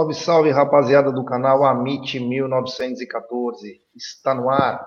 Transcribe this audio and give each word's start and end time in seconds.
Salve, 0.00 0.14
salve, 0.14 0.50
rapaziada 0.50 1.12
do 1.12 1.22
canal 1.22 1.62
Amit 1.62 2.18
1914. 2.18 3.82
Está 3.94 4.34
no 4.34 4.48
ar 4.48 4.82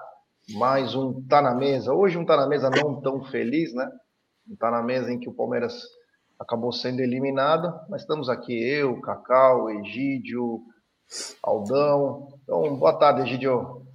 mais 0.56 0.96
um 0.96 1.22
Tá 1.28 1.40
na 1.40 1.54
Mesa. 1.54 1.94
Hoje 1.94 2.18
um 2.18 2.26
Tá 2.26 2.36
na 2.36 2.48
Mesa 2.48 2.68
não 2.72 3.00
tão 3.00 3.24
feliz, 3.26 3.76
né? 3.76 3.88
Um 4.50 4.56
Tá 4.56 4.72
na 4.72 4.82
Mesa 4.82 5.12
em 5.12 5.20
que 5.20 5.30
o 5.30 5.34
Palmeiras 5.34 5.84
acabou 6.40 6.72
sendo 6.72 7.02
eliminado, 7.02 7.72
mas 7.92 8.02
estamos 8.02 8.28
aqui 8.28 8.54
eu, 8.54 9.00
Cacau, 9.02 9.70
Egídio, 9.70 10.62
Aldão. 11.44 12.30
Então, 12.42 12.76
boa 12.76 12.98
tarde, 12.98 13.22
Egídio. 13.22 13.86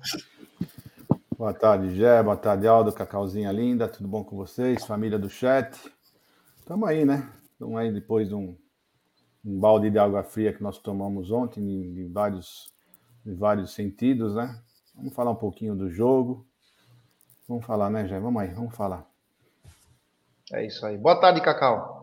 Boa 1.37 1.53
tarde, 1.53 1.97
Gé. 1.97 2.23
Boa 2.23 2.37
tarde, 2.37 2.69
Aldo, 2.69 2.93
Cacauzinha 2.93 3.51
linda. 3.51 3.89
Tudo 3.89 4.09
bom 4.09 4.23
com 4.23 4.37
vocês? 4.37 4.87
Família 4.87 5.19
do 5.19 5.29
chat. 5.29 5.77
Estamos 6.61 6.89
aí, 6.89 7.05
né? 7.05 7.29
Estamos 7.55 7.77
aí 7.77 7.93
depois 7.93 8.29
de 8.29 8.37
um 8.37 8.57
um 9.45 9.59
balde 9.59 9.91
de 9.91 9.99
água 9.99 10.23
fria 10.23 10.53
que 10.53 10.63
nós 10.63 10.79
tomamos 10.79 11.31
ontem, 11.31 11.61
em, 11.61 12.01
em 12.01 12.13
vários, 12.13 12.73
em 13.25 13.35
vários 13.35 13.73
sentidos, 13.73 14.35
né? 14.35 14.61
Vamos 14.95 15.15
falar 15.15 15.31
um 15.31 15.37
pouquinho 15.37 15.77
do 15.77 15.89
jogo. 15.89 16.45
Vamos 17.49 17.65
falar, 17.65 17.89
né, 17.89 18.07
Jé? 18.07 18.19
Vamos 18.19 18.43
aí, 18.43 18.49
vamos 18.49 18.75
falar. 18.75 19.07
É 20.53 20.67
isso 20.67 20.85
aí. 20.85 20.99
Boa 20.99 21.21
tarde, 21.21 21.41
Cacau. 21.41 21.99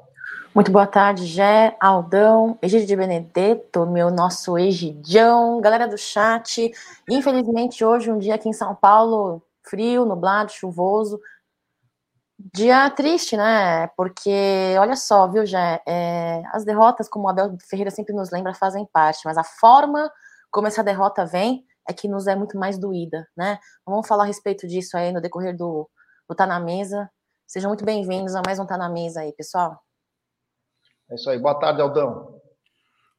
Muito 0.55 0.71
boa 0.71 0.87
tarde, 0.87 1.25
Jé, 1.25 1.75
Aldão, 1.81 2.57
Egídio 2.61 2.87
de 2.87 2.95
Benedetto, 2.95 3.85
meu 3.85 4.09
nosso 4.09 4.57
Egidião, 4.57 5.59
galera 5.59 5.85
do 5.85 5.97
chat. 5.97 6.71
Infelizmente, 7.09 7.83
hoje, 7.83 8.09
um 8.09 8.17
dia 8.17 8.35
aqui 8.35 8.47
em 8.47 8.53
São 8.53 8.73
Paulo, 8.73 9.41
frio, 9.61 10.05
nublado, 10.05 10.53
chuvoso, 10.53 11.19
Dia 12.37 12.89
triste, 12.89 13.37
né? 13.37 13.87
Porque, 13.95 14.75
olha 14.77 14.95
só, 14.95 15.27
viu, 15.27 15.45
já 15.45 15.81
é, 15.87 16.43
as 16.51 16.65
derrotas, 16.65 17.07
como 17.07 17.25
o 17.25 17.29
Abel 17.29 17.57
Ferreira 17.69 17.89
sempre 17.89 18.13
nos 18.13 18.29
lembra, 18.29 18.53
fazem 18.53 18.85
parte, 18.91 19.21
mas 19.23 19.37
a 19.37 19.43
forma 19.43 20.11
como 20.51 20.67
essa 20.67 20.83
derrota 20.83 21.25
vem 21.25 21.65
é 21.87 21.93
que 21.93 22.07
nos 22.07 22.27
é 22.27 22.35
muito 22.35 22.57
mais 22.57 22.77
doída, 22.77 23.27
né? 23.37 23.57
Vamos 23.85 24.07
falar 24.07 24.23
a 24.23 24.27
respeito 24.27 24.67
disso 24.67 24.97
aí 24.97 25.11
no 25.13 25.21
decorrer 25.21 25.55
do, 25.55 25.89
do 26.27 26.35
Tá 26.35 26.45
na 26.45 26.59
Mesa. 26.59 27.09
Sejam 27.47 27.69
muito 27.69 27.85
bem-vindos 27.85 28.35
a 28.35 28.41
mais 28.45 28.59
um 28.59 28.65
Tá 28.65 28.77
na 28.77 28.89
Mesa 28.89 29.21
aí, 29.21 29.31
pessoal. 29.33 29.79
É 31.09 31.15
isso 31.15 31.29
aí. 31.29 31.39
Boa 31.39 31.57
tarde, 31.59 31.81
Aldão. 31.81 32.41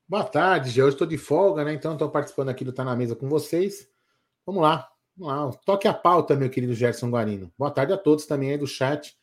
Boa 0.08 0.24
tarde, 0.24 0.70
Gê. 0.70 0.82
Hoje 0.82 0.94
estou 0.94 1.06
de 1.06 1.16
folga, 1.16 1.64
né? 1.64 1.72
Então 1.72 1.92
estou 1.92 2.10
participando 2.10 2.48
aqui 2.48 2.64
do 2.64 2.72
Tá 2.72 2.84
na 2.84 2.96
Mesa 2.96 3.16
com 3.16 3.28
vocês. 3.28 3.88
Vamos 4.44 4.62
lá. 4.62 4.88
Toque 5.64 5.88
a 5.88 5.94
pauta, 5.94 6.36
meu 6.36 6.50
querido 6.50 6.74
Gerson 6.74 7.08
Guarino. 7.08 7.50
Boa 7.56 7.70
tarde 7.70 7.92
a 7.92 7.96
todos 7.96 8.26
também 8.26 8.50
aí 8.50 8.58
do 8.58 8.66
chat 8.66 9.16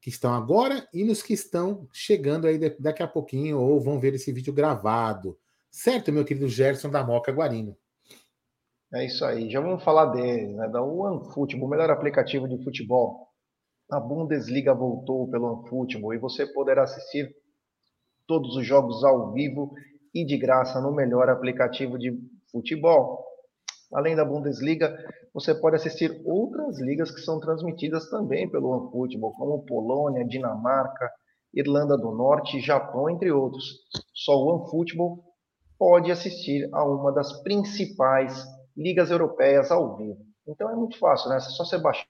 que 0.00 0.08
estão 0.08 0.32
agora 0.32 0.88
e 0.92 1.04
nos 1.04 1.22
que 1.22 1.34
estão 1.34 1.86
chegando 1.92 2.46
aí 2.46 2.58
daqui 2.78 3.02
a 3.02 3.08
pouquinho 3.08 3.60
ou 3.60 3.78
vão 3.78 4.00
ver 4.00 4.14
esse 4.14 4.32
vídeo 4.32 4.54
gravado. 4.54 5.38
Certo, 5.70 6.10
meu 6.10 6.24
querido 6.24 6.48
Gerson 6.48 6.88
da 6.88 7.04
Moca 7.04 7.30
Guarino? 7.30 7.76
É 8.94 9.04
isso 9.04 9.22
aí. 9.22 9.50
Já 9.50 9.60
vamos 9.60 9.84
falar 9.84 10.06
dele, 10.06 10.54
né? 10.54 10.66
Da 10.68 10.82
OneFootball, 10.82 11.66
o 11.66 11.70
melhor 11.70 11.90
aplicativo 11.90 12.48
de 12.48 12.64
futebol. 12.64 13.28
A 13.90 14.00
Bundesliga 14.00 14.72
voltou 14.72 15.28
pelo 15.30 15.58
OneFootball 15.58 16.14
e 16.14 16.18
você 16.18 16.46
poderá 16.46 16.84
assistir 16.84 17.36
todos 18.26 18.56
os 18.56 18.66
jogos 18.66 19.04
ao 19.04 19.30
vivo 19.34 19.74
e 20.14 20.24
de 20.24 20.38
graça 20.38 20.80
no 20.80 20.90
melhor 20.90 21.28
aplicativo 21.28 21.98
de 21.98 22.18
futebol. 22.50 23.27
Além 23.92 24.14
da 24.14 24.24
Bundesliga, 24.24 24.96
você 25.32 25.54
pode 25.54 25.76
assistir 25.76 26.20
outras 26.24 26.78
ligas 26.78 27.10
que 27.10 27.20
são 27.20 27.40
transmitidas 27.40 28.08
também 28.10 28.50
pelo 28.50 28.68
OneFootball, 28.70 29.32
como 29.32 29.64
Polônia, 29.64 30.26
Dinamarca, 30.26 31.10
Irlanda 31.54 31.96
do 31.96 32.10
Norte, 32.10 32.60
Japão, 32.60 33.08
entre 33.08 33.32
outros. 33.32 33.64
Só 34.12 34.32
o 34.36 34.54
OneFootball 34.54 35.24
pode 35.78 36.10
assistir 36.10 36.68
a 36.72 36.84
uma 36.84 37.12
das 37.12 37.42
principais 37.42 38.44
ligas 38.76 39.10
europeias 39.10 39.70
ao 39.70 39.96
vivo. 39.96 40.18
Então 40.46 40.70
é 40.70 40.74
muito 40.74 40.98
fácil, 40.98 41.30
né? 41.30 41.36
É 41.36 41.40
só 41.40 41.64
você 41.64 41.78
baixar 41.78 42.06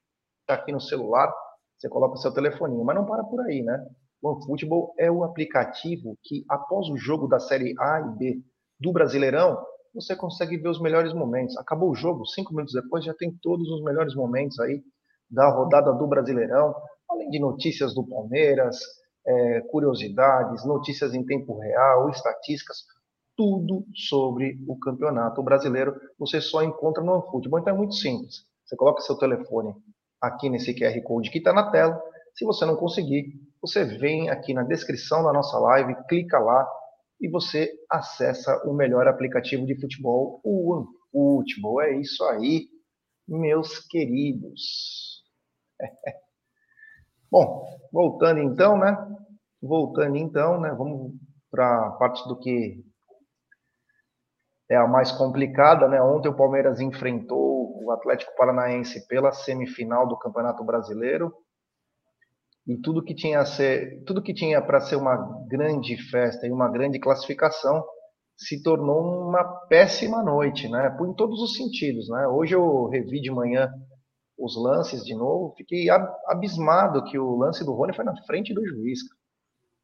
aqui 0.49 0.73
no 0.73 0.81
celular, 0.81 1.33
você 1.77 1.89
coloca 1.89 2.15
o 2.15 2.19
seu 2.19 2.33
telefoninho, 2.33 2.85
mas 2.85 2.97
não 2.97 3.07
para 3.07 3.23
por 3.25 3.41
aí, 3.43 3.63
né? 3.63 3.87
O 4.21 4.31
OneFootball 4.31 4.95
é 4.99 5.11
o 5.11 5.23
aplicativo 5.23 6.17
que, 6.25 6.45
após 6.49 6.89
o 6.89 6.97
jogo 6.97 7.29
da 7.29 7.39
Série 7.39 7.75
A 7.79 8.01
e 8.01 8.19
B 8.19 8.43
do 8.81 8.93
Brasileirão, 8.93 9.65
você 10.01 10.15
consegue 10.15 10.57
ver 10.57 10.69
os 10.69 10.81
melhores 10.81 11.13
momentos. 11.13 11.57
Acabou 11.57 11.91
o 11.91 11.95
jogo, 11.95 12.25
cinco 12.27 12.53
minutos 12.55 12.75
depois 12.75 13.05
já 13.05 13.15
tem 13.15 13.37
todos 13.43 13.69
os 13.69 13.83
melhores 13.83 14.15
momentos 14.15 14.59
aí 14.61 14.83
da 15.31 15.51
rodada 15.51 15.93
do 15.93 16.07
Brasileirão, 16.07 16.75
além 17.11 17.29
de 17.29 17.39
notícias 17.39 17.95
do 17.95 18.07
Palmeiras, 18.07 18.79
é, 19.27 19.61
curiosidades, 19.71 20.65
notícias 20.65 21.15
em 21.15 21.25
tempo 21.25 21.59
real, 21.59 22.09
estatísticas, 22.09 22.79
tudo 23.37 23.85
sobre 23.95 24.59
o 24.67 24.79
campeonato 24.79 25.43
brasileiro 25.43 25.95
você 26.19 26.41
só 26.41 26.63
encontra 26.63 27.03
no 27.03 27.13
OneFootball. 27.13 27.61
Então 27.61 27.75
é 27.75 27.77
muito 27.77 27.95
simples. 27.95 28.45
Você 28.65 28.77
coloca 28.77 29.01
seu 29.03 29.17
telefone 29.17 29.75
aqui 30.21 30.49
nesse 30.49 30.75
QR 30.75 31.01
Code 31.03 31.31
que 31.31 31.39
está 31.39 31.53
na 31.53 31.71
tela. 31.71 32.01
Se 32.35 32.45
você 32.45 32.65
não 32.65 32.77
conseguir, 32.77 33.33
você 33.61 33.85
vem 33.85 34.31
aqui 34.31 34.55
na 34.55 34.63
descrição 34.63 35.23
da 35.23 35.33
nossa 35.33 35.59
live, 35.59 35.95
clica 36.09 36.39
lá, 36.39 36.69
e 37.21 37.29
você 37.29 37.71
acessa 37.91 38.63
o 38.65 38.73
melhor 38.73 39.09
aplicativo 39.09 39.67
de 39.67 39.79
futebol, 39.81 40.41
o 40.45 40.73
OneFootball. 40.73 41.83
É 41.83 41.97
isso 41.97 42.25
aí, 42.25 42.69
meus 43.27 43.81
queridos. 43.87 45.23
Bom, 47.31 47.65
voltando 47.93 48.41
então, 48.41 48.79
né? 48.79 48.97
Voltando 49.61 50.17
então, 50.17 50.61
né? 50.61 50.71
Vamos 50.71 51.15
para 51.51 51.89
a 51.89 51.91
parte 51.93 52.27
do 52.29 52.39
que 52.39 52.85
é 54.71 54.77
a 54.77 54.87
mais 54.87 55.11
complicada, 55.13 55.89
né? 55.89 56.01
Ontem 56.01 56.29
o 56.29 56.37
Palmeiras 56.37 56.81
enfrentou 56.81 57.83
o 57.83 57.91
Atlético 57.91 58.35
Paranaense 58.37 59.07
pela 59.09 59.33
semifinal 59.33 60.07
do 60.07 60.19
Campeonato 60.19 60.63
Brasileiro 60.63 61.35
e 62.69 62.77
tudo 62.77 63.03
que 63.03 63.15
tinha 63.15 63.45
ser, 63.47 64.05
tudo 64.05 64.23
que 64.23 64.35
tinha 64.35 64.61
para 64.61 64.81
ser 64.81 64.97
uma 64.97 65.17
grande 65.49 65.97
festa 66.11 66.47
e 66.47 66.53
uma 66.53 66.71
grande 66.71 66.99
classificação 66.99 67.83
se 68.37 68.63
tornou 68.63 69.27
uma 69.27 69.43
péssima 69.69 70.23
noite, 70.23 70.69
né? 70.69 70.95
Em 71.01 71.15
todos 71.15 71.41
os 71.41 71.57
sentidos, 71.57 72.09
né? 72.11 72.29
Hoje 72.29 72.55
eu 72.55 72.87
revi 72.87 73.21
de 73.21 73.31
manhã 73.31 73.69
os 74.39 74.55
lances 74.63 75.03
de 75.03 75.15
novo, 75.15 75.55
fiquei 75.57 75.89
abismado 76.27 77.03
que 77.05 77.19
o 77.19 77.37
lance 77.37 77.65
do 77.65 77.73
Rony 77.73 77.97
foi 77.97 78.05
na 78.05 78.15
frente 78.25 78.55
do 78.55 78.65
juiz, 78.65 79.01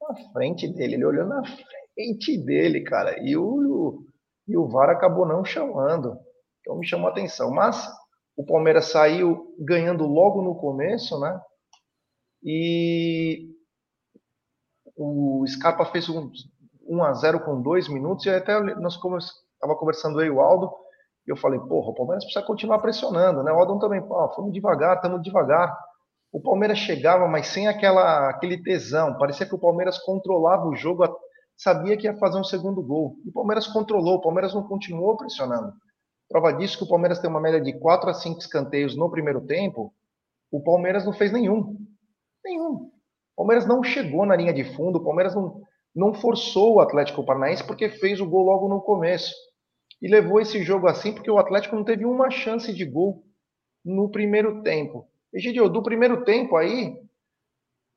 na 0.00 0.14
frente 0.32 0.68
dele, 0.72 0.94
ele 0.94 1.06
olhou 1.06 1.26
na 1.26 1.42
frente 1.42 2.38
dele, 2.44 2.82
cara, 2.82 3.18
e 3.20 3.36
o 3.36 4.04
e 4.46 4.58
o 4.58 4.68
VAR 4.68 4.90
acabou 4.90 5.26
não 5.26 5.42
chamando, 5.42 6.18
então 6.60 6.76
me 6.78 6.86
chamou 6.86 7.08
a 7.08 7.10
atenção. 7.10 7.50
Mas 7.50 7.88
o 8.36 8.44
Palmeiras 8.44 8.90
saiu 8.90 9.54
ganhando 9.58 10.06
logo 10.06 10.42
no 10.42 10.54
começo, 10.54 11.18
né? 11.18 11.40
E 12.44 13.48
o 14.96 15.44
Scarpa 15.46 15.86
fez 15.86 16.08
um 16.08 16.30
1 16.86 17.02
a 17.02 17.12
0 17.14 17.40
com 17.40 17.62
dois 17.62 17.88
minutos 17.88 18.26
e 18.26 18.30
até 18.30 18.60
nós 18.60 18.94
estava 18.94 19.76
conversando 19.76 20.22
e 20.22 20.30
o 20.30 20.40
Aldo 20.40 20.70
e 21.26 21.30
eu 21.30 21.36
falei, 21.36 21.58
porra, 21.58 21.90
o 21.90 21.94
Palmeiras 21.94 22.24
precisa 22.24 22.44
continuar 22.44 22.80
pressionando, 22.80 23.42
né? 23.42 23.50
O 23.50 23.58
Aldo 23.58 23.78
também, 23.78 24.02
pô, 24.02 24.28
fomos 24.34 24.52
devagar, 24.52 24.96
estamos 24.96 25.22
devagar. 25.22 25.74
O 26.30 26.40
Palmeiras 26.40 26.78
chegava, 26.78 27.26
mas 27.26 27.46
sem 27.46 27.66
aquela 27.66 28.28
aquele 28.28 28.62
tesão. 28.62 29.16
Parecia 29.16 29.46
que 29.46 29.54
o 29.54 29.58
Palmeiras 29.58 29.98
controlava 29.98 30.66
o 30.66 30.76
jogo, 30.76 31.04
sabia 31.56 31.96
que 31.96 32.06
ia 32.06 32.16
fazer 32.18 32.38
um 32.38 32.44
segundo 32.44 32.82
gol. 32.82 33.16
E 33.24 33.30
o 33.30 33.32
Palmeiras 33.32 33.66
controlou, 33.66 34.16
o 34.16 34.20
Palmeiras 34.20 34.52
não 34.52 34.64
continuou 34.64 35.16
pressionando. 35.16 35.72
Prova 36.28 36.52
disso 36.52 36.76
que 36.76 36.84
o 36.84 36.88
Palmeiras 36.88 37.18
tem 37.20 37.30
uma 37.30 37.40
média 37.40 37.60
de 37.60 37.72
4 37.78 38.10
a 38.10 38.14
5 38.14 38.38
escanteios 38.38 38.96
no 38.96 39.10
primeiro 39.10 39.40
tempo, 39.46 39.94
o 40.50 40.62
Palmeiras 40.62 41.06
não 41.06 41.12
fez 41.12 41.32
nenhum. 41.32 41.76
Nenhum. 42.44 42.90
O 43.36 43.36
Palmeiras 43.36 43.66
não 43.66 43.82
chegou 43.82 44.26
na 44.26 44.36
linha 44.36 44.52
de 44.52 44.64
fundo, 44.64 44.98
o 44.98 45.04
Palmeiras 45.04 45.34
não, 45.34 45.62
não 45.94 46.14
forçou 46.14 46.74
o 46.74 46.80
Atlético 46.80 47.24
Paranaense 47.24 47.66
porque 47.66 47.88
fez 47.88 48.20
o 48.20 48.28
gol 48.28 48.44
logo 48.44 48.68
no 48.68 48.80
começo. 48.80 49.34
E 50.00 50.08
levou 50.08 50.40
esse 50.40 50.62
jogo 50.62 50.86
assim 50.86 51.12
porque 51.12 51.30
o 51.30 51.38
Atlético 51.38 51.74
não 51.74 51.84
teve 51.84 52.04
uma 52.04 52.30
chance 52.30 52.72
de 52.72 52.84
gol 52.84 53.24
no 53.84 54.10
primeiro 54.10 54.62
tempo. 54.62 55.08
Egidio, 55.32 55.68
do 55.68 55.82
primeiro 55.82 56.24
tempo 56.24 56.56
aí, 56.56 56.94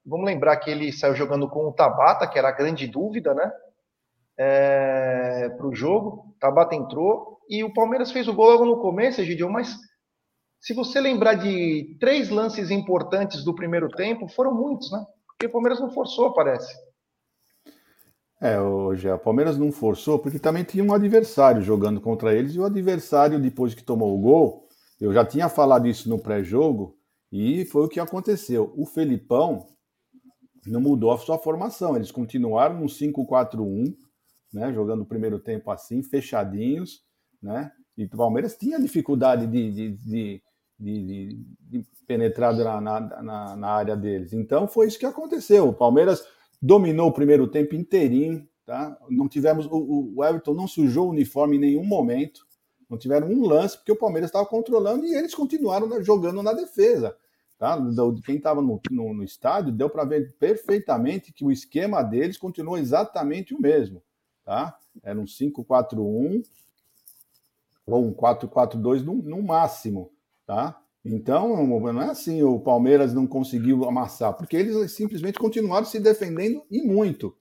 vamos 0.05 0.25
lembrar 0.25 0.57
que 0.57 0.71
ele 0.71 0.91
saiu 0.91 1.15
jogando 1.15 1.49
com 1.49 1.67
o 1.67 1.73
Tabata, 1.73 2.27
que 2.27 2.39
era 2.39 2.49
a 2.49 2.53
grande 2.53 2.88
dúvida, 2.88 3.33
né? 3.33 3.51
É, 4.39 5.49
para 5.49 5.67
o 5.67 5.75
jogo. 5.75 6.35
Tabata 6.39 6.75
entrou 6.75 7.39
e 7.49 7.63
o 7.63 7.73
Palmeiras 7.73 8.11
fez 8.11 8.27
o 8.27 8.33
gol 8.33 8.51
logo 8.51 8.65
no 8.65 8.81
começo, 8.81 9.21
Egidio, 9.21 9.49
mas 9.49 9.75
se 10.68 10.74
você 10.74 11.00
lembrar 11.00 11.36
de 11.36 11.96
três 11.98 12.30
lances 12.30 12.69
importantes 12.69 13.42
do 13.42 13.56
primeiro 13.56 13.88
tempo, 13.88 14.28
foram 14.28 14.54
muitos, 14.54 14.92
né? 14.92 15.02
Porque 15.25 15.46
o 15.46 15.50
Palmeiras 15.50 15.80
não 15.80 15.90
forçou, 15.90 16.34
parece. 16.34 16.75
É, 18.42 18.60
o 18.60 18.92
Palmeiras 19.24 19.58
não 19.58 19.72
forçou 19.72 20.19
porque 20.19 20.38
também 20.38 20.66
tinha 20.66 20.84
um 20.84 20.94
adversário 20.94 21.62
jogando 21.62 22.02
contra 22.02 22.36
eles 22.36 22.54
e 22.54 22.60
o 22.60 22.66
adversário, 22.66 23.40
depois 23.40 23.74
que 23.74 23.81
tomou 23.81 24.14
o 24.14 24.19
gol, 24.19 24.68
eu 25.00 25.14
já 25.14 25.25
tinha 25.25 25.48
falado 25.48 25.88
isso 25.88 26.10
no 26.10 26.19
pré-jogo 26.19 26.98
e 27.31 27.64
foi 27.64 27.86
o 27.86 27.90
que 27.90 28.02
aconteceu. 28.02 28.74
O 28.75 28.86
Felipão 28.86 29.66
não 30.66 30.81
mudou 30.81 31.14
a 31.14 31.18
sua 31.18 31.38
formação, 31.38 31.96
eles 31.96 32.12
continuaram 32.12 32.78
no 32.81 32.88
5-4-1, 32.88 33.96
né? 34.54 34.74
Jogando 34.74 35.04
o 35.04 35.08
primeiro 35.08 35.40
tempo 35.40 35.72
assim, 35.72 36.04
fechadinhos, 36.04 37.04
né? 37.42 37.72
E 37.98 38.04
o 38.04 38.10
Palmeiras 38.10 38.58
tinha 38.58 38.80
dificuldade 38.80 39.48
de, 39.48 39.72
de, 39.72 39.98
de, 39.98 40.42
de, 40.79 41.39
de 41.59 41.85
penetrar 42.06 42.56
na, 42.56 43.00
na, 43.00 43.56
na, 43.56 43.69
área 43.69 43.95
deles. 43.95 44.33
Então 44.33 44.68
foi 44.68 44.88
isso 44.88 45.00
que 45.00 45.06
aconteceu. 45.06 45.69
O 45.69 45.74
Palmeiras 45.74 46.24
dominou 46.62 47.09
o 47.09 47.13
primeiro 47.13 47.47
tempo 47.47 47.75
inteirinho, 47.75 48.47
tá? 48.65 48.97
Não 49.09 49.27
tivemos 49.27 49.65
o, 49.65 50.13
o 50.15 50.24
Everton 50.24 50.53
não 50.53 50.68
sujou 50.68 51.07
o 51.07 51.12
uniforme 51.12 51.57
em 51.57 51.59
nenhum 51.59 51.85
momento. 51.85 52.45
Não 52.89 52.97
tiveram 52.97 53.27
um 53.27 53.45
lance 53.45 53.77
porque 53.77 53.91
o 53.91 53.97
Palmeiras 53.97 54.29
estava 54.29 54.45
controlando 54.45 55.06
e 55.06 55.13
eles 55.13 55.35
continuaram 55.35 56.01
jogando 56.03 56.41
na 56.41 56.53
defesa. 56.53 57.15
Tá? 57.57 57.75
Quem 58.23 58.35
estava 58.38 58.62
no, 58.62 58.80
no, 58.91 59.13
no, 59.15 59.23
estádio 59.23 59.73
deu 59.73 59.89
para 59.89 60.06
ver 60.06 60.35
perfeitamente 60.38 61.33
que 61.33 61.44
o 61.44 61.51
esquema 61.51 62.03
deles 62.03 62.38
continuou 62.38 62.77
exatamente 62.77 63.53
o 63.53 63.59
mesmo. 63.59 64.01
Tá? 64.45 64.77
Era 65.03 65.19
um 65.19 65.25
5-4-1 65.25 66.44
ou 67.85 68.06
um 68.06 68.13
4-4-2 68.13 69.01
no, 69.03 69.15
no, 69.15 69.41
máximo. 69.41 70.12
Tá? 70.47 70.79
Então, 71.03 71.67
não 71.67 72.01
é 72.01 72.09
assim, 72.09 72.41
o 72.41 72.59
Palmeiras 72.59 73.13
não 73.13 73.27
conseguiu 73.27 73.83
amassar, 73.85 74.33
porque 74.33 74.55
eles 74.55 74.91
simplesmente 74.94 75.38
continuaram 75.38 75.85
se 75.85 75.99
defendendo 75.99 76.63
e 76.71 76.81
muito. 76.81 77.35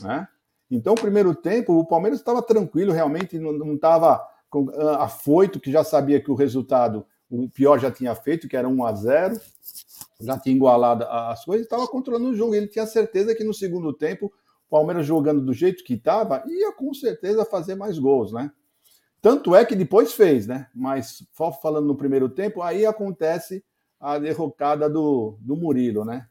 Né? 0.00 0.28
Então, 0.70 0.92
o 0.92 1.00
primeiro 1.00 1.34
tempo, 1.34 1.72
o 1.72 1.86
Palmeiras 1.86 2.20
estava 2.20 2.42
tranquilo, 2.42 2.92
realmente 2.92 3.38
não 3.38 3.74
estava 3.74 4.22
ah, 4.74 5.04
afoito, 5.04 5.58
que 5.58 5.72
já 5.72 5.82
sabia 5.82 6.20
que 6.20 6.30
o 6.30 6.34
resultado 6.34 7.04
o 7.30 7.48
pior 7.48 7.78
já 7.78 7.90
tinha 7.90 8.14
feito, 8.14 8.48
que 8.48 8.56
era 8.56 8.68
1 8.68 8.84
a 8.84 8.92
0 8.92 9.40
já 10.20 10.38
tinha 10.38 10.54
igualado 10.54 11.04
as 11.04 11.44
coisas, 11.44 11.64
estava 11.64 11.86
controlando 11.86 12.30
o 12.30 12.34
jogo. 12.34 12.54
Ele 12.54 12.66
tinha 12.66 12.86
certeza 12.86 13.34
que 13.34 13.44
no 13.44 13.54
segundo 13.54 13.92
tempo, 13.92 14.26
o 14.26 14.70
Palmeiras 14.70 15.06
jogando 15.06 15.40
do 15.40 15.52
jeito 15.52 15.82
que 15.82 15.94
estava, 15.94 16.42
ia 16.46 16.72
com 16.72 16.92
certeza 16.92 17.44
fazer 17.44 17.74
mais 17.74 17.98
gols, 17.98 18.32
né? 18.32 18.50
Tanto 19.20 19.54
é 19.54 19.64
que 19.64 19.76
depois 19.76 20.12
fez, 20.12 20.46
né? 20.46 20.68
Mas 20.74 21.24
falando 21.62 21.86
no 21.86 21.96
primeiro 21.96 22.28
tempo, 22.28 22.62
aí 22.62 22.86
acontece 22.86 23.64
a 23.98 24.18
derrocada 24.18 24.88
do, 24.88 25.36
do 25.40 25.56
Murilo, 25.56 26.04
né? 26.04 26.26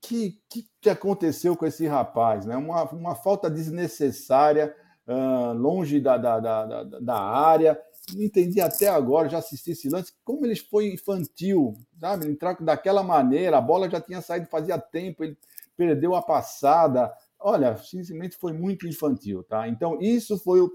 Que, 0.00 0.38
que, 0.48 0.66
que 0.80 0.90
aconteceu 0.90 1.56
com 1.56 1.66
esse 1.66 1.86
rapaz, 1.86 2.46
né? 2.46 2.56
Uma, 2.56 2.84
uma 2.90 3.14
falta 3.14 3.50
desnecessária, 3.50 4.74
uh, 5.06 5.52
longe 5.52 6.00
da, 6.00 6.16
da, 6.16 6.40
da, 6.40 6.84
da 6.84 7.18
área 7.18 7.78
não 8.14 8.24
entendi 8.24 8.60
até 8.60 8.88
agora, 8.88 9.28
já 9.28 9.38
assisti 9.38 9.72
esse 9.72 9.88
lance, 9.88 10.12
como 10.24 10.44
ele 10.44 10.56
foi 10.56 10.92
infantil, 10.92 11.74
sabe? 11.98 12.26
Entrar 12.26 12.54
daquela 12.60 13.02
maneira, 13.02 13.58
a 13.58 13.60
bola 13.60 13.90
já 13.90 14.00
tinha 14.00 14.20
saído 14.20 14.46
fazia 14.46 14.78
tempo, 14.78 15.24
ele 15.24 15.36
perdeu 15.76 16.14
a 16.14 16.22
passada. 16.22 17.12
Olha, 17.38 17.76
simplesmente 17.76 18.36
foi 18.36 18.52
muito 18.52 18.86
infantil, 18.86 19.42
tá? 19.44 19.68
Então, 19.68 19.98
isso 20.00 20.38
foi 20.38 20.60
o, 20.60 20.70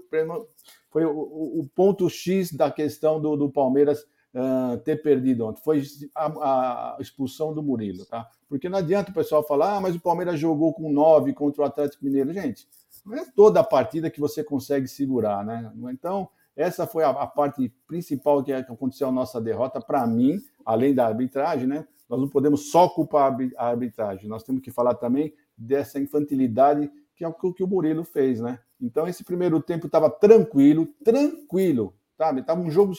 foi 0.96 1.04
o, 1.04 1.60
o 1.60 1.70
ponto 1.74 2.08
X 2.08 2.50
da 2.50 2.70
questão 2.70 3.20
do, 3.20 3.36
do 3.36 3.50
Palmeiras 3.50 4.00
uh, 4.34 4.78
ter 4.78 5.02
perdido 5.02 5.44
ontem. 5.44 5.60
Foi 5.62 5.82
a, 6.14 6.94
a, 6.94 6.96
expulsão 6.98 7.52
do 7.52 7.62
Murilo, 7.62 8.06
tá? 8.06 8.26
Porque 8.48 8.66
não 8.66 8.78
adianta 8.78 9.10
o 9.10 9.14
pessoal 9.14 9.46
falar, 9.46 9.76
ah, 9.76 9.80
mas 9.82 9.94
o 9.94 10.00
Palmeiras 10.00 10.40
jogou 10.40 10.72
com 10.72 10.90
nove 10.90 11.34
contra 11.34 11.60
o 11.60 11.66
Atlético 11.66 12.02
Mineiro. 12.02 12.32
Gente, 12.32 12.66
não 13.04 13.14
é 13.14 13.26
toda 13.36 13.60
a 13.60 13.64
partida 13.64 14.08
que 14.08 14.18
você 14.18 14.42
consegue 14.42 14.88
segurar, 14.88 15.44
né? 15.44 15.70
Então, 15.90 16.30
essa 16.56 16.86
foi 16.86 17.04
a, 17.04 17.10
a 17.10 17.26
parte 17.26 17.70
principal 17.86 18.42
que 18.42 18.54
aconteceu 18.54 19.08
a 19.08 19.12
nossa 19.12 19.38
derrota. 19.38 19.82
Para 19.82 20.06
mim, 20.06 20.40
além 20.64 20.94
da 20.94 21.06
arbitragem, 21.06 21.66
né? 21.66 21.86
Nós 22.08 22.18
não 22.18 22.28
podemos 22.30 22.70
só 22.70 22.88
culpar 22.88 23.36
a 23.58 23.68
arbitragem. 23.68 24.30
Nós 24.30 24.42
temos 24.42 24.62
que 24.62 24.70
falar 24.70 24.94
também 24.94 25.34
dessa 25.58 26.00
infantilidade 26.00 26.90
que 27.14 27.24
é 27.24 27.28
o 27.28 27.34
que 27.34 27.62
o 27.62 27.66
Murilo 27.66 28.04
fez, 28.04 28.40
né? 28.40 28.58
Então, 28.80 29.06
esse 29.08 29.24
primeiro 29.24 29.60
tempo 29.60 29.86
estava 29.86 30.10
tranquilo, 30.10 30.86
tranquilo, 31.02 31.94
sabe? 32.16 32.42
Tava 32.42 32.60
um 32.60 32.70
jogo. 32.70 32.92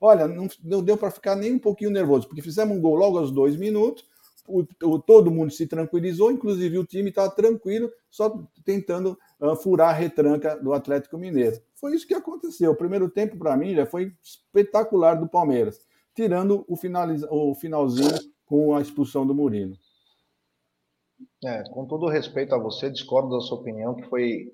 Olha, 0.00 0.26
não, 0.26 0.48
não 0.62 0.82
deu 0.82 0.96
para 0.96 1.10
ficar 1.10 1.36
nem 1.36 1.54
um 1.54 1.58
pouquinho 1.58 1.90
nervoso, 1.90 2.26
porque 2.26 2.42
fizemos 2.42 2.76
um 2.76 2.80
gol 2.80 2.96
logo 2.96 3.18
aos 3.18 3.30
dois 3.30 3.56
minutos, 3.56 4.04
o, 4.46 4.64
o, 4.82 4.98
todo 4.98 5.30
mundo 5.30 5.52
se 5.52 5.66
tranquilizou, 5.66 6.32
inclusive 6.32 6.78
o 6.78 6.84
time 6.84 7.10
estava 7.10 7.30
tranquilo, 7.30 7.90
só 8.10 8.42
tentando 8.64 9.16
uh, 9.40 9.54
furar 9.56 9.90
a 9.90 9.92
retranca 9.92 10.56
do 10.56 10.72
Atlético 10.72 11.16
Mineiro. 11.16 11.60
Foi 11.74 11.94
isso 11.94 12.06
que 12.06 12.14
aconteceu. 12.14 12.72
O 12.72 12.76
primeiro 12.76 13.08
tempo, 13.08 13.36
para 13.36 13.56
mim, 13.56 13.74
já 13.74 13.86
foi 13.86 14.12
espetacular 14.22 15.14
do 15.14 15.28
Palmeiras, 15.28 15.78
tirando 16.14 16.64
o, 16.68 16.74
o 16.74 17.54
finalzinho 17.54 18.14
com 18.44 18.74
a 18.74 18.82
expulsão 18.82 19.26
do 19.26 19.34
Murilo. 19.34 19.76
É, 21.44 21.62
com 21.70 21.86
todo 21.86 22.08
respeito 22.08 22.54
a 22.54 22.58
você, 22.58 22.90
discordo 22.90 23.30
da 23.30 23.40
sua 23.40 23.58
opinião, 23.58 23.94
que 23.94 24.08
foi, 24.08 24.52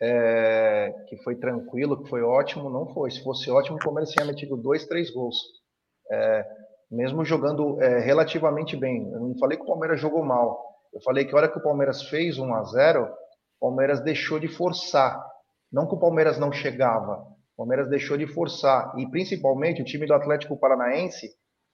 é, 0.00 0.92
que 1.08 1.16
foi 1.18 1.36
tranquilo, 1.36 2.02
que 2.02 2.08
foi 2.08 2.22
ótimo. 2.22 2.70
Não 2.70 2.86
foi. 2.92 3.10
Se 3.10 3.22
fosse 3.22 3.50
ótimo, 3.50 3.76
o 3.76 3.80
Palmeiras 3.80 4.10
tinha 4.10 4.24
metido 4.24 4.56
dois, 4.56 4.86
três 4.86 5.10
gols. 5.10 5.36
É, 6.10 6.44
mesmo 6.90 7.24
jogando 7.24 7.80
é, 7.82 7.98
relativamente 8.00 8.76
bem. 8.76 9.10
Eu 9.12 9.20
não 9.20 9.38
falei 9.38 9.56
que 9.56 9.64
o 9.64 9.66
Palmeiras 9.66 10.00
jogou 10.00 10.24
mal. 10.24 10.64
Eu 10.92 11.00
falei 11.02 11.24
que 11.24 11.34
a 11.34 11.36
hora 11.36 11.48
que 11.48 11.58
o 11.58 11.62
Palmeiras 11.62 12.02
fez 12.04 12.38
1 12.38 12.54
a 12.54 12.62
0 12.64 13.08
o 13.60 13.66
Palmeiras 13.68 14.00
deixou 14.00 14.38
de 14.38 14.48
forçar. 14.48 15.20
Não 15.70 15.86
que 15.86 15.94
o 15.94 15.98
Palmeiras 15.98 16.38
não 16.38 16.50
chegava, 16.52 17.16
o 17.18 17.56
Palmeiras 17.56 17.90
deixou 17.90 18.16
de 18.16 18.26
forçar. 18.26 18.94
E 18.96 19.10
principalmente 19.10 19.82
o 19.82 19.84
time 19.84 20.06
do 20.06 20.14
Atlético 20.14 20.58
Paranaense, 20.58 21.28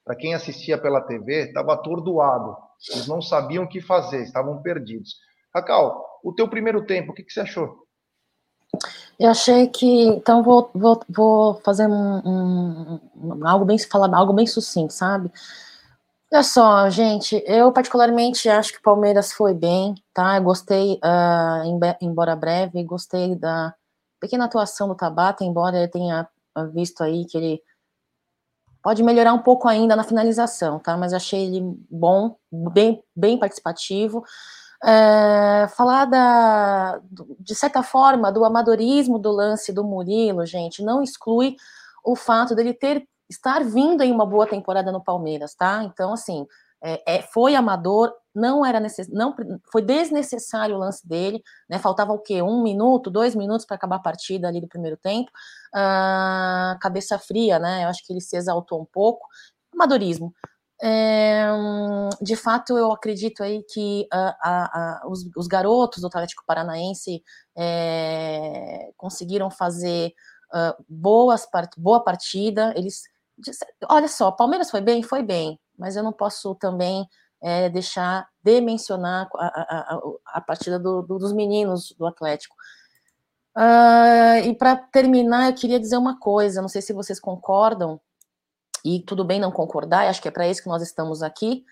para 0.04 0.16
quem 0.16 0.34
assistia 0.34 0.78
pela 0.78 1.02
TV, 1.02 1.46
estava 1.46 1.74
atordoado. 1.74 2.56
Eles 2.90 3.06
não 3.06 3.22
sabiam 3.22 3.64
o 3.64 3.68
que 3.68 3.80
fazer, 3.80 4.22
estavam 4.22 4.60
perdidos. 4.62 5.14
Cacau, 5.52 6.04
o 6.24 6.34
teu 6.34 6.48
primeiro 6.48 6.84
tempo, 6.84 7.12
o 7.12 7.14
que, 7.14 7.22
que 7.22 7.32
você 7.32 7.40
achou? 7.40 7.83
Eu 9.18 9.30
achei 9.30 9.68
que. 9.68 10.06
Então, 10.06 10.42
vou, 10.42 10.70
vou, 10.74 11.00
vou 11.08 11.54
fazer 11.64 11.86
um, 11.86 13.00
um, 13.14 13.46
algo 13.46 13.64
bem 13.64 13.78
falar 13.78 14.14
algo 14.16 14.32
bem 14.32 14.46
sucinto, 14.46 14.92
sabe? 14.92 15.30
Olha 16.32 16.42
só, 16.42 16.90
gente, 16.90 17.42
eu 17.46 17.70
particularmente 17.72 18.48
acho 18.48 18.72
que 18.72 18.78
o 18.78 18.82
Palmeiras 18.82 19.32
foi 19.32 19.54
bem, 19.54 19.94
tá? 20.12 20.36
Eu 20.36 20.42
gostei, 20.42 20.94
uh, 20.94 21.96
embora 22.00 22.34
breve, 22.34 22.82
gostei 22.82 23.36
da 23.36 23.72
pequena 24.20 24.46
atuação 24.46 24.88
do 24.88 24.96
Tabata, 24.96 25.44
embora 25.44 25.78
ele 25.78 25.88
tenha 25.88 26.26
visto 26.72 27.02
aí 27.02 27.24
que 27.24 27.36
ele 27.36 27.62
pode 28.82 29.02
melhorar 29.02 29.32
um 29.32 29.38
pouco 29.38 29.68
ainda 29.68 29.94
na 29.94 30.02
finalização, 30.04 30.78
tá? 30.78 30.96
Mas 30.96 31.12
achei 31.12 31.46
ele 31.46 31.62
bom, 31.90 32.36
bem, 32.52 33.02
bem 33.14 33.38
participativo. 33.38 34.24
É, 34.86 35.66
falar 35.68 36.04
da, 36.04 37.00
de 37.40 37.54
certa 37.54 37.82
forma, 37.82 38.30
do 38.30 38.44
amadorismo 38.44 39.18
do 39.18 39.30
lance 39.30 39.72
do 39.72 39.82
Murilo, 39.82 40.44
gente, 40.44 40.82
não 40.82 41.02
exclui 41.02 41.56
o 42.04 42.14
fato 42.14 42.54
dele 42.54 42.74
ter 42.74 43.08
estar 43.28 43.64
vindo 43.64 44.02
em 44.02 44.12
uma 44.12 44.26
boa 44.26 44.46
temporada 44.46 44.92
no 44.92 45.02
Palmeiras, 45.02 45.54
tá? 45.54 45.82
Então, 45.84 46.12
assim, 46.12 46.46
é, 46.82 47.16
é, 47.16 47.22
foi 47.22 47.54
amador, 47.54 48.12
não 48.34 48.64
era 48.64 48.78
necess... 48.78 49.08
não 49.08 49.34
foi 49.72 49.80
desnecessário 49.80 50.76
o 50.76 50.78
lance 50.78 51.06
dele, 51.08 51.42
né? 51.68 51.78
Faltava 51.78 52.12
o 52.12 52.18
quê? 52.18 52.42
Um 52.42 52.62
minuto, 52.62 53.10
dois 53.10 53.34
minutos 53.34 53.64
para 53.64 53.76
acabar 53.76 53.96
a 53.96 54.00
partida 54.00 54.48
ali 54.48 54.60
do 54.60 54.68
primeiro 54.68 54.96
tempo. 54.98 55.30
Ah, 55.74 56.76
cabeça 56.80 57.18
fria, 57.18 57.58
né? 57.58 57.84
Eu 57.84 57.88
acho 57.88 58.04
que 58.04 58.12
ele 58.12 58.20
se 58.20 58.36
exaltou 58.36 58.82
um 58.82 58.84
pouco. 58.84 59.26
Amadorismo. 59.72 60.34
É, 60.82 61.46
de 62.20 62.36
fato, 62.36 62.76
eu 62.76 62.92
acredito 62.92 63.42
aí 63.42 63.62
que 63.62 64.06
a, 64.12 64.36
a, 64.40 64.64
a, 64.64 65.08
os, 65.08 65.24
os, 65.36 65.46
garotos 65.46 66.00
do 66.00 66.08
Atlético 66.08 66.42
Paranaense 66.46 67.22
é, 67.56 68.90
conseguiram 68.96 69.50
fazer 69.50 70.12
uh, 70.52 70.84
boas 70.88 71.46
part 71.46 71.78
boa 71.78 72.02
partida. 72.02 72.74
Eles, 72.76 73.02
olha 73.88 74.08
só, 74.08 74.32
Palmeiras 74.32 74.70
foi 74.70 74.80
bem, 74.80 75.02
foi 75.02 75.22
bem, 75.22 75.58
mas 75.78 75.96
eu 75.96 76.02
não 76.02 76.12
posso 76.12 76.54
também 76.56 77.06
é, 77.42 77.68
deixar 77.68 78.28
de 78.42 78.60
mencionar 78.60 79.28
a, 79.36 80.00
a 80.26 80.40
partida 80.40 80.78
do, 80.78 81.02
do, 81.02 81.18
dos 81.18 81.32
meninos 81.32 81.94
do 81.96 82.06
Atlético. 82.06 82.56
Uh, 83.56 84.48
e 84.48 84.54
para 84.56 84.76
terminar, 84.76 85.50
eu 85.50 85.54
queria 85.54 85.78
dizer 85.78 85.96
uma 85.96 86.18
coisa, 86.18 86.60
não 86.60 86.68
sei 86.68 86.82
se 86.82 86.92
vocês 86.92 87.20
concordam, 87.20 88.00
e 88.84 89.00
tudo 89.00 89.24
bem 89.24 89.40
não 89.40 89.50
concordar, 89.50 90.08
acho 90.08 90.20
que 90.20 90.28
é 90.28 90.30
para 90.30 90.48
isso 90.48 90.62
que 90.62 90.68
nós 90.68 90.82
estamos 90.82 91.22
aqui. 91.22 91.64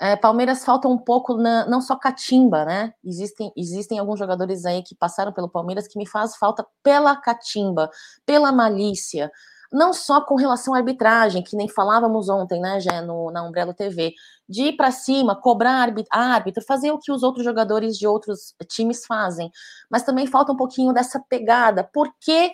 É, 0.00 0.14
Palmeiras 0.14 0.64
falta 0.64 0.86
um 0.86 0.98
pouco, 0.98 1.36
na, 1.36 1.66
não 1.66 1.80
só 1.80 1.96
catimba, 1.96 2.64
né? 2.64 2.94
Existem, 3.04 3.52
existem 3.56 3.98
alguns 3.98 4.18
jogadores 4.18 4.64
aí 4.64 4.82
que 4.82 4.94
passaram 4.94 5.32
pelo 5.32 5.48
Palmeiras 5.48 5.88
que 5.88 5.98
me 5.98 6.06
faz 6.06 6.36
falta 6.36 6.64
pela 6.82 7.16
catimba, 7.16 7.90
pela 8.24 8.52
malícia, 8.52 9.30
não 9.72 9.92
só 9.92 10.20
com 10.20 10.36
relação 10.36 10.72
à 10.74 10.78
arbitragem, 10.78 11.42
que 11.42 11.56
nem 11.56 11.68
falávamos 11.68 12.28
ontem, 12.28 12.60
né, 12.60 12.80
já 12.80 13.02
no, 13.02 13.30
na 13.30 13.42
Umbrella 13.42 13.74
TV, 13.74 14.14
de 14.48 14.62
ir 14.68 14.76
para 14.76 14.90
cima, 14.90 15.36
cobrar 15.36 15.92
árbitro, 16.10 16.64
fazer 16.64 16.90
o 16.90 16.98
que 16.98 17.12
os 17.12 17.22
outros 17.22 17.44
jogadores 17.44 17.98
de 17.98 18.06
outros 18.06 18.54
times 18.68 19.04
fazem, 19.04 19.50
mas 19.90 20.04
também 20.04 20.26
falta 20.26 20.52
um 20.52 20.56
pouquinho 20.56 20.92
dessa 20.92 21.20
pegada. 21.28 21.84
Por 21.84 22.14
que 22.20 22.52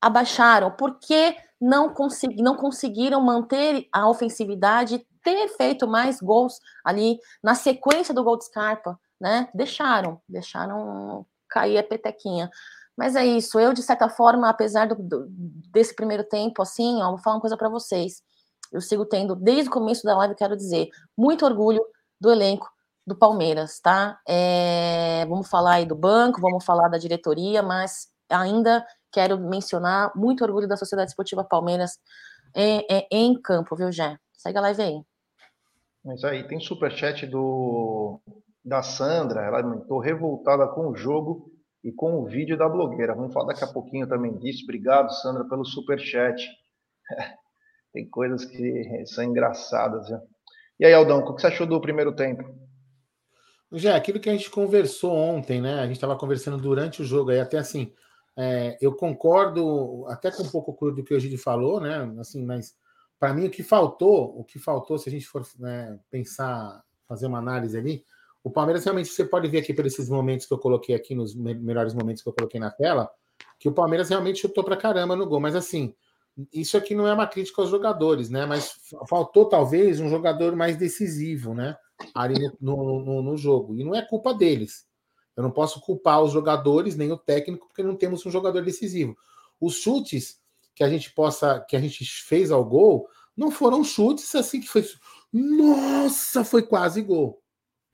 abaixaram? 0.00 0.70
Por 0.72 0.98
que 0.98 1.36
não, 1.60 1.92
consegui, 1.92 2.42
não 2.42 2.56
conseguiram 2.56 3.20
manter 3.20 3.88
a 3.92 4.08
ofensividade, 4.08 5.04
ter 5.22 5.48
feito 5.56 5.86
mais 5.86 6.20
gols 6.20 6.58
ali 6.84 7.18
na 7.42 7.54
sequência 7.54 8.14
do 8.14 8.24
gol 8.24 8.38
de 8.38 8.46
Scarpa, 8.46 8.98
né? 9.20 9.48
Deixaram, 9.54 10.20
deixaram 10.28 11.26
cair 11.48 11.78
a 11.78 11.82
petequinha. 11.82 12.50
Mas 12.96 13.14
é 13.14 13.24
isso, 13.24 13.60
eu, 13.60 13.72
de 13.72 13.82
certa 13.82 14.08
forma, 14.08 14.48
apesar 14.48 14.86
do, 14.86 14.96
do, 14.96 15.26
desse 15.70 15.94
primeiro 15.94 16.24
tempo, 16.24 16.60
assim, 16.60 17.00
ó, 17.00 17.10
vou 17.10 17.18
falar 17.18 17.36
uma 17.36 17.40
coisa 17.40 17.56
para 17.56 17.68
vocês. 17.68 18.22
Eu 18.72 18.80
sigo 18.80 19.06
tendo, 19.06 19.36
desde 19.36 19.68
o 19.68 19.72
começo 19.72 20.04
da 20.04 20.16
live, 20.16 20.34
quero 20.34 20.56
dizer, 20.56 20.88
muito 21.16 21.44
orgulho 21.44 21.80
do 22.20 22.30
elenco 22.30 22.68
do 23.06 23.16
Palmeiras, 23.16 23.80
tá? 23.80 24.20
É, 24.28 25.24
vamos 25.26 25.48
falar 25.48 25.74
aí 25.74 25.86
do 25.86 25.94
banco, 25.94 26.40
vamos 26.40 26.64
falar 26.64 26.88
da 26.88 26.98
diretoria, 26.98 27.62
mas 27.62 28.08
ainda 28.28 28.84
quero 29.12 29.38
mencionar 29.38 30.12
muito 30.14 30.44
orgulho 30.44 30.68
da 30.68 30.76
Sociedade 30.76 31.10
Esportiva 31.10 31.44
Palmeiras 31.44 31.98
em, 32.54 32.84
em, 32.90 33.06
em 33.10 33.40
campo, 33.40 33.76
viu, 33.76 33.90
Jé? 33.92 34.18
Segue 34.32 34.58
a 34.58 34.62
live 34.62 34.82
aí. 34.82 35.02
Mas 36.04 36.24
aí, 36.24 36.46
tem 36.46 36.60
superchat 36.60 37.26
do, 37.26 38.20
da 38.64 38.82
Sandra, 38.82 39.42
ela 39.42 39.76
estou 39.76 39.98
revoltada 39.98 40.66
com 40.68 40.88
o 40.88 40.96
jogo 40.96 41.50
e 41.82 41.92
com 41.92 42.14
o 42.14 42.26
vídeo 42.26 42.56
da 42.56 42.68
blogueira. 42.68 43.14
Vamos 43.14 43.32
falar 43.32 43.48
daqui 43.48 43.64
a 43.64 43.72
pouquinho 43.72 44.06
também 44.06 44.36
disso. 44.38 44.64
Obrigado, 44.64 45.12
Sandra, 45.12 45.44
pelo 45.44 45.64
superchat. 45.64 46.48
tem 47.92 48.08
coisas 48.08 48.44
que 48.44 49.06
são 49.06 49.24
engraçadas. 49.24 50.08
Viu? 50.08 50.18
E 50.80 50.86
aí, 50.86 50.94
Aldão, 50.94 51.18
o 51.18 51.34
que 51.34 51.40
você 51.40 51.48
achou 51.48 51.66
do 51.66 51.80
primeiro 51.80 52.14
tempo? 52.14 52.44
Já, 53.72 53.96
aquilo 53.96 54.20
que 54.20 54.30
a 54.30 54.32
gente 54.32 54.50
conversou 54.50 55.14
ontem, 55.14 55.60
né? 55.60 55.80
A 55.80 55.86
gente 55.86 55.96
estava 55.96 56.16
conversando 56.16 56.56
durante 56.56 57.02
o 57.02 57.04
jogo 57.04 57.30
aí, 57.30 57.40
até 57.40 57.58
assim, 57.58 57.92
é, 58.40 58.78
eu 58.80 58.94
concordo 58.94 60.06
até 60.06 60.30
com 60.30 60.44
um 60.44 60.48
pouco 60.48 60.92
do 60.92 61.02
que 61.02 61.12
o 61.12 61.18
Gide 61.18 61.36
falou, 61.36 61.80
né? 61.80 62.08
Assim, 62.20 62.44
mas 62.44 62.72
para 63.18 63.34
mim 63.34 63.46
o 63.46 63.50
que 63.50 63.64
faltou, 63.64 64.38
o 64.38 64.44
que 64.44 64.60
faltou, 64.60 64.96
se 64.96 65.08
a 65.08 65.12
gente 65.12 65.26
for 65.26 65.44
né, 65.58 65.98
pensar, 66.08 66.84
fazer 67.08 67.26
uma 67.26 67.38
análise 67.38 67.76
ali, 67.76 68.04
o 68.44 68.48
Palmeiras 68.48 68.84
realmente 68.84 69.08
você 69.08 69.24
pode 69.24 69.48
ver 69.48 69.58
aqui 69.58 69.74
por 69.74 69.84
esses 69.84 70.08
momentos 70.08 70.46
que 70.46 70.54
eu 70.54 70.58
coloquei 70.58 70.94
aqui, 70.94 71.16
nos 71.16 71.34
melhores 71.34 71.92
momentos 71.94 72.22
que 72.22 72.28
eu 72.28 72.32
coloquei 72.32 72.60
na 72.60 72.70
tela, 72.70 73.10
que 73.58 73.68
o 73.68 73.72
Palmeiras 73.72 74.08
realmente 74.08 74.38
chutou 74.38 74.62
para 74.62 74.76
caramba 74.76 75.16
no 75.16 75.26
gol, 75.26 75.40
mas 75.40 75.56
assim, 75.56 75.92
isso 76.52 76.76
aqui 76.76 76.94
não 76.94 77.08
é 77.08 77.12
uma 77.12 77.26
crítica 77.26 77.60
aos 77.60 77.70
jogadores, 77.70 78.30
né? 78.30 78.46
Mas 78.46 78.72
faltou 79.08 79.46
talvez 79.46 79.98
um 79.98 80.08
jogador 80.08 80.54
mais 80.54 80.76
decisivo, 80.76 81.54
né? 81.54 81.76
Ali 82.14 82.36
no, 82.60 83.00
no, 83.00 83.20
no 83.20 83.36
jogo. 83.36 83.74
E 83.74 83.82
não 83.82 83.96
é 83.96 84.02
culpa 84.02 84.32
deles. 84.32 84.87
Eu 85.38 85.44
não 85.44 85.52
posso 85.52 85.80
culpar 85.80 86.20
os 86.20 86.32
jogadores 86.32 86.96
nem 86.96 87.12
o 87.12 87.16
técnico 87.16 87.68
porque 87.68 87.80
não 87.80 87.94
temos 87.94 88.26
um 88.26 88.30
jogador 88.30 88.60
decisivo. 88.60 89.16
Os 89.60 89.74
chutes 89.76 90.40
que 90.74 90.82
a 90.82 90.88
gente 90.88 91.12
possa, 91.12 91.60
que 91.60 91.76
a 91.76 91.80
gente 91.80 92.04
fez 92.24 92.50
ao 92.50 92.64
gol, 92.64 93.08
não 93.36 93.48
foram 93.48 93.84
chutes 93.84 94.34
assim 94.34 94.60
que 94.60 94.66
foi. 94.66 94.84
Nossa, 95.32 96.42
foi 96.42 96.64
quase 96.64 97.02
gol, 97.02 97.40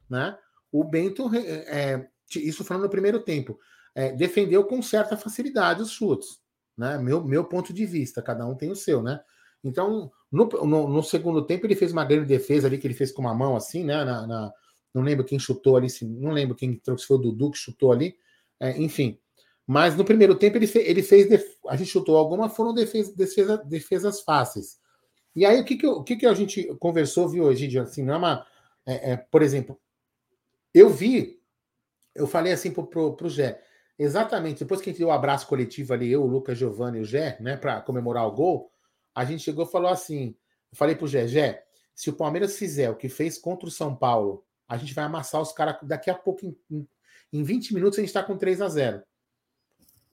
né? 0.09 0.39
O 0.73 0.83
Bento, 0.85 1.31
é, 1.37 2.09
isso 2.35 2.65
falando 2.65 2.85
no 2.85 2.89
primeiro 2.91 3.21
tempo, 3.21 3.61
é, 3.95 4.11
defendeu 4.11 4.65
com 4.65 4.81
certa 4.81 5.15
facilidade 5.15 5.83
os 5.83 5.91
chutes, 5.91 6.41
né? 6.75 6.97
Meu, 6.97 7.23
meu 7.23 7.45
ponto 7.45 7.75
de 7.75 7.85
vista, 7.85 8.23
cada 8.23 8.47
um 8.47 8.55
tem 8.55 8.71
o 8.71 8.77
seu, 8.77 9.03
né? 9.03 9.21
Então, 9.63 10.11
no, 10.33 10.47
no, 10.47 10.89
no 10.89 11.03
segundo 11.03 11.45
tempo, 11.45 11.67
ele 11.67 11.77
fez 11.77 11.93
uma 11.93 12.07
grande 12.07 12.25
defesa 12.25 12.69
ali, 12.69 12.79
que 12.79 12.87
ele 12.87 12.95
fez 12.95 13.13
com 13.13 13.21
uma 13.21 13.35
mão 13.35 13.55
assim, 13.55 13.85
né? 13.85 14.03
Na, 14.03 14.27
na, 14.27 14.53
não 14.95 15.03
lembro 15.03 15.25
quem 15.25 15.39
chutou 15.39 15.77
ali, 15.77 15.89
não 16.03 16.31
lembro 16.31 16.55
quem 16.55 16.81
se 16.97 17.07
foi 17.07 17.17
o 17.17 17.21
Dudu 17.21 17.51
que 17.51 17.59
chutou 17.59 17.91
ali, 17.91 18.17
é, 18.61 18.81
enfim. 18.81 19.19
Mas 19.67 19.97
no 19.97 20.05
primeiro 20.05 20.35
tempo 20.37 20.57
ele, 20.57 20.67
fez, 20.67 20.87
ele 20.89 21.03
fez 21.03 21.45
a 21.67 21.77
gente 21.77 21.91
chutou 21.91 22.17
alguma, 22.17 22.49
foram 22.49 22.73
defesa, 22.73 23.15
defesa, 23.17 23.57
defesas 23.59 24.21
fáceis. 24.21 24.79
E 25.35 25.45
aí 25.45 25.61
o 25.61 25.65
que 25.65 25.77
que, 25.77 25.87
o 25.87 26.05
que 26.05 26.17
que 26.17 26.27
a 26.27 26.35
gente 26.35 26.65
conversou, 26.79 27.29
viu, 27.29 27.45
hoje, 27.45 27.77
assim, 27.79 28.07
é 28.09 28.45
é, 28.87 29.13
é, 29.13 29.17
por 29.17 29.43
exemplo, 29.43 29.81
eu 30.73 30.91
vi, 30.91 31.41
eu 32.15 32.27
falei 32.27 32.53
assim 32.53 32.71
pro, 32.71 32.87
pro, 32.87 33.17
pro 33.17 33.29
Gé, 33.29 33.61
exatamente 33.99 34.61
depois 34.61 34.81
que 34.81 34.91
a 34.91 34.93
gente 34.93 34.99
deu 35.01 35.09
o 35.09 35.11
um 35.11 35.15
abraço 35.15 35.47
coletivo 35.49 35.93
ali, 35.93 36.13
eu, 36.13 36.23
o 36.23 36.27
Lucas, 36.27 36.59
Giovanni 36.59 36.99
e 36.99 37.01
o 37.01 37.05
Gé, 37.05 37.39
né, 37.41 37.57
para 37.57 37.81
comemorar 37.81 38.27
o 38.27 38.33
gol, 38.33 38.71
a 39.15 39.25
gente 39.25 39.43
chegou 39.43 39.65
e 39.65 39.71
falou 39.71 39.91
assim, 39.91 40.37
eu 40.71 40.77
falei 40.77 40.95
pro 40.95 41.09
Gé, 41.09 41.27
Gé, 41.27 41.65
se 41.95 42.11
o 42.11 42.13
Palmeiras 42.13 42.59
fizer 42.59 42.91
o 42.91 42.97
que 42.97 43.09
fez 43.09 43.39
contra 43.39 43.67
o 43.67 43.73
São 43.73 43.97
Paulo, 43.97 44.45
a 44.69 44.77
gente 44.77 44.95
vai 44.95 45.05
amassar 45.05 45.41
os 45.41 45.53
caras 45.53 45.77
daqui 45.83 46.11
a 46.11 46.15
pouco, 46.15 46.57
em, 46.71 46.89
em 47.33 47.43
20 47.43 47.75
minutos 47.75 47.99
a 47.99 48.03
gente 48.03 48.09
está 48.09 48.23
com 48.23 48.37
3 48.37 48.61
a 48.61 48.69
0 48.69 49.03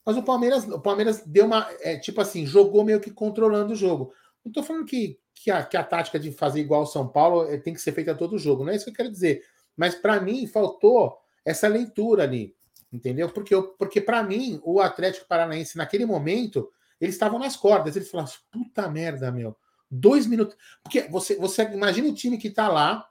mas 0.06 0.18
o 0.18 0.24
Palmeiras, 0.24 0.68
o 0.68 0.80
Palmeiras 0.80 1.24
deu 1.26 1.46
uma. 1.46 1.70
É, 1.82 1.98
tipo 1.98 2.22
assim, 2.22 2.46
jogou 2.46 2.84
meio 2.84 3.00
que 3.00 3.12
controlando 3.12 3.74
o 3.74 3.76
jogo. 3.76 4.14
Não 4.44 4.50
estou 4.50 4.64
falando 4.64 4.86
que, 4.86 5.20
que, 5.34 5.52
a, 5.52 5.64
que 5.64 5.78
a 5.78 5.84
tática 5.84 6.20
de 6.20 6.32
fazer 6.32 6.60
igual 6.60 6.84
o 6.84 6.88
São 6.88 7.08
Paulo 7.08 7.48
é, 7.52 7.58
tem 7.58 7.74
que 7.74 7.82
ser 7.82 7.92
feita 7.92 8.16
todo 8.16 8.40
jogo. 8.40 8.64
Não 8.64 8.72
é 8.72 8.76
isso 8.76 8.86
que 8.86 8.92
eu 8.92 8.96
quero 8.96 9.12
dizer. 9.12 9.44
Mas 9.78 9.94
para 9.94 10.20
mim 10.20 10.48
faltou 10.48 11.18
essa 11.46 11.68
leitura 11.68 12.24
ali. 12.24 12.56
Entendeu? 12.92 13.30
Porque, 13.30 13.56
porque 13.78 14.02
para 14.02 14.22
mim, 14.24 14.60
o 14.64 14.82
Atlético 14.82 15.28
Paranaense, 15.28 15.78
naquele 15.78 16.06
momento, 16.06 16.70
eles 17.00 17.16
estavam 17.16 17.40
nas 17.40 17.56
cordas. 17.56 17.96
Eles 17.96 18.10
falaram: 18.10 18.32
puta 18.52 18.90
merda, 18.90 19.32
meu. 19.32 19.56
Dois 19.90 20.26
minutos. 20.26 20.58
Porque 20.82 21.02
você, 21.04 21.36
você 21.36 21.64
imagina 21.64 22.10
o 22.10 22.14
time 22.14 22.38
que 22.38 22.48
está 22.48 22.68
lá, 22.68 23.08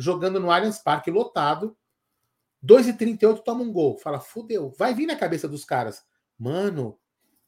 jogando 0.00 0.40
no 0.40 0.50
Allianz 0.50 0.78
Parque 0.78 1.10
lotado. 1.10 1.76
2,38 2.64 3.42
toma 3.44 3.62
um 3.62 3.72
gol. 3.72 3.98
Fala, 3.98 4.18
fudeu. 4.18 4.72
Vai 4.78 4.94
vir 4.94 5.06
na 5.06 5.16
cabeça 5.16 5.46
dos 5.46 5.64
caras. 5.64 6.02
Mano, 6.38 6.98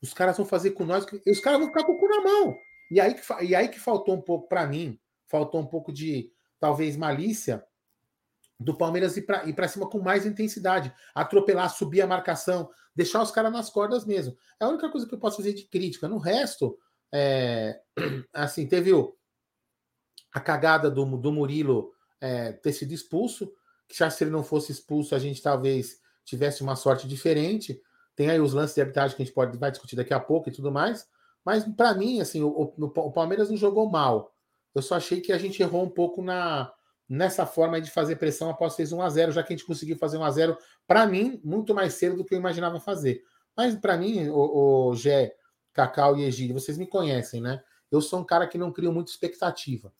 os 0.02 0.12
caras 0.12 0.36
vão 0.36 0.44
fazer 0.44 0.72
com 0.72 0.84
nós. 0.84 1.06
Os 1.26 1.40
caras 1.40 1.58
vão 1.58 1.68
ficar 1.68 1.84
com 1.84 1.92
o 1.92 1.98
cu 1.98 2.08
na 2.08 2.20
mão. 2.20 2.56
E 2.90 3.00
aí 3.00 3.14
que, 3.14 3.22
e 3.42 3.54
aí 3.54 3.68
que 3.68 3.80
faltou 3.80 4.14
um 4.14 4.20
pouco 4.20 4.48
para 4.48 4.66
mim, 4.66 5.00
faltou 5.26 5.60
um 5.60 5.66
pouco 5.66 5.90
de 5.90 6.30
talvez 6.60 6.94
malícia 6.96 7.64
do 8.60 8.76
Palmeiras 8.76 9.16
ir 9.16 9.22
para 9.22 9.68
cima 9.68 9.88
com 9.88 10.00
mais 10.00 10.26
intensidade, 10.26 10.94
atropelar, 11.14 11.68
subir 11.70 12.02
a 12.02 12.06
marcação, 12.06 12.70
deixar 12.94 13.22
os 13.22 13.30
caras 13.30 13.50
nas 13.50 13.70
cordas 13.70 14.04
mesmo. 14.04 14.36
É 14.60 14.64
a 14.64 14.68
única 14.68 14.90
coisa 14.90 15.08
que 15.08 15.14
eu 15.14 15.18
posso 15.18 15.38
fazer 15.38 15.54
de 15.54 15.64
crítica. 15.64 16.06
No 16.06 16.18
resto, 16.18 16.78
é, 17.10 17.80
assim, 18.32 18.68
teve 18.68 18.92
o, 18.92 19.16
a 20.32 20.38
cagada 20.38 20.90
do, 20.90 21.16
do 21.16 21.32
Murilo 21.32 21.92
é, 22.22 22.52
ter 22.52 22.72
sido 22.72 22.94
expulso, 22.94 23.52
que 23.88 23.98
já 23.98 24.08
se 24.08 24.22
ele 24.22 24.30
não 24.30 24.44
fosse 24.44 24.70
expulso, 24.70 25.14
a 25.14 25.18
gente 25.18 25.42
talvez 25.42 26.00
tivesse 26.24 26.62
uma 26.62 26.76
sorte 26.76 27.08
diferente. 27.08 27.82
Tem 28.14 28.30
aí 28.30 28.40
os 28.40 28.52
lances 28.52 28.76
de 28.76 28.80
arbitragem 28.80 29.16
que 29.16 29.22
a 29.22 29.24
gente 29.24 29.34
pode 29.34 29.58
vai 29.58 29.72
discutir 29.72 29.96
daqui 29.96 30.14
a 30.14 30.20
pouco 30.20 30.48
e 30.48 30.52
tudo 30.52 30.70
mais. 30.70 31.06
Mas 31.44 31.64
para 31.64 31.92
mim, 31.94 32.20
assim, 32.20 32.40
o, 32.42 32.72
o, 32.78 33.10
Palmeiras 33.10 33.50
não 33.50 33.56
jogou 33.56 33.90
mal. 33.90 34.32
Eu 34.72 34.80
só 34.80 34.94
achei 34.94 35.20
que 35.20 35.32
a 35.32 35.38
gente 35.38 35.60
errou 35.60 35.82
um 35.82 35.90
pouco 35.90 36.22
na 36.22 36.72
nessa 37.08 37.44
forma 37.44 37.78
de 37.78 37.90
fazer 37.90 38.16
pressão 38.16 38.48
após 38.48 38.74
fez 38.74 38.90
1 38.90 39.02
a 39.02 39.10
0, 39.10 39.32
já 39.32 39.42
que 39.42 39.52
a 39.52 39.56
gente 39.56 39.66
conseguiu 39.66 39.98
fazer 39.98 40.16
1 40.16 40.24
a 40.24 40.30
0 40.30 40.56
para 40.86 41.04
mim 41.04 41.38
muito 41.44 41.74
mais 41.74 41.92
cedo 41.94 42.16
do 42.16 42.24
que 42.24 42.32
eu 42.32 42.38
imaginava 42.38 42.80
fazer. 42.80 43.22
Mas 43.54 43.74
para 43.74 43.98
mim, 43.98 44.28
o, 44.30 44.88
o 44.88 44.94
Gé, 44.94 45.34
Cacau 45.74 46.16
e 46.16 46.24
Egílio, 46.24 46.58
vocês 46.58 46.78
me 46.78 46.86
conhecem, 46.86 47.42
né? 47.42 47.62
Eu 47.90 48.00
sou 48.00 48.20
um 48.20 48.24
cara 48.24 48.46
que 48.46 48.56
não 48.56 48.72
crio 48.72 48.92
muita 48.92 49.10
expectativa. 49.10 49.92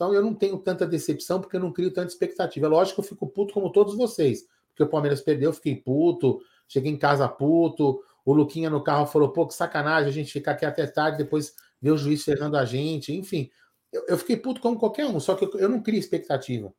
Então 0.00 0.14
eu 0.14 0.22
não 0.22 0.34
tenho 0.34 0.56
tanta 0.56 0.86
decepção 0.86 1.42
porque 1.42 1.56
eu 1.56 1.60
não 1.60 1.70
crio 1.70 1.92
tanta 1.92 2.08
expectativa. 2.08 2.64
É 2.64 2.70
lógico 2.70 3.02
que 3.02 3.06
eu 3.06 3.10
fico 3.10 3.26
puto 3.26 3.52
como 3.52 3.70
todos 3.70 3.94
vocês, 3.94 4.46
porque 4.68 4.82
o 4.82 4.88
Palmeiras 4.88 5.20
perdeu, 5.20 5.50
eu 5.50 5.52
fiquei 5.52 5.76
puto, 5.76 6.40
cheguei 6.66 6.90
em 6.90 6.96
casa 6.96 7.28
puto. 7.28 8.02
O 8.24 8.32
Luquinha 8.32 8.70
no 8.70 8.82
carro 8.82 9.04
falou: 9.04 9.30
pô, 9.30 9.46
que 9.46 9.52
sacanagem 9.52 10.08
a 10.08 10.12
gente 10.12 10.32
ficar 10.32 10.52
aqui 10.52 10.64
até 10.64 10.86
tarde, 10.86 11.18
depois 11.18 11.54
ver 11.82 11.90
o 11.90 11.98
juiz 11.98 12.24
ferrando 12.24 12.56
a 12.56 12.64
gente. 12.64 13.14
Enfim, 13.14 13.50
eu, 13.92 14.02
eu 14.08 14.16
fiquei 14.16 14.38
puto 14.38 14.62
como 14.62 14.78
qualquer 14.78 15.04
um, 15.04 15.20
só 15.20 15.34
que 15.34 15.44
eu, 15.44 15.50
eu 15.58 15.68
não 15.68 15.82
crio 15.82 15.98
expectativa. 15.98 16.72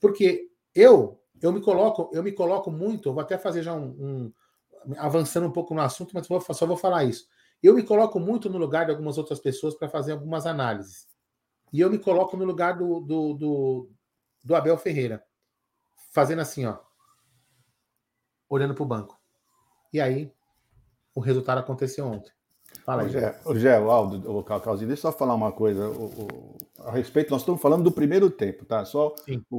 Porque 0.00 0.48
eu 0.74 1.20
eu 1.40 1.52
me 1.52 1.60
coloco, 1.60 2.10
eu 2.12 2.24
me 2.24 2.32
coloco 2.32 2.72
muito, 2.72 3.12
vou 3.12 3.22
até 3.22 3.38
fazer 3.38 3.62
já 3.62 3.72
um, 3.72 4.32
um 4.86 4.94
avançando 4.98 5.46
um 5.46 5.52
pouco 5.52 5.74
no 5.74 5.80
assunto, 5.80 6.10
mas 6.12 6.26
vou, 6.26 6.40
só 6.40 6.66
vou 6.66 6.76
falar 6.76 7.04
isso. 7.04 7.26
Eu 7.62 7.74
me 7.74 7.84
coloco 7.84 8.18
muito 8.18 8.50
no 8.50 8.58
lugar 8.58 8.86
de 8.86 8.90
algumas 8.90 9.16
outras 9.16 9.38
pessoas 9.38 9.76
para 9.76 9.88
fazer 9.88 10.10
algumas 10.10 10.44
análises. 10.44 11.13
E 11.74 11.80
eu 11.80 11.90
me 11.90 11.98
coloco 11.98 12.36
no 12.36 12.44
lugar 12.44 12.78
do, 12.78 13.00
do, 13.00 13.34
do, 13.34 13.90
do 14.44 14.54
Abel 14.54 14.78
Ferreira, 14.78 15.24
fazendo 16.12 16.40
assim, 16.40 16.64
ó, 16.64 16.78
olhando 18.48 18.76
para 18.76 18.84
o 18.84 18.86
banco. 18.86 19.18
E 19.92 20.00
aí, 20.00 20.32
o 21.12 21.18
resultado 21.18 21.58
aconteceu 21.58 22.06
ontem. 22.06 22.30
Fala 22.84 23.02
aí. 23.02 23.08
O 23.44 23.58
Gé, 23.58 23.80
o 23.80 23.90
Aldo, 23.90 24.30
o 24.30 24.76
deixa 24.76 24.92
eu 24.92 24.96
só 24.96 25.10
falar 25.10 25.34
uma 25.34 25.50
coisa 25.50 25.88
o, 25.88 26.04
o, 26.04 26.58
a 26.78 26.92
respeito. 26.92 27.32
Nós 27.32 27.40
estamos 27.42 27.60
falando 27.60 27.82
do 27.82 27.90
primeiro 27.90 28.30
tempo, 28.30 28.64
tá? 28.64 28.84
Só 28.84 29.12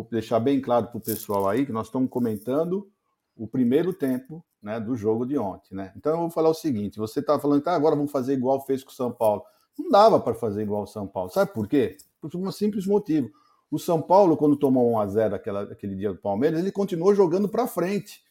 deixar 0.10 0.40
bem 0.40 0.62
claro 0.62 0.88
para 0.88 0.98
o 0.98 1.02
pessoal 1.02 1.50
aí 1.50 1.66
que 1.66 1.74
nós 1.74 1.88
estamos 1.88 2.10
comentando 2.10 2.90
o 3.36 3.46
primeiro 3.46 3.92
tempo 3.92 4.42
né, 4.64 4.80
do 4.80 4.96
jogo 4.96 5.26
de 5.26 5.38
ontem, 5.38 5.76
né? 5.76 5.92
Então 5.98 6.14
eu 6.14 6.20
vou 6.20 6.30
falar 6.30 6.48
o 6.48 6.54
seguinte: 6.54 6.98
você 6.98 7.20
está 7.20 7.38
falando 7.38 7.62
que 7.62 7.68
ah, 7.68 7.76
agora 7.76 7.94
vamos 7.94 8.12
fazer 8.12 8.32
igual 8.32 8.66
fez 8.66 8.86
com 8.86 8.92
o 8.92 8.96
São 8.96 9.12
Paulo. 9.12 9.44
Não 9.78 9.90
dava 9.90 10.20
para 10.20 10.34
fazer 10.34 10.62
igual 10.62 10.84
o 10.84 10.88
São 10.88 11.06
Paulo. 11.06 11.30
Sabe 11.30 11.52
por 11.54 11.68
quê? 11.68 11.98
Por 12.22 12.36
um 12.36 12.52
simples 12.52 12.86
motivo. 12.86 13.30
O 13.70 13.80
São 13.80 14.02
Paulo, 14.02 14.38
quando 14.38 14.56
tomou 14.56 14.92
1 14.92 15.00
a 15.00 15.08
0 15.08 15.36
aquela, 15.36 15.64
aquele 15.64 15.96
dia 15.96 16.14
do 16.14 16.20
Palmeiras, 16.20 16.60
ele 16.60 16.72
continuou 16.72 17.14
jogando 17.14 17.50
para 17.50 17.68
frente 17.68 18.26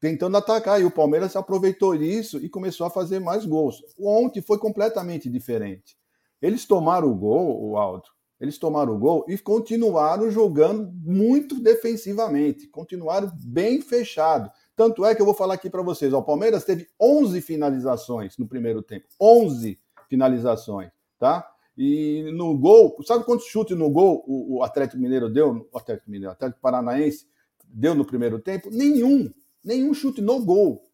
tentando 0.00 0.36
atacar. 0.36 0.80
E 0.80 0.84
o 0.84 0.90
Palmeiras 0.90 1.36
aproveitou 1.36 1.94
isso 1.94 2.38
e 2.38 2.48
começou 2.48 2.86
a 2.86 2.90
fazer 2.90 3.20
mais 3.20 3.44
gols. 3.44 3.82
Ontem 3.98 4.40
foi 4.40 4.58
completamente 4.58 5.28
diferente. 5.28 5.96
Eles 6.40 6.64
tomaram 6.64 7.08
o 7.08 7.14
gol, 7.14 7.62
o 7.62 7.76
Aldo. 7.76 8.08
Eles 8.40 8.56
tomaram 8.56 8.94
o 8.94 8.98
gol 8.98 9.26
e 9.28 9.36
continuaram 9.36 10.30
jogando 10.30 10.90
muito 11.04 11.60
defensivamente, 11.60 12.66
continuaram 12.68 13.30
bem 13.44 13.82
fechado. 13.82 14.50
Tanto 14.74 15.04
é 15.04 15.14
que 15.14 15.20
eu 15.20 15.26
vou 15.26 15.34
falar 15.34 15.54
aqui 15.54 15.68
para 15.68 15.82
vocês: 15.82 16.14
ó, 16.14 16.20
o 16.20 16.24
Palmeiras 16.24 16.64
teve 16.64 16.88
11 16.98 17.38
finalizações 17.42 18.38
no 18.38 18.48
primeiro 18.48 18.82
tempo. 18.82 19.06
11 19.20 19.78
finalizações, 20.08 20.90
tá? 21.18 21.46
E 21.82 22.30
no 22.32 22.58
gol, 22.58 22.94
sabe 23.06 23.24
quantos 23.24 23.46
chutes 23.46 23.74
no 23.74 23.88
gol 23.88 24.22
o, 24.26 24.62
Atlético 24.62 25.00
Mineiro 25.00 25.30
deu? 25.30 25.66
O 25.72 25.78
Atlético 25.78 26.10
Mineiro, 26.10 26.28
o 26.28 26.32
Atlético 26.34 26.60
Paranaense 26.60 27.26
deu 27.64 27.94
no 27.94 28.04
primeiro 28.04 28.38
tempo? 28.38 28.68
Nenhum. 28.70 29.32
Nenhum 29.64 29.94
chute 29.94 30.20
no 30.20 30.44
gol 30.44 30.90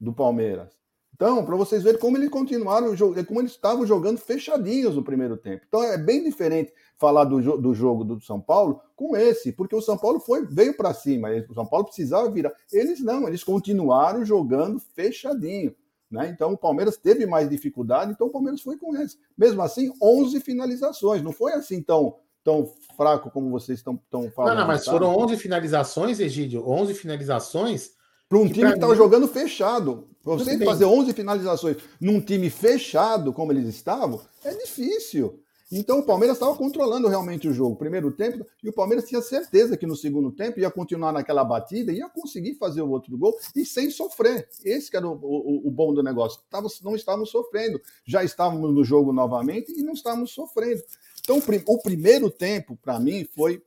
do 0.00 0.14
Palmeiras. 0.14 0.72
Então, 1.14 1.44
para 1.44 1.54
vocês 1.56 1.82
verem 1.82 2.00
como 2.00 2.16
eles 2.16 2.30
continuaram, 2.30 2.96
como 3.28 3.42
eles 3.42 3.50
estavam 3.52 3.84
jogando 3.84 4.16
fechadinhos 4.16 4.96
no 4.96 5.04
primeiro 5.04 5.36
tempo. 5.36 5.66
Então, 5.68 5.82
é 5.82 5.98
bem 5.98 6.24
diferente 6.24 6.72
falar 6.96 7.24
do, 7.24 7.58
do 7.58 7.74
jogo 7.74 8.02
do 8.02 8.18
São 8.22 8.40
Paulo 8.40 8.80
com 8.96 9.14
esse, 9.14 9.52
porque 9.52 9.76
o 9.76 9.82
São 9.82 9.98
Paulo 9.98 10.20
foi 10.20 10.46
veio 10.46 10.74
para 10.74 10.94
cima, 10.94 11.28
o 11.50 11.54
São 11.54 11.66
Paulo 11.66 11.84
precisava 11.84 12.30
virar. 12.30 12.52
Eles 12.72 13.02
não, 13.02 13.28
eles 13.28 13.44
continuaram 13.44 14.24
jogando 14.24 14.80
fechadinho. 14.80 15.74
Né? 16.10 16.28
Então 16.28 16.52
o 16.52 16.58
Palmeiras 16.58 16.96
teve 16.96 17.24
mais 17.24 17.48
dificuldade, 17.48 18.10
então 18.10 18.26
o 18.26 18.30
Palmeiras 18.30 18.60
foi 18.60 18.76
com 18.76 18.96
eles. 18.96 19.16
Mesmo 19.38 19.62
assim, 19.62 19.92
11 20.02 20.40
finalizações. 20.40 21.22
Não 21.22 21.32
foi 21.32 21.52
assim 21.52 21.80
tão, 21.80 22.16
tão 22.42 22.68
fraco 22.96 23.30
como 23.30 23.48
vocês 23.50 23.78
estão, 23.78 23.94
estão 23.94 24.30
falando. 24.30 24.54
Não, 24.54 24.60
não, 24.62 24.66
mas 24.66 24.84
sabe? 24.84 24.98
foram 24.98 25.16
11 25.16 25.36
finalizações, 25.36 26.18
Egídio. 26.18 26.68
11 26.68 26.94
finalizações. 26.94 27.92
Para 28.28 28.38
um 28.38 28.48
time 28.48 28.68
que 28.68 28.74
estava 28.74 28.92
mim... 28.92 28.98
jogando 28.98 29.28
fechado. 29.28 30.08
Você 30.22 30.58
fazer 30.64 30.84
11 30.84 31.12
finalizações 31.12 31.76
num 32.00 32.20
time 32.20 32.50
fechado, 32.50 33.32
como 33.32 33.52
eles 33.52 33.68
estavam, 33.68 34.20
é 34.44 34.52
difícil. 34.54 35.40
Então 35.72 36.00
o 36.00 36.02
Palmeiras 36.02 36.36
estava 36.36 36.56
controlando 36.56 37.06
realmente 37.06 37.46
o 37.46 37.52
jogo, 37.52 37.76
primeiro 37.76 38.10
tempo, 38.10 38.44
e 38.62 38.68
o 38.68 38.72
Palmeiras 38.72 39.08
tinha 39.08 39.22
certeza 39.22 39.76
que 39.76 39.86
no 39.86 39.94
segundo 39.94 40.32
tempo 40.32 40.58
ia 40.58 40.70
continuar 40.70 41.12
naquela 41.12 41.44
batida, 41.44 41.92
ia 41.92 42.08
conseguir 42.08 42.56
fazer 42.56 42.82
o 42.82 42.90
outro 42.90 43.16
gol 43.16 43.38
e 43.54 43.64
sem 43.64 43.88
sofrer. 43.88 44.48
Esse 44.64 44.96
era 44.96 45.06
o, 45.06 45.12
o, 45.12 45.68
o 45.68 45.70
bom 45.70 45.94
do 45.94 46.02
negócio. 46.02 46.40
Tava, 46.50 46.66
não 46.82 46.96
estávamos 46.96 47.30
sofrendo, 47.30 47.80
já 48.04 48.24
estávamos 48.24 48.74
no 48.74 48.82
jogo 48.82 49.12
novamente 49.12 49.72
e 49.78 49.82
não 49.82 49.92
estávamos 49.92 50.32
sofrendo. 50.32 50.82
Então 51.22 51.40
o 51.66 51.80
primeiro 51.80 52.30
tempo, 52.30 52.76
para 52.76 52.98
mim, 52.98 53.24
foi 53.36 53.62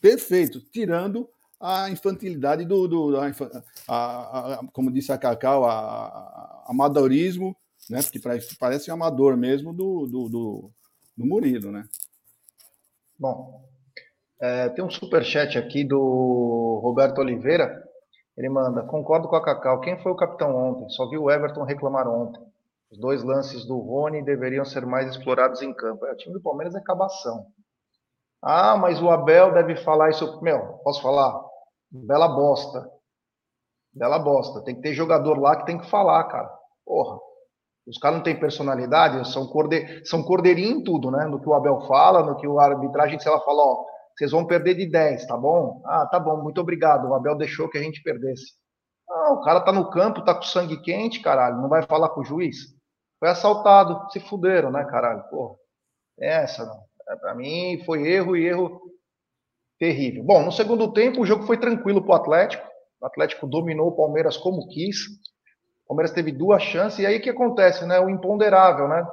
perfeito, 0.00 0.60
tirando 0.60 1.28
a 1.60 1.90
infantilidade 1.90 2.64
do, 2.64 2.86
do 2.86 3.16
a, 3.16 3.32
a, 3.88 4.54
a, 4.54 4.66
como 4.72 4.92
disse 4.92 5.10
a 5.10 5.18
Cacau, 5.18 5.64
a, 5.64 6.64
amadorismo, 6.68 7.56
né? 7.90 8.00
Porque 8.00 8.20
parece 8.58 8.90
um 8.90 8.94
amador 8.94 9.36
mesmo 9.36 9.72
do, 9.72 10.06
do, 10.06 10.28
do 10.28 10.70
do 11.18 11.26
Murilo, 11.26 11.72
né? 11.72 11.84
Bom, 13.18 13.64
é, 14.40 14.68
tem 14.68 14.84
um 14.84 14.90
super 14.90 15.24
chat 15.24 15.58
aqui 15.58 15.82
do 15.82 16.80
Roberto 16.82 17.18
Oliveira. 17.18 17.82
Ele 18.36 18.48
manda: 18.48 18.84
Concordo 18.84 19.28
com 19.28 19.34
a 19.34 19.44
Cacau. 19.44 19.80
Quem 19.80 20.00
foi 20.00 20.12
o 20.12 20.16
capitão 20.16 20.54
ontem? 20.54 20.88
Só 20.90 21.10
vi 21.10 21.18
o 21.18 21.28
Everton 21.28 21.64
reclamar 21.64 22.06
ontem. 22.06 22.40
Os 22.90 22.98
dois 22.98 23.24
lances 23.24 23.66
do 23.66 23.78
Rony 23.78 24.24
deveriam 24.24 24.64
ser 24.64 24.86
mais 24.86 25.10
explorados 25.10 25.60
em 25.60 25.74
campo. 25.74 26.06
É, 26.06 26.12
o 26.12 26.16
time 26.16 26.34
do 26.34 26.40
Palmeiras 26.40 26.76
é 26.76 26.80
cabação. 26.80 27.46
Ah, 28.40 28.76
mas 28.76 29.02
o 29.02 29.10
Abel 29.10 29.52
deve 29.52 29.74
falar 29.82 30.10
isso. 30.10 30.40
Meu, 30.40 30.78
posso 30.84 31.02
falar? 31.02 31.34
Bela 31.90 32.28
bosta. 32.28 32.88
Bela 33.92 34.20
bosta. 34.20 34.62
Tem 34.62 34.76
que 34.76 34.82
ter 34.82 34.94
jogador 34.94 35.36
lá 35.36 35.56
que 35.56 35.66
tem 35.66 35.78
que 35.78 35.90
falar, 35.90 36.22
cara. 36.28 36.48
Porra. 36.86 37.18
Os 37.88 37.98
caras 37.98 38.18
não 38.18 38.24
têm 38.24 38.38
personalidade, 38.38 39.32
são, 39.32 39.46
corde... 39.46 40.04
são 40.04 40.22
cordeirinho 40.22 40.78
em 40.78 40.84
tudo, 40.84 41.10
né? 41.10 41.24
No 41.24 41.40
que 41.40 41.48
o 41.48 41.54
Abel 41.54 41.80
fala, 41.86 42.22
no 42.22 42.36
que 42.36 42.46
o 42.46 42.60
arbitragem, 42.60 43.18
se 43.18 43.26
ela 43.26 43.40
fala, 43.40 43.62
ó, 43.62 43.84
vocês 44.16 44.30
vão 44.30 44.46
perder 44.46 44.74
de 44.74 44.86
10, 44.86 45.26
tá 45.26 45.36
bom? 45.36 45.80
Ah, 45.86 46.06
tá 46.06 46.18
bom, 46.20 46.42
muito 46.42 46.60
obrigado. 46.60 47.08
O 47.08 47.14
Abel 47.14 47.36
deixou 47.36 47.68
que 47.68 47.78
a 47.78 47.82
gente 47.82 48.02
perdesse. 48.02 48.52
Ah, 49.08 49.32
o 49.32 49.40
cara 49.40 49.60
tá 49.60 49.72
no 49.72 49.88
campo, 49.90 50.24
tá 50.24 50.34
com 50.34 50.42
sangue 50.42 50.82
quente, 50.82 51.20
caralho, 51.20 51.56
não 51.56 51.68
vai 51.68 51.82
falar 51.82 52.10
com 52.10 52.20
o 52.20 52.24
juiz? 52.24 52.56
Foi 53.18 53.28
assaltado, 53.28 54.10
se 54.10 54.20
fuderam, 54.20 54.70
né, 54.70 54.84
caralho? 54.84 55.22
Porra, 55.30 55.54
essa, 56.20 56.66
não. 56.66 56.88
É, 57.08 57.16
pra 57.16 57.34
mim 57.34 57.82
foi 57.86 58.06
erro 58.06 58.36
e 58.36 58.46
erro 58.46 58.80
terrível. 59.78 60.22
Bom, 60.24 60.44
no 60.44 60.52
segundo 60.52 60.92
tempo 60.92 61.22
o 61.22 61.26
jogo 61.26 61.44
foi 61.44 61.58
tranquilo 61.58 62.02
pro 62.02 62.14
Atlético. 62.14 62.66
O 63.00 63.06
Atlético 63.06 63.46
dominou 63.46 63.88
o 63.88 63.96
Palmeiras 63.96 64.36
como 64.36 64.68
quis. 64.68 65.06
Palmeiras 65.88 66.12
teve 66.12 66.30
duas 66.30 66.62
chances, 66.62 66.98
e 66.98 67.06
aí 67.06 67.16
o 67.16 67.20
que 67.20 67.30
acontece, 67.30 67.86
né? 67.86 67.98
O 67.98 68.10
imponderável, 68.10 68.86
né? 68.86 69.06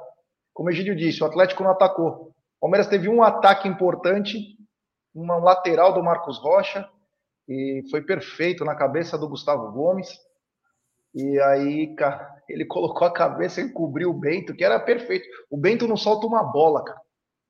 Como 0.53 0.69
o 0.69 0.71
Egídio 0.71 0.95
disse, 0.95 1.23
o 1.23 1.25
Atlético 1.25 1.63
não 1.63 1.71
atacou. 1.71 2.33
O 2.57 2.61
Palmeiras 2.61 2.87
teve 2.87 3.07
um 3.07 3.23
ataque 3.23 3.67
importante, 3.67 4.37
um 5.15 5.25
lateral 5.39 5.93
do 5.93 6.03
Marcos 6.03 6.37
Rocha, 6.37 6.87
e 7.47 7.83
foi 7.89 8.01
perfeito 8.01 8.65
na 8.65 8.75
cabeça 8.75 9.17
do 9.17 9.29
Gustavo 9.29 9.71
Gomes. 9.71 10.09
E 11.13 11.39
aí, 11.39 11.95
cara, 11.95 12.29
ele 12.49 12.65
colocou 12.67 13.07
a 13.07 13.13
cabeça 13.13 13.61
e 13.61 13.71
cobriu 13.71 14.09
o 14.09 14.19
Bento, 14.19 14.53
que 14.53 14.63
era 14.63 14.79
perfeito. 14.79 15.25
O 15.49 15.57
Bento 15.57 15.87
não 15.87 15.95
solta 15.95 16.27
uma 16.27 16.43
bola, 16.43 16.83
cara. 16.83 16.99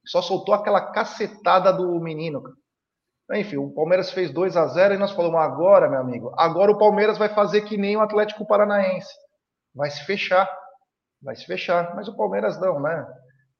Só 0.05 0.21
soltou 0.21 0.53
aquela 0.53 0.91
cacetada 0.91 1.73
do 1.73 1.99
menino, 1.99 2.43
cara. 2.43 2.55
Enfim, 3.33 3.57
o 3.57 3.73
Palmeiras 3.73 4.11
fez 4.11 4.31
2 4.31 4.55
a 4.55 4.67
0 4.67 4.93
e 4.93 4.97
nós 4.97 5.11
falamos 5.11 5.39
agora, 5.39 5.89
meu 5.89 5.99
amigo, 5.99 6.31
agora 6.37 6.71
o 6.71 6.77
Palmeiras 6.77 7.17
vai 7.17 7.29
fazer 7.29 7.61
que 7.61 7.75
nem 7.75 7.97
o 7.97 8.01
Atlético 8.01 8.45
Paranaense. 8.45 9.11
Vai 9.73 9.89
se 9.89 10.05
fechar. 10.05 10.49
Vai 11.21 11.35
se 11.35 11.45
fechar. 11.45 11.95
Mas 11.95 12.07
o 12.07 12.15
Palmeiras 12.15 12.59
não, 12.59 12.79
né? 12.79 13.05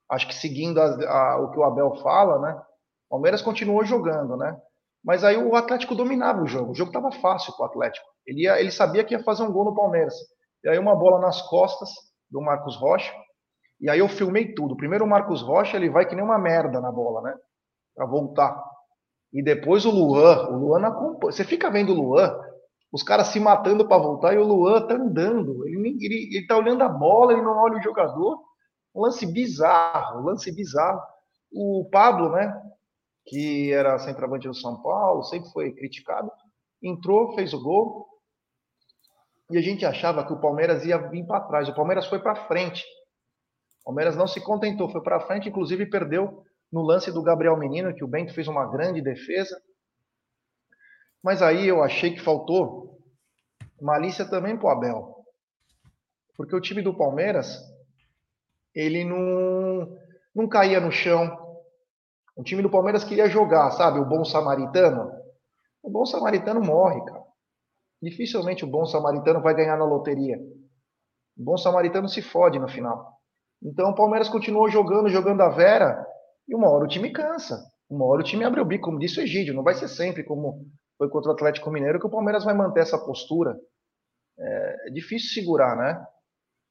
Acho 0.09 0.27
que 0.27 0.35
seguindo 0.35 0.79
a, 0.79 0.85
a, 0.85 1.37
o 1.41 1.51
que 1.51 1.59
o 1.59 1.63
Abel 1.63 1.95
fala, 1.95 2.39
né? 2.39 2.53
O 3.07 3.15
Palmeiras 3.15 3.41
continuou 3.41 3.83
jogando, 3.83 4.37
né? 4.37 4.55
Mas 5.03 5.23
aí 5.23 5.37
o 5.37 5.55
Atlético 5.55 5.95
dominava 5.95 6.41
o 6.41 6.47
jogo. 6.47 6.71
O 6.71 6.75
jogo 6.75 6.89
estava 6.89 7.11
fácil 7.11 7.53
para 7.55 7.65
o 7.65 7.69
Atlético. 7.69 8.05
Ele, 8.25 8.43
ia, 8.43 8.59
ele 8.59 8.71
sabia 8.71 9.03
que 9.03 9.13
ia 9.13 9.23
fazer 9.23 9.43
um 9.43 9.51
gol 9.51 9.65
no 9.65 9.75
Palmeiras. 9.75 10.15
E 10.63 10.69
aí 10.69 10.77
uma 10.77 10.95
bola 10.95 11.19
nas 11.19 11.41
costas 11.43 11.89
do 12.29 12.41
Marcos 12.41 12.75
Rocha. 12.77 13.13
E 13.79 13.89
aí 13.89 13.99
eu 13.99 14.07
filmei 14.07 14.53
tudo. 14.53 14.77
Primeiro 14.77 15.05
o 15.05 15.07
Marcos 15.07 15.41
Rocha, 15.41 15.75
ele 15.75 15.89
vai 15.89 16.07
que 16.07 16.15
nem 16.15 16.23
uma 16.23 16.39
merda 16.39 16.79
na 16.79 16.91
bola, 16.91 17.21
né? 17.21 17.35
Para 17.95 18.05
voltar. 18.05 18.59
E 19.35 19.43
depois 19.43 19.85
o 19.85 19.91
Luan, 19.91 20.47
o 20.47 20.57
Luan 20.57 20.87
acompanha. 20.87 21.33
Você 21.33 21.43
fica 21.43 21.69
vendo 21.69 21.91
o 21.91 21.95
Luan, 21.95 22.33
os 22.89 23.03
caras 23.03 23.27
se 23.27 23.39
matando 23.39 23.85
para 23.85 24.01
voltar 24.01 24.33
e 24.33 24.37
o 24.37 24.45
Luan 24.45 24.87
tá 24.87 24.93
andando. 24.95 25.67
Ele, 25.67 25.89
ele, 25.99 26.37
ele 26.37 26.47
tá 26.47 26.57
olhando 26.57 26.81
a 26.83 26.87
bola, 26.87 27.33
ele 27.33 27.41
não 27.41 27.57
olha 27.57 27.77
o 27.77 27.83
jogador. 27.83 28.41
Um 28.95 29.01
lance 29.01 29.25
bizarro, 29.25 30.21
um 30.21 30.23
lance 30.23 30.49
bizarro. 30.55 31.01
O 31.51 31.85
Pablo, 31.91 32.29
né, 32.29 32.49
que 33.25 33.73
era 33.73 33.99
centroavante 33.99 34.47
do 34.47 34.53
São 34.53 34.81
Paulo, 34.81 35.21
sempre 35.23 35.49
foi 35.49 35.73
criticado, 35.73 36.31
entrou, 36.81 37.35
fez 37.35 37.53
o 37.53 37.61
gol. 37.61 38.07
E 39.51 39.57
a 39.57 39.61
gente 39.61 39.85
achava 39.85 40.25
que 40.25 40.31
o 40.31 40.39
Palmeiras 40.39 40.85
ia 40.85 40.97
vir 40.97 41.25
para 41.25 41.41
trás. 41.41 41.67
O 41.67 41.75
Palmeiras 41.75 42.05
foi 42.07 42.19
para 42.19 42.47
frente. 42.47 42.85
O 43.81 43.87
Palmeiras 43.87 44.15
não 44.15 44.27
se 44.27 44.39
contentou, 44.39 44.87
foi 44.87 45.01
para 45.03 45.19
frente, 45.19 45.49
inclusive 45.49 45.85
perdeu 45.87 46.41
no 46.75 46.81
lance 46.81 47.09
do 47.09 47.23
Gabriel 47.23 47.55
Menino, 47.55 47.95
que 47.95 48.03
o 48.03 48.07
Bento 48.07 48.33
fez 48.33 48.49
uma 48.49 48.69
grande 48.69 49.01
defesa. 49.01 49.57
Mas 51.23 51.41
aí 51.41 51.65
eu 51.65 51.81
achei 51.81 52.13
que 52.13 52.19
faltou 52.19 52.99
malícia 53.81 54.29
também 54.29 54.57
pro 54.57 54.67
Abel. 54.67 55.23
Porque 56.35 56.53
o 56.53 56.59
time 56.59 56.81
do 56.81 56.93
Palmeiras, 56.93 57.61
ele 58.73 59.05
não, 59.05 59.97
não 60.35 60.49
caía 60.49 60.81
no 60.81 60.91
chão. 60.91 61.33
O 62.35 62.43
time 62.43 62.61
do 62.61 62.69
Palmeiras 62.69 63.05
queria 63.05 63.29
jogar, 63.29 63.71
sabe? 63.71 63.97
O 63.99 64.05
bom 64.05 64.25
samaritano. 64.25 65.09
O 65.81 65.89
bom 65.89 66.05
samaritano 66.05 66.59
morre, 66.59 66.99
cara. 67.05 67.23
Dificilmente 68.01 68.65
o 68.65 68.69
bom 68.69 68.85
samaritano 68.85 69.41
vai 69.41 69.55
ganhar 69.55 69.77
na 69.77 69.85
loteria. 69.85 70.37
O 71.37 71.43
bom 71.45 71.57
samaritano 71.57 72.09
se 72.09 72.21
fode 72.21 72.59
no 72.59 72.67
final. 72.67 73.17
Então 73.63 73.91
o 73.91 73.95
Palmeiras 73.95 74.27
continuou 74.27 74.69
jogando, 74.69 75.07
jogando 75.07 75.39
a 75.39 75.47
Vera, 75.47 76.05
e 76.47 76.55
uma 76.55 76.69
hora 76.69 76.85
o 76.85 76.87
time 76.87 77.11
cansa. 77.11 77.63
Uma 77.89 78.05
hora 78.05 78.21
o 78.21 78.23
time 78.23 78.43
abre 78.43 78.59
o 78.59 78.65
bico, 78.65 78.85
como 78.85 78.99
disse 78.99 79.19
o 79.19 79.23
Egídio. 79.23 79.53
Não 79.53 79.63
vai 79.63 79.73
ser 79.73 79.87
sempre 79.87 80.23
como 80.23 80.65
foi 80.97 81.09
contra 81.09 81.31
o 81.31 81.33
Atlético 81.33 81.69
Mineiro 81.69 81.99
que 81.99 82.07
o 82.07 82.09
Palmeiras 82.09 82.43
vai 82.43 82.53
manter 82.53 82.81
essa 82.81 82.97
postura. 82.97 83.55
É, 84.37 84.87
é 84.87 84.91
difícil 84.91 85.33
segurar, 85.33 85.75
né? 85.75 86.05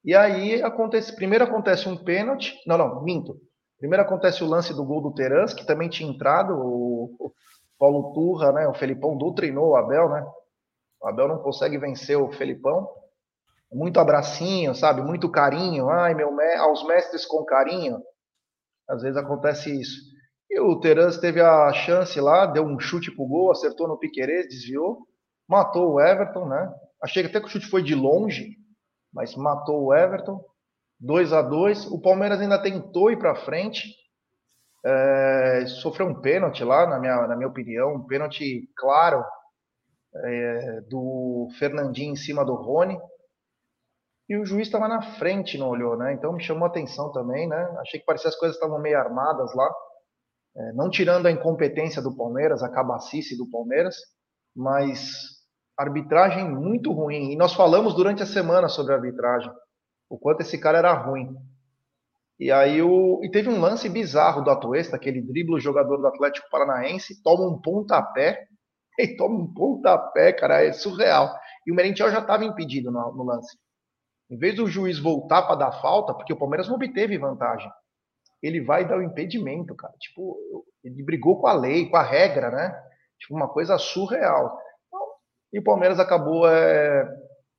E 0.03 0.15
aí 0.15 0.61
acontece. 0.61 1.15
Primeiro 1.15 1.43
acontece 1.43 1.87
um 1.89 1.97
pênalti. 1.97 2.55
Não, 2.67 2.77
não, 2.77 3.03
minto. 3.03 3.39
Primeiro 3.77 4.03
acontece 4.03 4.43
o 4.43 4.47
lance 4.47 4.73
do 4.73 4.85
gol 4.85 5.01
do 5.01 5.13
Terans, 5.13 5.53
que 5.53 5.65
também 5.65 5.89
tinha 5.89 6.09
entrado. 6.09 6.53
O, 6.53 7.33
Paulo 7.77 8.13
Turra, 8.13 8.51
né? 8.51 8.67
O 8.67 8.73
Felipão 8.73 9.17
doutrinou 9.17 9.69
o 9.69 9.75
Abel, 9.75 10.09
né? 10.09 10.25
O 11.01 11.07
Abel 11.07 11.27
não 11.27 11.39
consegue 11.39 11.77
vencer 11.77 12.17
o 12.17 12.31
Felipão. 12.31 12.87
Muito 13.71 13.99
abracinho, 13.99 14.73
sabe? 14.73 15.01
Muito 15.01 15.29
carinho. 15.29 15.89
Ai, 15.89 16.13
meu, 16.13 16.29
aos 16.59 16.85
mestres 16.85 17.25
com 17.25 17.43
carinho. 17.43 18.01
Às 18.87 19.01
vezes 19.01 19.17
acontece 19.17 19.79
isso. 19.79 19.99
E 20.49 20.59
o 20.59 20.79
Terans 20.79 21.17
teve 21.17 21.41
a 21.41 21.73
chance 21.73 22.19
lá, 22.19 22.45
deu 22.45 22.63
um 22.63 22.79
chute 22.79 23.11
pro 23.11 23.27
gol, 23.27 23.51
acertou 23.51 23.87
no 23.87 23.97
Piquerez, 23.97 24.47
desviou, 24.47 24.99
matou 25.47 25.93
o 25.93 26.01
Everton, 26.01 26.47
né? 26.47 26.73
Achei 27.01 27.25
até 27.25 27.39
que 27.39 27.47
o 27.47 27.49
chute 27.49 27.67
foi 27.67 27.83
de 27.83 27.95
longe, 27.95 28.55
mas 29.13 29.35
matou 29.35 29.85
o 29.85 29.93
Everton. 29.93 30.39
2 30.99 31.33
a 31.33 31.41
2 31.41 31.87
O 31.87 31.99
Palmeiras 31.99 32.39
ainda 32.39 32.61
tentou 32.61 33.11
ir 33.11 33.17
para 33.17 33.35
frente. 33.35 33.93
É, 34.85 35.65
sofreu 35.81 36.07
um 36.07 36.21
pênalti 36.21 36.63
lá, 36.63 36.87
na 36.87 36.99
minha, 36.99 37.27
na 37.27 37.35
minha 37.35 37.49
opinião, 37.49 37.95
um 37.95 38.05
pênalti 38.05 38.69
claro. 38.77 39.23
é, 40.15 40.81
do 40.81 41.49
Fernandinho 41.57 42.13
em 42.13 42.15
cima 42.15 42.45
do 42.45 42.53
Rony. 42.53 42.97
E 44.27 44.37
o 44.37 44.45
juiz 44.45 44.67
estava 44.67 44.87
na 44.87 45.01
frente, 45.01 45.57
não 45.57 45.69
olhou, 45.69 45.95
né? 45.95 46.13
Então 46.13 46.33
me 46.33 46.43
chamou 46.43 46.65
a 46.65 46.67
atenção 46.67 47.11
também, 47.11 47.47
né? 47.47 47.75
Achei 47.79 47.99
que 47.99 48.05
parecia 48.05 48.29
as 48.29 48.35
coisas 48.35 48.55
estavam 48.55 48.79
meio 48.79 48.97
armadas 48.97 49.53
lá. 49.53 49.71
É, 50.57 50.73
não 50.73 50.89
tirando 50.89 51.25
a 51.27 51.31
incompetência 51.31 52.01
do 52.01 52.15
Palmeiras, 52.15 52.63
a 52.63 52.69
cabacice 52.69 53.37
do 53.37 53.49
Palmeiras, 53.49 53.95
mas 54.55 55.11
arbitragem 55.77 56.49
muito 56.49 56.91
ruim. 56.91 57.31
E 57.31 57.35
nós 57.35 57.53
falamos 57.53 57.93
durante 57.93 58.23
a 58.23 58.25
semana 58.25 58.67
sobre 58.67 58.93
a 58.93 58.95
arbitragem, 58.95 59.51
o 60.09 60.17
quanto 60.17 60.41
esse 60.41 60.57
cara 60.59 60.77
era 60.77 60.93
ruim. 60.93 61.35
E 62.39 62.51
aí 62.51 62.81
o, 62.81 63.21
e 63.23 63.29
teve 63.29 63.49
um 63.49 63.59
lance 63.59 63.87
bizarro 63.87 64.41
do 64.43 64.49
Atuesta, 64.49 64.95
aquele 64.95 65.21
dribla 65.21 65.55
o 65.55 65.59
jogador 65.59 65.97
do 65.97 66.07
Atlético 66.07 66.49
Paranaense, 66.49 67.21
toma 67.21 67.47
um 67.47 67.61
pontapé, 67.61 68.47
e 68.99 69.15
toma 69.15 69.35
um 69.35 69.53
pontapé, 69.53 70.33
cara, 70.33 70.63
é 70.63 70.71
surreal. 70.71 71.33
E 71.65 71.71
o 71.71 71.75
Merentiel 71.75 72.11
já 72.11 72.19
estava 72.19 72.45
impedido 72.45 72.91
no, 72.91 73.13
no, 73.13 73.23
lance. 73.23 73.57
Em 74.29 74.37
vez 74.37 74.55
do 74.55 74.67
juiz 74.67 74.99
voltar 74.99 75.43
para 75.43 75.55
dar 75.55 75.71
falta, 75.81 76.13
porque 76.13 76.33
o 76.33 76.37
Palmeiras 76.37 76.67
não 76.67 76.75
obteve 76.75 77.17
vantagem, 77.17 77.71
ele 78.41 78.61
vai 78.61 78.87
dar 78.87 78.97
o 78.97 79.03
impedimento, 79.03 79.75
cara. 79.75 79.93
Tipo, 79.99 80.37
ele 80.83 81.03
brigou 81.03 81.39
com 81.39 81.47
a 81.47 81.53
lei, 81.53 81.89
com 81.89 81.97
a 81.97 82.03
regra, 82.03 82.51
né? 82.51 82.83
Tipo, 83.19 83.35
uma 83.35 83.47
coisa 83.47 83.77
surreal. 83.77 84.59
E 85.53 85.59
o 85.59 85.63
Palmeiras 85.63 85.99
acabou 85.99 86.47
é, 86.47 87.07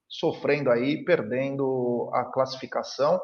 sofrendo 0.09 0.70
aí, 0.70 1.05
perdendo 1.05 2.11
a 2.12 2.24
classificação. 2.24 3.20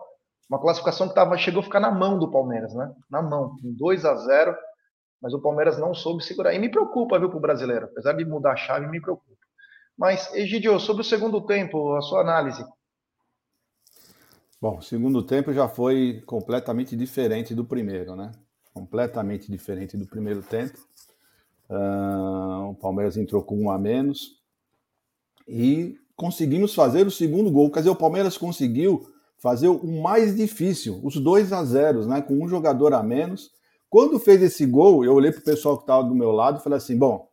Uma 0.48 0.60
classificação 0.60 1.08
que 1.08 1.14
tava, 1.14 1.36
chegou 1.36 1.60
a 1.60 1.64
ficar 1.64 1.80
na 1.80 1.90
mão 1.90 2.18
do 2.18 2.30
Palmeiras, 2.30 2.74
né? 2.74 2.92
Na 3.10 3.22
mão, 3.22 3.56
com 3.60 3.74
2 3.74 4.04
a 4.04 4.14
0 4.16 4.56
mas 5.22 5.32
o 5.32 5.40
Palmeiras 5.40 5.78
não 5.78 5.94
soube 5.94 6.24
segurar. 6.24 6.52
E 6.52 6.58
me 6.58 6.68
preocupa, 6.68 7.16
viu, 7.16 7.28
para 7.28 7.38
o 7.38 7.40
brasileiro. 7.40 7.84
Apesar 7.86 8.12
de 8.12 8.24
mudar 8.24 8.52
a 8.52 8.56
chave, 8.56 8.88
me 8.88 9.00
preocupa. 9.00 9.30
Mas, 9.96 10.34
Egidio, 10.34 10.80
sobre 10.80 11.02
o 11.02 11.04
segundo 11.04 11.46
tempo, 11.46 11.94
a 11.94 12.02
sua 12.02 12.22
análise. 12.22 12.64
Bom, 14.62 14.78
o 14.78 14.80
segundo 14.80 15.24
tempo 15.24 15.52
já 15.52 15.66
foi 15.66 16.22
completamente 16.24 16.94
diferente 16.94 17.52
do 17.52 17.64
primeiro, 17.64 18.14
né? 18.14 18.30
Completamente 18.72 19.50
diferente 19.50 19.96
do 19.96 20.06
primeiro 20.06 20.40
tempo. 20.40 20.78
Uh, 21.68 22.70
o 22.70 22.74
Palmeiras 22.76 23.16
entrou 23.16 23.42
com 23.42 23.60
um 23.60 23.72
a 23.72 23.76
menos 23.76 24.40
e 25.48 25.96
conseguimos 26.14 26.76
fazer 26.76 27.04
o 27.04 27.10
segundo 27.10 27.50
gol. 27.50 27.72
Quer 27.72 27.80
dizer, 27.80 27.90
o 27.90 27.96
Palmeiras 27.96 28.38
conseguiu 28.38 29.04
fazer 29.36 29.66
o 29.66 30.00
mais 30.00 30.36
difícil, 30.36 31.00
os 31.02 31.16
2 31.16 31.52
a 31.52 31.64
0 31.64 32.06
né, 32.06 32.22
com 32.22 32.34
um 32.34 32.46
jogador 32.46 32.94
a 32.94 33.02
menos. 33.02 33.50
Quando 33.90 34.20
fez 34.20 34.40
esse 34.42 34.64
gol, 34.64 35.04
eu 35.04 35.12
olhei 35.12 35.32
para 35.32 35.40
o 35.40 35.44
pessoal 35.44 35.76
que 35.76 35.82
estava 35.82 36.04
do 36.04 36.14
meu 36.14 36.30
lado 36.30 36.60
e 36.60 36.62
falei 36.62 36.76
assim: 36.76 36.96
bom, 36.96 37.28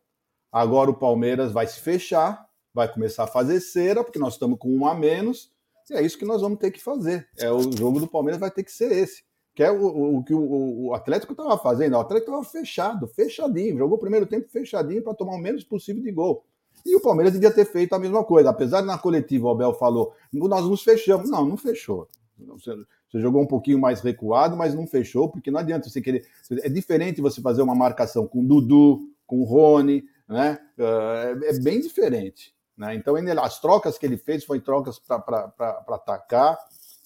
agora 0.50 0.90
o 0.90 0.98
Palmeiras 0.98 1.52
vai 1.52 1.68
se 1.68 1.78
fechar, 1.78 2.44
vai 2.74 2.92
começar 2.92 3.22
a 3.22 3.28
fazer 3.28 3.60
cera, 3.60 4.02
porque 4.02 4.18
nós 4.18 4.32
estamos 4.32 4.58
com 4.58 4.68
um 4.68 4.84
a 4.84 4.96
menos, 4.96 5.52
e 5.90 5.94
é 5.94 6.02
isso 6.02 6.18
que 6.18 6.24
nós 6.24 6.40
vamos 6.40 6.58
ter 6.58 6.70
que 6.70 6.80
fazer. 6.80 7.28
É 7.38 7.50
O 7.50 7.72
jogo 7.76 7.98
do 8.00 8.06
Palmeiras 8.06 8.40
vai 8.40 8.50
ter 8.50 8.62
que 8.62 8.72
ser 8.72 8.92
esse. 8.92 9.22
Que 9.54 9.64
é 9.64 9.70
o, 9.70 10.22
que 10.22 10.32
o, 10.32 10.86
o, 10.86 10.94
Atlético 10.94 11.32
estava 11.32 11.58
fazendo. 11.58 11.94
O 11.94 12.00
Atlético 12.00 12.30
estava 12.30 12.44
fechado, 12.44 13.08
fechadinho. 13.08 13.76
Jogou 13.76 13.96
o 13.96 14.00
primeiro 14.00 14.24
tempo 14.24 14.48
fechadinho 14.48 15.02
para 15.02 15.14
tomar 15.14 15.34
o 15.34 15.38
menos 15.38 15.64
possível 15.64 16.02
de 16.02 16.12
gol. 16.12 16.44
E 16.86 16.94
o 16.94 17.00
Palmeiras 17.00 17.32
devia 17.32 17.50
ter 17.50 17.64
feito 17.64 17.92
a 17.92 17.98
mesma 17.98 18.24
coisa. 18.24 18.50
Apesar 18.50 18.80
de 18.80 18.86
na 18.86 18.96
coletiva 18.96 19.48
o 19.48 19.50
Abel 19.50 19.74
falou, 19.74 20.14
nós 20.32 20.64
nos 20.64 20.82
fechamos. 20.82 21.28
Não, 21.28 21.44
não 21.44 21.56
fechou. 21.56 22.08
Você, 22.38 22.74
você 23.10 23.20
jogou 23.20 23.42
um 23.42 23.46
pouquinho 23.46 23.78
mais 23.78 24.00
recuado, 24.00 24.56
mas 24.56 24.74
não 24.74 24.86
fechou, 24.86 25.28
porque 25.28 25.50
não 25.50 25.60
adianta 25.60 25.88
você 25.88 26.00
querer. 26.00 26.24
É 26.62 26.68
diferente 26.68 27.20
você 27.20 27.40
fazer 27.40 27.60
uma 27.60 27.74
marcação 27.74 28.26
com 28.26 28.40
o 28.40 28.46
Dudu, 28.46 29.00
com 29.26 29.40
o 29.40 29.44
Rony, 29.44 30.04
né? 30.28 30.58
É, 30.78 31.36
é 31.50 31.58
bem 31.58 31.80
diferente. 31.80 32.54
Né? 32.80 32.94
Então, 32.94 33.14
as 33.42 33.60
trocas 33.60 33.98
que 33.98 34.06
ele 34.06 34.16
fez 34.16 34.42
foram 34.42 34.62
trocas 34.62 34.98
para 34.98 35.84
atacar. 35.86 36.58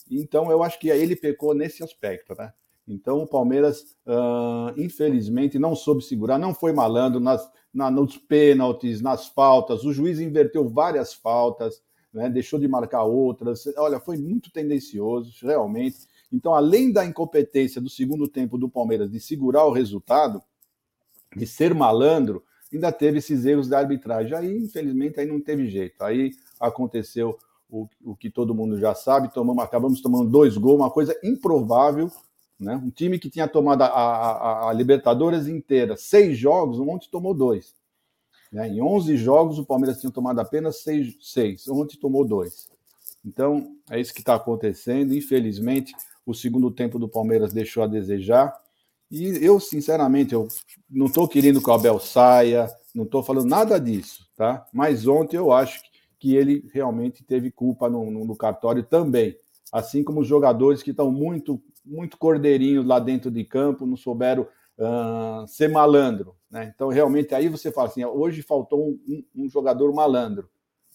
Então, 0.09 0.49
eu 0.49 0.63
acho 0.63 0.79
que 0.79 0.89
aí 0.89 1.03
ele 1.03 1.17
pecou 1.17 1.53
nesse 1.53 1.83
aspecto. 1.83 2.33
Né? 2.39 2.53
Então, 2.87 3.19
o 3.19 3.27
Palmeiras, 3.27 3.97
uh, 4.07 4.81
infelizmente, 4.81 5.59
não 5.59 5.75
soube 5.75 6.05
segurar, 6.05 6.39
não 6.39 6.55
foi 6.55 6.73
malandro 6.73 7.19
nas, 7.19 7.51
na, 7.73 7.91
nos 7.91 8.17
pênaltis, 8.17 9.01
nas 9.01 9.27
faltas. 9.27 9.83
O 9.83 9.93
juiz 9.93 10.21
inverteu 10.21 10.69
várias 10.69 11.13
faltas, 11.13 11.83
né, 12.13 12.31
deixou 12.31 12.61
de 12.61 12.69
marcar 12.69 13.03
outras. 13.03 13.67
Olha, 13.77 13.99
foi 13.99 14.17
muito 14.17 14.53
tendencioso, 14.53 15.35
realmente. 15.43 16.07
Então, 16.33 16.55
além 16.55 16.93
da 16.93 17.05
incompetência 17.05 17.81
do 17.81 17.91
segundo 17.91 18.29
tempo 18.29 18.57
do 18.57 18.69
Palmeiras 18.69 19.11
de 19.11 19.19
segurar 19.19 19.65
o 19.65 19.73
resultado, 19.73 20.41
de 21.35 21.49
ser 21.49 21.75
malandro, 21.75 22.45
ainda 22.77 22.93
teve 22.93 23.19
esses 23.19 23.45
erros 23.45 23.69
da 23.69 23.79
arbitragem. 23.79 24.37
Aí, 24.37 24.57
infelizmente, 24.57 25.21
aí 25.21 25.27
não 25.27 25.41
teve 25.41 25.69
jeito. 25.69 26.03
Aí 26.03 26.33
aconteceu 26.61 27.39
o, 27.69 27.89
o 28.05 28.15
que 28.15 28.31
todo 28.31 28.55
mundo 28.55 28.79
já 28.79 28.95
sabe, 28.95 29.33
tomamos, 29.33 29.65
acabamos 29.65 30.01
tomando 30.01 30.31
dois 30.31 30.57
gols, 30.57 30.81
uma 30.81 30.91
coisa 30.91 31.19
improvável 31.23 32.11
né? 32.59 32.77
Um 32.77 32.91
time 32.91 33.19
que 33.19 33.31
tinha 33.31 33.49
tomado 33.49 33.83
a, 33.83 33.87
a, 33.87 34.71
a 34.71 34.73
Libertadores 34.73 35.47
inteira, 35.47 35.97
seis 35.97 36.39
jogos, 36.39 36.79
ontem 36.79 37.09
tomou 37.11 37.35
dois. 37.35 37.75
Né? 38.53 38.69
Em 38.69 38.81
11 38.81 39.17
jogos, 39.17 39.59
o 39.59 39.65
Palmeiras 39.67 40.01
tinha 40.01 40.13
tomado 40.13 40.41
apenas 40.41 40.83
seis, 40.83 41.17
seis. 41.21 41.69
ontem 41.69 41.99
tomou 41.99 42.25
dois. 42.25 42.69
Então, 43.25 43.77
é 43.91 44.01
isso 44.01 44.15
que 44.15 44.21
está 44.21 44.35
acontecendo. 44.35 45.15
Infelizmente, 45.15 45.95
o 46.25 46.35
segundo 46.35 46.71
tempo 46.71 46.99
do 46.99 47.09
Palmeiras 47.09 47.53
deixou 47.53 47.83
a 47.83 47.87
desejar. 47.87 48.55
E 49.15 49.45
eu, 49.47 49.61
sinceramente, 49.61 50.35
eu 50.35 50.49
não 50.91 51.07
estou 51.07 51.29
querendo 51.29 51.63
que 51.63 51.71
o 51.71 51.73
Abel 51.73 52.01
saia, 52.01 52.69
não 52.93 53.05
estou 53.05 53.23
falando 53.23 53.49
nada 53.49 53.79
disso, 53.79 54.27
tá? 54.37 54.67
Mas 54.73 55.07
ontem 55.07 55.37
eu 55.37 55.53
acho 55.53 55.81
que 56.19 56.35
ele 56.35 56.69
realmente 56.75 57.23
teve 57.23 57.49
culpa 57.53 57.89
no, 57.89 58.11
no, 58.11 58.35
cartório 58.35 58.83
também. 58.83 59.39
Assim 59.73 60.03
como 60.03 60.21
os 60.21 60.27
jogadores 60.27 60.83
que 60.83 60.91
estão 60.91 61.13
muito 61.13 61.63
muito 61.85 62.17
cordeirinhos 62.19 62.85
lá 62.85 62.99
dentro 62.99 63.31
de 63.31 63.45
campo, 63.45 63.87
não 63.87 63.97
souberam 63.97 64.49
uh, 64.79 65.47
ser 65.47 65.69
malandro. 65.69 66.35
Né? 66.51 66.73
Então, 66.75 66.89
realmente, 66.89 67.35
aí 67.37 67.49
você 67.49 67.71
fala 67.71 67.89
assim: 67.89 68.05
hoje 68.05 68.43
faltou 68.43 68.89
um, 69.07 69.23
um, 69.37 69.49
jogador 69.49 69.93
malandro. 69.93 70.49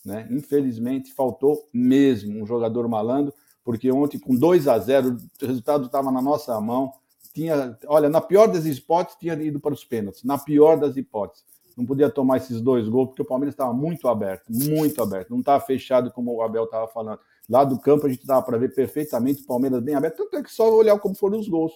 Né? 0.03 0.27
Infelizmente, 0.29 1.13
faltou 1.13 1.69
mesmo 1.71 2.41
um 2.41 2.45
jogador 2.45 2.85
malandro, 2.89 3.33
porque 3.63 3.89
ontem, 3.89 4.19
com 4.19 4.35
2 4.35 4.67
a 4.67 4.77
0 4.77 5.15
o 5.41 5.45
resultado 5.45 5.85
estava 5.85 6.11
na 6.11 6.21
nossa 6.21 6.59
mão. 6.59 6.91
Tinha, 7.33 7.77
olha, 7.87 8.09
na 8.09 8.21
pior 8.21 8.47
das 8.47 8.65
hipóteses, 8.65 9.19
tinha 9.19 9.33
ido 9.35 9.59
para 9.59 9.73
os 9.73 9.85
pênaltis. 9.85 10.23
Na 10.23 10.37
pior 10.37 10.77
das 10.79 10.97
hipóteses. 10.97 11.45
Não 11.77 11.85
podia 11.85 12.09
tomar 12.09 12.37
esses 12.37 12.59
dois 12.59 12.89
gols, 12.89 13.09
porque 13.09 13.21
o 13.21 13.25
Palmeiras 13.25 13.53
estava 13.53 13.71
muito 13.71 14.07
aberto, 14.07 14.45
muito 14.49 15.01
aberto. 15.01 15.29
Não 15.29 15.39
estava 15.39 15.63
fechado 15.63 16.11
como 16.11 16.33
o 16.33 16.41
Abel 16.41 16.65
estava 16.65 16.87
falando. 16.87 17.19
Lá 17.49 17.63
do 17.63 17.79
campo 17.79 18.05
a 18.05 18.09
gente 18.09 18.25
dava 18.25 18.45
para 18.45 18.57
ver 18.57 18.75
perfeitamente 18.75 19.43
o 19.43 19.47
Palmeiras 19.47 19.81
bem 19.81 19.95
aberto, 19.95 20.17
tanto 20.17 20.35
é 20.35 20.43
que 20.43 20.51
só 20.51 20.69
olhar 20.69 20.99
como 20.99 21.15
foram 21.15 21.39
os 21.39 21.47
gols, 21.47 21.71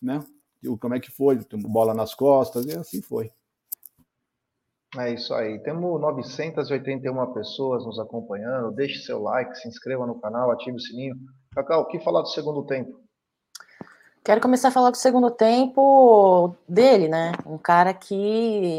né? 0.00 0.22
Como 0.78 0.94
é 0.94 1.00
que 1.00 1.10
foi, 1.10 1.38
bola 1.52 1.94
nas 1.94 2.14
costas, 2.14 2.66
e 2.66 2.76
assim 2.76 3.00
foi. 3.00 3.32
É 4.98 5.12
isso 5.12 5.34
aí. 5.34 5.58
Temos 5.60 6.00
981 6.00 7.32
pessoas 7.32 7.84
nos 7.84 7.98
acompanhando. 7.98 8.72
Deixe 8.72 9.00
seu 9.00 9.22
like, 9.22 9.54
se 9.58 9.68
inscreva 9.68 10.06
no 10.06 10.20
canal, 10.20 10.50
ative 10.50 10.76
o 10.76 10.80
sininho. 10.80 11.16
Cacau, 11.52 11.82
o 11.82 11.86
que 11.86 11.98
falar 12.00 12.22
do 12.22 12.28
segundo 12.28 12.64
tempo? 12.64 13.05
Quero 14.26 14.40
começar 14.40 14.68
a 14.68 14.72
falar 14.72 14.90
do 14.90 14.96
segundo 14.96 15.30
tempo 15.30 16.52
dele, 16.68 17.06
né? 17.06 17.30
Um 17.46 17.56
cara 17.56 17.94
que 17.94 18.16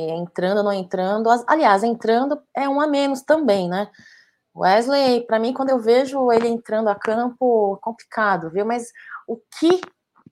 entrando 0.10 0.62
não 0.62 0.74
entrando, 0.74 1.30
aliás, 1.48 1.86
entrando 1.86 2.38
é 2.54 2.68
um 2.68 2.82
a 2.82 2.86
menos 2.86 3.22
também, 3.22 3.70
né? 3.70 3.90
Wesley, 4.54 5.22
para 5.26 5.40
mim, 5.40 5.54
quando 5.54 5.70
eu 5.70 5.80
vejo 5.80 6.34
ele 6.34 6.50
entrando 6.50 6.90
a 6.90 6.96
campo, 6.96 7.80
complicado, 7.82 8.50
viu? 8.50 8.66
Mas 8.66 8.92
o 9.26 9.38
que 9.58 9.80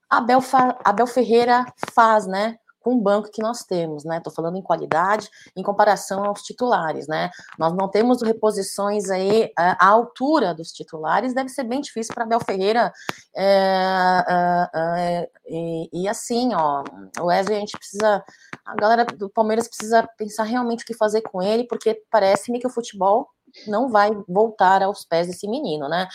Abel, 0.09 0.41
Abel 0.83 1.07
Ferreira 1.07 1.65
faz, 1.93 2.27
né? 2.27 2.57
Com 2.85 2.97
o 2.97 3.01
banco 3.01 3.31
que 3.31 3.41
nós 3.41 3.63
temos, 3.63 4.05
né? 4.05 4.17
Estou 4.17 4.31
falando 4.31 4.57
em 4.57 4.61
qualidade 4.61 5.27
em 5.55 5.63
comparação 5.63 6.23
aos 6.23 6.43
titulares, 6.43 7.07
né? 7.07 7.31
Nós 7.57 7.73
não 7.73 7.89
temos 7.89 8.21
reposições 8.21 9.09
aí 9.09 9.51
à 9.57 9.87
altura 9.87 10.53
dos 10.53 10.71
titulares, 10.71 11.33
deve 11.33 11.49
ser 11.49 11.63
bem 11.63 11.81
difícil 11.81 12.13
para 12.13 12.25
Abel 12.25 12.39
Ferreira. 12.39 12.93
É, 13.35 14.23
é, 14.29 14.69
é, 14.75 15.29
e, 15.47 16.03
e, 16.03 16.07
assim, 16.07 16.53
ó, 16.53 16.83
o 17.19 17.25
Wesley, 17.25 17.57
a 17.57 17.59
gente 17.59 17.75
precisa. 17.75 18.23
A 18.63 18.75
galera 18.75 19.03
do 19.03 19.31
Palmeiras 19.31 19.67
precisa 19.67 20.07
pensar 20.15 20.43
realmente 20.43 20.83
o 20.83 20.85
que 20.85 20.93
fazer 20.93 21.21
com 21.21 21.41
ele, 21.41 21.63
porque 21.63 22.03
parece-me 22.11 22.59
que 22.59 22.67
o 22.67 22.69
futebol 22.69 23.27
não 23.67 23.89
vai 23.89 24.11
voltar 24.27 24.83
aos 24.83 25.03
pés 25.03 25.25
desse 25.25 25.47
menino, 25.47 25.89
né? 25.89 26.07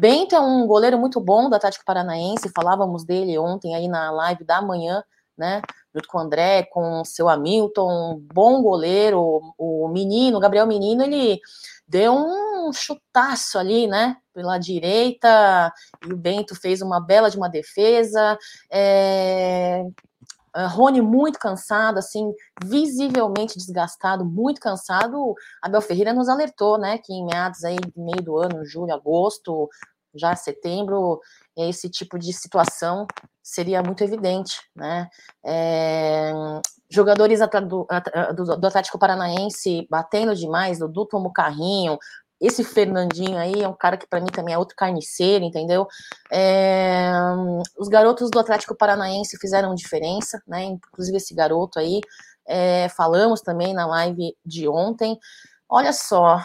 Bento 0.00 0.34
é 0.34 0.40
um 0.40 0.66
goleiro 0.66 0.98
muito 0.98 1.20
bom 1.20 1.48
do 1.48 1.54
Atlético 1.54 1.84
Paranaense, 1.84 2.50
falávamos 2.52 3.04
dele 3.04 3.38
ontem 3.38 3.76
aí 3.76 3.86
na 3.86 4.10
live 4.10 4.42
da 4.42 4.60
manhã, 4.60 5.04
né? 5.36 5.62
Junto 5.94 6.08
com 6.08 6.18
o 6.18 6.20
André, 6.20 6.64
com 6.64 7.00
o 7.00 7.04
seu 7.04 7.28
Hamilton, 7.28 8.20
bom 8.32 8.62
goleiro, 8.62 9.54
o 9.58 9.88
menino, 9.88 10.38
o 10.38 10.40
Gabriel 10.40 10.66
Menino, 10.66 11.02
ele 11.02 11.40
deu 11.86 12.14
um 12.14 12.72
chutaço 12.72 13.58
ali, 13.58 13.86
né? 13.86 14.16
Pela 14.32 14.58
direita, 14.58 15.72
e 16.06 16.12
o 16.12 16.16
Bento 16.16 16.54
fez 16.54 16.82
uma 16.82 17.00
bela 17.00 17.30
de 17.30 17.36
uma 17.36 17.48
defesa. 17.48 18.38
É... 18.70 19.84
Uh, 20.56 20.68
Rony 20.68 21.02
muito 21.02 21.38
cansado, 21.38 21.98
assim, 21.98 22.32
visivelmente 22.64 23.58
desgastado, 23.58 24.24
muito 24.24 24.58
cansado. 24.58 25.34
Abel 25.60 25.82
Ferreira 25.82 26.14
nos 26.14 26.30
alertou, 26.30 26.78
né, 26.78 26.96
que 26.96 27.12
em 27.12 27.26
meados 27.26 27.62
aí, 27.62 27.76
meio 27.94 28.22
do 28.22 28.38
ano, 28.38 28.64
julho, 28.64 28.94
agosto, 28.94 29.68
já 30.14 30.34
setembro, 30.34 31.20
esse 31.56 31.88
tipo 31.88 32.18
de 32.18 32.32
situação 32.32 33.06
seria 33.42 33.82
muito 33.82 34.02
evidente, 34.02 34.60
né? 34.74 35.08
É, 35.44 36.32
jogadores 36.90 37.40
do, 37.40 37.86
do, 38.34 38.56
do, 38.56 38.66
Atlético 38.66 38.98
Paranaense 38.98 39.86
batendo 39.90 40.34
demais, 40.34 40.78
Dudu 40.78 41.06
tomou 41.06 41.32
carrinho, 41.32 41.98
esse 42.40 42.62
Fernandinho 42.62 43.38
aí 43.38 43.62
é 43.62 43.68
um 43.68 43.74
cara 43.74 43.96
que 43.96 44.06
para 44.06 44.20
mim 44.20 44.26
também 44.26 44.54
é 44.54 44.58
outro 44.58 44.76
carniceiro, 44.76 45.44
entendeu? 45.44 45.86
É, 46.30 47.10
os 47.78 47.88
garotos 47.88 48.30
do 48.30 48.38
Atlético 48.38 48.74
Paranaense 48.74 49.38
fizeram 49.38 49.74
diferença, 49.74 50.42
né? 50.46 50.64
Inclusive 50.64 51.16
esse 51.16 51.34
garoto 51.34 51.78
aí, 51.78 52.00
é, 52.46 52.88
falamos 52.90 53.40
também 53.40 53.72
na 53.72 53.86
live 53.86 54.36
de 54.44 54.68
ontem. 54.68 55.18
Olha 55.68 55.92
só, 55.92 56.40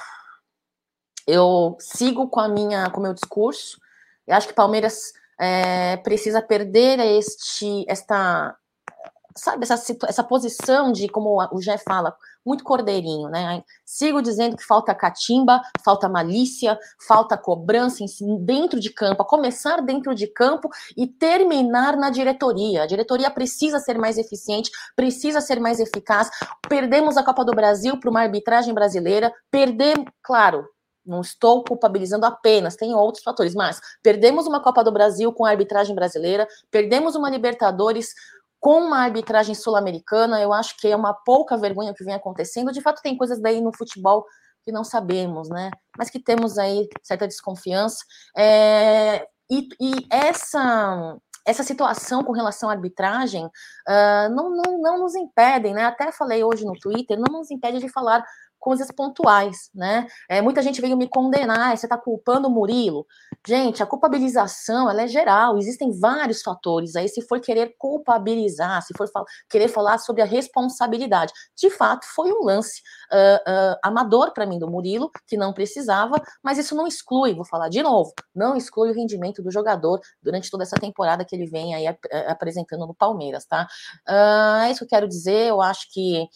eu 1.27 1.75
sigo 1.79 2.29
com 2.29 2.39
a 2.39 2.47
minha, 2.47 2.89
com 2.89 2.99
o 2.99 3.03
meu 3.03 3.13
discurso. 3.13 3.77
Eu 4.27 4.35
acho 4.35 4.47
que 4.47 4.53
Palmeiras 4.53 5.13
é, 5.39 5.97
precisa 5.97 6.41
perder 6.41 6.99
este, 6.99 7.85
esta, 7.87 8.55
sabe, 9.35 9.63
essa, 9.63 9.97
essa 10.07 10.23
posição 10.23 10.91
de, 10.91 11.09
como 11.09 11.37
o 11.51 11.61
Jé 11.61 11.77
fala, 11.77 12.15
muito 12.45 12.63
cordeirinho, 12.63 13.29
né? 13.29 13.63
Sigo 13.85 14.21
dizendo 14.21 14.57
que 14.57 14.65
falta 14.65 14.95
catimba, 14.95 15.61
falta 15.83 16.09
malícia, 16.09 16.77
falta 17.07 17.37
cobrança 17.37 18.03
dentro 18.39 18.79
de 18.79 18.89
campo, 18.89 19.21
a 19.21 19.25
começar 19.25 19.81
dentro 19.81 20.15
de 20.15 20.27
campo 20.27 20.69
e 20.97 21.07
terminar 21.07 21.95
na 21.95 22.09
diretoria. 22.09 22.83
A 22.83 22.87
diretoria 22.87 23.29
precisa 23.29 23.79
ser 23.79 23.97
mais 23.97 24.17
eficiente, 24.17 24.71
precisa 24.95 25.39
ser 25.39 25.59
mais 25.59 25.79
eficaz. 25.79 26.29
Perdemos 26.67 27.15
a 27.17 27.23
Copa 27.23 27.45
do 27.45 27.51
Brasil 27.51 27.99
para 27.99 28.09
uma 28.09 28.21
arbitragem 28.21 28.73
brasileira, 28.73 29.31
perdemos, 29.51 30.05
claro, 30.23 30.67
não 31.11 31.21
estou 31.21 31.63
culpabilizando 31.63 32.25
apenas, 32.25 32.75
tem 32.75 32.95
outros 32.95 33.23
fatores, 33.23 33.53
mas 33.53 33.79
perdemos 34.01 34.47
uma 34.47 34.61
Copa 34.61 34.83
do 34.83 34.91
Brasil 34.91 35.31
com 35.33 35.45
a 35.45 35.49
arbitragem 35.49 35.93
brasileira, 35.93 36.47
perdemos 36.71 37.15
uma 37.15 37.29
Libertadores 37.29 38.13
com 38.59 38.79
uma 38.79 38.99
arbitragem 38.99 39.55
sul-americana, 39.55 40.39
eu 40.39 40.53
acho 40.53 40.77
que 40.77 40.87
é 40.87 40.95
uma 40.95 41.13
pouca 41.13 41.57
vergonha 41.57 41.93
que 41.93 42.03
vem 42.03 42.13
acontecendo. 42.13 42.71
De 42.71 42.79
fato, 42.79 43.01
tem 43.01 43.17
coisas 43.17 43.41
daí 43.41 43.59
no 43.59 43.75
futebol 43.75 44.25
que 44.63 44.71
não 44.71 44.83
sabemos, 44.83 45.49
né? 45.49 45.71
Mas 45.97 46.11
que 46.11 46.19
temos 46.19 46.59
aí 46.59 46.87
certa 47.01 47.27
desconfiança. 47.27 48.05
É, 48.37 49.27
e, 49.49 49.67
e 49.79 50.07
essa 50.11 51.17
essa 51.43 51.63
situação 51.63 52.23
com 52.23 52.33
relação 52.33 52.69
à 52.69 52.73
arbitragem 52.73 53.45
uh, 53.45 54.29
não, 54.29 54.51
não, 54.51 54.79
não 54.79 54.99
nos 54.99 55.15
impedem, 55.15 55.73
né? 55.73 55.85
Até 55.85 56.11
falei 56.11 56.43
hoje 56.43 56.63
no 56.63 56.79
Twitter, 56.79 57.17
não 57.17 57.39
nos 57.39 57.49
impede 57.49 57.79
de 57.79 57.89
falar 57.89 58.23
coisas 58.61 58.89
pontuais, 58.91 59.71
né? 59.73 60.07
É, 60.29 60.39
muita 60.39 60.61
gente 60.61 60.79
veio 60.79 60.95
me 60.95 61.09
condenar, 61.09 61.75
você 61.75 61.87
está 61.87 61.97
culpando 61.97 62.47
o 62.47 62.51
Murilo. 62.51 63.07
Gente, 63.45 63.81
a 63.81 63.87
culpabilização 63.87 64.89
ela 64.89 65.01
é 65.01 65.07
geral, 65.07 65.57
existem 65.57 65.91
vários 65.91 66.43
fatores 66.43 66.95
aí. 66.95 67.09
Se 67.09 67.23
for 67.23 67.41
querer 67.41 67.75
culpabilizar, 67.77 68.83
se 68.83 68.93
for 68.95 69.09
fal 69.09 69.25
querer 69.49 69.67
falar 69.67 69.97
sobre 69.97 70.21
a 70.21 70.25
responsabilidade, 70.25 71.33
de 71.57 71.71
fato 71.71 72.05
foi 72.05 72.31
um 72.31 72.43
lance 72.45 72.81
uh, 73.11 73.51
uh, 73.51 73.77
amador 73.83 74.31
para 74.31 74.45
mim 74.45 74.59
do 74.59 74.69
Murilo, 74.69 75.09
que 75.27 75.35
não 75.35 75.53
precisava, 75.53 76.21
mas 76.43 76.59
isso 76.59 76.75
não 76.75 76.85
exclui, 76.85 77.33
vou 77.33 77.45
falar 77.45 77.67
de 77.67 77.81
novo, 77.81 78.13
não 78.33 78.55
exclui 78.55 78.91
o 78.91 78.93
rendimento 78.93 79.41
do 79.41 79.51
jogador 79.51 79.99
durante 80.21 80.51
toda 80.51 80.63
essa 80.63 80.75
temporada 80.75 81.25
que 81.25 81.35
ele 81.35 81.47
vem 81.47 81.73
aí 81.73 81.87
ap 81.87 81.99
apresentando 82.27 82.85
no 82.85 82.93
Palmeiras, 82.93 83.43
tá? 83.45 83.67
Uh, 84.07 84.65
é 84.65 84.71
isso 84.71 84.79
que 84.79 84.85
eu 84.85 84.89
quero 84.89 85.07
dizer, 85.07 85.47
eu 85.47 85.61
acho 85.61 85.91
que 85.91 86.27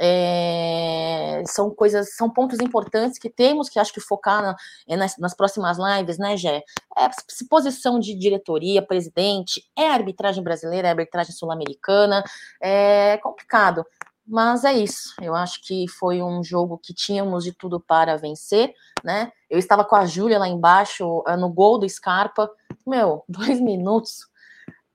é, 0.00 1.42
são 1.46 1.70
coisas, 1.70 2.14
são 2.14 2.30
pontos 2.30 2.58
importantes 2.60 3.18
que 3.18 3.28
temos 3.28 3.68
que 3.68 3.78
acho 3.78 3.92
que 3.92 4.00
focar 4.00 4.42
na, 4.42 4.56
é, 4.88 4.96
nas, 4.96 5.18
nas, 5.18 5.34
próximas 5.34 5.78
lives, 5.78 6.18
né, 6.18 6.36
Gé? 6.36 6.62
É 6.96 7.08
posição 7.48 7.98
de 7.98 8.14
diretoria, 8.14 8.80
presidente, 8.80 9.62
é 9.76 9.88
arbitragem 9.88 10.42
brasileira, 10.42 10.88
é 10.88 10.90
arbitragem 10.90 11.32
sul-americana, 11.32 12.24
é 12.60 13.18
complicado. 13.18 13.84
Mas 14.26 14.64
é 14.64 14.72
isso. 14.72 15.14
Eu 15.20 15.34
acho 15.34 15.60
que 15.66 15.86
foi 15.88 16.22
um 16.22 16.44
jogo 16.44 16.78
que 16.78 16.94
tínhamos 16.94 17.42
de 17.44 17.52
tudo 17.52 17.80
para 17.80 18.16
vencer, 18.16 18.72
né? 19.02 19.32
Eu 19.50 19.58
estava 19.58 19.84
com 19.84 19.96
a 19.96 20.06
Júlia 20.06 20.38
lá 20.38 20.48
embaixo, 20.48 21.24
no 21.38 21.50
gol 21.50 21.78
do 21.78 21.88
Scarpa. 21.88 22.48
Meu, 22.86 23.24
dois 23.28 23.60
minutos 23.60 24.31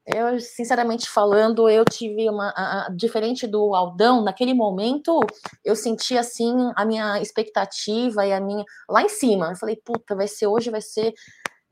eu, 0.08 0.40
sinceramente 0.40 1.10
falando, 1.10 1.70
eu 1.70 1.84
tive 1.84 2.30
uma. 2.30 2.50
A, 2.56 2.88
a, 2.88 2.90
diferente 2.90 3.46
do 3.46 3.76
Aldão, 3.76 4.24
naquele 4.24 4.54
momento, 4.54 5.20
eu 5.66 5.76
senti 5.76 6.18
assim 6.18 6.54
a 6.78 6.86
minha 6.86 7.22
expectativa 7.22 8.26
e 8.26 8.32
a 8.32 8.40
minha. 8.40 8.64
lá 8.90 9.04
em 9.04 9.10
cima. 9.10 9.50
Eu 9.50 9.56
falei, 9.58 9.76
puta, 9.76 10.16
vai 10.16 10.28
ser 10.28 10.48
hoje, 10.48 10.70
vai 10.70 10.82
ser. 10.82 11.14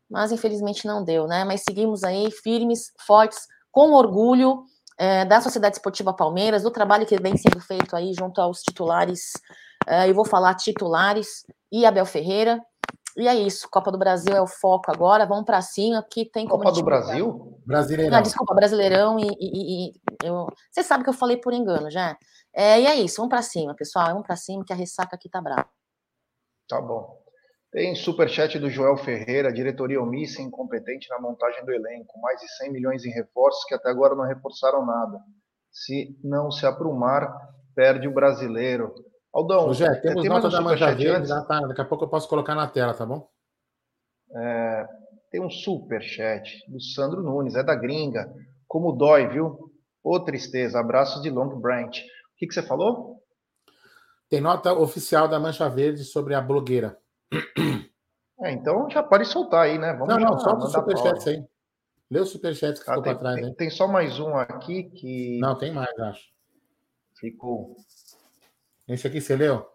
Mas 0.10 0.32
infelizmente 0.34 0.86
não 0.86 1.04
deu, 1.04 1.28
né? 1.28 1.46
Mas 1.46 1.64
seguimos 1.64 2.04
aí, 2.04 2.30
firmes, 2.30 2.92
fortes, 3.08 3.48
com 3.72 3.94
orgulho 3.94 4.64
é, 4.98 5.24
da 5.24 5.40
Sociedade 5.40 5.78
Esportiva 5.78 6.14
Palmeiras, 6.14 6.64
do 6.64 6.72
trabalho 6.72 7.06
que 7.06 7.20
vem 7.22 7.38
sendo 7.38 7.60
feito 7.62 7.96
aí 7.96 8.14
junto 8.14 8.42
aos 8.42 8.62
titulares. 8.62 9.32
É, 9.88 10.10
eu 10.10 10.14
vou 10.14 10.26
falar 10.26 10.56
titulares 10.56 11.46
e 11.72 11.86
Abel 11.86 12.06
Ferreira, 12.06 12.62
e 13.16 13.28
é 13.28 13.36
isso, 13.36 13.70
Copa 13.70 13.92
do 13.92 13.98
Brasil 13.98 14.36
é 14.36 14.42
o 14.42 14.48
foco 14.48 14.92
agora, 14.92 15.26
vamos 15.26 15.46
para 15.46 15.62
cima, 15.62 16.04
que 16.04 16.26
tem 16.26 16.48
Copa 16.48 16.72
do 16.72 16.84
Brasil? 16.84 17.62
Brasileirão. 17.66 18.18
Ah, 18.18 18.22
desculpa, 18.22 18.54
Brasileirão 18.54 19.20
e, 19.20 19.28
e, 19.40 19.90
e, 19.90 19.94
eu... 20.24 20.48
Você 20.70 20.84
sabe 20.84 21.04
que 21.04 21.10
eu 21.10 21.14
falei 21.14 21.38
por 21.38 21.54
engano, 21.54 21.90
já. 21.90 22.18
É, 22.54 22.80
e 22.82 22.86
é 22.86 22.96
isso, 22.96 23.18
vamos 23.18 23.30
para 23.30 23.42
cima, 23.42 23.76
pessoal, 23.76 24.08
vamos 24.08 24.26
para 24.26 24.36
cima 24.36 24.64
que 24.66 24.74
a 24.74 24.76
ressaca 24.76 25.16
aqui 25.16 25.30
tá 25.30 25.42
brava. 25.42 25.70
Tá 26.68 26.82
bom. 26.82 27.24
Tem 27.72 27.94
superchat 27.94 28.58
do 28.58 28.70
Joel 28.70 28.96
Ferreira, 28.96 29.52
diretoria 29.52 30.02
omissa 30.02 30.42
e 30.42 30.46
incompetente 30.46 31.10
na 31.10 31.20
montagem 31.20 31.66
do 31.66 31.74
elenco, 31.74 32.20
mais 32.22 32.40
de 32.40 32.48
100 32.58 32.72
milhões 32.72 33.06
em 33.06 33.12
reforços 33.12 33.66
que 33.66 33.76
até 33.76 33.90
agora 33.90 34.16
não 34.16 34.24
reforçaram 34.24 34.86
nada. 34.86 35.20
Se 35.72 36.18
não 36.24 36.50
se 36.50 36.66
aprumar, 36.66 37.30
perde 37.76 38.08
o 38.08 38.14
brasileiro. 38.14 38.96
Aldão, 39.36 39.66
Rogé, 39.66 39.94
temos 39.96 40.22
tem 40.22 40.30
nota 40.30 40.50
da 40.50 40.62
Mancha 40.62 40.96
Verde, 40.96 41.28
tá, 41.28 41.60
daqui 41.60 41.82
a 41.82 41.86
pouco 41.86 42.06
eu 42.06 42.08
posso 42.08 42.30
colocar 42.30 42.56
na 42.56 42.70
tela, 42.70 42.94
tá 42.94 43.06
bom? 43.06 43.28
É, 44.34 44.88
tem 45.30 45.42
um 45.42 45.50
super 45.50 46.02
chat 46.02 46.64
do 46.70 46.80
Sandro 46.80 47.22
Nunes, 47.22 47.54
é 47.56 47.62
da 47.62 47.76
gringa. 47.76 48.34
Como 48.66 48.94
dói, 48.94 49.28
viu? 49.28 49.74
Ô 50.02 50.22
tristeza, 50.22 50.80
abraços 50.80 51.22
de 51.22 51.30
Long 51.30 51.60
Branch. 51.60 52.00
O 52.00 52.38
que, 52.38 52.48
que 52.48 52.54
você 52.54 52.64
falou? 52.64 53.22
Tem 54.30 54.40
nota 54.40 54.72
oficial 54.72 55.28
da 55.28 55.38
Mancha 55.38 55.68
Verde 55.68 56.06
sobre 56.06 56.34
a 56.34 56.40
blogueira. 56.40 56.98
É, 58.40 58.52
então 58.52 58.90
já 58.90 59.04
pode 59.04 59.26
soltar 59.26 59.66
aí, 59.66 59.78
né? 59.78 59.94
Vamos 59.94 60.08
não, 60.08 60.18
não, 60.18 60.40
solta 60.40 60.66
o 60.66 60.70
superchat 60.70 61.30
aí. 61.30 61.44
Lê 62.10 62.20
o 62.22 62.26
superchat 62.26 62.80
que 62.80 62.90
ah, 62.90 62.96
ficou 62.96 63.04
para 63.04 63.16
trás. 63.16 63.36
Tem, 63.42 63.54
tem, 63.54 63.70
só 63.70 63.88
mais 63.88 64.18
um 64.18 64.36
aqui 64.36 64.84
que. 64.84 65.40
Não, 65.40 65.58
tem 65.58 65.74
mais, 65.74 65.98
acho. 66.00 66.24
Ficou. 67.20 67.76
Esse 68.88 69.08
aqui 69.08 69.20
você 69.20 69.36
leu? 69.36 69.66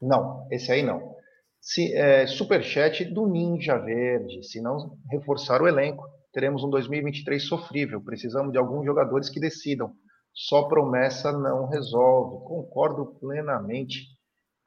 Não, 0.00 0.46
esse 0.50 0.70
aí 0.70 0.82
não. 0.82 1.16
Se, 1.60 1.94
é, 1.94 2.26
superchat 2.26 3.04
do 3.06 3.26
Ninja 3.26 3.78
Verde. 3.78 4.42
Se 4.46 4.60
não 4.60 4.98
reforçar 5.10 5.60
o 5.62 5.66
elenco, 5.66 6.06
teremos 6.32 6.62
um 6.62 6.70
2023 6.70 7.42
sofrível. 7.42 8.00
Precisamos 8.02 8.52
de 8.52 8.58
alguns 8.58 8.84
jogadores 8.84 9.28
que 9.28 9.40
decidam. 9.40 9.94
Só 10.32 10.68
promessa 10.68 11.32
não 11.32 11.66
resolve. 11.66 12.44
Concordo 12.46 13.18
plenamente 13.18 14.04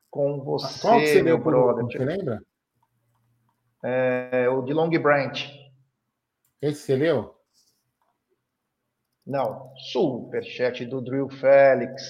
com 0.10 0.44
você, 0.44 0.82
Qual 0.82 1.00
que 1.00 1.08
você 1.08 1.22
meu 1.22 1.38
brother. 1.38 1.86
Você 1.86 2.00
lembra? 2.00 2.42
É, 3.86 4.50
o 4.50 4.64
de 4.64 4.74
Long 4.74 4.90
Branch. 4.90 5.48
Esse 6.62 6.82
você 6.82 6.96
leu? 6.96 7.39
Não, 9.30 9.72
superchat 9.92 10.84
do 10.88 11.00
Drill 11.00 11.30
Félix. 11.30 12.02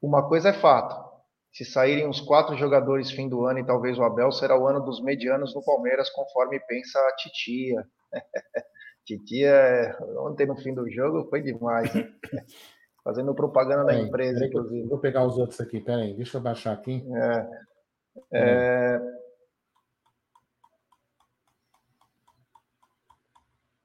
Uma 0.00 0.28
coisa 0.28 0.50
é 0.50 0.52
fato. 0.52 1.02
Se 1.52 1.64
saírem 1.64 2.08
os 2.08 2.20
quatro 2.20 2.56
jogadores 2.56 3.10
fim 3.10 3.28
do 3.28 3.44
ano 3.44 3.58
e 3.58 3.66
talvez 3.66 3.98
o 3.98 4.04
Abel, 4.04 4.30
será 4.30 4.56
o 4.56 4.68
ano 4.68 4.80
dos 4.80 5.02
medianos 5.02 5.52
no 5.52 5.64
Palmeiras, 5.64 6.08
conforme 6.10 6.60
pensa 6.60 7.00
a 7.00 7.16
Titia. 7.16 7.84
titia, 9.04 9.96
ontem 10.20 10.46
no 10.46 10.56
fim 10.56 10.72
do 10.72 10.88
jogo 10.88 11.28
foi 11.28 11.42
demais. 11.42 11.90
Fazendo 13.02 13.34
propaganda 13.34 13.84
da 13.84 13.98
empresa, 13.98 14.46
inclusive. 14.46 14.88
Vou 14.88 14.98
pegar 14.98 15.26
os 15.26 15.36
outros 15.36 15.60
aqui, 15.60 15.80
peraí, 15.80 16.14
deixa 16.14 16.38
eu 16.38 16.40
baixar 16.40 16.72
aqui. 16.72 17.04
É, 17.12 17.48
é, 18.32 19.00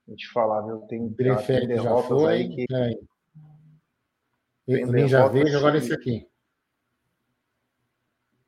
Vou 0.10 0.15
te 0.15 0.28
falar, 0.32 0.62
viu? 0.63 0.80
Tem, 0.88 1.08
tem 1.13 1.67
derrotas 1.67 2.08
foi, 2.08 2.34
aí 2.34 2.50
que. 2.50 2.65
É. 2.74 2.89
Tem 4.65 5.08
já 5.08 5.28
vejo 5.28 5.56
agora 5.56 5.78
esse 5.78 5.93
aqui. 5.93 6.28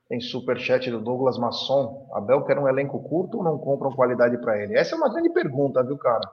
Tem 0.10 0.19
superchat 0.19 0.89
do 0.89 1.00
Douglas 1.00 1.38
Masson. 1.38 2.10
Abel 2.13 2.43
quer 2.45 2.58
um 2.58 2.67
elenco 2.67 3.00
curto 3.08 3.38
ou 3.38 3.43
não 3.43 3.60
compram 3.60 3.91
qualidade 3.91 4.39
para 4.39 4.60
ele? 4.60 4.76
Essa 4.76 4.95
é 4.95 4.97
uma 4.97 5.13
grande 5.13 5.30
pergunta, 5.30 5.84
viu, 5.84 6.00
cara? 6.00 6.28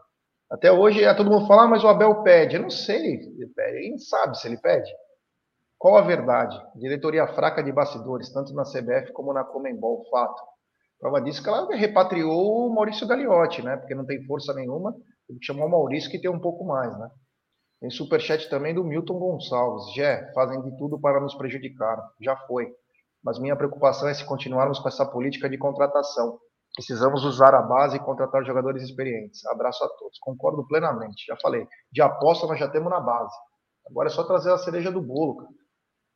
Até 0.50 0.72
hoje, 0.72 1.04
é, 1.04 1.12
todo 1.12 1.30
mundo 1.30 1.46
fala, 1.46 1.64
ah, 1.64 1.68
mas 1.68 1.84
o 1.84 1.88
Abel 1.88 2.22
pede. 2.22 2.56
Eu 2.56 2.62
não 2.62 2.70
sei, 2.70 3.20
ele 3.58 3.98
sabe 3.98 4.38
se 4.38 4.48
ele 4.48 4.56
pede. 4.56 4.90
Qual 5.76 5.98
a 5.98 6.00
verdade? 6.00 6.58
Diretoria 6.74 7.26
fraca 7.28 7.62
de 7.62 7.70
bastidores, 7.70 8.32
tanto 8.32 8.54
na 8.54 8.64
CBF 8.64 9.12
como 9.12 9.34
na 9.34 9.44
Comembol, 9.44 10.06
fato. 10.10 10.42
Prova 10.98 11.20
disso 11.20 11.42
que 11.42 11.48
ela 11.48 11.68
repatriou 11.76 12.66
o 12.66 12.74
Maurício 12.74 13.06
Gagliotti, 13.06 13.62
né? 13.62 13.76
Porque 13.76 13.94
não 13.94 14.06
tem 14.06 14.24
força 14.24 14.54
nenhuma. 14.54 14.94
Ele 15.28 15.38
chamou 15.42 15.66
o 15.66 15.70
Maurício 15.70 16.10
que 16.10 16.20
tem 16.20 16.30
um 16.30 16.40
pouco 16.40 16.64
mais, 16.64 16.96
né? 16.98 17.10
Tem 17.80 17.90
superchat 17.90 18.48
também 18.48 18.74
do 18.74 18.82
Milton 18.82 19.18
Gonçalves. 19.18 19.92
Jé, 19.94 20.32
fazem 20.34 20.60
de 20.62 20.76
tudo 20.76 20.98
para 21.00 21.20
nos 21.20 21.34
prejudicar. 21.34 21.96
Já 22.20 22.36
foi. 22.36 22.72
Mas 23.22 23.38
minha 23.38 23.56
preocupação 23.56 24.08
é 24.08 24.14
se 24.14 24.24
continuarmos 24.24 24.78
com 24.78 24.88
essa 24.88 25.06
política 25.06 25.48
de 25.48 25.58
contratação. 25.58 26.38
Precisamos 26.74 27.24
usar 27.24 27.54
a 27.54 27.62
base 27.62 27.96
e 27.96 28.00
contratar 28.00 28.44
jogadores 28.44 28.82
experientes. 28.82 29.44
Abraço 29.46 29.84
a 29.84 29.88
todos. 29.88 30.18
Concordo 30.20 30.66
plenamente. 30.66 31.24
Já 31.26 31.36
falei. 31.36 31.66
De 31.90 32.02
aposta 32.02 32.46
nós 32.46 32.58
já 32.58 32.68
temos 32.68 32.90
na 32.90 33.00
base. 33.00 33.34
Agora 33.86 34.08
é 34.08 34.10
só 34.10 34.24
trazer 34.24 34.52
a 34.52 34.58
cereja 34.58 34.90
do 34.90 35.00
bolo, 35.00 35.36
cara. 35.36 35.50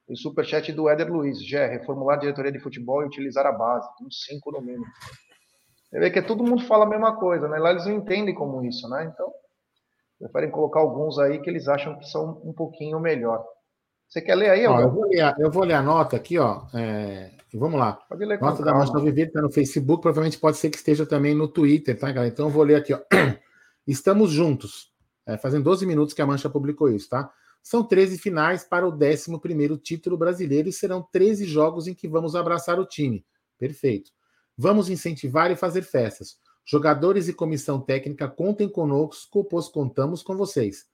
E 0.09 0.17
superchat 0.17 0.73
do 0.73 0.89
Éder 0.89 1.11
Luiz. 1.13 1.45
Jé, 1.47 1.67
reformular 1.67 2.17
a 2.17 2.21
diretoria 2.21 2.53
de 2.53 2.61
futebol 2.61 3.03
e 3.03 3.07
utilizar 3.07 3.47
a 3.47 3.53
base. 3.53 3.89
Uns 4.05 4.25
5 4.25 4.53
no 4.53 4.61
mínimo. 4.61 4.85
Você 5.93 6.01
vê 6.01 6.11
que 6.11 6.23
todo 6.23 6.43
mundo 6.43 6.65
fala 6.65 6.87
a 6.87 6.89
mesma 6.89 7.15
coisa, 7.17 7.47
né? 7.47 7.59
Lá 7.59 7.71
eles 7.71 7.85
não 7.85 7.93
entendem 7.93 8.35
como 8.35 8.65
isso, 8.65 8.89
né? 8.89 9.13
Então, 9.13 9.31
preferem 10.19 10.51
colocar 10.51 10.81
alguns 10.81 11.19
aí 11.19 11.39
que 11.39 11.51
eles 11.51 11.69
acham 11.69 11.99
que 11.99 12.09
são 12.09 12.41
um 12.43 12.53
pouquinho 12.53 12.99
melhor. 12.99 13.45
Você 14.09 14.23
quer 14.23 14.35
ler 14.35 14.51
aí? 14.51 14.67
Ó, 14.67 14.81
eu, 14.81 14.91
vou 14.91 15.07
ler 15.07 15.21
a, 15.21 15.35
eu 15.39 15.51
vou 15.51 15.65
ler 15.65 15.75
a 15.75 15.83
nota 15.83 16.17
aqui, 16.17 16.39
ó. 16.39 16.63
É, 16.75 17.31
vamos 17.53 17.79
lá. 17.79 17.93
Pode 18.09 18.25
ler 18.25 18.41
nota 18.41 18.63
da 18.63 18.73
Mancha 18.73 18.99
Viver 19.01 19.27
está 19.27 19.43
no 19.43 19.53
Facebook, 19.53 20.01
provavelmente 20.01 20.39
pode 20.39 20.57
ser 20.57 20.71
que 20.71 20.79
esteja 20.79 21.05
também 21.05 21.35
no 21.35 21.47
Twitter, 21.47 21.99
tá, 21.99 22.11
galera? 22.11 22.33
Então 22.33 22.47
eu 22.47 22.51
vou 22.51 22.63
ler 22.63 22.77
aqui, 22.77 22.95
ó. 22.95 23.01
Estamos 23.87 24.31
juntos. 24.31 24.91
É, 25.27 25.37
fazem 25.37 25.61
12 25.61 25.85
minutos 25.85 26.15
que 26.15 26.23
a 26.23 26.27
Mancha 26.27 26.49
publicou 26.49 26.89
isso, 26.89 27.11
tá? 27.11 27.31
São 27.63 27.85
13 27.85 28.17
finais 28.17 28.65
para 28.65 28.89
o 28.89 28.93
11 28.93 29.79
título 29.83 30.17
brasileiro 30.17 30.71
e 30.71 30.73
serão 30.73 31.07
13 31.13 31.45
jogos 31.45 31.87
em 31.87 31.95
que 31.95 32.09
vamos 32.09 32.35
abraçar 32.35 32.81
o 32.81 32.87
time. 32.87 33.25
Perfeito. 33.59 34.11
Vamos 34.63 34.89
incentivar 34.89 35.51
e 35.51 35.57
fazer 35.57 35.83
festas. 35.83 36.39
Jogadores 36.65 37.27
e 37.27 37.33
comissão 37.33 37.81
técnica 37.81 38.29
contem 38.29 38.69
conosco, 38.69 39.43
pois 39.43 39.67
contamos 39.67 40.23
com 40.23 40.37
vocês. 40.37 40.87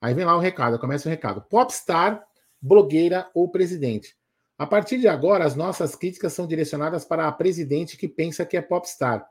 Aí 0.00 0.14
vem 0.14 0.24
lá 0.24 0.36
o 0.36 0.38
recado, 0.38 0.78
começa 0.78 1.08
o 1.08 1.10
recado. 1.10 1.42
Popstar, 1.50 2.24
blogueira 2.62 3.28
ou 3.34 3.50
presidente. 3.50 4.16
A 4.56 4.64
partir 4.64 5.00
de 5.00 5.08
agora, 5.08 5.44
as 5.44 5.56
nossas 5.56 5.96
críticas 5.96 6.34
são 6.34 6.46
direcionadas 6.46 7.04
para 7.04 7.26
a 7.26 7.32
presidente 7.32 7.96
que 7.96 8.06
pensa 8.06 8.46
que 8.46 8.56
é 8.56 8.62
popstar. 8.62 9.28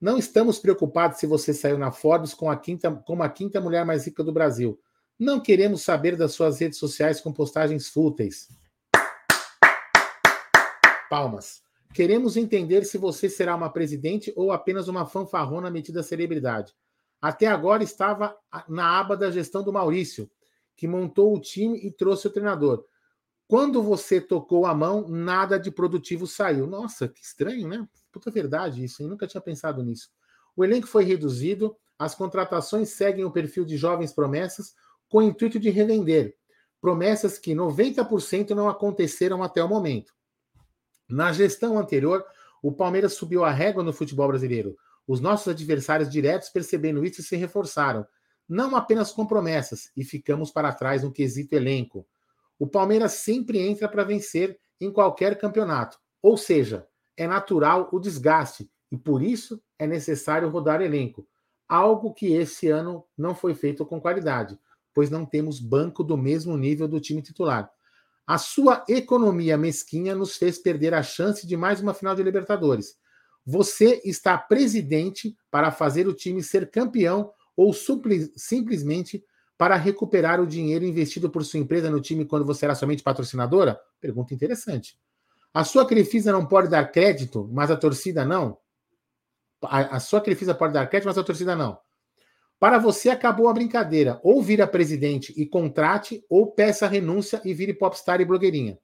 Não 0.00 0.16
estamos 0.16 0.58
preocupados 0.58 1.18
se 1.18 1.26
você 1.26 1.52
saiu 1.52 1.76
na 1.76 1.92
Forbes 1.92 2.32
com 2.32 2.50
a 2.50 2.56
quinta, 2.56 2.90
como 2.90 3.22
a 3.22 3.28
quinta 3.28 3.60
mulher 3.60 3.84
mais 3.84 4.06
rica 4.06 4.24
do 4.24 4.32
Brasil. 4.32 4.80
Não 5.18 5.40
queremos 5.40 5.82
saber 5.82 6.16
das 6.16 6.32
suas 6.32 6.58
redes 6.58 6.78
sociais 6.78 7.20
com 7.20 7.34
postagens 7.34 7.86
fúteis. 7.86 8.48
Palmas. 11.10 11.65
Queremos 11.96 12.36
entender 12.36 12.84
se 12.84 12.98
você 12.98 13.26
será 13.26 13.56
uma 13.56 13.70
presidente 13.70 14.30
ou 14.36 14.52
apenas 14.52 14.86
uma 14.86 15.06
fanfarrona 15.06 15.70
metida 15.70 16.02
celebridade. 16.02 16.74
Até 17.22 17.46
agora 17.46 17.82
estava 17.82 18.36
na 18.68 19.00
aba 19.00 19.16
da 19.16 19.30
gestão 19.30 19.62
do 19.62 19.72
Maurício, 19.72 20.30
que 20.76 20.86
montou 20.86 21.34
o 21.34 21.40
time 21.40 21.78
e 21.78 21.90
trouxe 21.90 22.26
o 22.26 22.30
treinador. 22.30 22.84
Quando 23.48 23.82
você 23.82 24.20
tocou 24.20 24.66
a 24.66 24.74
mão, 24.74 25.08
nada 25.08 25.58
de 25.58 25.70
produtivo 25.70 26.26
saiu. 26.26 26.66
Nossa, 26.66 27.08
que 27.08 27.22
estranho, 27.22 27.66
né? 27.66 27.88
Puta 28.12 28.30
verdade 28.30 28.84
isso, 28.84 29.02
eu 29.02 29.08
nunca 29.08 29.26
tinha 29.26 29.40
pensado 29.40 29.82
nisso. 29.82 30.10
O 30.54 30.62
elenco 30.62 30.86
foi 30.86 31.02
reduzido, 31.02 31.74
as 31.98 32.14
contratações 32.14 32.90
seguem 32.90 33.24
o 33.24 33.32
perfil 33.32 33.64
de 33.64 33.78
jovens 33.78 34.12
promessas, 34.12 34.74
com 35.08 35.20
o 35.20 35.22
intuito 35.22 35.58
de 35.58 35.70
revender. 35.70 36.36
Promessas 36.78 37.38
que 37.38 37.54
90% 37.54 38.50
não 38.50 38.68
aconteceram 38.68 39.42
até 39.42 39.64
o 39.64 39.68
momento. 39.68 40.14
Na 41.08 41.32
gestão 41.32 41.78
anterior, 41.78 42.24
o 42.62 42.72
Palmeiras 42.72 43.14
subiu 43.14 43.44
a 43.44 43.50
régua 43.50 43.82
no 43.82 43.92
futebol 43.92 44.28
brasileiro. 44.28 44.76
Os 45.06 45.20
nossos 45.20 45.48
adversários 45.48 46.10
diretos, 46.10 46.48
percebendo 46.48 47.04
isso, 47.04 47.22
se 47.22 47.36
reforçaram, 47.36 48.06
não 48.48 48.74
apenas 48.76 49.12
com 49.12 49.26
promessas, 49.26 49.90
e 49.96 50.04
ficamos 50.04 50.50
para 50.50 50.72
trás 50.72 51.02
no 51.02 51.12
quesito 51.12 51.54
elenco. 51.54 52.06
O 52.58 52.66
Palmeiras 52.66 53.12
sempre 53.12 53.60
entra 53.60 53.88
para 53.88 54.04
vencer 54.04 54.58
em 54.80 54.90
qualquer 54.90 55.38
campeonato, 55.38 55.98
ou 56.22 56.36
seja, 56.36 56.86
é 57.16 57.26
natural 57.26 57.88
o 57.92 57.98
desgaste 57.98 58.70
e 58.90 58.96
por 58.96 59.22
isso 59.22 59.62
é 59.78 59.86
necessário 59.86 60.48
rodar 60.48 60.80
elenco, 60.80 61.26
algo 61.68 62.12
que 62.12 62.32
esse 62.32 62.68
ano 62.68 63.04
não 63.16 63.34
foi 63.34 63.54
feito 63.54 63.84
com 63.86 64.00
qualidade 64.00 64.58
pois 64.96 65.10
não 65.10 65.26
temos 65.26 65.60
banco 65.60 66.02
do 66.02 66.16
mesmo 66.16 66.56
nível 66.56 66.88
do 66.88 66.98
time 66.98 67.20
titular. 67.20 67.70
A 68.26 68.38
sua 68.38 68.84
economia 68.88 69.56
mesquinha 69.56 70.14
nos 70.14 70.36
fez 70.36 70.58
perder 70.58 70.92
a 70.92 71.02
chance 71.02 71.46
de 71.46 71.56
mais 71.56 71.80
uma 71.80 71.94
final 71.94 72.14
de 72.14 72.22
Libertadores. 72.22 72.96
Você 73.44 74.00
está 74.04 74.36
presidente 74.36 75.36
para 75.50 75.70
fazer 75.70 76.08
o 76.08 76.12
time 76.12 76.42
ser 76.42 76.68
campeão 76.68 77.30
ou 77.56 77.72
simplesmente 77.72 79.24
para 79.56 79.76
recuperar 79.76 80.40
o 80.40 80.46
dinheiro 80.46 80.84
investido 80.84 81.30
por 81.30 81.44
sua 81.44 81.60
empresa 81.60 81.88
no 81.88 82.00
time 82.00 82.24
quando 82.24 82.44
você 82.44 82.64
era 82.64 82.74
somente 82.74 83.02
patrocinadora? 83.02 83.80
Pergunta 84.00 84.34
interessante. 84.34 84.98
A 85.54 85.62
sua 85.64 85.86
Crefisa 85.86 86.32
não 86.32 86.44
pode 86.44 86.68
dar 86.68 86.90
crédito, 86.90 87.48
mas 87.52 87.70
a 87.70 87.76
torcida 87.76 88.24
não? 88.24 88.58
A, 89.62 89.96
a 89.96 90.00
sua 90.00 90.20
Crefisa 90.20 90.54
pode 90.54 90.74
dar 90.74 90.86
crédito, 90.86 91.06
mas 91.06 91.16
a 91.16 91.24
torcida 91.24 91.54
não. 91.54 91.78
Para 92.58 92.78
você 92.78 93.10
acabou 93.10 93.48
a 93.48 93.52
brincadeira. 93.52 94.18
Ou 94.22 94.42
vira 94.42 94.66
presidente 94.66 95.32
e 95.36 95.46
contrate, 95.46 96.24
ou 96.28 96.50
peça 96.52 96.86
renúncia 96.86 97.40
e 97.44 97.52
vire 97.52 97.74
popstar 97.74 98.20
e 98.20 98.24
blogueirinha. 98.24 98.78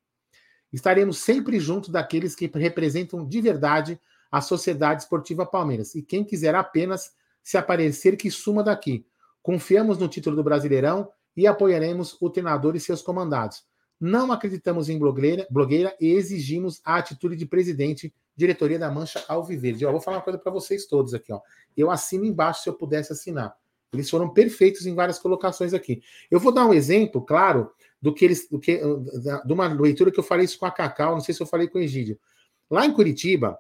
Estaremos 0.73 1.19
sempre 1.19 1.59
junto 1.61 1.91
daqueles 1.91 2.35
que 2.35 2.51
representam 2.55 3.27
de 3.27 3.41
verdade 3.41 4.01
a 4.31 4.41
Sociedade 4.41 5.03
Esportiva 5.03 5.45
Palmeiras. 5.45 5.95
E 5.95 6.03
quem 6.03 6.25
quiser 6.25 6.55
apenas 6.55 7.13
se 7.43 7.59
aparecer, 7.59 8.17
que 8.17 8.31
suma 8.31 8.63
daqui. 8.63 9.05
Confiamos 9.43 9.99
no 9.99 10.09
título 10.09 10.37
do 10.37 10.45
Brasileirão 10.45 11.11
e 11.37 11.47
apoiaremos 11.47 12.17
o 12.21 12.31
treinador 12.31 12.77
e 12.77 12.81
seus 12.81 13.03
comandados. 13.03 13.65
Não 14.01 14.33
acreditamos 14.33 14.89
em 14.89 14.99
blogueira, 14.99 15.47
blogueira 15.51 15.95
e 16.01 16.13
exigimos 16.13 16.81
a 16.85 16.97
atitude 16.97 17.37
de 17.37 17.47
presidente, 17.47 18.13
diretoria 18.37 18.79
da 18.79 18.91
Mancha 18.91 19.25
Alviverde. 19.29 19.85
Eu 19.85 19.93
vou 19.93 20.01
falar 20.01 20.19
uma 20.19 20.23
coisa 20.23 20.39
para 20.39 20.53
vocês 20.53 20.87
todos 20.87 21.15
aqui. 21.15 21.33
Ó. 21.33 21.41
Eu 21.77 21.91
assino 21.91 22.25
embaixo 22.25 22.63
se 22.63 22.69
eu 22.69 22.75
pudesse 22.75 23.13
assinar. 23.13 23.55
Eles 23.93 24.09
foram 24.09 24.29
perfeitos 24.31 24.87
em 24.87 24.95
várias 24.95 25.19
colocações 25.19 25.75
aqui. 25.75 26.03
Eu 26.31 26.41
vou 26.41 26.53
dar 26.53 26.67
um 26.67 26.73
exemplo, 26.73 27.21
claro, 27.21 27.71
do 28.01 28.13
que 28.13 28.25
eles, 28.25 28.49
do 28.49 28.59
que, 28.59 28.81
de 29.45 29.53
uma 29.53 29.69
leitura 29.69 30.11
que 30.11 30.19
eu 30.19 30.25
falei 30.25 30.47
isso 30.47 30.59
com 30.59 30.67
a 30.67 30.71
Cacau, 30.71 31.13
não 31.13 31.21
sei 31.21 31.35
se 31.35 31.43
eu 31.43 31.47
falei 31.47 31.69
com 31.69 31.79
o 31.79 31.83
Egídio. 31.83 32.19
Lá 32.71 32.87
em 32.87 32.93
Curitiba, 32.93 33.59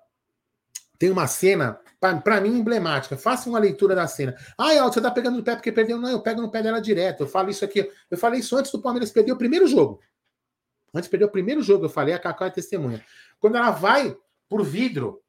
tem 0.98 1.10
uma 1.10 1.26
cena, 1.26 1.80
para 2.00 2.40
mim, 2.40 2.56
emblemática. 2.56 3.16
Faça 3.16 3.48
uma 3.48 3.58
leitura 3.58 3.92
da 3.92 4.06
cena. 4.06 4.36
Ah, 4.56 4.72
você 4.84 5.00
tá 5.00 5.10
pegando 5.10 5.36
no 5.36 5.42
pé 5.42 5.56
porque 5.56 5.72
perdeu. 5.72 5.98
Não, 5.98 6.08
eu 6.08 6.22
pego 6.22 6.40
no 6.40 6.48
pé 6.48 6.62
dela 6.62 6.80
direto. 6.80 7.24
Eu 7.24 7.26
falo 7.26 7.50
isso 7.50 7.64
aqui. 7.64 7.90
Eu 8.08 8.16
falei 8.16 8.38
isso 8.38 8.56
antes 8.56 8.70
do 8.70 8.80
Palmeiras 8.80 9.10
perder 9.10 9.32
o 9.32 9.36
primeiro 9.36 9.66
jogo. 9.66 10.00
Antes 10.94 11.08
de 11.08 11.10
perder 11.10 11.24
o 11.24 11.30
primeiro 11.30 11.60
jogo, 11.60 11.86
eu 11.86 11.88
falei, 11.88 12.14
a 12.14 12.20
Cacau 12.20 12.46
é 12.46 12.50
testemunha. 12.50 13.04
Quando 13.40 13.56
ela 13.56 13.72
vai 13.72 14.16
por 14.48 14.62
vidro 14.62 15.20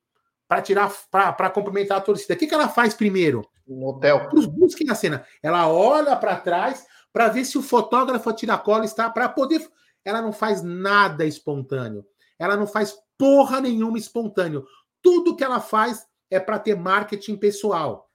para 0.47 0.61
tirar, 0.61 0.93
para 1.09 1.49
cumprimentar 1.49 1.97
a 1.97 2.01
torcida, 2.01 2.35
o 2.35 2.37
que, 2.37 2.45
que 2.45 2.53
ela 2.53 2.69
faz 2.69 2.93
primeiro? 2.93 3.43
No 3.67 3.87
hotel. 3.87 4.29
Busquem 4.51 4.89
a 4.89 4.95
cena. 4.95 5.25
Ela 5.41 5.67
olha 5.67 6.15
para 6.15 6.35
trás 6.35 6.85
para 7.11 7.29
ver 7.29 7.45
se 7.45 7.57
o 7.57 7.61
fotógrafo 7.61 8.29
a 8.29 8.33
tiracola 8.33 8.85
está 8.85 9.09
para 9.09 9.29
poder. 9.29 9.67
Ela 10.03 10.21
não 10.21 10.33
faz 10.33 10.61
nada 10.61 11.25
espontâneo. 11.25 12.05
Ela 12.37 12.57
não 12.57 12.67
faz 12.67 12.97
porra 13.17 13.61
nenhuma 13.61 13.97
espontâneo. 13.97 14.65
Tudo 15.01 15.35
que 15.35 15.43
ela 15.43 15.61
faz 15.61 16.05
é 16.29 16.39
para 16.39 16.59
ter 16.59 16.75
marketing 16.75 17.37
pessoal. 17.37 18.09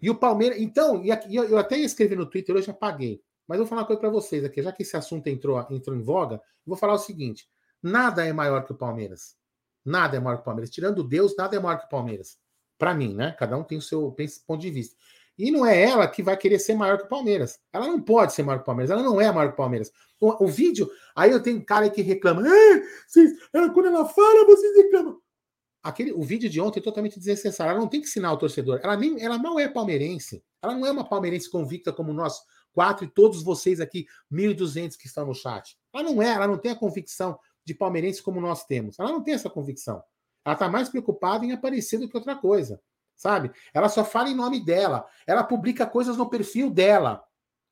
E 0.00 0.08
o 0.08 0.14
Palmeiras. 0.14 0.60
Então, 0.60 1.02
eu 1.04 1.58
até 1.58 1.76
escrevi 1.76 2.14
no 2.14 2.26
Twitter, 2.26 2.54
hoje 2.54 2.70
apaguei. 2.70 3.20
Mas 3.46 3.58
eu 3.58 3.64
vou 3.64 3.68
falar 3.68 3.82
uma 3.82 3.86
coisa 3.86 4.00
para 4.00 4.10
vocês 4.10 4.44
aqui. 4.44 4.62
Já 4.62 4.72
que 4.72 4.82
esse 4.82 4.96
assunto 4.96 5.26
entrou, 5.26 5.58
entrou 5.70 5.96
em 5.96 6.02
voga, 6.02 6.40
vou 6.64 6.76
falar 6.76 6.94
o 6.94 6.98
seguinte: 6.98 7.48
nada 7.82 8.24
é 8.24 8.32
maior 8.32 8.64
que 8.64 8.72
o 8.72 8.76
Palmeiras. 8.76 9.36
Nada 9.84 10.16
é 10.16 10.20
maior 10.20 10.36
que 10.36 10.42
o 10.42 10.44
Palmeiras. 10.44 10.70
Tirando 10.70 11.02
Deus, 11.02 11.34
nada 11.36 11.56
é 11.56 11.58
maior 11.58 11.78
que 11.78 11.86
o 11.86 11.88
Palmeiras. 11.88 12.38
Para 12.78 12.94
mim, 12.94 13.12
né? 13.12 13.34
Cada 13.38 13.56
um 13.56 13.64
tem 13.64 13.76
o 13.76 13.82
seu 13.82 14.14
ponto 14.46 14.60
de 14.60 14.70
vista. 14.70 14.96
E 15.36 15.50
não 15.50 15.64
é 15.64 15.80
ela 15.82 16.08
que 16.08 16.22
vai 16.22 16.36
querer 16.36 16.58
ser 16.58 16.74
maior 16.74 16.98
que 16.98 17.04
o 17.04 17.08
Palmeiras. 17.08 17.60
Ela 17.72 17.86
não 17.86 18.00
pode 18.00 18.32
ser 18.32 18.42
maior 18.42 18.58
que 18.58 18.62
o 18.62 18.66
Palmeiras. 18.66 18.90
Ela 18.90 19.02
não 19.02 19.20
é 19.20 19.30
maior 19.30 19.48
que 19.48 19.54
o 19.54 19.56
Palmeiras. 19.56 19.92
O, 20.20 20.44
o 20.44 20.48
vídeo, 20.48 20.90
aí 21.14 21.30
eu 21.30 21.40
tenho 21.40 21.58
um 21.58 21.64
cara 21.64 21.88
que 21.88 22.02
reclama. 22.02 22.42
Ah, 22.42 22.82
vocês, 23.06 23.32
ela, 23.52 23.70
quando 23.70 23.86
ela 23.86 24.04
fala, 24.04 24.46
vocês 24.46 24.76
reclamam. 24.76 25.20
Aquele, 25.80 26.12
o 26.12 26.22
vídeo 26.22 26.50
de 26.50 26.60
ontem 26.60 26.80
é 26.80 26.82
totalmente 26.82 27.18
desnecessário. 27.18 27.70
Ela 27.70 27.80
não 27.80 27.88
tem 27.88 28.00
que 28.00 28.08
ensinar 28.08 28.32
o 28.32 28.36
torcedor. 28.36 28.80
Ela, 28.82 28.96
nem, 28.96 29.22
ela 29.22 29.38
não 29.38 29.60
é 29.60 29.68
palmeirense. 29.68 30.42
Ela 30.60 30.74
não 30.74 30.84
é 30.84 30.90
uma 30.90 31.08
palmeirense 31.08 31.48
convicta 31.48 31.92
como 31.92 32.12
nós 32.12 32.40
quatro 32.72 33.04
e 33.04 33.08
todos 33.08 33.42
vocês 33.42 33.80
aqui, 33.80 34.06
1.200 34.32 34.96
que 34.96 35.06
estão 35.06 35.26
no 35.26 35.34
chat. 35.34 35.76
Ela 35.92 36.02
não 36.02 36.22
é, 36.22 36.30
ela 36.30 36.46
não 36.46 36.58
tem 36.58 36.72
a 36.72 36.76
convicção 36.76 37.38
de 37.64 37.74
palmeirense 37.74 38.22
como 38.22 38.40
nós 38.40 38.64
temos. 38.64 38.98
Ela 38.98 39.10
não 39.10 39.22
tem 39.22 39.34
essa 39.34 39.50
convicção. 39.50 40.02
Ela 40.48 40.54
está 40.54 40.66
mais 40.66 40.88
preocupada 40.88 41.44
em 41.44 41.52
aparecer 41.52 41.98
do 41.98 42.08
que 42.08 42.16
outra 42.16 42.34
coisa. 42.34 42.80
sabe? 43.14 43.50
Ela 43.74 43.86
só 43.90 44.02
fala 44.02 44.30
em 44.30 44.34
nome 44.34 44.64
dela. 44.64 45.06
Ela 45.26 45.44
publica 45.44 45.84
coisas 45.84 46.16
no 46.16 46.30
perfil 46.30 46.70
dela, 46.70 47.22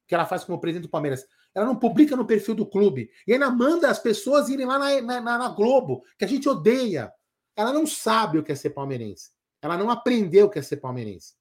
que 0.06 0.14
ela 0.14 0.26
faz 0.26 0.44
como 0.44 0.60
presidente 0.60 0.86
do 0.86 0.90
Palmeiras. 0.90 1.24
Ela 1.54 1.64
não 1.64 1.74
publica 1.74 2.14
no 2.14 2.26
perfil 2.26 2.54
do 2.54 2.66
clube. 2.66 3.08
E 3.26 3.32
ainda 3.32 3.50
manda 3.50 3.90
as 3.90 3.98
pessoas 3.98 4.50
irem 4.50 4.66
lá 4.66 4.78
na, 4.78 5.20
na, 5.22 5.38
na 5.38 5.48
Globo, 5.48 6.04
que 6.18 6.24
a 6.26 6.28
gente 6.28 6.46
odeia. 6.46 7.10
Ela 7.56 7.72
não 7.72 7.86
sabe 7.86 8.38
o 8.38 8.44
que 8.44 8.52
é 8.52 8.54
ser 8.54 8.70
palmeirense. 8.70 9.30
Ela 9.62 9.78
não 9.78 9.88
aprendeu 9.88 10.44
o 10.44 10.50
que 10.50 10.58
é 10.58 10.62
ser 10.62 10.76
palmeirense. 10.76 11.32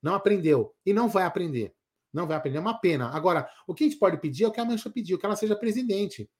Não 0.00 0.14
aprendeu. 0.14 0.72
E 0.86 0.92
não 0.92 1.08
vai 1.08 1.24
aprender. 1.24 1.74
Não 2.12 2.28
vai 2.28 2.36
aprender. 2.36 2.58
É 2.58 2.60
uma 2.60 2.78
pena. 2.78 3.08
Agora, 3.08 3.50
o 3.66 3.74
que 3.74 3.82
a 3.82 3.88
gente 3.88 3.98
pode 3.98 4.18
pedir 4.18 4.44
é 4.44 4.46
o 4.46 4.52
que 4.52 4.60
a 4.60 4.64
Mancha 4.64 4.88
pediu, 4.88 5.18
que 5.18 5.26
ela 5.26 5.34
seja 5.34 5.56
presidente. 5.56 6.30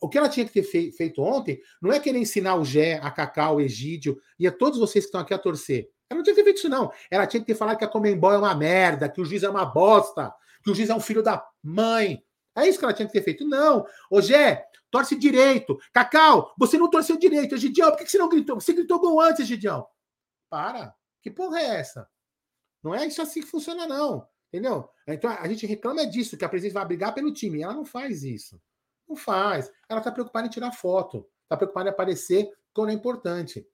O 0.00 0.08
que 0.08 0.16
ela 0.16 0.28
tinha 0.28 0.46
que 0.46 0.52
ter 0.52 0.92
feito 0.92 1.22
ontem 1.22 1.60
não 1.80 1.92
é 1.92 2.00
querer 2.00 2.18
ensinar 2.18 2.56
o 2.56 2.64
Gé, 2.64 2.98
a 3.02 3.10
Cacau, 3.10 3.56
o 3.56 3.60
Egídio 3.60 4.18
e 4.38 4.46
a 4.46 4.52
todos 4.52 4.78
vocês 4.78 5.04
que 5.04 5.08
estão 5.08 5.20
aqui 5.20 5.34
a 5.34 5.38
torcer. 5.38 5.90
Ela 6.08 6.18
não 6.18 6.22
tinha 6.22 6.34
que 6.34 6.40
ter 6.40 6.44
feito 6.44 6.58
isso, 6.58 6.68
não. 6.68 6.90
Ela 7.10 7.26
tinha 7.26 7.40
que 7.40 7.46
ter 7.46 7.54
falado 7.54 7.78
que 7.78 7.84
a 7.84 7.88
Comembol 7.88 8.32
é 8.32 8.38
uma 8.38 8.54
merda, 8.54 9.08
que 9.08 9.20
o 9.20 9.24
juiz 9.24 9.42
é 9.42 9.48
uma 9.48 9.64
bosta, 9.64 10.32
que 10.62 10.70
o 10.70 10.74
juiz 10.74 10.88
é 10.88 10.94
um 10.94 11.00
filho 11.00 11.22
da 11.22 11.44
mãe. 11.62 12.22
É 12.56 12.68
isso 12.68 12.78
que 12.78 12.84
ela 12.84 12.94
tinha 12.94 13.06
que 13.06 13.12
ter 13.12 13.22
feito. 13.22 13.46
Não. 13.46 13.84
Ô, 14.10 14.20
Gé, 14.20 14.64
torce 14.90 15.16
direito. 15.16 15.78
Cacau, 15.92 16.54
você 16.56 16.78
não 16.78 16.88
torceu 16.88 17.18
direito. 17.18 17.54
Egidião, 17.54 17.90
por 17.90 17.98
que 17.98 18.10
você 18.10 18.18
não 18.18 18.28
gritou? 18.28 18.60
Você 18.60 18.72
gritou 18.72 19.00
gol 19.00 19.20
antes, 19.20 19.40
Egidião. 19.40 19.86
Para. 20.48 20.94
Que 21.20 21.30
porra 21.30 21.60
é 21.60 21.64
essa? 21.76 22.08
Não 22.82 22.94
é 22.94 23.06
isso 23.06 23.20
assim 23.20 23.40
que 23.40 23.46
funciona, 23.46 23.86
não. 23.86 24.26
Entendeu? 24.52 24.88
Então 25.08 25.30
a 25.30 25.48
gente 25.48 25.66
reclama 25.66 26.06
disso, 26.06 26.36
que 26.36 26.44
a 26.44 26.48
presidente 26.48 26.74
vai 26.74 26.84
brigar 26.84 27.12
pelo 27.12 27.32
time. 27.32 27.62
Ela 27.62 27.74
não 27.74 27.84
faz 27.84 28.22
isso. 28.22 28.60
Não 29.08 29.16
faz. 29.16 29.70
Ela 29.88 30.00
está 30.00 30.10
preocupada 30.10 30.46
em 30.46 30.50
tirar 30.50 30.72
foto. 30.72 31.28
Está 31.42 31.56
preocupada 31.56 31.88
em 31.88 31.92
aparecer 31.92 32.50
quando 32.72 32.90
é 32.90 32.92
importante. 32.92 33.66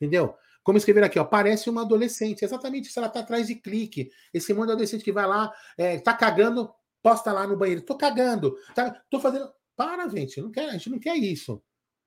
Entendeu? 0.00 0.34
Como 0.62 0.78
escrever 0.78 1.04
aqui, 1.04 1.18
ó, 1.18 1.24
parece 1.24 1.68
uma 1.68 1.82
adolescente. 1.82 2.44
Exatamente 2.44 2.88
isso. 2.88 2.98
Ela 2.98 3.08
está 3.08 3.20
atrás 3.20 3.46
de 3.46 3.54
clique. 3.54 4.10
Esse 4.32 4.54
monte 4.54 4.66
de 4.66 4.72
adolescente 4.72 5.04
que 5.04 5.12
vai 5.12 5.26
lá, 5.26 5.52
é, 5.76 5.98
tá 5.98 6.14
cagando, 6.14 6.72
posta 7.02 7.32
lá 7.32 7.46
no 7.46 7.56
banheiro. 7.56 7.82
Tô 7.82 7.96
cagando. 7.96 8.56
Tá, 8.74 8.90
tô 9.10 9.20
fazendo. 9.20 9.52
Para, 9.76 10.08
gente. 10.08 10.40
Não 10.40 10.50
quer, 10.50 10.68
a 10.68 10.72
gente 10.72 10.90
não 10.90 10.98
quer 10.98 11.16
isso. 11.16 11.62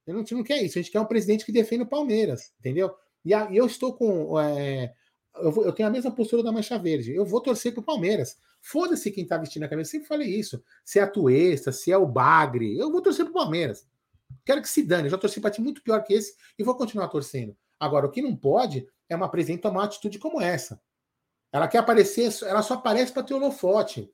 A 0.08 0.12
gente 0.12 0.34
não 0.34 0.44
quer 0.44 0.64
isso. 0.64 0.80
A 0.80 0.82
gente 0.82 0.92
quer 0.92 1.00
um 1.00 1.06
presidente 1.06 1.46
que 1.46 1.52
defenda 1.52 1.84
o 1.84 1.88
Palmeiras. 1.88 2.54
Entendeu? 2.60 2.96
E, 3.24 3.34
a, 3.34 3.52
e 3.52 3.58
eu 3.58 3.66
estou 3.66 3.94
com. 3.94 4.40
É, 4.40 4.94
eu, 5.42 5.52
vou, 5.52 5.66
eu, 5.66 5.72
tenho 5.72 5.88
a 5.88 5.92
mesma 5.92 6.12
postura 6.12 6.44
da 6.44 6.52
Mancha 6.52 6.78
Verde. 6.78 7.14
Eu 7.14 7.26
vou 7.26 7.42
torcer 7.42 7.74
pro 7.74 7.84
Palmeiras. 7.84 8.38
Foda-se 8.62 9.12
quem 9.12 9.26
tá 9.26 9.38
vestindo 9.38 9.64
a 9.64 9.68
camisa. 9.68 9.90
Sempre 9.90 10.08
falei 10.08 10.28
isso. 10.28 10.64
Se 10.84 11.00
é 11.00 11.04
a 11.04 11.08
Tuesta, 11.08 11.72
se 11.72 11.92
é 11.92 11.98
o 11.98 12.06
Bagre. 12.06 12.78
Eu 12.78 12.92
vou 12.92 13.02
torcer 13.02 13.26
pro 13.26 13.34
Palmeiras. 13.34 13.88
Quero 14.46 14.62
que 14.62 14.70
se 14.70 14.84
dane. 14.84 15.06
Eu 15.06 15.12
já 15.12 15.18
torci 15.18 15.40
para 15.40 15.52
time 15.52 15.66
muito 15.66 15.82
pior 15.82 16.04
que 16.04 16.14
esse 16.14 16.36
e 16.58 16.64
vou 16.64 16.76
continuar 16.76 17.08
torcendo. 17.08 17.56
Agora, 17.80 18.08
o 18.08 18.12
que 18.12 18.22
não 18.22 18.36
pode 18.36 18.88
é 19.10 19.16
uma 19.16 19.30
presidente 19.30 19.62
tomar 19.62 19.80
uma 19.80 19.86
atitude 19.86 20.20
como 20.20 20.42
essa. 20.42 20.82
Ela 21.52 21.68
quer 21.68 21.78
aparecer, 21.80 22.32
ela 22.44 22.62
só 22.62 22.74
aparece 22.74 23.12
para 23.12 23.24
ter 23.24 23.34
holofote. 23.34 24.12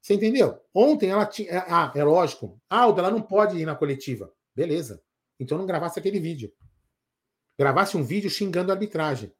Você 0.00 0.14
entendeu? 0.14 0.58
Ontem 0.74 1.10
ela 1.10 1.26
tinha. 1.26 1.50
É, 1.50 1.58
ah, 1.58 1.92
é 1.94 2.02
lógico. 2.02 2.60
Alda, 2.68 3.02
ela 3.02 3.10
não 3.10 3.20
pode 3.20 3.58
ir 3.58 3.66
na 3.66 3.74
coletiva. 3.74 4.32
Beleza. 4.54 5.02
Então 5.38 5.58
não 5.58 5.66
gravasse 5.66 5.98
aquele 5.98 6.18
vídeo. 6.18 6.52
Gravasse 7.58 7.96
um 7.96 8.02
vídeo 8.02 8.30
xingando 8.30 8.70
a 8.70 8.74
arbitragem. 8.74 9.32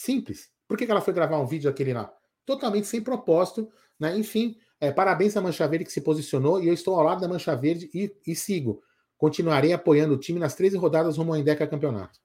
Simples. 0.00 0.48
Por 0.66 0.78
que 0.78 0.90
ela 0.90 1.02
foi 1.02 1.12
gravar 1.12 1.38
um 1.38 1.46
vídeo 1.46 1.70
daquele 1.70 1.92
lá? 1.92 2.10
Totalmente 2.46 2.86
sem 2.86 3.02
propósito, 3.02 3.70
né? 3.98 4.16
Enfim, 4.16 4.56
é, 4.80 4.90
parabéns 4.90 5.36
à 5.36 5.42
Mancha 5.42 5.68
Verde 5.68 5.84
que 5.84 5.92
se 5.92 6.00
posicionou 6.00 6.58
e 6.58 6.68
eu 6.68 6.72
estou 6.72 6.94
ao 6.94 7.04
lado 7.04 7.20
da 7.20 7.28
Mancha 7.28 7.54
Verde 7.54 7.90
e, 7.92 8.10
e 8.26 8.34
sigo. 8.34 8.82
Continuarei 9.18 9.74
apoiando 9.74 10.14
o 10.14 10.18
time 10.18 10.40
nas 10.40 10.54
13 10.54 10.78
rodadas 10.78 11.18
rumo 11.18 11.34
ao 11.34 11.38
Indeca 11.38 11.66
Campeonato. 11.66 12.18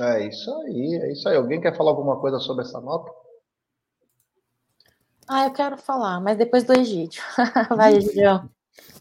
É 0.00 0.26
isso 0.26 0.52
aí, 0.52 1.00
é 1.00 1.12
isso 1.12 1.28
aí. 1.28 1.36
Alguém 1.36 1.60
quer 1.60 1.76
falar 1.76 1.90
alguma 1.90 2.18
coisa 2.18 2.40
sobre 2.40 2.64
essa 2.64 2.80
nota? 2.80 3.08
Ah, 5.28 5.44
eu 5.44 5.52
quero 5.52 5.78
falar, 5.78 6.20
mas 6.20 6.36
depois 6.36 6.64
do 6.64 6.72
Egídio. 6.72 7.22
Vai, 7.76 7.94
Egidio. 7.94 8.50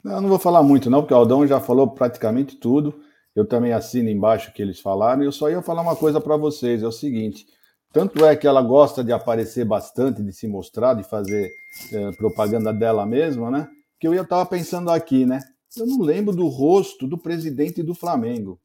Não, 0.03 0.21
não 0.21 0.29
vou 0.29 0.37
falar 0.37 0.61
muito, 0.61 0.91
não, 0.91 1.01
porque 1.01 1.13
o 1.15 1.17
Aldão 1.17 1.47
já 1.47 1.59
falou 1.59 1.89
praticamente 1.89 2.55
tudo. 2.55 3.06
Eu 3.37 3.45
também 3.45 3.71
assino 3.71 4.09
embaixo 4.09 4.49
o 4.49 4.51
que 4.51 4.63
eles 4.63 4.79
falaram. 4.79 5.21
Eu 5.21 5.31
só 5.31 5.47
ia 5.47 5.61
falar 5.61 5.83
uma 5.83 5.95
coisa 5.95 6.19
para 6.19 6.35
vocês: 6.35 6.81
é 6.81 6.87
o 6.87 6.91
seguinte. 6.91 7.45
Tanto 7.93 8.25
é 8.25 8.35
que 8.35 8.47
ela 8.47 8.63
gosta 8.63 9.03
de 9.03 9.11
aparecer 9.11 9.63
bastante, 9.63 10.23
de 10.23 10.33
se 10.33 10.47
mostrar, 10.47 10.95
de 10.95 11.03
fazer 11.03 11.51
é, 11.93 12.11
propaganda 12.13 12.73
dela 12.73 13.05
mesma, 13.05 13.51
né? 13.51 13.69
Que 13.99 14.07
eu 14.07 14.13
estava 14.19 14.43
pensando 14.43 14.89
aqui, 14.89 15.23
né? 15.23 15.39
Eu 15.77 15.85
não 15.85 16.01
lembro 16.01 16.35
do 16.35 16.47
rosto 16.47 17.05
do 17.05 17.15
presidente 17.15 17.83
do 17.83 17.93
Flamengo. 17.93 18.59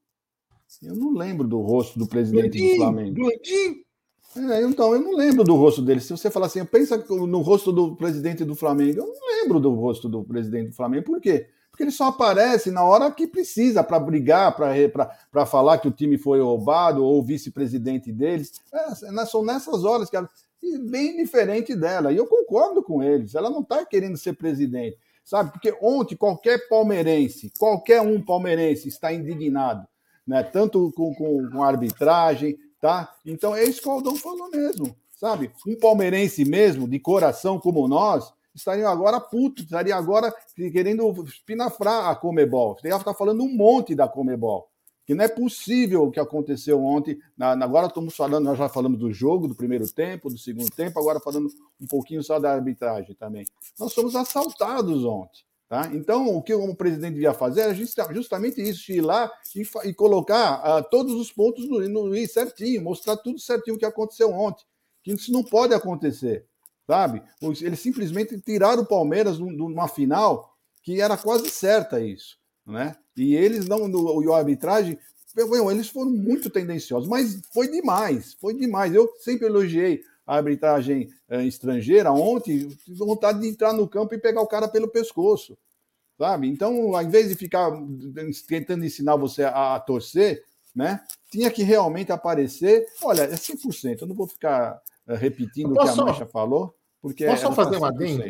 Eu 0.83 0.97
não 0.97 1.13
lembro 1.13 1.47
do 1.47 1.61
rosto 1.61 1.99
do 1.99 2.07
presidente 2.07 2.59
do 2.59 2.77
Flamengo. 2.77 3.15
É, 4.35 4.63
então, 4.63 4.95
eu 4.95 5.03
não 5.03 5.15
lembro 5.15 5.45
do 5.45 5.55
rosto 5.55 5.83
dele. 5.83 6.01
Se 6.01 6.17
você 6.17 6.31
falar 6.31 6.47
assim, 6.47 6.65
pensa 6.65 6.97
no 6.97 7.43
rosto 7.43 7.71
do 7.71 7.95
presidente 7.95 8.43
do 8.43 8.55
Flamengo, 8.55 9.01
eu 9.01 9.07
não 9.07 9.37
lembro 9.37 9.61
do 9.61 9.75
rosto 9.75 10.09
do 10.09 10.25
presidente 10.25 10.71
do 10.71 10.75
Flamengo. 10.75 11.05
Por 11.05 11.21
quê? 11.21 11.47
Porque 11.73 11.83
ele 11.83 11.91
só 11.91 12.09
aparece 12.09 12.71
na 12.71 12.85
hora 12.85 13.11
que 13.11 13.27
precisa 13.27 13.83
para 13.83 13.99
brigar, 13.99 14.55
para 14.55 15.47
falar 15.47 15.79
que 15.79 15.89
o 15.89 15.93
time 15.93 16.17
foi 16.17 16.41
roubado, 16.41 17.05
ou 17.05 17.21
vice-presidente 17.23 18.13
deles. 18.13 18.53
É, 18.73 19.25
são 19.27 19.43
nessas 19.43 19.83
horas 19.83 20.09
que 20.09 20.17
ela. 20.17 20.29
bem 20.89 21.17
diferente 21.17 21.75
dela. 21.75 22.13
E 22.13 22.17
eu 22.17 22.27
concordo 22.27 22.83
com 22.83 23.03
eles. 23.03 23.35
Ela 23.35 23.51
não 23.51 23.63
está 23.63 23.85
querendo 23.85 24.17
ser 24.17 24.35
presidente 24.35 24.97
sabe? 25.25 25.53
Porque 25.53 25.75
ontem 25.81 26.17
qualquer 26.17 26.69
palmeirense, 26.69 27.53
qualquer 27.59 28.01
um 28.01 28.21
palmeirense 28.21 28.89
está 28.89 29.13
indignado, 29.13 29.87
né? 30.27 30.43
Tanto 30.43 30.93
com, 30.93 31.15
com, 31.15 31.51
com 31.51 31.63
a 31.63 31.69
arbitragem, 31.69 32.59
tá? 32.81 33.13
Então 33.25 33.55
é 33.55 33.65
isso 33.65 33.81
que 33.81 33.89
o 33.89 33.93
Aldão 33.93 34.17
falou 34.17 34.51
mesmo, 34.51 34.95
sabe? 35.17 35.51
Um 35.67 35.77
palmeirense 35.77 36.45
mesmo, 36.45 36.89
de 36.89 36.99
coração 36.99 37.59
como 37.59 37.87
nós, 37.89 38.33
estaria 38.55 38.89
agora 38.89 39.21
puto, 39.21 39.63
estaria 39.63 39.97
agora 39.97 40.35
querendo 40.55 41.11
espinafrar 41.25 42.09
a 42.09 42.17
Comebol. 42.17 42.75
Estaria 42.75 42.97
estar 42.97 43.15
falando 43.15 43.43
um 43.43 43.55
monte 43.55 43.95
da 43.95 44.09
Comebol 44.09 44.73
que 45.05 45.15
não 45.15 45.25
é 45.25 45.29
possível 45.29 46.05
o 46.05 46.11
que 46.11 46.21
aconteceu 46.21 46.83
ontem. 46.83 47.19
Na, 47.37 47.53
agora 47.53 47.87
estamos 47.87 48.15
falando, 48.15 48.45
nós 48.45 48.59
já 48.59 48.69
falamos 48.69 48.99
do 48.99 49.13
jogo, 49.13 49.49
do 49.49 49.55
primeiro 49.55 49.91
tempo, 49.91 50.31
do 50.31 50.39
segundo 50.39 50.71
tempo, 50.71 50.99
agora 50.99 51.21
falando 51.21 51.49
um 51.81 51.87
pouquinho 51.87 52.23
só 52.23 52.39
da 52.39 52.53
arbitragem 52.53 53.15
também. 53.15 53.45
Nós 53.79 53.93
fomos 53.93 54.15
assaltados 54.15 55.05
ontem. 55.05 55.43
Tá? 55.69 55.91
Então, 55.95 56.29
o 56.37 56.43
que 56.43 56.53
o 56.53 56.75
presidente 56.75 57.15
devia 57.15 57.33
fazer 57.33 57.63
era 57.63 57.75
justamente 57.75 58.61
isso, 58.61 58.93
ir 58.93 59.01
lá 59.01 59.33
e, 59.57 59.63
e 59.89 59.95
colocar 59.95 60.61
uh, 60.61 60.85
todos 60.91 61.15
os 61.15 61.33
pontos 61.33 61.67
no, 61.67 61.81
no 61.89 62.29
certinho, 62.29 62.83
mostrar 62.83 63.17
tudo 63.17 63.39
certinho 63.39 63.77
o 63.77 63.79
que 63.79 63.87
aconteceu 63.87 64.31
ontem. 64.31 64.65
Que 65.03 65.13
isso 65.13 65.33
não 65.33 65.43
pode 65.43 65.73
acontecer, 65.73 66.47
sabe? 66.93 67.23
Eles 67.63 67.81
simplesmente 67.81 68.39
tiraram 68.39 68.83
o 68.83 68.87
Palmeiras 68.87 69.39
numa 69.39 69.89
final 69.89 70.55
que 70.83 71.01
era 71.01 71.17
quase 71.17 71.49
certa 71.49 71.99
isso, 72.03 72.37
né? 72.67 72.95
E 73.17 73.35
eles 73.35 73.67
não, 73.67 73.89
no, 73.89 74.21
o 74.21 74.35
arbitragem, 74.35 74.99
eles 75.71 75.89
foram 75.89 76.11
muito 76.11 76.51
tendenciosos, 76.51 77.09
mas 77.09 77.41
foi 77.51 77.71
demais, 77.71 78.35
foi 78.35 78.53
demais. 78.53 78.95
Eu 78.95 79.09
sempre 79.21 79.47
elogiei 79.47 80.03
a 80.27 80.37
arbitragem 80.37 81.09
eh, 81.31 81.45
estrangeira 81.45 82.13
ontem, 82.13 82.69
tive 82.69 82.99
vontade 82.99 83.41
de 83.41 83.49
entrar 83.49 83.73
no 83.73 83.89
campo 83.89 84.15
e 84.15 84.19
pegar 84.19 84.43
o 84.43 84.47
cara 84.47 84.69
pelo 84.69 84.89
pescoço, 84.89 85.57
sabe? 86.19 86.47
Então, 86.47 86.95
ao 86.95 87.03
invés 87.03 87.31
de 87.31 87.35
ficar 87.35 87.71
tentando 88.47 88.85
ensinar 88.85 89.17
você 89.17 89.45
a, 89.45 89.77
a 89.77 89.81
torcer, 89.81 90.45
né? 90.77 91.01
Tinha 91.31 91.51
que 91.51 91.63
realmente 91.63 92.13
aparecer. 92.13 92.85
Olha, 93.03 93.23
é 93.23 93.35
100%. 93.35 94.03
Eu 94.03 94.07
não 94.07 94.15
vou 94.15 94.27
ficar 94.27 94.79
uh, 95.09 95.15
repetindo 95.15 95.73
o 95.73 95.79
que 95.79 95.89
a 95.89 95.97
Mancha 95.97 96.27
falou, 96.27 96.75
porque 97.03 97.27
posso 97.27 97.43
só 97.43 97.53
fazer 97.53 97.77
um 97.77 97.85
adendo? 97.85 98.23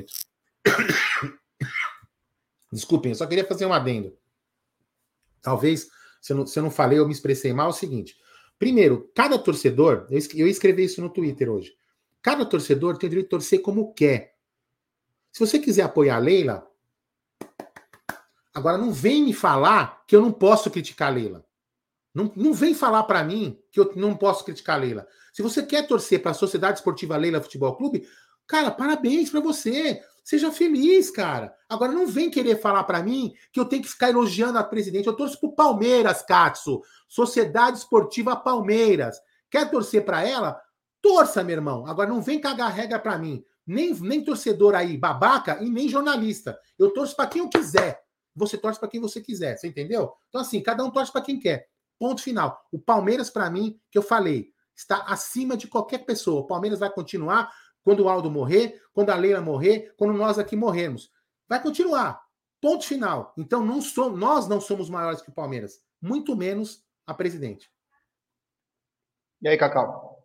Desculpem, 2.73 3.13
eu 3.13 3.17
só 3.17 3.27
queria 3.27 3.47
fazer 3.47 3.67
um 3.67 3.73
adendo. 3.73 4.17
Talvez, 5.43 5.89
se 6.23 6.33
eu, 6.33 6.39
não, 6.39 6.47
se 6.47 6.59
eu 6.59 6.63
não 6.63 6.71
falei, 6.71 6.99
eu 6.99 7.07
me 7.07 7.13
expressei 7.13 7.53
mal, 7.53 7.67
é 7.67 7.71
o 7.71 7.75
seguinte. 7.75 8.17
Primeiro, 8.59 9.11
cada 9.15 9.39
torcedor, 9.39 10.07
eu, 10.11 10.19
eu 10.35 10.47
escrevi 10.49 10.85
isso 10.85 11.03
no 11.03 11.11
Twitter 11.11 11.51
hoje. 11.51 11.77
Cada 12.23 12.47
torcedor 12.47 12.97
tem 12.97 13.09
o 13.09 13.11
direito 13.11 13.27
de 13.27 13.31
torcer 13.31 13.61
como 13.61 13.93
quer. 13.93 14.37
Se 15.31 15.41
você 15.41 15.59
quiser 15.59 15.83
apoiar 15.83 16.17
a 16.17 16.21
Leila, 16.21 16.67
agora 18.55 18.79
não 18.79 18.93
vem 18.93 19.23
me 19.23 19.35
falar 19.35 20.03
que 20.07 20.17
eu 20.17 20.23
não 20.23 20.33
posso 20.33 20.71
criticar 20.71 21.09
a 21.09 21.15
Leila. 21.15 21.45
Não, 22.15 22.33
não 22.37 22.55
vem 22.55 22.75
falar 22.75 23.03
para 23.05 23.25
mim 23.25 23.59
que 23.71 23.81
eu 23.81 23.93
não 23.97 24.17
posso 24.17 24.45
criticar 24.45 24.77
a 24.77 24.79
Leila. 24.79 25.09
Se 25.33 25.43
você 25.43 25.65
quer 25.65 25.87
torcer 25.87 26.23
para 26.23 26.31
a 26.31 26.35
Sociedade 26.35 26.79
Esportiva 26.79 27.17
Leila 27.17 27.41
Futebol 27.41 27.75
Clube, 27.75 28.07
cara, 28.53 28.71
parabéns 28.71 29.31
para 29.31 29.41
você. 29.41 30.03
Seja 30.23 30.53
feliz, 30.53 31.11
cara. 31.11 31.57
Agora 31.71 31.91
não 31.91 32.07
vem 32.07 32.31
querer 32.31 32.61
falar 32.61 32.85
para 32.85 33.03
mim 33.03 33.33
que 33.51 33.59
eu 33.59 33.65
tenho 33.65 33.83
que 33.83 33.89
ficar 33.89 34.11
elogiando 34.11 34.59
a 34.59 34.63
presidente. 34.63 35.07
Eu 35.07 35.17
torço 35.17 35.41
pro 35.41 35.55
Palmeiras, 35.55 36.21
Katsu. 36.21 36.83
Sociedade 37.09 37.79
Esportiva 37.79 38.37
Palmeiras. 38.37 39.17
Quer 39.51 39.71
torcer 39.71 40.05
para 40.05 40.23
ela? 40.29 40.61
Torça, 41.01 41.43
meu 41.43 41.57
irmão. 41.57 41.87
Agora 41.87 42.11
não 42.11 42.21
vem 42.21 42.39
cagar 42.39 42.71
regra 42.71 42.99
para 42.99 43.17
mim. 43.17 43.43
Nem, 43.67 43.95
nem 43.95 44.23
torcedor 44.23 44.75
aí 44.75 44.99
babaca 44.99 45.59
e 45.63 45.71
nem 45.71 45.89
jornalista. 45.89 46.59
Eu 46.79 46.93
torço 46.93 47.17
para 47.17 47.29
quem 47.29 47.41
eu 47.41 47.49
quiser. 47.49 48.03
Você 48.37 48.59
torce 48.59 48.79
para 48.79 48.89
quem 48.89 49.01
você 49.01 49.23
quiser. 49.23 49.57
Você 49.57 49.67
entendeu? 49.67 50.13
Então 50.29 50.43
assim, 50.43 50.63
cada 50.63 50.85
um 50.85 50.91
torce 50.91 51.11
para 51.11 51.23
quem 51.23 51.39
quer. 51.39 51.69
Ponto 51.99 52.23
final. 52.23 52.63
O 52.71 52.79
Palmeiras 52.79 53.31
para 53.31 53.49
mim, 53.49 53.81
que 53.91 53.97
eu 53.97 54.03
falei, 54.03 54.51
está 54.77 55.05
acima 55.09 55.57
de 55.57 55.67
qualquer 55.67 56.05
pessoa. 56.05 56.43
O 56.43 56.47
Palmeiras 56.47 56.81
vai 56.81 56.91
continuar 56.91 57.51
quando 57.85 58.01
o 58.01 58.09
Aldo 58.09 58.31
morrer, 58.31 58.81
quando 58.93 59.11
a 59.11 59.17
Leila 59.17 59.41
morrer, 59.41 59.95
quando 59.97 60.13
nós 60.13 60.39
aqui 60.39 60.57
morrermos. 60.57 61.11
Vai 61.49 61.63
continuar. 61.63 62.23
Ponto 62.61 62.87
final. 62.87 63.33
Então 63.37 63.65
não 63.65 63.81
somos, 63.83 64.19
nós 64.19 64.49
não 64.49 64.61
somos 64.61 64.89
maiores 64.89 65.21
que 65.21 65.31
o 65.31 65.35
Palmeiras, 65.35 65.81
muito 66.01 66.37
menos 66.37 66.85
a 67.07 67.13
presidente. 67.13 67.71
E 69.41 69.49
aí, 69.49 69.59
Cacau? 69.59 70.23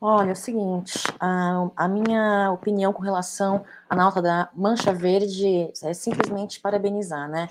Olha, 0.00 0.30
é 0.30 0.32
o 0.32 0.36
seguinte, 0.36 0.96
a, 1.18 1.70
a, 1.76 1.88
minha 1.88 2.52
opinião 2.52 2.92
com 2.92 3.02
relação 3.02 3.64
à 3.90 3.96
nota 3.96 4.22
da 4.22 4.48
Mancha 4.54 4.92
Verde 4.92 5.72
é 5.82 5.92
simplesmente 5.92 6.60
parabenizar, 6.60 7.28
né? 7.28 7.48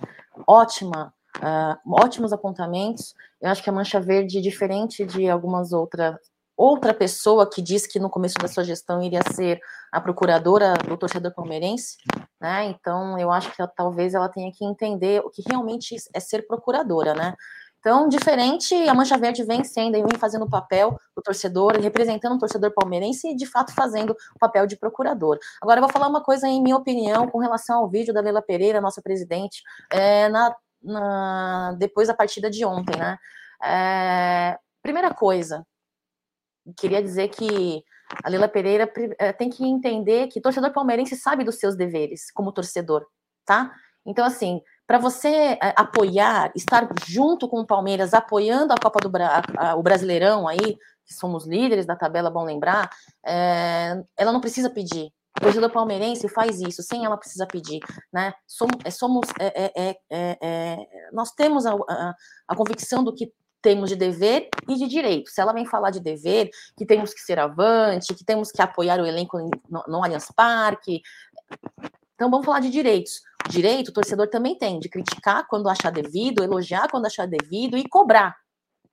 Ótima, 0.48 1.14
uh, 1.38 1.94
ótimos 1.94 2.32
apontamentos. 2.32 3.14
Eu 3.42 3.50
acho 3.50 3.62
que 3.62 3.70
a 3.70 3.74
Mancha 3.74 4.00
Verde, 4.00 4.42
diferente 4.42 5.06
de 5.06 5.30
algumas 5.30 5.74
outras 5.74 6.18
outra 6.58 6.94
pessoa 6.94 7.48
que 7.48 7.62
disse 7.62 7.88
que 7.88 8.00
no 8.00 8.10
começo 8.10 8.36
da 8.40 8.48
sua 8.48 8.64
gestão 8.64 9.02
iria 9.02 9.22
ser 9.32 9.62
a 9.92 10.02
procuradora 10.02 10.74
do 10.74 10.98
torcedor 10.98 11.32
palmeirense, 11.34 11.98
né? 12.42 12.66
Então 12.66 13.18
eu 13.20 13.32
acho 13.32 13.52
que 13.56 13.66
talvez 13.76 14.16
ela 14.16 14.28
tenha 14.28 14.52
que 14.52 14.66
entender 14.66 15.22
o 15.24 15.30
que 15.30 15.44
realmente 15.48 15.96
é 16.14 16.20
ser 16.20 16.48
procuradora, 16.48 17.14
né? 17.14 17.36
Então, 17.80 18.10
diferente, 18.10 18.74
a 18.90 18.94
Mancha 18.94 19.18
Verde 19.18 19.44
vem 19.44 19.64
sendo 19.64 19.96
e 19.96 20.02
vem 20.02 20.18
fazendo 20.20 20.44
o 20.44 20.50
papel 20.50 21.00
do 21.16 21.22
torcedor, 21.22 21.80
representando 21.80 22.36
o 22.36 22.40
torcedor 22.40 22.74
palmeirense 22.74 23.30
e, 23.30 23.36
de 23.36 23.46
fato, 23.46 23.74
fazendo 23.74 24.12
o 24.36 24.40
papel 24.40 24.68
de 24.68 24.76
procurador. 24.76 25.38
Agora, 25.62 25.78
eu 25.78 25.84
vou 25.84 25.92
falar 25.92 26.08
uma 26.08 26.22
coisa, 26.22 26.48
em 26.50 26.62
minha 26.62 26.76
opinião, 26.76 27.28
com 27.28 27.38
relação 27.38 27.78
ao 27.78 27.88
vídeo 27.88 28.14
da 28.14 28.20
Leila 28.20 28.42
Pereira, 28.42 28.82
nossa 28.82 29.02
presidente, 29.02 29.62
é, 29.92 30.28
na, 30.28 30.54
na, 30.84 31.76
depois 31.78 32.08
da 32.08 32.14
partida 32.14 32.50
de 32.50 32.66
ontem, 32.66 32.98
né? 32.98 33.18
É, 33.64 34.58
primeira 34.82 35.14
coisa, 35.14 35.66
queria 36.76 37.02
dizer 37.02 37.30
que 37.30 37.84
a 38.24 38.30
Leila 38.30 38.48
Pereira 38.48 38.92
é, 39.20 39.34
tem 39.34 39.50
que 39.50 39.66
entender 39.66 40.28
que 40.28 40.42
torcedor 40.42 40.72
palmeirense 40.72 41.16
sabe 41.16 41.44
dos 41.44 41.56
seus 41.56 41.76
deveres 41.76 42.32
como 42.32 42.52
torcedor, 42.52 43.06
tá? 43.46 43.74
Então, 44.06 44.26
assim, 44.26 44.62
para 44.86 44.98
você 44.98 45.28
é, 45.28 45.74
apoiar, 45.76 46.52
estar 46.56 46.88
junto 47.06 47.48
com 47.48 47.60
o 47.60 47.68
Palmeiras, 47.68 48.14
apoiando 48.14 48.74
a 48.74 48.78
Copa 48.78 49.00
do 49.02 49.10
Bra 49.10 49.44
a, 49.58 49.72
a, 49.72 49.76
o 49.76 49.84
Brasileirão 49.84 50.48
aí, 50.48 50.78
que 51.06 51.14
somos 51.14 51.46
líderes 51.46 51.86
da 51.86 51.96
tabela, 51.96 52.30
bom 52.30 52.44
lembrar, 52.44 52.90
é, 53.26 54.02
ela 54.16 54.32
não 54.32 54.42
precisa 54.42 54.70
pedir. 54.70 55.12
O 55.38 55.42
torcedor 55.42 55.70
palmeirense 55.70 56.28
faz 56.30 56.60
isso, 56.60 56.82
sem 56.82 57.06
ela 57.06 57.16
precisar 57.16 57.46
pedir, 57.46 57.80
né? 58.12 58.34
Somos, 58.48 58.76
somos 58.96 59.28
é, 59.40 59.96
é, 60.10 60.78
nós 61.14 61.32
temos 61.32 61.66
a, 61.68 61.74
a, 61.74 62.16
a 62.48 62.56
convicção 62.56 63.04
do 63.04 63.14
que 63.14 63.32
temos 63.68 63.90
de 63.90 63.98
dever 63.98 64.48
e 64.66 64.76
de 64.76 64.88
direito. 64.88 65.30
Se 65.30 65.42
ela 65.42 65.52
vem 65.52 65.66
falar 65.66 65.90
de 65.90 66.00
dever, 66.00 66.50
que 66.78 66.86
temos 66.86 67.14
que 67.14 67.20
ser 67.20 67.38
avante, 67.38 68.16
que 68.16 68.24
temos 68.24 68.50
que 68.50 68.62
apoiar 68.62 68.98
o 69.02 69.06
elenco 69.06 69.38
no, 69.70 69.84
no 69.86 70.02
Allianz 70.02 70.32
Parque, 70.34 71.02
então 72.16 72.32
vamos 72.32 72.46
falar 72.46 72.62
de 72.62 72.70
direitos. 72.70 73.20
Direito, 73.50 73.90
o 73.90 73.94
torcedor 73.94 74.30
também 74.30 74.58
tem 74.58 74.80
de 74.80 74.88
criticar 74.88 75.46
quando 75.50 75.68
achar 75.68 75.92
devido, 75.92 76.46
elogiar 76.46 76.88
quando 76.90 77.08
achar 77.08 77.28
devido 77.28 77.78
e 77.78 77.84
cobrar 77.90 78.38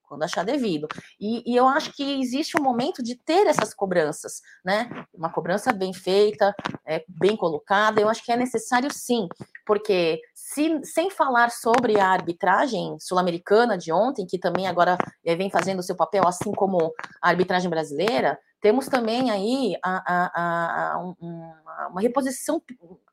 quando 0.02 0.24
achar 0.24 0.44
devido. 0.44 0.86
E, 1.20 1.42
e, 1.50 1.56
eu 1.56 1.66
acho 1.66 1.92
que 1.92 2.20
existe 2.20 2.58
um 2.58 2.62
momento 2.62 3.02
de 3.02 3.16
ter 3.16 3.46
essas 3.46 3.72
cobranças, 3.72 4.42
né? 4.64 4.88
Uma 5.14 5.32
cobrança 5.32 5.72
bem 5.72 5.94
feita, 5.94 6.54
é, 6.84 7.04
bem 7.08 7.36
colocada, 7.36 8.00
eu 8.00 8.08
acho 8.08 8.24
que 8.24 8.30
é 8.30 8.36
necessário 8.36 8.92
sim, 8.92 9.26
porque 9.66 10.20
se, 10.34 10.80
sem 10.84 11.10
falar 11.10 11.50
sobre 11.50 11.98
a 11.98 12.08
arbitragem 12.08 12.96
sul-americana 13.00 13.78
de 13.78 13.92
ontem, 13.92 14.26
que 14.26 14.38
também 14.38 14.66
agora 14.66 14.96
é, 15.24 15.34
vem 15.34 15.50
fazendo 15.50 15.82
seu 15.82 15.96
papel, 15.96 16.26
assim 16.26 16.52
como 16.52 16.92
a 17.20 17.28
arbitragem 17.28 17.70
brasileira, 17.70 18.38
temos 18.60 18.86
também 18.86 19.30
aí 19.30 19.76
a, 19.82 20.02
a, 20.06 20.92
a, 20.94 20.98
uma, 20.98 21.88
uma 21.88 22.00
reposição 22.00 22.62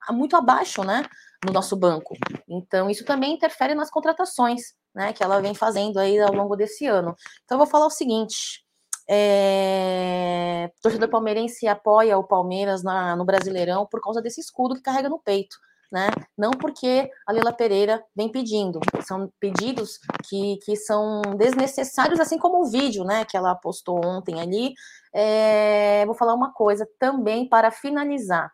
muito 0.09 0.35
abaixo, 0.35 0.83
né, 0.83 1.03
no 1.45 1.51
nosso 1.51 1.75
banco. 1.75 2.15
Então, 2.47 2.89
isso 2.89 3.03
também 3.03 3.33
interfere 3.33 3.75
nas 3.75 3.89
contratações, 3.89 4.73
né, 4.95 5.11
que 5.13 5.23
ela 5.23 5.41
vem 5.41 5.53
fazendo 5.53 5.99
aí 5.99 6.19
ao 6.19 6.33
longo 6.33 6.55
desse 6.55 6.85
ano. 6.85 7.15
Então, 7.43 7.55
eu 7.55 7.59
vou 7.59 7.67
falar 7.67 7.85
o 7.85 7.89
seguinte: 7.89 8.63
é, 9.09 10.71
torcedor 10.81 11.09
palmeirense 11.09 11.67
apoia 11.67 12.17
o 12.17 12.23
Palmeiras 12.23 12.81
na, 12.81 13.15
no 13.15 13.25
Brasileirão 13.25 13.85
por 13.85 13.99
causa 14.01 14.21
desse 14.21 14.39
escudo 14.39 14.75
que 14.75 14.81
carrega 14.81 15.09
no 15.09 15.19
peito 15.19 15.57
né? 15.91 16.09
Não 16.37 16.51
porque 16.51 17.09
a 17.27 17.31
Leila 17.31 17.51
Pereira 17.51 18.03
vem 18.15 18.31
pedindo, 18.31 18.79
são 19.05 19.29
pedidos 19.39 19.99
que, 20.27 20.57
que 20.63 20.75
são 20.75 21.21
desnecessários, 21.37 22.19
assim 22.19 22.37
como 22.37 22.61
o 22.61 22.69
vídeo, 22.69 23.03
né, 23.03 23.25
que 23.25 23.35
ela 23.35 23.53
postou 23.55 23.99
ontem 24.03 24.39
ali. 24.39 24.73
É, 25.13 26.05
vou 26.05 26.15
falar 26.15 26.33
uma 26.33 26.53
coisa 26.53 26.87
também 26.97 27.47
para 27.47 27.71
finalizar. 27.71 28.51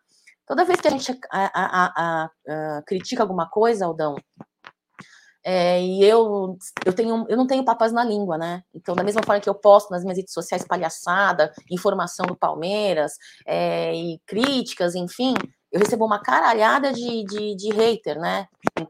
Toda 0.47 0.65
vez 0.65 0.79
que 0.79 0.87
a 0.87 0.91
gente 0.91 1.11
a, 1.31 1.51
a, 1.53 2.29
a, 2.47 2.81
critica 2.83 3.21
alguma 3.21 3.49
coisa, 3.49 3.85
Aldão, 3.85 4.15
é, 5.49 5.81
e 5.81 6.03
eu, 6.03 6.57
eu, 6.85 6.93
tenho, 6.93 7.25
eu 7.29 7.37
não 7.37 7.47
tenho 7.47 7.63
papas 7.63 7.93
na 7.93 8.03
língua, 8.03 8.37
né? 8.37 8.63
Então, 8.73 8.93
da 8.93 9.01
mesma 9.01 9.21
forma 9.23 9.39
que 9.39 9.47
eu 9.47 9.55
posto 9.55 9.91
nas 9.91 10.03
minhas 10.03 10.17
redes 10.17 10.33
sociais 10.33 10.65
palhaçada, 10.67 11.53
informação 11.71 12.25
do 12.25 12.35
Palmeiras, 12.35 13.13
é, 13.45 13.95
e 13.95 14.19
críticas, 14.25 14.93
enfim, 14.93 15.33
eu 15.71 15.79
recebo 15.79 16.05
uma 16.05 16.19
caralhada 16.21 16.93
de, 16.93 17.23
de, 17.25 17.55
de 17.55 17.69
hater, 17.73 18.19
né? 18.19 18.47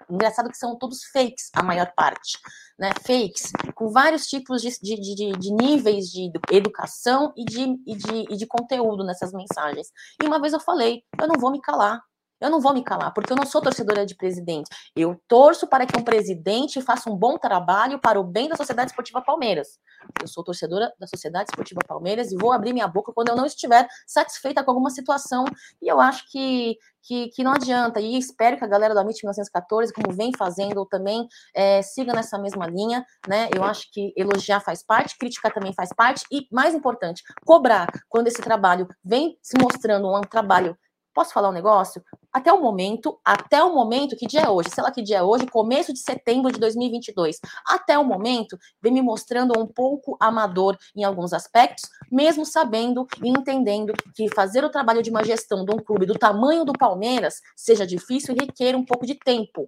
Engraçado 0.10 0.50
que 0.50 0.58
são 0.58 0.78
todos 0.78 1.04
fakes, 1.06 1.50
a 1.54 1.64
maior 1.64 1.92
parte, 1.96 2.38
né? 2.78 2.92
Fakes, 3.06 3.52
com 3.74 3.90
vários 3.90 4.28
tipos 4.28 4.62
de, 4.62 4.70
de, 4.82 5.16
de, 5.16 5.32
de 5.38 5.52
níveis 5.52 6.08
de 6.08 6.32
educação 6.52 7.34
e 7.36 7.44
de, 7.46 7.62
e, 7.86 7.96
de, 7.96 8.34
e 8.34 8.38
de 8.38 8.46
conteúdo 8.46 9.04
nessas 9.04 9.34
mensagens. 9.34 9.88
E 10.22 10.26
uma 10.26 10.40
vez 10.40 10.54
eu 10.54 10.60
falei, 10.60 11.04
eu 11.20 11.28
não 11.28 11.40
vou 11.40 11.52
me 11.52 11.62
calar, 11.62 12.02
eu 12.40 12.50
não 12.50 12.62
vou 12.62 12.74
me 12.74 12.84
calar, 12.84 13.14
porque 13.14 13.32
eu 13.32 13.38
não 13.38 13.46
sou 13.46 13.62
torcedora 13.62 14.06
de 14.06 14.16
presidente. 14.16 14.70
Eu 14.96 15.20
torço 15.28 15.68
para 15.68 15.86
que 15.86 15.98
um 16.00 16.04
presidente 16.04 16.82
faça 16.82 17.10
um 17.10 17.16
bom 17.16 17.38
trabalho 17.38 18.00
para 18.00 18.20
o 18.20 18.24
bem 18.24 18.48
da 18.48 18.56
Sociedade 18.56 18.92
Esportiva 18.92 19.22
Palmeiras. 19.22 19.80
Eu 20.22 20.28
sou 20.28 20.44
torcedora 20.44 20.94
da 21.00 21.08
Sociedade 21.08 21.50
Esportiva 21.50 21.82
Palmeiras 21.88 22.32
e 22.32 22.38
vou 22.38 22.52
abrir 22.52 22.74
minha 22.74 22.88
boca 22.88 23.12
quando 23.14 23.30
eu 23.30 23.36
não 23.36 23.46
estiver 23.46 23.88
satisfeita 24.06 24.64
com 24.64 24.72
alguma 24.72 24.90
situação. 24.90 25.46
E 25.82 25.88
eu 25.88 26.00
acho 26.00 26.30
que, 26.32 26.78
que, 27.04 27.30
que 27.30 27.44
não 27.44 27.54
adianta. 27.54 28.00
E 28.00 28.18
espero 28.18 28.58
que 28.58 28.64
a 28.64 28.68
galera 28.68 28.94
do 28.94 29.00
Amit 29.00 29.20
1914, 29.24 29.92
como 29.94 30.16
vem 30.16 30.32
fazendo, 30.38 30.86
também 30.86 31.28
é, 31.56 31.82
siga 31.82 32.14
nessa 32.14 32.38
mesma 32.38 32.68
linha. 32.68 33.06
Né? 33.28 33.50
Eu 33.56 33.64
acho 33.64 33.92
que 33.92 34.14
elogiar 34.16 34.60
faz 34.60 34.84
parte, 34.84 35.18
criticar 35.18 35.54
também 35.54 35.74
faz 35.74 35.90
parte. 35.96 36.24
E, 36.32 36.48
mais 36.52 36.76
importante, 36.76 37.24
cobrar 37.46 37.88
quando 38.08 38.28
esse 38.28 38.42
trabalho 38.42 38.88
vem 39.04 39.38
se 39.42 39.58
mostrando 39.60 40.08
um 40.08 40.22
trabalho 40.22 40.78
Posso 41.18 41.34
falar 41.34 41.50
um 41.50 41.52
negócio? 41.52 42.00
Até 42.32 42.54
o 42.54 42.62
momento, 42.62 43.20
até 43.26 43.64
o 43.64 43.74
momento, 43.74 44.16
que 44.16 44.28
dia 44.28 44.42
é 44.42 44.50
hoje? 44.50 44.70
Sei 44.70 44.84
lá 44.84 44.92
que 44.92 45.02
dia 45.02 45.18
é 45.18 45.24
hoje, 45.24 45.48
começo 45.48 45.92
de 45.92 45.98
setembro 45.98 46.52
de 46.52 46.60
2022. 46.60 47.40
Até 47.66 47.98
o 47.98 48.06
momento, 48.06 48.56
vem 48.80 48.94
me 48.94 49.02
mostrando 49.02 49.60
um 49.60 49.66
pouco 49.66 50.16
amador 50.20 50.78
em 50.96 51.04
alguns 51.04 51.34
aspectos, 51.34 51.90
mesmo 52.12 52.46
sabendo 52.46 53.08
e 53.24 53.30
entendendo 53.30 53.94
que 54.14 54.32
fazer 54.36 54.64
o 54.64 54.70
trabalho 54.70 55.02
de 55.02 55.10
uma 55.10 55.24
gestão 55.24 55.66
de 55.66 55.74
um 55.74 55.80
clube 55.80 56.06
do 56.06 56.14
tamanho 56.14 56.64
do 56.64 56.74
Palmeiras 56.74 57.42
seja 57.56 57.88
difícil 57.88 58.36
e 58.36 58.46
requer 58.46 58.76
um 58.76 58.86
pouco 58.86 59.04
de 59.04 59.16
tempo. 59.16 59.68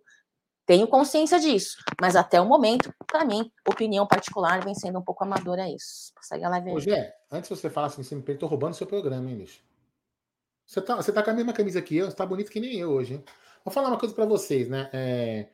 Tenho 0.68 0.88
consciência 0.88 1.40
disso, 1.40 1.78
mas 2.00 2.16
até 2.16 2.40
o 2.40 2.46
momento, 2.46 2.94
para 3.08 3.26
mim, 3.26 3.52
opinião 3.68 4.06
particular 4.06 4.64
vem 4.64 4.76
sendo 4.76 5.00
um 5.00 5.04
pouco 5.04 5.24
amadora 5.24 5.68
isso. 5.68 6.14
Segue 6.22 6.46
a 6.46 6.50
live 6.50 6.70
aí. 6.70 6.76
Ô, 6.76 6.80
Gé, 6.80 7.12
antes 7.32 7.50
de 7.50 7.56
você 7.56 7.72
falar 7.72 7.88
assim, 7.88 8.04
sempre, 8.04 8.36
tô 8.36 8.46
roubando 8.46 8.76
seu 8.76 8.86
programa, 8.86 9.28
hein, 9.28 9.36
bicho? 9.36 9.68
Você 10.70 10.82
tá, 10.82 10.96
você 10.98 11.12
tá 11.12 11.24
com 11.24 11.32
a 11.32 11.34
mesma 11.34 11.52
camisa 11.52 11.82
que 11.82 11.98
eu, 11.98 12.06
você 12.06 12.16
tá 12.16 12.24
bonito 12.24 12.52
que 12.52 12.60
nem 12.60 12.76
eu 12.76 12.92
hoje, 12.92 13.16
hein? 13.16 13.24
Vou 13.66 13.74
falar 13.74 13.88
uma 13.88 13.98
coisa 13.98 14.14
para 14.14 14.26
vocês, 14.26 14.70
né? 14.70 14.88
É, 14.94 15.50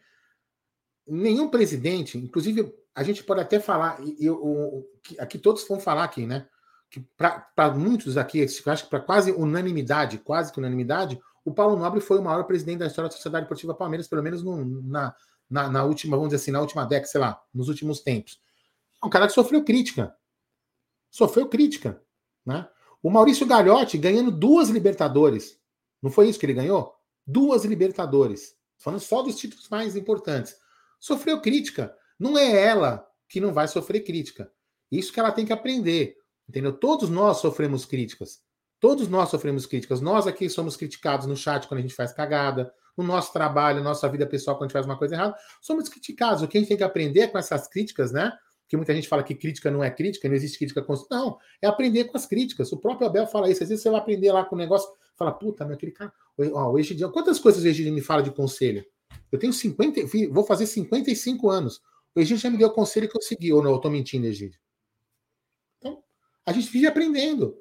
nenhum 1.08 1.48
presidente, 1.48 2.18
inclusive 2.18 2.76
a 2.94 3.02
gente 3.02 3.24
pode 3.24 3.40
até 3.40 3.58
falar, 3.58 3.98
eu, 4.20 4.86
aqui 5.18 5.38
todos 5.38 5.66
vão 5.66 5.80
falar 5.80 6.04
aqui, 6.04 6.28
né? 6.28 6.50
Que 6.90 7.00
para 7.16 7.74
muitos 7.74 8.18
aqui, 8.18 8.44
acho 8.44 8.84
que 8.84 8.90
para 8.90 9.00
quase 9.00 9.32
unanimidade, 9.32 10.18
quase 10.18 10.52
que 10.52 10.60
unanimidade, 10.60 11.18
o 11.46 11.54
Paulo 11.54 11.78
Nobre 11.78 12.02
foi 12.02 12.20
o 12.20 12.24
maior 12.24 12.44
presidente 12.44 12.80
da 12.80 12.88
história 12.88 13.08
da 13.08 13.16
Sociedade 13.16 13.46
Esportiva 13.46 13.74
Palmeiras, 13.74 14.10
pelo 14.10 14.22
menos 14.22 14.44
no, 14.44 14.66
na, 14.84 15.16
na, 15.50 15.70
na, 15.70 15.84
última, 15.86 16.18
vamos 16.18 16.32
dizer 16.34 16.44
assim, 16.44 16.52
na 16.52 16.60
última 16.60 16.84
década, 16.84 17.08
sei 17.08 17.22
lá, 17.22 17.42
nos 17.54 17.70
últimos 17.70 18.02
tempos. 18.02 18.42
É 19.02 19.06
um 19.06 19.10
cara 19.10 19.28
que 19.28 19.34
sofreu 19.34 19.64
crítica. 19.64 20.14
Sofreu 21.10 21.48
crítica, 21.48 22.02
né? 22.46 22.68
O 23.06 23.12
Maurício 23.12 23.46
Gagliotti 23.46 24.00
ganhando 24.00 24.32
duas 24.32 24.70
Libertadores. 24.70 25.60
Não 26.02 26.10
foi 26.10 26.28
isso 26.28 26.40
que 26.40 26.46
ele 26.48 26.56
ganhou? 26.56 26.92
Duas 27.24 27.64
Libertadores. 27.64 28.56
Falando 28.80 29.00
só 29.00 29.22
dos 29.22 29.36
títulos 29.36 29.70
mais 29.70 29.96
importantes. 29.96 30.56
Sofreu 31.00 31.40
crítica. 31.40 31.96
Não 32.20 32.36
é 32.36 32.60
ela 32.60 33.08
que 33.30 33.40
não 33.40 33.54
vai 33.54 33.68
sofrer 33.68 34.00
crítica. 34.00 34.52
Isso 34.92 35.14
que 35.14 35.20
ela 35.20 35.32
tem 35.32 35.46
que 35.46 35.54
aprender. 35.54 36.18
Entendeu? 36.50 36.74
Todos 36.74 37.08
nós 37.08 37.38
sofremos 37.38 37.86
críticas. 37.86 38.42
Todos 38.80 39.08
nós 39.08 39.30
sofremos 39.30 39.68
críticas. 39.68 40.02
Nós 40.02 40.26
aqui 40.26 40.50
somos 40.50 40.76
criticados 40.76 41.28
no 41.28 41.38
chat 41.38 41.68
quando 41.68 41.82
a 41.82 41.84
gente 41.84 41.94
faz 41.94 42.12
cagada, 42.12 42.74
no 42.98 43.04
nosso 43.04 43.32
trabalho, 43.32 43.84
na 43.84 43.90
nossa 43.90 44.10
vida 44.10 44.26
pessoal 44.26 44.58
quando 44.58 44.64
a 44.64 44.68
gente 44.70 44.74
faz 44.74 44.86
uma 44.88 44.98
coisa 44.98 45.14
errada. 45.14 45.36
Somos 45.62 45.88
criticados. 45.90 46.42
O 46.42 46.48
que 46.48 46.58
a 46.58 46.60
gente 46.60 46.70
tem 46.70 46.78
que 46.78 46.84
aprender 46.84 47.28
com 47.28 47.38
essas 47.38 47.68
críticas, 47.68 48.12
né? 48.12 48.34
Porque 48.66 48.78
muita 48.78 48.96
gente 48.96 49.08
fala 49.08 49.24
que 49.24 49.36
crítica 49.36 49.70
não 49.70 49.84
é 49.84 49.92
crítica, 49.92 50.28
não 50.28 50.36
existe 50.36 50.58
crítica 50.58 50.82
construtiva. 50.82 51.22
Não, 51.22 51.38
é 51.62 51.68
aprender 51.68 52.06
com 52.06 52.18
as 52.18 52.26
críticas. 52.26 52.72
O 52.72 52.78
próprio 52.78 53.08
Abel 53.08 53.28
fala 53.28 53.50
isso. 53.50 53.62
Às 53.62 53.70
vezes 53.70 53.84
você 53.84 53.92
vai 53.92 54.00
aprender 54.00 54.32
lá 54.32 54.44
com 54.44 54.56
o 54.56 54.58
negócio, 54.58 54.90
fala, 55.16 55.32
puta, 55.32 55.64
meu, 55.64 55.76
aquele 55.76 55.92
cara. 55.92 56.12
Ó, 56.54 56.74
o 56.74 57.12
quantas 57.12 57.40
coisas 57.40 57.64
o 57.64 57.68
Egidião 57.68 57.94
me 57.94 58.02
fala 58.02 58.24
de 58.24 58.32
conselho? 58.32 58.84
Eu 59.32 59.38
tenho 59.38 59.54
50, 59.54 60.02
vou 60.32 60.44
fazer 60.44 60.66
55 60.66 61.48
anos. 61.50 61.80
O 62.16 62.20
Egidião 62.20 62.40
já 62.40 62.50
me 62.50 62.58
deu 62.58 62.72
conselho 62.72 63.08
que 63.08 63.16
eu 63.16 63.22
segui, 63.22 63.54
ou 63.54 63.62
não, 63.62 63.72
eu 63.72 63.78
tô 63.78 63.90
mentindo, 63.90 64.26
Egidião. 64.26 64.60
Então, 65.78 66.04
a 66.44 66.52
gente 66.52 66.72
vive 66.72 66.88
aprendendo. 66.88 67.56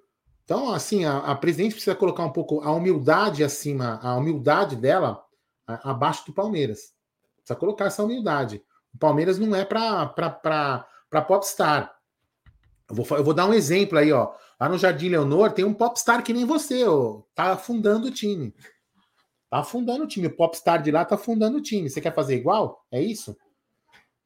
Então, 0.44 0.72
assim, 0.72 1.05
a, 1.05 1.18
a 1.18 1.34
presidente 1.34 1.72
precisa 1.72 1.94
colocar 1.94 2.24
um 2.24 2.32
pouco 2.32 2.62
a 2.62 2.72
humildade 2.72 3.44
acima, 3.44 3.98
a 4.02 4.16
humildade 4.16 4.76
dela 4.76 5.22
a, 5.66 5.90
abaixo 5.90 6.24
do 6.26 6.32
Palmeiras. 6.32 6.94
Precisa 7.36 7.59
colocar 7.59 7.86
essa 7.86 8.02
humildade. 8.02 8.62
O 8.94 8.98
Palmeiras 8.98 9.38
não 9.38 9.55
é 9.55 9.64
para 9.64 10.86
popstar. 11.23 11.95
Eu 12.89 12.97
vou, 12.97 13.19
eu 13.19 13.25
vou 13.25 13.35
dar 13.35 13.47
um 13.47 13.55
exemplo 13.55 13.99
aí, 13.99 14.12
ó. 14.12 14.33
Lá 14.61 14.69
no 14.69 14.79
Jardim 14.79 15.09
Leonor 15.09 15.53
tem 15.53 15.65
um 15.65 15.75
popstar 15.75 16.23
que 16.23 16.33
nem 16.33 16.45
você, 16.45 16.85
ó. 16.85 17.23
Tá 17.35 17.53
afundando 17.53 18.09
o 18.09 18.11
time. 18.11 18.55
Tá 19.51 19.59
afundando 19.59 20.05
o 20.05 20.07
time. 20.07 20.27
O 20.27 20.37
popstar 20.37 20.83
de 20.83 20.91
lá 20.91 21.05
tá 21.05 21.15
afundando 21.15 21.59
o 21.59 21.62
time. 21.62 21.89
Você 21.89 22.01
quer 22.01 22.15
fazer 22.15 22.37
igual? 22.37 22.85
É 22.91 23.01
isso? 23.01 23.37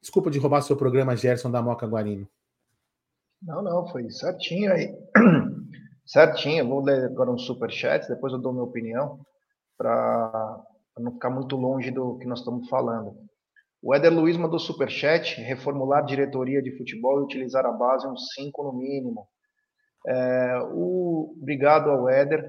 Desculpa 0.01 0.31
de 0.31 0.39
roubar 0.39 0.61
seu 0.61 0.77
programa, 0.77 1.15
Gerson 1.15 1.51
da 1.51 1.61
Moca 1.61 1.85
Guarino. 1.85 2.27
Não, 3.41 3.61
não, 3.61 3.87
foi 3.87 4.09
certinho 4.09 4.71
aí. 4.71 4.93
certinho. 6.05 6.67
Vou 6.67 6.81
ler 6.81 7.05
agora 7.05 7.31
um 7.31 7.37
superchat, 7.37 8.07
depois 8.07 8.33
eu 8.33 8.39
dou 8.39 8.51
minha 8.51 8.63
opinião, 8.63 9.19
para 9.77 10.63
não 10.97 11.13
ficar 11.13 11.29
muito 11.29 11.55
longe 11.55 11.91
do 11.91 12.17
que 12.17 12.27
nós 12.27 12.39
estamos 12.39 12.67
falando. 12.69 13.28
O 13.81 13.95
Éder 13.95 14.13
Luiz 14.13 14.35
mandou 14.35 14.59
superchat, 14.59 15.39
reformular 15.41 16.05
diretoria 16.05 16.61
de 16.61 16.77
futebol 16.77 17.19
e 17.19 17.23
utilizar 17.23 17.65
a 17.65 17.71
base 17.71 18.07
uns 18.07 18.33
5 18.33 18.63
no 18.63 18.73
mínimo. 18.73 19.25
É, 20.05 20.59
o, 20.73 21.35
obrigado 21.39 21.89
ao 21.89 22.09
Éder. 22.09 22.45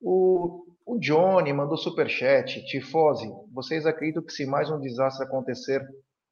O, 0.00 0.64
o 0.84 0.98
Johnny 0.98 1.52
mandou 1.52 1.76
superchat. 1.76 2.64
Tifose, 2.66 3.30
vocês 3.52 3.86
acreditam 3.86 4.22
que 4.22 4.32
se 4.32 4.44
mais 4.44 4.68
um 4.68 4.80
desastre 4.80 5.24
acontecer 5.24 5.80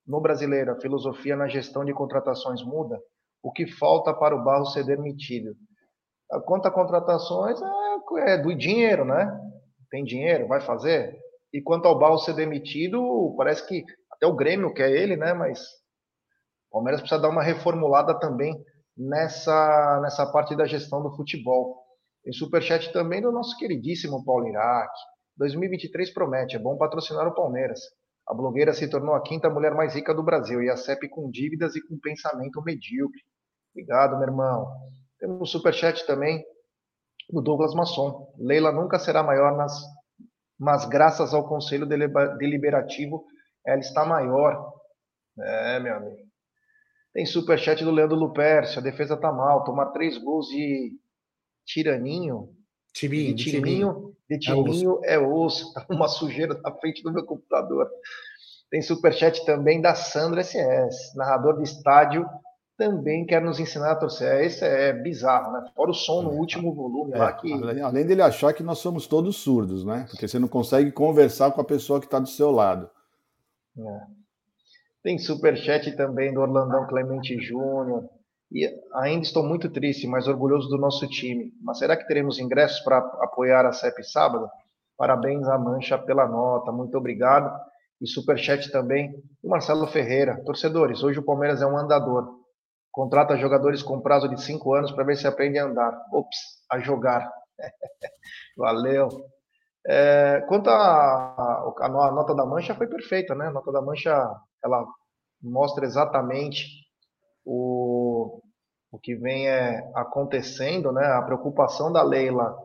no 0.05 0.21
brasileiro, 0.21 0.73
a 0.73 0.81
filosofia 0.81 1.37
na 1.37 1.47
gestão 1.47 1.85
de 1.85 1.93
contratações 1.93 2.65
muda? 2.65 3.01
O 3.43 3.53
que 3.53 3.67
falta 3.67 4.13
para 4.13 4.35
o 4.35 4.43
Barro 4.43 4.67
ser 4.67 4.85
demitido? 4.85 5.55
Quanto 6.47 6.67
a 6.67 6.71
contratações, 6.71 7.61
é, 7.63 8.33
é 8.33 8.39
do 8.39 8.55
dinheiro, 8.55 9.05
né? 9.05 9.31
Tem 9.91 10.03
dinheiro, 10.03 10.49
vai 10.49 10.61
fazer? 10.61 11.17
E 11.53 11.61
quanto 11.61 11.87
ao 11.87 11.99
Barro 11.99 12.19
ser 12.19 12.35
demitido, 12.35 13.35
parece 13.37 13.67
que 13.69 13.85
até 14.23 14.27
o 14.27 14.37
Grêmio 14.37 14.73
quer 14.73 14.93
ele, 14.93 15.17
né? 15.17 15.35
Mas 15.35 15.61
o 16.69 16.75
Palmeiras 16.75 17.01
precisa 17.01 17.21
dar 17.21 17.29
uma 17.29 17.43
reformulada 17.43 18.17
também 18.21 18.55
nessa, 18.97 20.01
nessa 20.01 20.31
parte 20.31 20.55
da 20.55 20.65
gestão 20.65 21.03
do 21.03 21.15
futebol. 21.17 21.83
Tem 22.23 22.33
superchat 22.33 22.93
também 22.93 23.21
do 23.21 23.33
nosso 23.33 23.59
queridíssimo 23.59 24.25
Paulo 24.25 24.47
Iraque. 24.47 25.01
2023 25.37 26.13
promete, 26.15 26.55
é 26.55 26.59
bom 26.59 26.77
patrocinar 26.77 27.27
o 27.27 27.35
Palmeiras. 27.35 27.81
A 28.29 28.33
blogueira 28.33 28.73
se 28.73 28.89
tornou 28.89 29.15
a 29.15 29.23
quinta 29.23 29.51
mulher 29.51 29.75
mais 29.75 29.95
rica 29.95 30.15
do 30.15 30.23
Brasil 30.23 30.63
e 30.63 30.71
a 30.71 30.77
CEP 30.77 31.09
com 31.09 31.29
dívidas 31.29 31.75
e 31.75 31.85
com 31.85 31.99
pensamento 31.99 32.63
medíocre. 32.63 33.21
Obrigado, 33.75 34.17
meu 34.17 34.29
irmão. 34.29 34.69
Temos 35.19 35.41
um 35.41 35.47
superchat 35.47 36.07
também 36.07 36.45
do 37.29 37.43
Douglas 37.43 37.75
Masson. 37.75 38.33
Leila 38.39 38.71
nunca 38.71 39.01
será 39.01 39.23
maior 39.23 39.57
nas 39.57 39.83
mas 40.59 40.85
graças 40.85 41.35
ao 41.35 41.49
Conselho 41.49 41.87
Deliberativo 41.87 43.25
ela 43.67 43.81
está 43.81 44.05
maior. 44.05 44.73
É, 45.39 45.81
meu 45.81 45.97
amigo. 45.97 46.17
Tem 47.13 47.27
superchat 47.27 47.85
do 47.85 47.91
Leandro 47.91 48.17
Lupercio, 48.17 48.79
a 48.79 48.83
defesa 48.83 49.17
tá 49.17 49.31
mal, 49.31 49.65
tomar 49.65 49.87
três 49.87 50.17
gols 50.17 50.47
de 50.47 50.93
tiraninho, 51.67 52.49
timinho, 52.95 53.35
de 53.35 53.45
timinho, 53.51 54.17
de 54.29 54.39
timinho 54.39 55.01
é 55.05 55.19
osso, 55.19 55.73
tá 55.75 55.85
uma 55.91 56.09
sujeira 56.09 56.59
na 56.63 56.73
frente 56.73 57.03
do 57.03 57.13
meu 57.13 57.25
computador. 57.25 57.89
Tem 58.71 58.81
superchat 58.81 59.45
também 59.45 59.83
da 59.83 59.95
Sandra 59.95 60.43
SS, 60.43 61.15
narrador 61.15 61.59
de 61.59 61.65
estádio 61.65 62.27
também 62.83 63.25
quer 63.25 63.41
nos 63.41 63.61
ensinar 63.61 63.93
a 63.93 63.97
torcer. 63.97 64.45
Esse 64.45 64.65
é 64.65 64.93
bizarro, 64.93 65.53
né? 65.53 65.71
Fora 65.75 65.91
o 65.91 65.95
som 65.95 66.23
no 66.23 66.33
é. 66.33 66.35
último 66.35 66.75
volume 66.75 67.13
é, 67.13 67.19
lá 67.19 67.33
que. 67.33 67.53
Além 67.81 68.05
dele 68.05 68.23
achar 68.23 68.53
que 68.53 68.63
nós 68.63 68.79
somos 68.79 69.07
todos 69.07 69.37
surdos, 69.37 69.85
né? 69.85 70.07
Porque 70.11 70.27
você 70.27 70.39
não 70.39 70.49
consegue 70.49 70.91
conversar 70.91 71.53
com 71.53 71.61
a 71.61 71.65
pessoa 71.65 72.01
que 72.01 72.07
está 72.07 72.19
do 72.19 72.29
seu 72.29 72.51
lado. 72.51 72.91
É. 73.79 74.23
Tem 75.03 75.19
superchat 75.19 75.97
também 75.97 76.33
do 76.33 76.41
Orlandão 76.41 76.87
Clemente 76.87 77.39
Júnior. 77.41 78.09
E 78.51 78.69
ainda 78.95 79.25
estou 79.25 79.43
muito 79.43 79.71
triste, 79.71 80.07
mas 80.07 80.29
orgulhoso 80.29 80.69
do 80.69 80.77
nosso 80.77 81.09
time. 81.09 81.53
Mas 81.63 81.79
será 81.79 81.97
que 81.97 82.07
teremos 82.07 82.39
ingressos 82.39 82.81
para 82.81 82.99
apoiar 82.99 83.65
a 83.65 83.73
CEP 83.73 84.05
sábado? 84.05 84.49
Parabéns 84.97 85.49
à 85.49 85.59
Mancha 85.59 85.99
pela 85.99 86.29
nota, 86.29 86.71
muito 86.71 86.97
obrigado. 86.97 87.51
E 88.01 88.07
superchat 88.07 88.71
também 88.71 89.13
do 89.43 89.49
Marcelo 89.49 89.87
Ferreira. 89.87 90.43
Torcedores, 90.45 91.03
hoje 91.03 91.19
o 91.19 91.25
Palmeiras 91.25 91.63
é 91.63 91.67
um 91.67 91.79
andador. 91.79 92.43
Contrata 92.91 93.39
jogadores 93.39 93.83
com 93.83 94.03
prazo 94.03 94.29
de 94.29 94.41
cinco 94.41 94.75
anos 94.75 94.93
para 94.93 95.05
ver 95.05 95.17
se 95.17 95.27
aprende 95.27 95.59
a 95.59 95.65
andar. 95.65 95.99
Ops, 96.13 96.37
a 96.71 96.79
jogar. 96.79 97.33
Valeu. 98.57 99.09
É, 99.87 100.41
quanto 100.49 100.71
à 100.71 102.11
nota 102.15 102.35
da 102.35 102.47
mancha, 102.47 102.75
foi 102.75 102.87
perfeita, 102.87 103.35
né? 103.35 103.47
A 103.49 103.53
nota 103.53 103.73
da 103.73 103.83
mancha, 103.83 104.13
ela 104.65 104.87
mostra 105.43 105.85
exatamente 105.85 106.67
o, 107.45 108.41
o 108.93 108.99
que 108.99 109.17
vem 109.17 109.49
é, 109.49 109.91
acontecendo, 109.95 110.93
né? 110.93 111.05
A 111.07 111.23
preocupação 111.23 111.93
da 111.93 112.03
Leila 112.03 112.57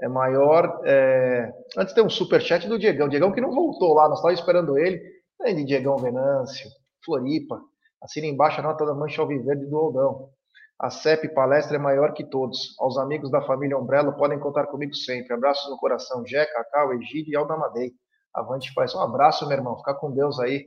é 0.00 0.08
maior. 0.08 0.80
É... 0.84 1.52
Antes 1.76 1.94
tem 1.94 2.04
um 2.04 2.10
superchat 2.10 2.68
do 2.68 2.78
Diegão. 2.78 3.08
Diegão 3.08 3.32
que 3.32 3.40
não 3.40 3.54
voltou 3.54 3.94
lá, 3.94 4.08
nós 4.08 4.18
estávamos 4.18 4.40
esperando 4.40 4.78
ele. 4.78 5.00
de 5.44 5.64
Diegão 5.64 5.96
Venâncio, 5.96 6.68
Floripa. 7.04 7.60
Assina 8.02 8.26
embaixo 8.26 8.60
a 8.60 8.62
nota 8.62 8.86
da 8.86 8.94
Mancha 8.94 9.20
Alviverde 9.20 9.66
do 9.66 9.76
Oldão. 9.76 10.30
A 10.78 10.90
CEP 10.90 11.34
Palestra 11.34 11.76
é 11.76 11.78
maior 11.78 12.12
que 12.12 12.22
todos. 12.22 12.76
Aos 12.78 12.96
amigos 12.98 13.32
da 13.32 13.42
família 13.42 13.76
Umbrella 13.76 14.12
podem 14.12 14.38
contar 14.38 14.68
comigo 14.68 14.94
sempre. 14.94 15.34
Abraços 15.34 15.68
no 15.68 15.76
coração. 15.76 16.24
Jé, 16.24 16.46
Cacau, 16.46 16.94
Egídio 16.94 17.32
e 17.32 17.36
Aldamadei. 17.36 17.92
Avante 18.32 18.72
faz 18.72 18.94
um 18.94 19.00
abraço, 19.00 19.48
meu 19.48 19.56
irmão. 19.56 19.76
Fica 19.78 19.94
com 19.94 20.12
Deus 20.12 20.38
aí. 20.38 20.66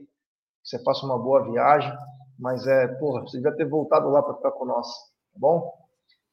Você 0.62 0.82
faça 0.84 1.06
uma 1.06 1.18
boa 1.18 1.50
viagem. 1.50 1.90
Mas 2.38 2.66
é, 2.66 2.88
porra, 2.88 3.22
você 3.22 3.38
devia 3.38 3.56
ter 3.56 3.66
voltado 3.66 4.10
lá 4.10 4.22
para 4.22 4.34
ficar 4.34 4.50
com 4.50 4.66
nós. 4.66 4.86
Tá 4.86 5.38
bom? 5.38 5.72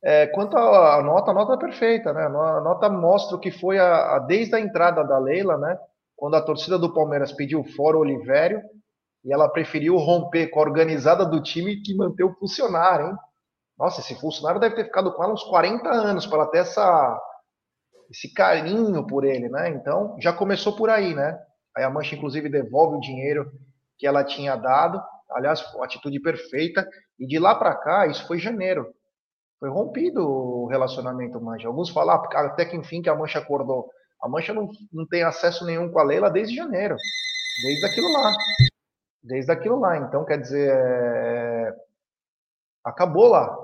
É, 0.03 0.27
quanto 0.27 0.57
à 0.57 1.01
nota, 1.01 1.31
a 1.31 1.33
nota 1.33 1.53
é 1.53 1.57
perfeita, 1.57 2.11
né? 2.11 2.25
A 2.25 2.61
nota 2.61 2.89
mostra 2.89 3.37
o 3.37 3.39
que 3.39 3.51
foi 3.51 3.79
a, 3.79 4.15
a, 4.15 4.19
desde 4.19 4.55
a 4.55 4.59
entrada 4.59 5.05
da 5.05 5.17
Leila, 5.17 5.57
né? 5.57 5.79
Quando 6.17 6.35
a 6.35 6.41
torcida 6.41 6.77
do 6.77 6.93
Palmeiras 6.93 7.31
pediu 7.31 7.63
fora 7.63 7.95
o 7.95 8.01
Olivério, 8.01 8.61
e 9.23 9.33
ela 9.33 9.47
preferiu 9.47 9.95
romper 9.95 10.47
com 10.47 10.59
a 10.59 10.63
organizada 10.63 11.25
do 11.25 11.41
time 11.41 11.81
que 11.81 11.95
manter 11.95 12.23
o 12.23 12.33
funcionário, 12.35 13.07
hein? 13.07 13.15
Nossa, 13.79 14.01
esse 14.01 14.13
funcionário 14.19 14.59
deve 14.59 14.75
ter 14.75 14.85
ficado 14.85 15.13
com 15.13 15.23
ela 15.23 15.33
uns 15.33 15.43
40 15.43 15.89
anos 15.89 16.27
para 16.27 16.45
ter 16.47 16.59
essa, 16.59 17.19
esse 18.11 18.33
carinho 18.33 19.07
por 19.07 19.23
ele, 19.23 19.47
né? 19.47 19.69
Então, 19.69 20.15
já 20.19 20.33
começou 20.33 20.75
por 20.75 20.89
aí, 20.89 21.15
né? 21.15 21.39
Aí 21.75 21.83
a 21.83 21.89
Mancha, 21.89 22.15
inclusive, 22.15 22.49
devolve 22.49 22.97
o 22.97 22.99
dinheiro 22.99 23.49
que 23.97 24.05
ela 24.05 24.23
tinha 24.23 24.55
dado. 24.55 25.01
Aliás, 25.31 25.63
atitude 25.81 26.19
perfeita. 26.19 26.87
E 27.17 27.25
de 27.25 27.39
lá 27.39 27.55
para 27.55 27.73
cá, 27.75 28.07
isso 28.07 28.27
foi 28.27 28.37
janeiro. 28.37 28.93
Foi 29.59 29.69
rompido 29.69 30.27
o 30.27 30.67
relacionamento 30.67 31.41
Mancha. 31.41 31.67
Alguns 31.67 31.89
falam 31.89 32.15
ah, 32.15 32.45
até 32.45 32.65
que 32.65 32.75
enfim 32.75 33.01
que 33.01 33.09
a 33.09 33.15
Mancha 33.15 33.39
acordou. 33.39 33.89
A 34.21 34.27
Mancha 34.27 34.53
não, 34.53 34.67
não 34.91 35.07
tem 35.07 35.23
acesso 35.23 35.65
nenhum 35.65 35.89
com 35.89 35.99
a 35.99 36.03
Leila 36.03 36.29
desde 36.29 36.55
janeiro. 36.55 36.97
Desde 37.63 37.85
aquilo 37.85 38.11
lá 38.11 38.33
desde 39.23 39.51
aquilo 39.51 39.79
lá. 39.79 39.97
Então, 39.97 40.25
quer 40.25 40.39
dizer, 40.39 40.69
é... 40.71 41.75
acabou 42.83 43.27
lá. 43.27 43.55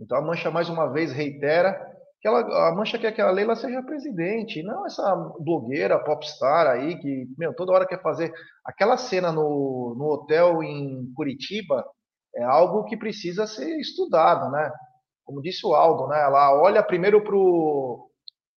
Então, 0.00 0.18
a 0.18 0.22
Mancha 0.22 0.50
mais 0.50 0.68
uma 0.68 0.90
vez 0.90 1.12
reitera 1.12 1.78
que 2.20 2.28
ela, 2.28 2.40
a 2.68 2.74
Mancha 2.74 2.98
quer 2.98 3.12
que 3.12 3.20
a 3.20 3.30
Leila 3.30 3.56
seja 3.56 3.82
presidente, 3.82 4.62
não 4.62 4.86
essa 4.86 5.14
blogueira 5.38 6.02
popstar 6.02 6.66
aí 6.66 6.98
que, 6.98 7.26
meu, 7.38 7.54
toda 7.54 7.72
hora 7.72 7.86
quer 7.86 8.00
fazer. 8.02 8.32
Aquela 8.64 8.96
cena 8.96 9.32
no, 9.32 9.94
no 9.98 10.04
hotel 10.06 10.62
em 10.62 11.10
Curitiba 11.14 11.84
é 12.34 12.42
algo 12.42 12.84
que 12.84 12.96
precisa 12.96 13.46
ser 13.46 13.78
estudado, 13.78 14.50
né? 14.50 14.70
Como 15.24 15.40
disse 15.40 15.66
o 15.66 15.74
Aldo, 15.74 16.08
né? 16.08 16.20
Ela 16.20 16.60
olha 16.60 16.82
primeiro 16.82 17.22
pro, 17.24 18.10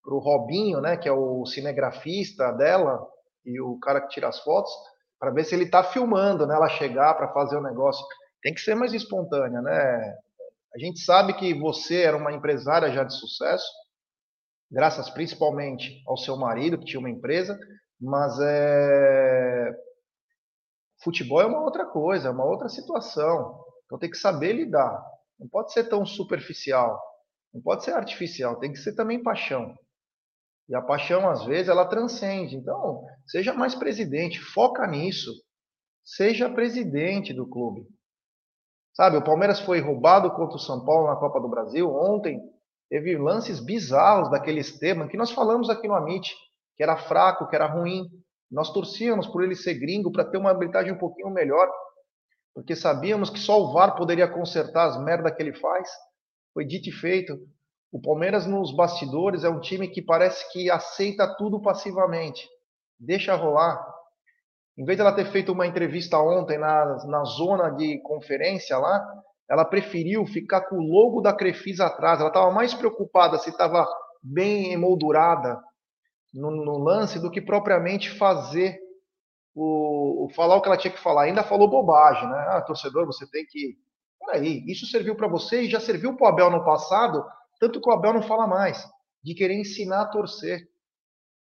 pro 0.04 0.20
Robinho, 0.20 0.82
né? 0.82 0.98
Que 0.98 1.08
é 1.08 1.14
o 1.14 1.46
cinegrafista 1.46 2.52
dela 2.52 3.00
e 3.46 3.62
o 3.62 3.78
cara 3.80 4.02
que 4.02 4.10
tira 4.10 4.28
as 4.28 4.40
fotos 4.40 4.72
para 5.20 5.32
ver 5.32 5.46
se 5.46 5.56
ele 5.56 5.66
está 5.66 5.84
filmando, 5.84 6.46
né? 6.46 6.56
Ela 6.56 6.68
chegar 6.68 7.14
para 7.16 7.32
fazer 7.32 7.58
o 7.58 7.64
negócio. 7.64 8.06
Tem 8.42 8.54
que 8.54 8.60
ser 8.60 8.76
mais 8.76 8.94
espontânea, 8.94 9.62
né? 9.62 10.18
A 10.76 10.80
gente 10.80 11.00
sabe 11.00 11.34
que 11.34 11.54
você 11.54 12.02
era 12.02 12.18
uma 12.18 12.32
empresária 12.32 12.92
já 12.92 13.04
de 13.04 13.14
sucesso, 13.14 13.66
graças 14.72 15.10
principalmente 15.10 16.02
ao 16.08 16.18
seu 16.18 16.36
marido, 16.36 16.80
que 16.80 16.86
tinha 16.86 17.00
uma 17.00 17.10
empresa, 17.10 17.58
mas 18.02 18.40
é... 18.42 19.72
futebol 21.04 21.42
é 21.42 21.46
uma 21.46 21.62
outra 21.62 21.86
coisa, 21.86 22.30
é 22.30 22.32
uma 22.32 22.46
outra 22.46 22.70
situação. 22.70 23.64
Então 23.86 24.00
tem 24.00 24.10
que 24.10 24.18
saber 24.18 24.54
lidar. 24.54 25.04
Não 25.40 25.48
pode 25.48 25.72
ser 25.74 25.84
tão 25.90 26.06
superficial, 26.06 27.00
não 27.54 27.62
pode 27.62 27.84
ser 27.84 27.92
artificial, 27.92 28.60
tem 28.60 28.72
que 28.72 28.80
ser 28.80 28.96
também 28.96 29.22
paixão. 29.22 29.78
E 30.68 30.76
a 30.76 30.82
paixão, 30.82 31.30
às 31.30 31.46
vezes, 31.46 31.68
ela 31.68 31.86
transcende. 31.86 32.56
Então, 32.56 33.06
seja 33.28 33.54
mais 33.54 33.76
presidente, 33.76 34.40
foca 34.40 34.88
nisso. 34.88 35.32
Seja 36.04 36.50
presidente 36.50 37.34
do 37.34 37.48
clube. 37.48 37.86
Sabe, 38.94 39.18
o 39.18 39.24
Palmeiras 39.24 39.60
foi 39.60 39.80
roubado 39.80 40.30
contra 40.32 40.56
o 40.56 40.60
São 40.60 40.86
Paulo 40.86 41.08
na 41.08 41.16
Copa 41.16 41.40
do 41.40 41.50
Brasil. 41.50 41.90
Ontem 41.94 42.40
teve 42.90 43.18
lances 43.18 43.60
bizarros 43.60 44.30
daquele 44.30 44.60
Esteban 44.60 45.08
que 45.08 45.18
nós 45.18 45.32
falamos 45.32 45.70
aqui 45.70 45.88
no 45.88 45.96
Amit, 45.96 46.36
que 46.78 46.84
era 46.84 46.96
fraco, 46.96 47.48
que 47.48 47.56
era 47.56 47.66
ruim. 47.66 48.08
Nós 48.52 48.72
torcíamos 48.72 49.26
por 49.26 49.44
ele 49.44 49.56
ser 49.56 49.74
gringo 49.76 50.12
para 50.12 50.24
ter 50.24 50.38
uma 50.38 50.52
habilidade 50.52 50.92
um 50.92 50.98
pouquinho 50.98 51.32
melhor, 51.32 51.68
porque 52.54 52.76
sabíamos 52.76 53.32
que 53.32 53.40
só 53.40 53.60
o 53.60 53.74
VAR 53.74 53.96
poderia 53.96 54.28
consertar 54.28 54.86
as 54.86 55.04
merdas 55.04 55.36
que 55.36 55.42
ele 55.42 55.54
faz. 55.54 55.90
Foi 56.54 56.64
dito 56.64 56.90
e 56.90 56.92
feito. 56.92 57.36
O 57.92 58.00
Palmeiras 58.00 58.46
nos 58.46 58.76
bastidores 58.76 59.44
é 59.44 59.50
um 59.50 59.60
time 59.60 59.88
que 59.88 60.04
parece 60.04 60.52
que 60.52 60.70
aceita 60.70 61.36
tudo 61.36 61.60
passivamente. 61.60 62.48
Deixa 63.00 63.36
rolar. 63.36 63.93
Em 64.78 64.86
vez 64.86 64.98
de 64.98 65.02
ela 65.02 65.14
ter 65.14 65.26
feito 65.32 65.52
uma 65.52 65.68
entrevista 65.68 66.18
ontem 66.18 66.58
na, 66.58 67.06
na 67.06 67.24
zona 67.26 67.70
de 67.70 68.00
conferência 68.02 68.78
lá, 68.78 69.06
ela 69.50 69.66
preferiu 69.66 70.26
ficar 70.26 70.62
com 70.62 70.78
o 70.78 70.88
logo 70.88 71.22
da 71.22 71.34
Crefisa 71.34 71.86
atrás. 71.86 72.20
Ela 72.20 72.30
estava 72.30 72.52
mais 72.52 72.74
preocupada 72.74 73.38
se 73.38 73.50
estava 73.50 73.88
bem 74.22 74.74
emoldurada 74.74 75.62
no, 76.34 76.50
no, 76.50 76.78
lance 76.80 77.20
do 77.20 77.30
que 77.30 77.42
propriamente 77.42 78.10
fazer 78.10 78.80
o, 79.54 80.26
o, 80.26 80.30
falar 80.34 80.56
o 80.56 80.62
que 80.62 80.68
ela 80.68 80.78
tinha 80.78 80.94
que 80.94 81.00
falar. 81.00 81.24
Ainda 81.24 81.44
falou 81.44 81.70
bobagem, 81.70 82.28
né? 82.28 82.46
Ah, 82.50 82.62
torcedor, 82.62 83.06
você 83.06 83.30
tem 83.30 83.46
que. 83.46 83.78
Peraí, 84.26 84.64
isso 84.68 84.88
serviu 84.88 85.16
para 85.16 85.28
você 85.28 85.64
e 85.64 85.70
já 85.70 85.80
serviu 85.80 86.16
para 86.16 86.26
o 86.26 86.30
Abel 86.30 86.50
no 86.50 86.64
passado, 86.64 87.24
tanto 87.60 87.82
que 87.82 87.90
o 87.90 87.92
Abel 87.92 88.14
não 88.14 88.22
fala 88.24 88.48
mais, 88.48 88.88
de 89.22 89.36
querer 89.36 89.56
ensinar 89.56 90.02
a 90.02 90.08
torcer. 90.08 90.68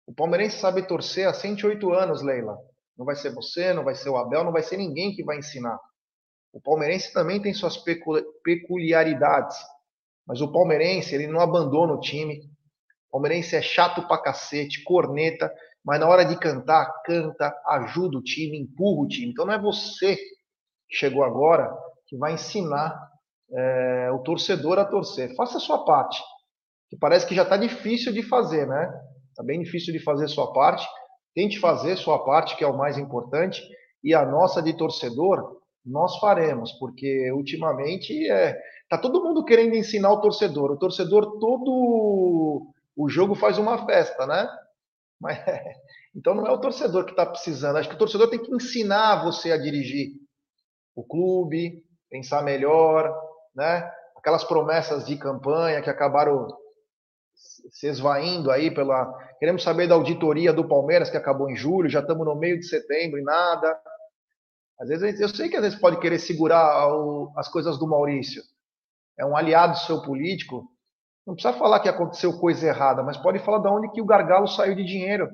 O 0.07 0.13
palmeirense 0.13 0.57
sabe 0.57 0.87
torcer 0.87 1.27
há 1.27 1.33
108 1.33 1.91
anos, 1.91 2.23
Leila. 2.23 2.57
Não 2.99 3.05
vai 3.05 3.15
ser 3.15 3.33
você, 3.33 3.71
não 3.71 3.85
vai 3.85 3.95
ser 3.95 4.09
o 4.09 4.17
Abel, 4.17 4.43
não 4.43 4.51
vai 4.51 4.61
ser 4.61 4.75
ninguém 4.75 5.15
que 5.15 5.23
vai 5.23 5.37
ensinar. 5.37 5.79
O 6.51 6.59
palmeirense 6.59 7.13
também 7.13 7.41
tem 7.41 7.53
suas 7.53 7.81
peculiaridades, 8.43 9.57
mas 10.27 10.41
o 10.41 10.51
palmeirense 10.51 11.15
ele 11.15 11.25
não 11.25 11.39
abandona 11.39 11.93
o 11.93 11.99
time. 12.01 12.41
O 13.07 13.11
palmeirense 13.13 13.55
é 13.55 13.61
chato 13.61 14.05
pra 14.05 14.21
cacete, 14.21 14.83
corneta, 14.83 15.49
mas 15.81 15.97
na 15.97 16.09
hora 16.09 16.25
de 16.25 16.37
cantar, 16.37 16.91
canta, 17.05 17.55
ajuda 17.67 18.17
o 18.17 18.21
time, 18.21 18.59
empurra 18.59 19.03
o 19.03 19.07
time. 19.07 19.31
Então 19.31 19.45
não 19.45 19.53
é 19.53 19.59
você 19.59 20.17
que 20.17 20.97
chegou 20.97 21.23
agora 21.23 21.73
que 22.05 22.17
vai 22.17 22.33
ensinar 22.33 22.99
é, 23.49 24.11
o 24.11 24.19
torcedor 24.19 24.77
a 24.77 24.83
torcer. 24.83 25.33
Faça 25.35 25.57
a 25.57 25.61
sua 25.61 25.85
parte, 25.85 26.21
que 26.89 26.97
parece 26.97 27.25
que 27.25 27.33
já 27.35 27.43
está 27.43 27.55
difícil 27.55 28.11
de 28.11 28.23
fazer, 28.23 28.67
né? 28.67 28.91
Está 29.29 29.41
bem 29.41 29.61
difícil 29.61 29.93
de 29.93 29.99
fazer 29.99 30.25
a 30.25 30.27
sua 30.27 30.51
parte. 30.51 30.85
Tente 31.39 31.57
fazer 31.57 31.95
sua 31.95 32.19
parte, 32.25 32.57
que 32.57 32.65
é 32.65 32.67
o 32.67 32.77
mais 32.77 32.97
importante, 32.97 33.65
e 34.03 34.13
a 34.13 34.25
nossa 34.25 34.61
de 34.61 34.73
torcedor, 34.73 35.61
nós 35.85 36.19
faremos, 36.19 36.73
porque 36.73 37.31
ultimamente 37.31 38.29
é, 38.29 38.59
tá 38.89 38.97
todo 38.97 39.23
mundo 39.23 39.45
querendo 39.45 39.73
ensinar 39.73 40.11
o 40.11 40.19
torcedor. 40.19 40.69
O 40.69 40.77
torcedor 40.77 41.39
todo 41.39 42.73
o 42.93 43.07
jogo 43.07 43.35
faz 43.35 43.57
uma 43.57 43.85
festa, 43.85 44.27
né? 44.27 44.49
Mas, 45.17 45.39
então 46.13 46.35
não 46.35 46.45
é 46.45 46.51
o 46.51 46.59
torcedor 46.59 47.05
que 47.05 47.11
está 47.11 47.25
precisando. 47.25 47.77
Acho 47.77 47.87
que 47.87 47.95
o 47.95 47.99
torcedor 47.99 48.29
tem 48.29 48.43
que 48.43 48.53
ensinar 48.53 49.23
você 49.23 49.53
a 49.53 49.57
dirigir 49.57 50.09
o 50.93 51.05
clube, 51.05 51.85
pensar 52.09 52.43
melhor, 52.43 53.17
né? 53.55 53.89
Aquelas 54.17 54.43
promessas 54.43 55.05
de 55.05 55.15
campanha 55.15 55.81
que 55.81 55.89
acabaram 55.89 56.49
se 57.71 57.87
esvaindo 57.87 58.51
aí 58.51 58.71
pela. 58.71 59.11
Queremos 59.39 59.63
saber 59.63 59.87
da 59.87 59.95
auditoria 59.95 60.53
do 60.53 60.67
Palmeiras, 60.67 61.09
que 61.09 61.17
acabou 61.17 61.49
em 61.49 61.55
julho, 61.55 61.89
já 61.89 61.99
estamos 61.99 62.25
no 62.25 62.35
meio 62.35 62.59
de 62.59 62.65
setembro 62.65 63.19
e 63.19 63.23
nada. 63.23 63.79
Às 64.79 64.89
vezes, 64.89 65.19
eu 65.19 65.29
sei 65.29 65.49
que 65.49 65.55
às 65.55 65.63
vezes 65.63 65.79
pode 65.79 65.99
querer 65.99 66.19
segurar 66.19 66.87
o, 66.93 67.33
as 67.35 67.49
coisas 67.49 67.77
do 67.77 67.87
Maurício. 67.87 68.41
É 69.17 69.25
um 69.25 69.35
aliado 69.35 69.77
seu 69.79 70.01
político. 70.01 70.69
Não 71.27 71.33
precisa 71.33 71.57
falar 71.57 71.81
que 71.81 71.89
aconteceu 71.89 72.39
coisa 72.39 72.67
errada, 72.67 73.03
mas 73.03 73.17
pode 73.17 73.39
falar 73.39 73.59
de 73.59 73.67
onde 73.67 73.91
que 73.91 74.01
o 74.01 74.05
gargalo 74.05 74.47
saiu 74.47 74.75
de 74.75 74.85
dinheiro. 74.85 75.29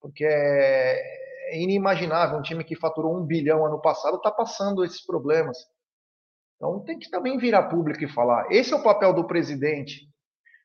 Porque 0.00 0.24
é, 0.24 1.54
é 1.54 1.60
inimaginável 1.60 2.38
um 2.38 2.42
time 2.42 2.62
que 2.62 2.76
faturou 2.76 3.16
um 3.16 3.26
bilhão 3.26 3.66
ano 3.66 3.80
passado 3.80 4.16
está 4.16 4.30
passando 4.30 4.84
esses 4.84 5.04
problemas. 5.04 5.58
Então 6.56 6.80
tem 6.84 6.98
que 6.98 7.10
também 7.10 7.36
virar 7.36 7.68
público 7.68 8.02
e 8.04 8.08
falar. 8.08 8.46
Esse 8.50 8.72
é 8.72 8.76
o 8.76 8.82
papel 8.82 9.12
do 9.12 9.26
presidente 9.26 10.07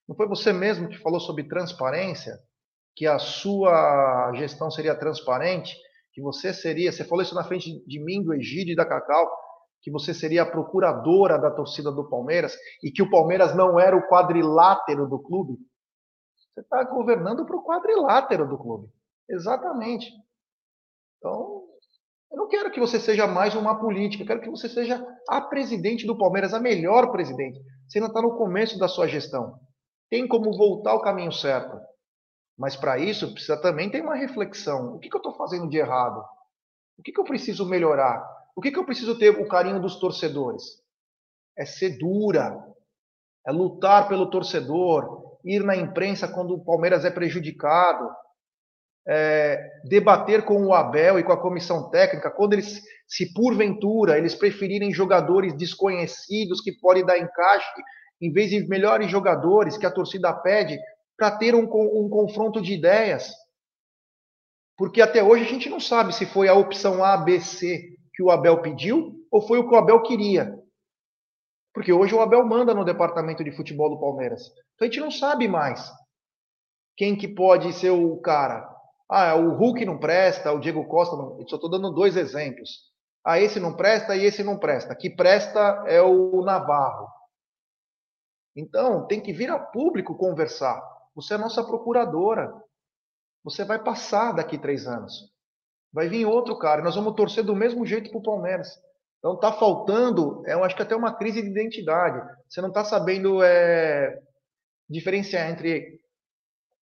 não 0.08 0.16
foi 0.16 0.28
você 0.28 0.52
mesmo 0.52 0.90
que 0.90 0.98
falou 0.98 1.20
sobre 1.20 1.48
transparência? 1.48 2.38
Que 2.96 3.08
a 3.08 3.18
sua 3.18 4.32
gestão 4.36 4.70
seria 4.70 4.98
transparente? 4.98 5.76
Que 6.14 6.22
você 6.22 6.54
seria, 6.54 6.92
você 6.92 7.04
falou 7.04 7.24
isso 7.24 7.36
na 7.36 7.44
frente 7.44 7.84
de 7.88 8.04
mim, 8.04 8.22
do 8.22 8.34
Egídio 8.34 8.74
e 8.74 8.76
da 8.76 8.86
Cacau, 8.86 9.28
que 9.82 9.92
você 9.92 10.14
seria 10.14 10.44
a 10.44 10.50
procuradora 10.50 11.40
da 11.40 11.50
torcida 11.50 11.92
do 11.92 12.08
Palmeiras 12.08 12.56
e 12.84 12.92
que 12.92 13.02
o 13.02 13.10
Palmeiras 13.10 13.56
não 13.56 13.80
era 13.80 13.96
o 13.96 14.08
quadrilátero 14.08 15.08
do 15.08 15.20
clube? 15.20 15.58
Você 16.54 16.62
está 16.62 16.84
governando 16.84 17.46
para 17.46 17.56
o 17.56 17.64
quadrilátero 17.64 18.48
do 18.48 18.58
clube. 18.58 18.88
Exatamente. 19.30 20.12
Então, 21.18 21.64
eu 22.32 22.38
não 22.38 22.48
quero 22.48 22.72
que 22.72 22.80
você 22.80 23.00
seja 23.00 23.26
mais 23.26 23.56
uma 23.56 23.80
política, 23.80 24.24
eu 24.24 24.28
quero 24.28 24.42
que 24.42 24.50
você 24.50 24.70
seja 24.70 25.04
a 25.30 25.42
presidente 25.42 26.06
do 26.06 26.18
Palmeiras, 26.18 26.54
a 26.54 26.60
melhor 26.60 27.12
presidente. 27.12 27.60
Você 27.88 27.98
ainda 27.98 28.10
está 28.10 28.22
no 28.22 28.38
começo 28.38 28.78
da 28.78 28.88
sua 28.88 29.08
gestão 29.08 29.60
tem 30.14 30.28
como 30.28 30.56
voltar 30.56 30.92
ao 30.92 31.02
caminho 31.02 31.32
certo. 31.32 31.76
Mas 32.56 32.76
para 32.76 33.00
isso 33.00 33.34
precisa 33.34 33.60
também 33.60 33.90
ter 33.90 34.04
uma 34.04 34.14
reflexão. 34.14 34.94
O 34.94 35.00
que, 35.00 35.10
que 35.10 35.16
eu 35.16 35.18
estou 35.18 35.34
fazendo 35.34 35.68
de 35.68 35.78
errado? 35.78 36.24
O 36.96 37.02
que, 37.02 37.12
que 37.12 37.20
eu 37.20 37.24
preciso 37.24 37.68
melhorar? 37.68 38.24
O 38.56 38.62
que, 38.62 38.70
que 38.70 38.78
eu 38.78 38.86
preciso 38.86 39.18
ter 39.18 39.32
o 39.32 39.48
carinho 39.48 39.82
dos 39.82 39.96
torcedores? 39.96 40.62
É 41.58 41.66
ser 41.66 41.98
dura, 41.98 42.64
é 43.48 43.52
lutar 43.52 44.08
pelo 44.08 44.30
torcedor, 44.30 45.40
ir 45.44 45.64
na 45.64 45.76
imprensa 45.76 46.28
quando 46.28 46.54
o 46.54 46.64
Palmeiras 46.64 47.06
é 47.06 47.10
prejudicado, 47.10 48.08
é, 49.08 49.68
debater 49.84 50.46
com 50.46 50.64
o 50.64 50.76
Abel 50.76 51.18
e 51.18 51.24
com 51.24 51.34
a 51.34 51.42
comissão 51.42 51.90
técnica, 51.90 52.30
quando 52.30 52.54
eles, 52.54 52.84
se 53.08 53.34
porventura 53.34 54.16
eles 54.20 54.36
preferirem 54.36 54.94
jogadores 54.94 55.58
desconhecidos 55.58 56.62
que 56.62 56.72
podem 56.72 57.04
dar 57.04 57.18
encaixe 57.18 57.82
em 58.24 58.32
vez 58.32 58.50
de 58.50 58.66
melhores 58.68 59.12
jogadores 59.12 59.78
que 59.78 59.86
a 59.86 59.92
torcida 59.92 60.34
pede, 60.34 60.80
para 61.18 61.30
ter 61.32 61.54
um, 61.54 61.64
um 61.64 62.10
confronto 62.10 62.62
de 62.62 62.74
ideias. 62.74 63.30
Porque 64.78 65.02
até 65.02 65.22
hoje 65.22 65.44
a 65.44 65.48
gente 65.48 65.70
não 65.70 65.80
sabe 65.80 66.16
se 66.16 66.26
foi 66.26 66.48
a 66.48 66.54
opção 66.54 67.04
A, 67.04 67.18
B, 67.18 67.42
C 67.42 67.98
que 68.14 68.24
o 68.24 68.32
Abel 68.32 68.62
pediu 68.62 69.14
ou 69.30 69.42
foi 69.42 69.58
o 69.58 69.68
que 69.68 69.76
o 69.76 69.78
Abel 69.78 70.02
queria. 70.04 70.58
Porque 71.74 71.92
hoje 71.92 72.16
o 72.16 72.22
Abel 72.22 72.46
manda 72.46 72.74
no 72.74 72.86
departamento 72.86 73.44
de 73.44 73.52
futebol 73.52 73.90
do 73.90 74.00
Palmeiras. 74.00 74.48
Então 74.76 74.82
a 74.82 74.86
gente 74.86 75.00
não 75.00 75.12
sabe 75.12 75.48
mais 75.48 75.92
quem 76.96 77.16
que 77.16 77.28
pode 77.28 77.74
ser 77.74 77.90
o 77.90 78.18
cara. 78.22 78.70
Ah, 79.10 79.36
o 79.36 79.56
Hulk 79.56 79.84
não 79.86 80.00
presta, 80.00 80.52
o 80.52 80.60
Diego 80.60 80.88
Costa 80.88 81.18
não. 81.18 81.40
Eu 81.40 81.48
só 81.50 81.56
estou 81.56 81.70
dando 81.70 81.92
dois 81.92 82.16
exemplos. 82.16 82.70
Ah, 83.26 83.40
esse 83.40 83.60
não 83.60 83.76
presta 83.76 84.16
e 84.16 84.24
esse 84.24 84.44
não 84.44 84.58
presta. 84.58 84.96
Que 84.96 85.10
presta 85.10 85.84
é 85.88 86.02
o 86.02 86.42
Navarro. 86.44 87.13
Então, 88.56 89.08
tem 89.08 89.22
que 89.22 89.34
vir 89.34 89.50
a 89.50 89.60
público 89.60 90.16
conversar. 90.16 90.82
Você 91.16 91.34
é 91.34 91.38
nossa 91.38 91.64
procuradora. 91.64 92.54
Você 93.44 93.64
vai 93.64 93.84
passar 93.84 94.34
daqui 94.34 94.58
três 94.58 94.88
anos. 94.88 95.32
Vai 95.92 96.08
vir 96.08 96.26
outro 96.26 96.58
cara. 96.58 96.82
Nós 96.82 96.96
vamos 96.96 97.16
torcer 97.16 97.44
do 97.44 97.56
mesmo 97.56 97.86
jeito 97.86 98.10
para 98.10 98.20
o 98.20 98.24
Palmeiras. 98.24 98.70
Então, 99.20 99.36
está 99.36 99.54
faltando, 99.54 100.44
eu 100.46 100.64
acho 100.64 100.76
que 100.76 100.82
até 100.82 100.96
uma 100.96 101.16
crise 101.16 101.42
de 101.42 101.48
identidade. 101.48 102.22
Você 102.48 102.62
não 102.62 102.70
está 102.70 102.84
sabendo 102.84 103.42
é, 103.42 104.20
diferenciar 104.90 105.50
entre 105.50 106.00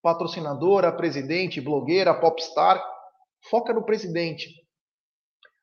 patrocinadora, 0.01 0.91
presidente, 0.91 1.61
blogueira, 1.61 2.19
popstar. 2.19 2.83
Foca 3.49 3.73
no 3.73 3.83
presidente. 3.83 4.49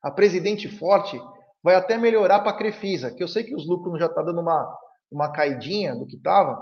A 0.01 0.09
presidente 0.09 0.67
forte 0.69 1.21
vai 1.61 1.75
até 1.75 1.97
melhorar 1.97 2.39
para 2.39 2.51
a 2.51 2.57
Crefisa, 2.57 3.13
que 3.13 3.21
eu 3.21 3.27
sei 3.27 3.43
que 3.43 3.53
os 3.53 3.67
lucros 3.67 3.99
já 3.99 4.05
estão 4.05 4.23
tá 4.23 4.31
dando 4.31 4.41
uma 4.41 4.77
uma 5.11 5.31
caidinha 5.31 5.95
do 5.95 6.05
que 6.05 6.15
estava, 6.15 6.57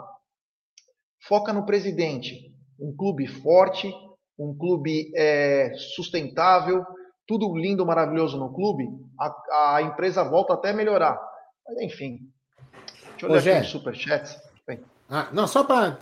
foca 1.27 1.51
no 1.51 1.65
presidente. 1.65 2.53
Um 2.79 2.95
clube 2.95 3.27
forte, 3.27 3.91
um 4.37 4.55
clube 4.55 5.11
é, 5.15 5.73
sustentável, 5.95 6.85
tudo 7.27 7.55
lindo, 7.55 7.85
maravilhoso 7.85 8.37
no 8.37 8.53
clube, 8.53 8.87
a, 9.19 9.75
a, 9.75 9.81
empresa 9.81 10.23
volta 10.23 10.53
até 10.53 10.69
a 10.69 10.73
melhorar. 10.73 11.19
Mas 11.67 11.81
enfim. 11.81 12.19
Deixa 13.11 13.25
eu 13.25 13.31
olhar 13.31 13.57
aqui 13.57 13.59
no 13.59 13.65
superchat. 13.65 14.47
Ah, 15.09 15.29
não, 15.31 15.47
só 15.47 15.63
para 15.63 15.97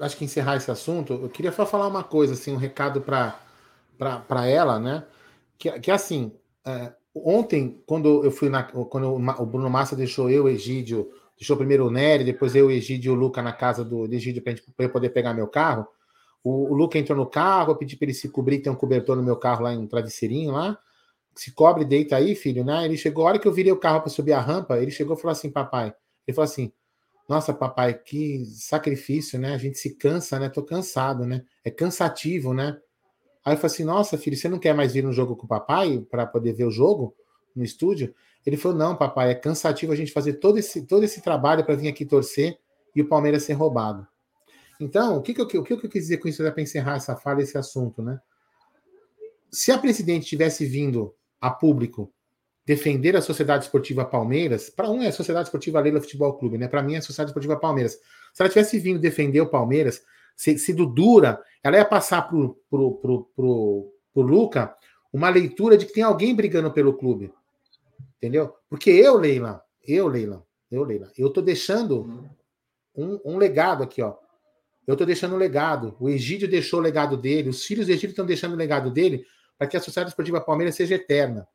acho 0.00 0.16
que 0.18 0.24
encerrar 0.24 0.56
esse 0.56 0.70
assunto, 0.70 1.14
eu 1.14 1.30
queria 1.30 1.50
só 1.50 1.64
falar 1.64 1.86
uma 1.86 2.04
coisa, 2.04 2.34
assim, 2.34 2.52
um 2.52 2.58
recado 2.58 3.00
para 3.00 4.46
ela, 4.46 4.78
né? 4.78 5.04
Que, 5.56 5.80
que 5.80 5.90
assim, 5.90 6.30
é, 6.66 6.92
ontem, 7.14 7.82
quando 7.86 8.22
eu 8.22 8.30
fui 8.30 8.50
na. 8.50 8.62
Quando 8.62 9.14
o 9.14 9.46
Bruno 9.46 9.70
Massa 9.70 9.96
deixou 9.96 10.28
eu, 10.28 10.48
Egídio, 10.48 11.10
deixou 11.40 11.56
primeiro 11.56 11.86
o 11.86 11.90
Nery, 11.90 12.22
depois 12.22 12.54
eu, 12.54 12.70
Egídio 12.70 13.10
e 13.10 13.16
o 13.16 13.18
Luca 13.18 13.40
na 13.40 13.52
casa 13.52 13.82
do, 13.82 14.06
do 14.06 14.14
Egídio 14.14 14.42
para 14.42 14.54
eu 14.78 14.90
poder 14.90 15.08
pegar 15.08 15.32
meu 15.32 15.48
carro. 15.48 15.88
O, 16.44 16.70
o 16.70 16.74
Luca 16.74 16.98
entrou 16.98 17.16
no 17.16 17.26
carro, 17.26 17.72
eu 17.72 17.76
pedi 17.76 17.96
para 17.96 18.04
ele 18.06 18.14
se 18.14 18.28
cobrir, 18.28 18.58
tem 18.58 18.70
um 18.70 18.76
cobertor 18.76 19.16
no 19.16 19.22
meu 19.22 19.36
carro 19.36 19.62
lá, 19.62 19.70
um 19.70 19.86
travesseirinho 19.86 20.52
lá. 20.52 20.78
Se 21.34 21.50
cobre, 21.52 21.84
deita 21.84 22.16
aí, 22.16 22.34
filho, 22.34 22.62
né? 22.62 22.84
Ele 22.84 22.96
chegou, 22.98 23.24
a 23.24 23.30
hora 23.30 23.38
que 23.38 23.48
eu 23.48 23.52
virei 23.52 23.72
o 23.72 23.76
carro 23.76 24.00
para 24.00 24.10
subir 24.10 24.34
a 24.34 24.40
rampa, 24.40 24.78
ele 24.78 24.90
chegou 24.90 25.16
e 25.16 25.18
falou 25.18 25.32
assim, 25.32 25.50
papai. 25.50 25.94
Ele 26.26 26.34
falou 26.34 26.44
assim: 26.44 26.70
Nossa, 27.26 27.54
papai, 27.54 27.94
que 27.94 28.44
sacrifício, 28.44 29.38
né? 29.38 29.54
A 29.54 29.58
gente 29.58 29.78
se 29.78 29.94
cansa, 29.96 30.38
né? 30.38 30.50
Tô 30.50 30.62
cansado, 30.62 31.24
né? 31.24 31.42
É 31.64 31.70
cansativo, 31.70 32.52
né? 32.52 32.78
Aí 33.44 33.54
eu 33.54 33.56
falei 33.56 33.72
assim: 33.72 33.84
Nossa, 33.84 34.18
filho, 34.18 34.36
você 34.36 34.48
não 34.48 34.58
quer 34.58 34.74
mais 34.74 34.92
vir 34.92 35.02
no 35.02 35.12
jogo 35.12 35.36
com 35.36 35.46
o 35.46 35.48
papai 35.48 36.04
para 36.10 36.26
poder 36.26 36.52
ver 36.52 36.64
o 36.64 36.70
jogo 36.70 37.14
no 37.56 37.64
estúdio? 37.64 38.14
Ele 38.44 38.56
falou: 38.56 38.76
Não, 38.76 38.96
papai, 38.96 39.30
é 39.30 39.34
cansativo 39.34 39.92
a 39.92 39.96
gente 39.96 40.12
fazer 40.12 40.34
todo 40.34 40.58
esse, 40.58 40.86
todo 40.86 41.04
esse 41.04 41.20
trabalho 41.20 41.64
para 41.64 41.74
vir 41.74 41.88
aqui 41.88 42.04
torcer 42.04 42.58
e 42.94 43.02
o 43.02 43.08
Palmeiras 43.08 43.44
ser 43.44 43.54
roubado. 43.54 44.06
Então, 44.80 45.18
o 45.18 45.22
que, 45.22 45.34
que, 45.34 45.40
eu, 45.40 45.60
o 45.60 45.64
que, 45.64 45.72
eu 45.74 45.78
quis 45.78 46.02
dizer 46.02 46.18
com 46.18 46.28
isso 46.28 46.42
para 46.42 46.62
encerrar 46.62 46.96
essa 46.96 47.14
fala, 47.14 47.42
esse 47.42 47.58
assunto, 47.58 48.02
né? 48.02 48.18
Se 49.50 49.70
a 49.70 49.78
presidente 49.78 50.26
tivesse 50.26 50.64
vindo 50.64 51.14
a 51.40 51.50
público 51.50 52.12
defender 52.64 53.16
a 53.16 53.20
Sociedade 53.20 53.64
Esportiva 53.64 54.04
Palmeiras, 54.04 54.70
para 54.70 54.88
um 54.88 55.02
é 55.02 55.08
a 55.08 55.12
Sociedade 55.12 55.48
Esportiva 55.48 55.80
Leila 55.80 56.00
Futebol 56.00 56.32
Clube, 56.34 56.56
né? 56.56 56.68
Para 56.68 56.82
mim 56.82 56.94
é 56.94 56.98
a 56.98 57.02
Sociedade 57.02 57.30
Esportiva 57.30 57.58
Palmeiras. 57.58 57.98
Se 58.32 58.42
ela 58.42 58.48
tivesse 58.48 58.78
vindo 58.78 58.98
defender 58.98 59.40
o 59.40 59.50
Palmeiras, 59.50 60.02
sido 60.36 60.86
dura, 60.86 61.42
ela 61.62 61.76
ia 61.76 61.84
passar 61.84 62.22
pro, 62.22 62.56
pro, 62.70 62.92
pro, 62.94 63.24
pro, 63.36 63.92
pro 64.14 64.22
Luca 64.22 64.74
uma 65.12 65.28
leitura 65.28 65.76
de 65.76 65.84
que 65.84 65.92
tem 65.92 66.04
alguém 66.04 66.34
brigando 66.34 66.72
pelo 66.72 66.94
clube. 66.94 67.32
Entendeu? 68.20 68.54
Porque 68.68 68.90
eu, 68.90 69.16
Leila, 69.16 69.64
eu, 69.82 70.06
Leila, 70.06 70.46
eu, 70.70 70.84
Leila, 70.84 71.10
eu 71.16 71.30
tô 71.30 71.40
deixando 71.40 72.30
um, 72.94 73.18
um 73.24 73.38
legado 73.38 73.82
aqui, 73.82 74.02
ó. 74.02 74.14
Eu 74.86 74.94
tô 74.94 75.06
deixando 75.06 75.34
um 75.34 75.38
legado. 75.38 75.96
O 75.98 76.08
Egídio 76.08 76.46
deixou 76.46 76.80
o 76.80 76.82
legado 76.82 77.16
dele, 77.16 77.48
os 77.48 77.64
filhos 77.64 77.86
do 77.86 77.92
Egídio 77.92 78.10
estão 78.10 78.26
deixando 78.26 78.52
o 78.52 78.56
legado 78.56 78.90
dele 78.90 79.24
para 79.56 79.66
que 79.66 79.76
a 79.76 79.80
Sociedade 79.80 80.10
Esportiva 80.10 80.40
Palmeiras 80.40 80.74
seja 80.74 80.96
eterna. 80.96 81.48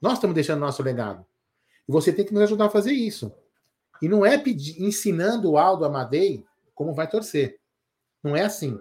Nós 0.00 0.14
estamos 0.14 0.34
deixando 0.34 0.60
nosso 0.60 0.82
legado. 0.82 1.24
E 1.88 1.92
você 1.92 2.12
tem 2.12 2.24
que 2.24 2.34
nos 2.34 2.42
ajudar 2.42 2.66
a 2.66 2.70
fazer 2.70 2.92
isso. 2.92 3.32
E 4.02 4.08
não 4.08 4.24
é 4.24 4.36
pedir, 4.36 4.82
ensinando 4.82 5.50
o 5.50 5.58
Aldo 5.58 5.84
Amadei 5.84 6.44
como 6.74 6.94
vai 6.94 7.08
torcer. 7.08 7.58
Não 8.22 8.36
é 8.36 8.44
assim. 8.44 8.78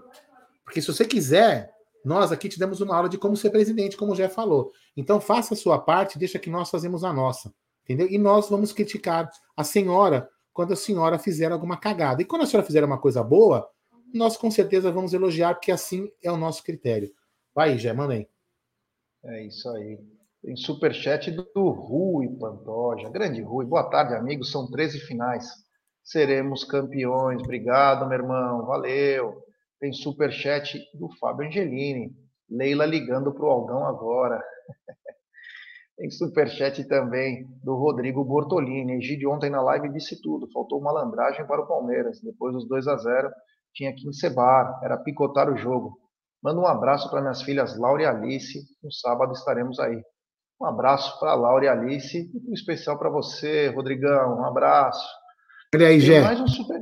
Porque 0.66 0.82
se 0.82 0.88
você 0.88 1.06
quiser, 1.06 1.74
nós 2.04 2.32
aqui 2.32 2.50
te 2.50 2.64
uma 2.64 2.96
aula 2.96 3.10
de 3.10 3.18
como 3.18 3.36
ser 3.36 3.50
presidente, 3.50 3.98
como 3.98 4.16
já 4.16 4.30
falou. 4.30 4.72
Então 4.96 5.20
faça 5.20 5.54
a 5.54 5.58
sua 5.58 5.80
parte, 5.80 6.18
deixa 6.18 6.40
que 6.40 6.50
nós 6.50 6.70
fazemos 6.70 7.04
a 7.04 7.14
nossa. 7.14 7.54
Entendeu? 7.84 8.08
E 8.10 8.18
nós 8.18 8.50
vamos 8.50 8.72
criticar 8.72 9.30
a 9.56 9.64
senhora 9.64 10.30
quando 10.54 10.74
a 10.74 10.76
senhora 10.76 11.18
fizer 11.18 11.52
alguma 11.52 11.78
cagada. 11.78 12.22
E 12.22 12.26
quando 12.26 12.44
a 12.44 12.46
senhora 12.46 12.66
fizer 12.66 12.84
uma 12.84 13.00
coisa 13.00 13.24
boa, 13.24 13.68
nós 14.14 14.38
com 14.38 14.52
certeza 14.52 14.92
vamos 14.92 15.14
elogiar, 15.14 15.56
porque 15.56 15.72
assim 15.72 16.10
é 16.24 16.32
o 16.32 16.38
nosso 16.38 16.64
critério. 16.64 17.12
Vai, 17.54 17.78
Jé, 17.78 17.92
manda 17.94 18.14
aí. 18.14 18.28
É 19.24 19.46
isso 19.46 19.68
aí. 19.70 20.00
Tem 20.44 20.56
superchat 20.56 21.32
do 21.32 21.70
Rui 21.70 22.28
Pantoja. 22.40 23.10
Grande 23.10 23.42
Rui. 23.42 23.66
Boa 23.66 23.90
tarde, 23.90 24.14
amigos. 24.14 24.52
São 24.52 24.70
13 24.70 25.00
finais 25.00 25.46
seremos 26.10 26.64
campeões. 26.64 27.42
Obrigado, 27.42 28.08
meu 28.08 28.18
irmão. 28.18 28.66
Valeu. 28.66 29.44
Tem 29.80 29.94
super 29.94 30.32
chat 30.32 30.78
do 30.94 31.10
Fábio 31.20 31.48
Angelini. 31.48 32.12
Leila 32.50 32.86
ligando 32.86 33.34
para 33.34 33.46
o 33.46 33.50
Algão 33.50 33.86
agora. 33.86 34.42
Tem 35.98 36.10
super 36.10 36.50
chat 36.50 36.84
também 36.86 37.46
do 37.64 37.76
Rodrigo 37.76 38.24
Bortolini. 38.24 38.98
Egídio 38.98 39.32
ontem 39.32 39.50
na 39.50 39.62
live 39.62 39.92
disse 39.92 40.22
tudo. 40.22 40.50
Faltou 40.52 40.82
malandragem 40.82 41.46
para 41.46 41.62
o 41.62 41.68
Palmeiras. 41.68 42.22
Depois 42.22 42.54
dos 42.54 42.68
2 42.68 42.88
a 42.88 42.98
0 42.98 43.30
tinha 43.74 43.94
que 43.94 44.08
encebar. 44.08 44.80
Era 44.84 44.98
picotar 44.98 45.52
o 45.52 45.58
jogo. 45.58 45.98
Manda 46.42 46.60
um 46.60 46.68
abraço 46.68 47.10
para 47.10 47.22
minhas 47.22 47.42
filhas 47.42 47.78
Laura 47.78 48.04
e 48.04 48.06
Alice. 48.06 48.60
No 48.82 48.92
sábado 48.92 49.34
estaremos 49.34 49.80
aí. 49.80 50.02
Um 50.62 50.66
abraço 50.66 51.18
para 51.20 51.36
Laura 51.36 51.66
e 51.66 51.68
Alice. 51.68 52.18
E 52.18 52.50
um 52.50 52.54
especial 52.54 52.98
para 52.98 53.10
você, 53.10 53.68
Rodrigão. 53.68 54.40
Um 54.40 54.46
abraço. 54.46 55.08
Olha 55.76 55.88
aí, 55.88 56.00
Gé. 56.00 56.22
Um 56.22 56.48
super... 56.48 56.82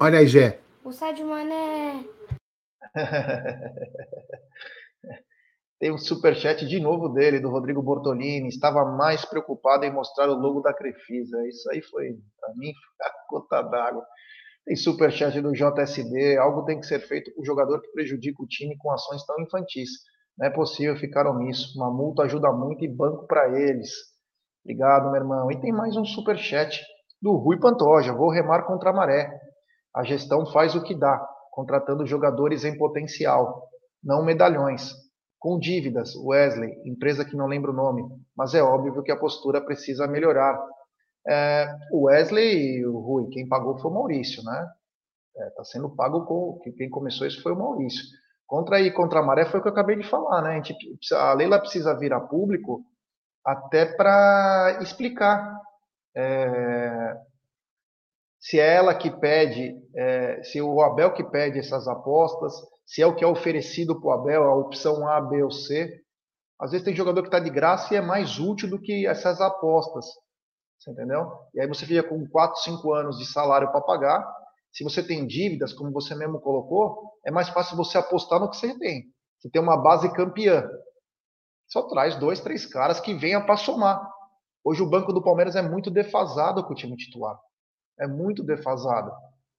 Olha 0.00 0.18
aí, 0.18 0.26
Gé. 0.26 0.60
O 0.84 0.90
Sadio 0.90 1.28
Mané. 1.28 2.04
Tem 5.78 5.92
um 5.92 5.98
superchat 5.98 6.66
de 6.66 6.80
novo 6.80 7.08
dele, 7.08 7.38
do 7.38 7.50
Rodrigo 7.50 7.80
Bortolini. 7.80 8.48
Estava 8.48 8.84
mais 8.84 9.24
preocupado 9.24 9.84
em 9.84 9.92
mostrar 9.92 10.28
o 10.28 10.34
logo 10.34 10.60
da 10.60 10.74
Crefisa. 10.74 11.46
Isso 11.46 11.70
aí 11.70 11.80
foi, 11.82 12.18
para 12.40 12.52
mim, 12.56 12.72
a 13.00 13.12
gota 13.30 13.62
d'água. 13.62 14.04
Tem 14.64 14.74
superchat 14.74 15.40
do 15.40 15.52
JSD. 15.52 16.36
Algo 16.38 16.64
tem 16.64 16.80
que 16.80 16.86
ser 16.86 16.98
feito 17.00 17.32
com 17.32 17.42
o 17.42 17.46
jogador 17.46 17.80
que 17.80 17.92
prejudica 17.92 18.42
o 18.42 18.48
time 18.48 18.76
com 18.76 18.90
ações 18.90 19.24
tão 19.24 19.40
infantis. 19.40 19.90
Não 20.36 20.48
é 20.48 20.50
possível 20.50 20.96
ficar 20.96 21.28
omisso. 21.28 21.78
Uma 21.78 21.92
multa 21.92 22.24
ajuda 22.24 22.50
muito 22.50 22.84
e 22.84 22.88
banco 22.88 23.28
para 23.28 23.56
eles. 23.56 23.88
Obrigado, 24.64 25.12
meu 25.12 25.20
irmão. 25.20 25.48
E 25.52 25.60
tem 25.60 25.72
mais 25.72 25.96
um 25.96 26.04
superchat 26.04 26.82
do 27.20 27.36
Rui 27.36 27.60
Pantoja. 27.60 28.12
Vou 28.12 28.30
remar 28.30 28.64
contra 28.64 28.90
a 28.90 28.92
maré. 28.92 29.41
A 29.94 30.02
gestão 30.04 30.46
faz 30.46 30.74
o 30.74 30.82
que 30.82 30.94
dá, 30.94 31.18
contratando 31.50 32.06
jogadores 32.06 32.64
em 32.64 32.76
potencial, 32.76 33.68
não 34.02 34.24
medalhões. 34.24 34.92
Com 35.38 35.58
dívidas, 35.58 36.14
Wesley, 36.14 36.72
empresa 36.84 37.24
que 37.24 37.36
não 37.36 37.46
lembro 37.46 37.72
o 37.72 37.74
nome, 37.74 38.02
mas 38.36 38.54
é 38.54 38.62
óbvio 38.62 39.02
que 39.02 39.10
a 39.10 39.18
postura 39.18 39.60
precisa 39.60 40.06
melhorar. 40.06 40.58
É, 41.28 41.66
o 41.90 42.04
Wesley 42.04 42.78
e 42.78 42.86
o 42.86 42.98
Rui, 42.98 43.28
quem 43.30 43.48
pagou 43.48 43.76
foi 43.78 43.90
o 43.90 43.94
Maurício, 43.94 44.42
né? 44.44 44.68
Está 45.34 45.44
é, 45.44 45.50
tá 45.50 45.64
sendo 45.64 45.94
pago 45.94 46.24
com. 46.26 46.60
Quem 46.76 46.88
começou 46.88 47.26
isso 47.26 47.42
foi 47.42 47.52
o 47.52 47.58
Maurício. 47.58 48.04
Contra 48.46 48.76
aí, 48.76 48.90
contra 48.92 49.20
a 49.20 49.22
maré 49.22 49.46
foi 49.46 49.60
o 49.60 49.62
que 49.62 49.68
eu 49.68 49.72
acabei 49.72 49.96
de 49.96 50.08
falar, 50.08 50.42
né? 50.42 50.50
A, 50.50 50.54
gente, 50.56 50.76
a 51.14 51.32
Leila 51.32 51.58
precisa 51.58 51.98
vir 51.98 52.12
a 52.12 52.20
público 52.20 52.84
até 53.44 53.86
para 53.86 54.78
explicar 54.80 55.58
é, 56.14 57.16
se 58.42 58.58
é 58.58 58.74
ela 58.74 58.92
que 58.92 59.08
pede, 59.08 59.72
é, 59.94 60.42
se 60.42 60.60
o 60.60 60.82
Abel 60.82 61.14
que 61.14 61.22
pede 61.22 61.60
essas 61.60 61.86
apostas, 61.86 62.52
se 62.84 63.00
é 63.00 63.06
o 63.06 63.14
que 63.14 63.22
é 63.22 63.26
oferecido 63.26 64.00
para 64.00 64.08
o 64.08 64.12
Abel, 64.12 64.42
a 64.42 64.56
opção 64.56 65.06
A, 65.06 65.20
B 65.20 65.44
ou 65.44 65.50
C. 65.52 66.02
Às 66.60 66.72
vezes 66.72 66.84
tem 66.84 66.94
jogador 66.94 67.22
que 67.22 67.28
está 67.28 67.38
de 67.38 67.50
graça 67.50 67.94
e 67.94 67.96
é 67.96 68.00
mais 68.00 68.40
útil 68.40 68.68
do 68.68 68.80
que 68.80 69.06
essas 69.06 69.40
apostas. 69.40 70.04
Você 70.76 70.90
entendeu? 70.90 71.30
E 71.54 71.60
aí 71.60 71.68
você 71.68 71.86
fica 71.86 72.02
com 72.02 72.28
4, 72.28 72.60
5 72.62 72.92
anos 72.92 73.16
de 73.16 73.26
salário 73.26 73.70
para 73.70 73.80
pagar. 73.80 74.28
Se 74.72 74.82
você 74.82 75.04
tem 75.04 75.24
dívidas, 75.24 75.72
como 75.72 75.92
você 75.92 76.12
mesmo 76.12 76.40
colocou, 76.40 77.12
é 77.24 77.30
mais 77.30 77.48
fácil 77.48 77.76
você 77.76 77.96
apostar 77.96 78.40
no 78.40 78.50
que 78.50 78.56
você 78.56 78.76
tem. 78.76 79.04
Você 79.38 79.50
tem 79.50 79.62
uma 79.62 79.80
base 79.80 80.12
campeã. 80.12 80.68
Só 81.68 81.82
traz 81.82 82.16
dois, 82.16 82.40
três 82.40 82.66
caras 82.66 82.98
que 82.98 83.14
venham 83.14 83.46
para 83.46 83.56
somar. 83.56 84.04
Hoje 84.64 84.82
o 84.82 84.90
banco 84.90 85.12
do 85.12 85.22
Palmeiras 85.22 85.54
é 85.54 85.62
muito 85.62 85.92
defasado 85.92 86.64
com 86.64 86.72
o 86.72 86.76
time 86.76 86.96
titular. 86.96 87.38
É 88.02 88.06
muito 88.08 88.42
defasado. 88.42 89.12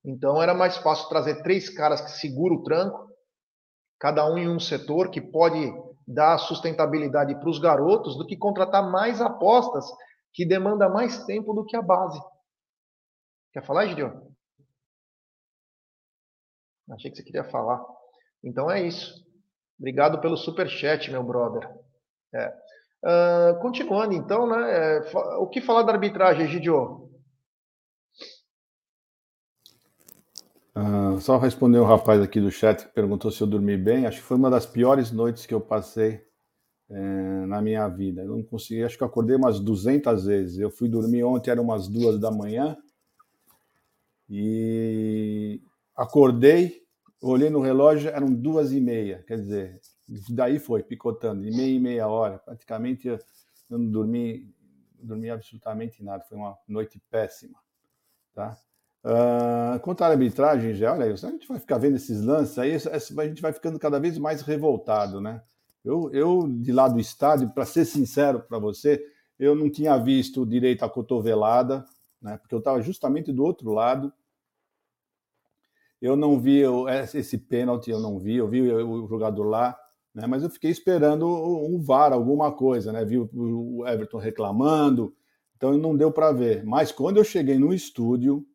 Então 0.03 0.41
era 0.41 0.53
mais 0.53 0.75
fácil 0.75 1.07
trazer 1.07 1.41
três 1.43 1.69
caras 1.69 2.01
que 2.01 2.11
seguram 2.11 2.57
o 2.57 2.63
tranco, 2.63 3.09
cada 3.97 4.29
um 4.29 4.37
em 4.37 4.49
um 4.49 4.59
setor, 4.59 5.09
que 5.09 5.21
pode 5.21 5.71
dar 6.05 6.37
sustentabilidade 6.37 7.35
para 7.35 7.49
os 7.49 7.57
garotos, 7.57 8.17
do 8.17 8.27
que 8.27 8.35
contratar 8.35 8.83
mais 8.91 9.21
apostas, 9.21 9.85
que 10.33 10.45
demanda 10.45 10.89
mais 10.89 11.23
tempo 11.23 11.53
do 11.53 11.63
que 11.63 11.77
a 11.77 11.81
base. 11.81 12.21
Quer 13.53 13.65
falar, 13.65 13.87
Gideon? 13.87 14.11
Achei 16.91 17.09
que 17.09 17.15
você 17.15 17.23
queria 17.23 17.45
falar. 17.45 17.81
Então 18.43 18.69
é 18.69 18.85
isso. 18.85 19.23
Obrigado 19.79 20.19
pelo 20.19 20.35
super 20.35 20.67
chat, 20.67 21.09
meu 21.09 21.23
brother. 21.23 21.65
É. 22.33 22.53
Uh, 23.05 23.59
continuando, 23.61 24.13
então, 24.13 24.47
né? 24.47 24.97
É, 24.97 25.17
o 25.37 25.47
que 25.47 25.61
falar 25.61 25.83
da 25.83 25.93
arbitragem, 25.93 26.47
Gidio? 26.47 27.12
Só 31.20 31.38
responder 31.38 31.80
o 31.80 31.84
um 31.84 31.88
rapaz 31.88 32.22
aqui 32.22 32.39
do 32.39 32.51
chat 32.51 32.86
que 32.86 32.93
perguntou 32.93 33.32
se 33.32 33.41
eu 33.41 33.47
dormi 33.47 33.78
bem. 33.78 34.05
Acho 34.05 34.20
que 34.20 34.26
foi 34.26 34.38
uma 34.38 34.49
das 34.49 34.66
piores 34.66 35.11
noites 35.11 35.45
que 35.45 35.53
eu 35.53 35.61
passei 35.61 36.22
é, 36.89 37.45
na 37.45 37.61
minha 37.61 37.88
vida. 37.88 38.22
Eu 38.22 38.38
não 38.38 38.43
consegui, 38.43 38.84
acho 38.84 38.97
que 38.97 39.03
eu 39.03 39.07
acordei 39.07 39.36
umas 39.36 39.59
200 39.59 40.26
vezes. 40.26 40.59
Eu 40.59 40.70
fui 40.70 40.88
dormir 40.88 41.24
ontem, 41.24 41.51
eram 41.51 41.64
umas 41.64 41.88
duas 41.88 42.20
da 42.20 42.32
manhã. 42.32 42.78
E 44.30 45.61
acordei, 45.95 46.84
olhei 47.22 47.49
no 47.49 47.61
relógio, 47.61 48.09
eram 48.09 48.34
duas 48.34 48.72
e 48.72 48.80
meia. 48.80 49.24
Quer 49.28 49.39
dizer, 49.39 49.82
daí 50.30 50.59
foi, 50.59 50.84
picotando, 50.84 51.41
de 51.43 51.51
meia 51.51 51.76
e 51.76 51.80
meia 51.80 52.07
hora. 52.07 52.39
Praticamente 52.39 53.07
eu 53.07 53.20
não 53.70 53.86
dormi, 53.89 54.53
dormi 54.99 55.30
absolutamente 55.30 56.03
nada. 56.03 56.24
Foi 56.24 56.38
uma 56.38 56.57
noite 56.68 57.01
péssima. 57.09 57.59
Tá? 58.34 58.57
Uh, 59.04 59.78
quanto 59.82 60.01
à 60.01 60.08
arbitragem, 60.08 60.74
já, 60.74 60.93
olha 60.93 61.12
a 61.12 61.16
gente 61.16 61.45
vai 61.45 61.60
ficar 61.60 61.78
vendo 61.78 61.97
esses 61.97 62.22
lances 62.24 62.58
aí, 62.58 62.74
a 62.74 63.28
gente 63.28 63.41
vai 63.41 63.51
ficando 63.51 63.78
cada 63.78 63.99
vez 63.99 64.18
mais 64.18 64.41
revoltado, 64.41 65.20
né? 65.20 65.41
Eu, 65.84 66.10
eu 66.14 66.47
de 66.47 66.72
lá 66.72 66.88
do 66.88 66.99
estádio, 66.99 67.49
para 67.49 67.66
ser 67.66 67.84
sincero 67.84 68.39
para 68.39 68.58
você, 68.58 69.04
eu 69.38 69.56
não 69.56 69.70
tinha 69.70 69.97
visto 69.97 70.45
direito 70.45 70.84
a 70.84 70.89
cotovelada, 70.89 71.86
né? 72.22 72.38
Porque 72.38 72.56
eu 72.56 72.60
estava 72.60 72.82
justamente 72.82 73.34
do 73.34 73.43
outro 73.43 73.72
lado. 73.72 74.14
Eu 76.01 76.16
não 76.16 76.39
vi 76.39 76.62
esse 77.14 77.38
pênalti, 77.38 77.89
eu 77.89 77.99
não 77.99 78.18
vi, 78.18 78.36
eu 78.36 78.47
vi 78.47 78.62
o 78.62 79.08
jogador 79.08 79.43
lá, 79.43 79.78
né? 80.16 80.28
Mas 80.28 80.43
eu 80.43 80.49
fiquei 80.49 80.72
esperando 80.72 81.28
um 81.28 81.82
VAR, 81.82 82.14
alguma 82.14 82.54
coisa, 82.54 82.93
né? 82.93 83.04
Vi 83.04 83.18
o 83.18 83.86
Everton 83.86 84.18
reclamando, 84.18 85.14
então 85.58 85.78
não 85.78 85.95
deu 85.95 86.10
para 86.10 86.32
ver. 86.32 86.64
Mas 86.64 86.89
quando 86.91 87.18
eu 87.18 87.24
cheguei 87.26 87.58
no 87.58 87.74
estúdio, 87.74 88.45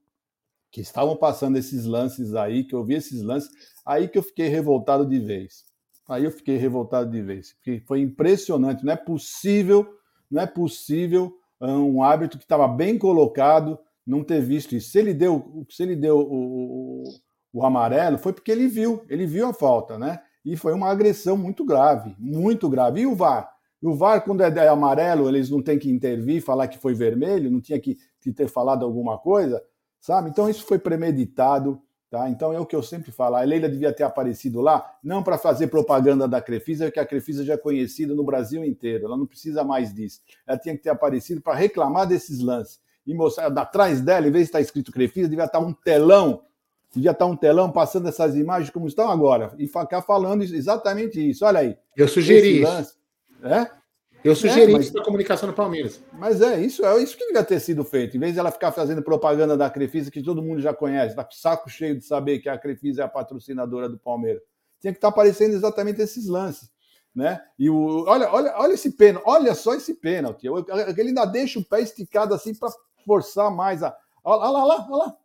que 0.70 0.80
estavam 0.80 1.16
passando 1.16 1.56
esses 1.56 1.84
lances 1.84 2.34
aí, 2.34 2.64
que 2.64 2.74
eu 2.74 2.84
vi 2.84 2.94
esses 2.94 3.22
lances, 3.22 3.50
aí 3.84 4.08
que 4.08 4.18
eu 4.18 4.22
fiquei 4.22 4.48
revoltado 4.48 5.06
de 5.06 5.18
vez. 5.18 5.64
Aí 6.08 6.24
eu 6.24 6.30
fiquei 6.30 6.56
revoltado 6.56 7.10
de 7.10 7.20
vez, 7.20 7.52
porque 7.54 7.82
foi 7.86 8.00
impressionante, 8.00 8.84
não 8.84 8.92
é 8.92 8.96
possível, 8.96 9.86
não 10.30 10.42
é 10.42 10.46
possível 10.46 11.34
ah, 11.60 11.76
um 11.78 12.02
árbitro 12.02 12.38
que 12.38 12.44
estava 12.44 12.66
bem 12.66 12.98
colocado 12.98 13.78
não 14.06 14.24
ter 14.24 14.40
visto 14.40 14.74
isso. 14.74 14.90
Se 14.90 14.98
ele 14.98 15.12
deu, 15.12 15.66
se 15.68 15.82
ele 15.82 15.94
deu 15.94 16.18
o, 16.18 17.02
o, 17.02 17.04
o 17.52 17.64
amarelo, 17.64 18.16
foi 18.16 18.32
porque 18.32 18.50
ele 18.50 18.66
viu, 18.66 19.04
ele 19.08 19.26
viu 19.26 19.48
a 19.48 19.52
falta, 19.52 19.98
né? 19.98 20.20
E 20.44 20.56
foi 20.56 20.72
uma 20.72 20.88
agressão 20.88 21.36
muito 21.36 21.62
grave, 21.62 22.16
muito 22.18 22.70
grave. 22.70 23.02
E 23.02 23.06
o 23.06 23.14
VAR? 23.14 23.50
o 23.82 23.94
VAR, 23.94 24.24
quando 24.24 24.40
é, 24.40 24.68
amarelo, 24.68 25.28
eles 25.28 25.50
não 25.50 25.62
têm 25.62 25.78
que 25.78 25.90
intervir, 25.90 26.42
falar 26.42 26.68
que 26.68 26.78
foi 26.78 26.94
vermelho, 26.94 27.50
não 27.50 27.60
tinha 27.60 27.78
que, 27.78 27.98
que 28.20 28.32
ter 28.32 28.48
falado 28.48 28.84
alguma 28.84 29.18
coisa 29.18 29.62
sabe? 30.00 30.30
Então 30.30 30.48
isso 30.48 30.64
foi 30.64 30.78
premeditado, 30.78 31.80
tá? 32.10 32.28
Então 32.28 32.52
é 32.52 32.60
o 32.60 32.66
que 32.66 32.76
eu 32.76 32.82
sempre 32.82 33.10
falo, 33.12 33.36
a 33.36 33.42
Leila 33.42 33.68
devia 33.68 33.92
ter 33.92 34.02
aparecido 34.02 34.60
lá, 34.60 34.96
não 35.02 35.22
para 35.22 35.38
fazer 35.38 35.68
propaganda 35.68 36.26
da 36.26 36.40
Crefisa, 36.40 36.86
porque 36.86 37.00
a 37.00 37.06
Crefisa 37.06 37.44
já 37.44 37.54
é 37.54 37.58
conhecida 37.58 38.14
no 38.14 38.24
Brasil 38.24 38.64
inteiro, 38.64 39.06
ela 39.06 39.16
não 39.16 39.26
precisa 39.26 39.64
mais 39.64 39.92
disso. 39.92 40.20
Ela 40.46 40.58
tinha 40.58 40.76
que 40.76 40.82
ter 40.82 40.90
aparecido 40.90 41.40
para 41.40 41.54
reclamar 41.54 42.06
desses 42.06 42.40
lances 42.40 42.80
e 43.06 43.14
mostrar 43.14 43.46
atrás 43.58 44.00
dela, 44.00 44.28
em 44.28 44.30
vez 44.30 44.44
de 44.44 44.48
estar 44.48 44.60
escrito 44.60 44.92
Crefisa, 44.92 45.28
devia 45.28 45.44
estar 45.44 45.58
um 45.58 45.72
telão 45.72 46.42
devia 46.94 47.10
estar 47.10 47.26
um 47.26 47.36
telão 47.36 47.70
passando 47.70 48.08
essas 48.08 48.34
imagens 48.34 48.70
como 48.70 48.86
estão 48.86 49.10
agora 49.10 49.52
e 49.58 49.66
ficar 49.66 50.02
falando 50.02 50.42
exatamente 50.42 51.30
isso. 51.30 51.44
Olha 51.44 51.60
aí. 51.60 51.76
Eu 51.96 52.08
sugeri 52.08 52.62
isso. 52.62 52.96
É? 53.42 53.70
Eu 54.24 54.34
sugeri 54.34 54.70
é, 54.70 54.74
mas, 54.74 54.86
isso 54.86 54.94
na 54.94 55.04
comunicação 55.04 55.48
do 55.48 55.54
Palmeiras. 55.54 56.02
Mas 56.12 56.40
é 56.40 56.60
isso, 56.60 56.84
é 56.84 57.02
isso 57.02 57.16
que 57.16 57.26
devia 57.26 57.44
ter 57.44 57.60
sido 57.60 57.84
feito. 57.84 58.16
Em 58.16 58.20
vez 58.20 58.32
de 58.32 58.40
ela 58.40 58.50
ficar 58.50 58.72
fazendo 58.72 59.02
propaganda 59.02 59.56
da 59.56 59.70
Crefisa, 59.70 60.10
que 60.10 60.22
todo 60.22 60.42
mundo 60.42 60.60
já 60.60 60.74
conhece, 60.74 61.14
tá 61.14 61.24
com 61.24 61.32
saco 61.32 61.70
cheio 61.70 61.96
de 61.96 62.04
saber 62.04 62.40
que 62.40 62.48
a 62.48 62.58
Crefisa 62.58 63.02
é 63.02 63.04
a 63.04 63.08
patrocinadora 63.08 63.88
do 63.88 63.98
Palmeiras. 63.98 64.42
Tinha 64.80 64.92
que 64.92 64.98
estar 64.98 65.08
tá 65.08 65.12
aparecendo 65.12 65.54
exatamente 65.54 66.00
esses 66.00 66.26
lances. 66.26 66.70
Né? 67.14 67.40
E 67.58 67.70
o, 67.70 68.04
olha, 68.06 68.30
olha, 68.30 68.54
olha 68.56 68.74
esse 68.74 68.92
pênalti, 68.92 69.24
olha 69.26 69.54
só 69.54 69.74
esse 69.74 69.94
pênalti. 69.94 70.46
Ele 70.46 71.08
ainda 71.08 71.24
deixa 71.24 71.58
o 71.58 71.64
pé 71.64 71.80
esticado 71.80 72.34
assim 72.34 72.54
para 72.54 72.70
forçar 73.04 73.50
mais 73.50 73.82
a. 73.82 73.96
Olha 74.22 74.36
lá, 74.36 74.50
olha 74.50 74.64
lá, 74.64 74.86
olha 74.88 74.96
lá. 74.96 75.16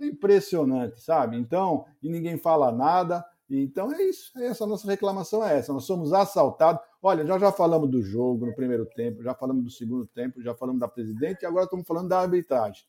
É 0.00 0.06
impressionante, 0.06 1.00
sabe? 1.00 1.36
Então, 1.36 1.84
e 2.02 2.08
ninguém 2.08 2.38
fala 2.38 2.72
nada. 2.72 3.24
Então 3.50 3.92
é 3.92 4.02
isso, 4.04 4.30
é 4.38 4.46
essa 4.46 4.66
nossa 4.66 4.86
reclamação 4.88 5.44
é 5.44 5.58
essa. 5.58 5.72
Nós 5.72 5.84
somos 5.84 6.12
assaltados. 6.12 6.80
Olha, 7.02 7.26
já 7.26 7.38
já 7.38 7.52
falamos 7.52 7.90
do 7.90 8.02
jogo 8.02 8.46
no 8.46 8.54
primeiro 8.54 8.86
tempo, 8.86 9.22
já 9.22 9.34
falamos 9.34 9.64
do 9.64 9.70
segundo 9.70 10.06
tempo, 10.06 10.42
já 10.42 10.54
falamos 10.54 10.80
da 10.80 10.88
presidente 10.88 11.42
e 11.42 11.46
agora 11.46 11.64
estamos 11.64 11.86
falando 11.86 12.08
da 12.08 12.20
arbitragem. 12.20 12.82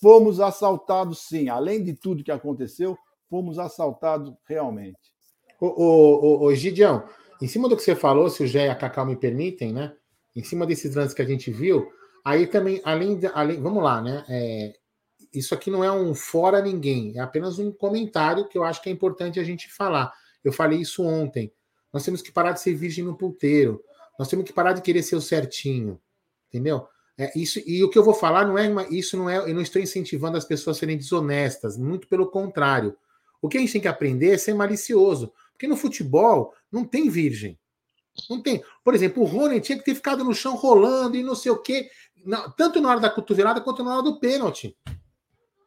Fomos 0.00 0.40
assaltados, 0.40 1.20
sim. 1.20 1.48
Além 1.48 1.82
de 1.82 1.94
tudo 1.94 2.24
que 2.24 2.30
aconteceu, 2.30 2.96
fomos 3.28 3.58
assaltados 3.58 4.34
realmente. 4.46 4.98
Ô, 5.60 5.66
ô, 5.66 6.42
ô, 6.42 6.46
ô 6.46 6.52
em 7.42 7.48
cima 7.48 7.68
do 7.68 7.76
que 7.76 7.82
você 7.82 7.96
falou, 7.96 8.30
se 8.30 8.44
o 8.44 8.46
Gé 8.46 8.66
e 8.66 8.68
a 8.68 8.74
Cacau 8.74 9.04
me 9.04 9.16
permitem, 9.16 9.72
né? 9.72 9.92
Em 10.34 10.44
cima 10.44 10.64
desses 10.64 10.94
lances 10.94 11.12
que 11.12 11.22
a 11.22 11.26
gente 11.26 11.50
viu, 11.50 11.90
aí 12.24 12.46
também, 12.46 12.80
além, 12.84 13.18
além 13.34 13.60
vamos 13.60 13.82
lá, 13.82 14.00
né? 14.00 14.24
É, 14.28 14.72
isso 15.32 15.54
aqui 15.54 15.70
não 15.70 15.82
é 15.82 15.90
um 15.90 16.14
fora 16.14 16.60
ninguém, 16.60 17.16
é 17.16 17.20
apenas 17.20 17.58
um 17.58 17.72
comentário 17.72 18.48
que 18.48 18.58
eu 18.58 18.64
acho 18.64 18.82
que 18.82 18.88
é 18.88 18.92
importante 18.92 19.40
a 19.40 19.44
gente 19.44 19.72
falar. 19.72 20.12
Eu 20.44 20.52
falei 20.52 20.80
isso 20.80 21.02
ontem. 21.04 21.52
Nós 21.92 22.04
temos 22.04 22.22
que 22.22 22.32
parar 22.32 22.52
de 22.52 22.60
ser 22.60 22.74
virgem 22.74 23.04
no 23.04 23.16
puteiro. 23.16 23.82
Nós 24.18 24.28
temos 24.28 24.44
que 24.44 24.52
parar 24.52 24.72
de 24.72 24.82
querer 24.82 25.02
ser 25.02 25.16
o 25.16 25.20
certinho. 25.20 26.00
Entendeu? 26.48 26.86
É, 27.16 27.30
isso, 27.38 27.60
e 27.66 27.82
o 27.84 27.90
que 27.90 27.98
eu 27.98 28.04
vou 28.04 28.14
falar 28.14 28.46
não 28.46 28.58
é 28.58 28.68
uma, 28.68 28.86
isso 28.88 29.16
não 29.16 29.28
é, 29.28 29.38
eu 29.38 29.54
não 29.54 29.60
estou 29.60 29.80
incentivando 29.80 30.36
as 30.36 30.44
pessoas 30.44 30.76
a 30.76 30.80
serem 30.80 30.96
desonestas, 30.96 31.76
muito 31.76 32.08
pelo 32.08 32.26
contrário. 32.26 32.96
O 33.40 33.48
que 33.48 33.58
a 33.58 33.60
gente 33.60 33.72
tem 33.72 33.82
que 33.82 33.88
aprender 33.88 34.32
é 34.32 34.38
ser 34.38 34.54
malicioso. 34.54 35.32
Porque 35.52 35.66
no 35.66 35.76
futebol 35.76 36.54
não 36.70 36.84
tem 36.84 37.08
virgem. 37.08 37.58
Não 38.28 38.42
tem. 38.42 38.62
Por 38.84 38.94
exemplo, 38.94 39.22
o 39.22 39.26
Rony 39.26 39.60
tinha 39.60 39.78
que 39.78 39.84
ter 39.84 39.94
ficado 39.94 40.24
no 40.24 40.34
chão 40.34 40.54
rolando 40.56 41.16
e 41.16 41.22
não 41.22 41.34
sei 41.34 41.50
o 41.52 41.58
quê, 41.58 41.88
tanto 42.56 42.80
na 42.80 42.90
hora 42.90 43.00
da 43.00 43.10
cotovelada 43.10 43.60
quanto 43.60 43.82
na 43.82 43.94
hora 43.94 44.02
do 44.02 44.18
pênalti. 44.18 44.76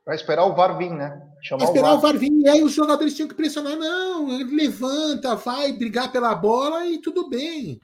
Vai 0.05 0.15
esperar 0.15 0.45
o 0.45 0.53
VAR 0.53 0.77
vir, 0.77 0.91
né? 0.91 1.19
Chamar 1.41 1.65
esperar 1.65 1.93
o 1.93 1.97
VAR. 1.97 1.97
o 1.97 2.01
VAR 2.01 2.17
vir. 2.17 2.31
E 2.31 2.47
aí 2.47 2.63
os 2.63 2.73
jogadores 2.73 3.15
tinham 3.15 3.27
que 3.27 3.33
pressionar. 3.33 3.75
Não, 3.75 4.29
ele 4.39 4.55
levanta, 4.55 5.35
vai 5.35 5.73
brigar 5.73 6.11
pela 6.11 6.35
bola 6.35 6.85
e 6.85 6.99
tudo 6.99 7.27
bem. 7.27 7.79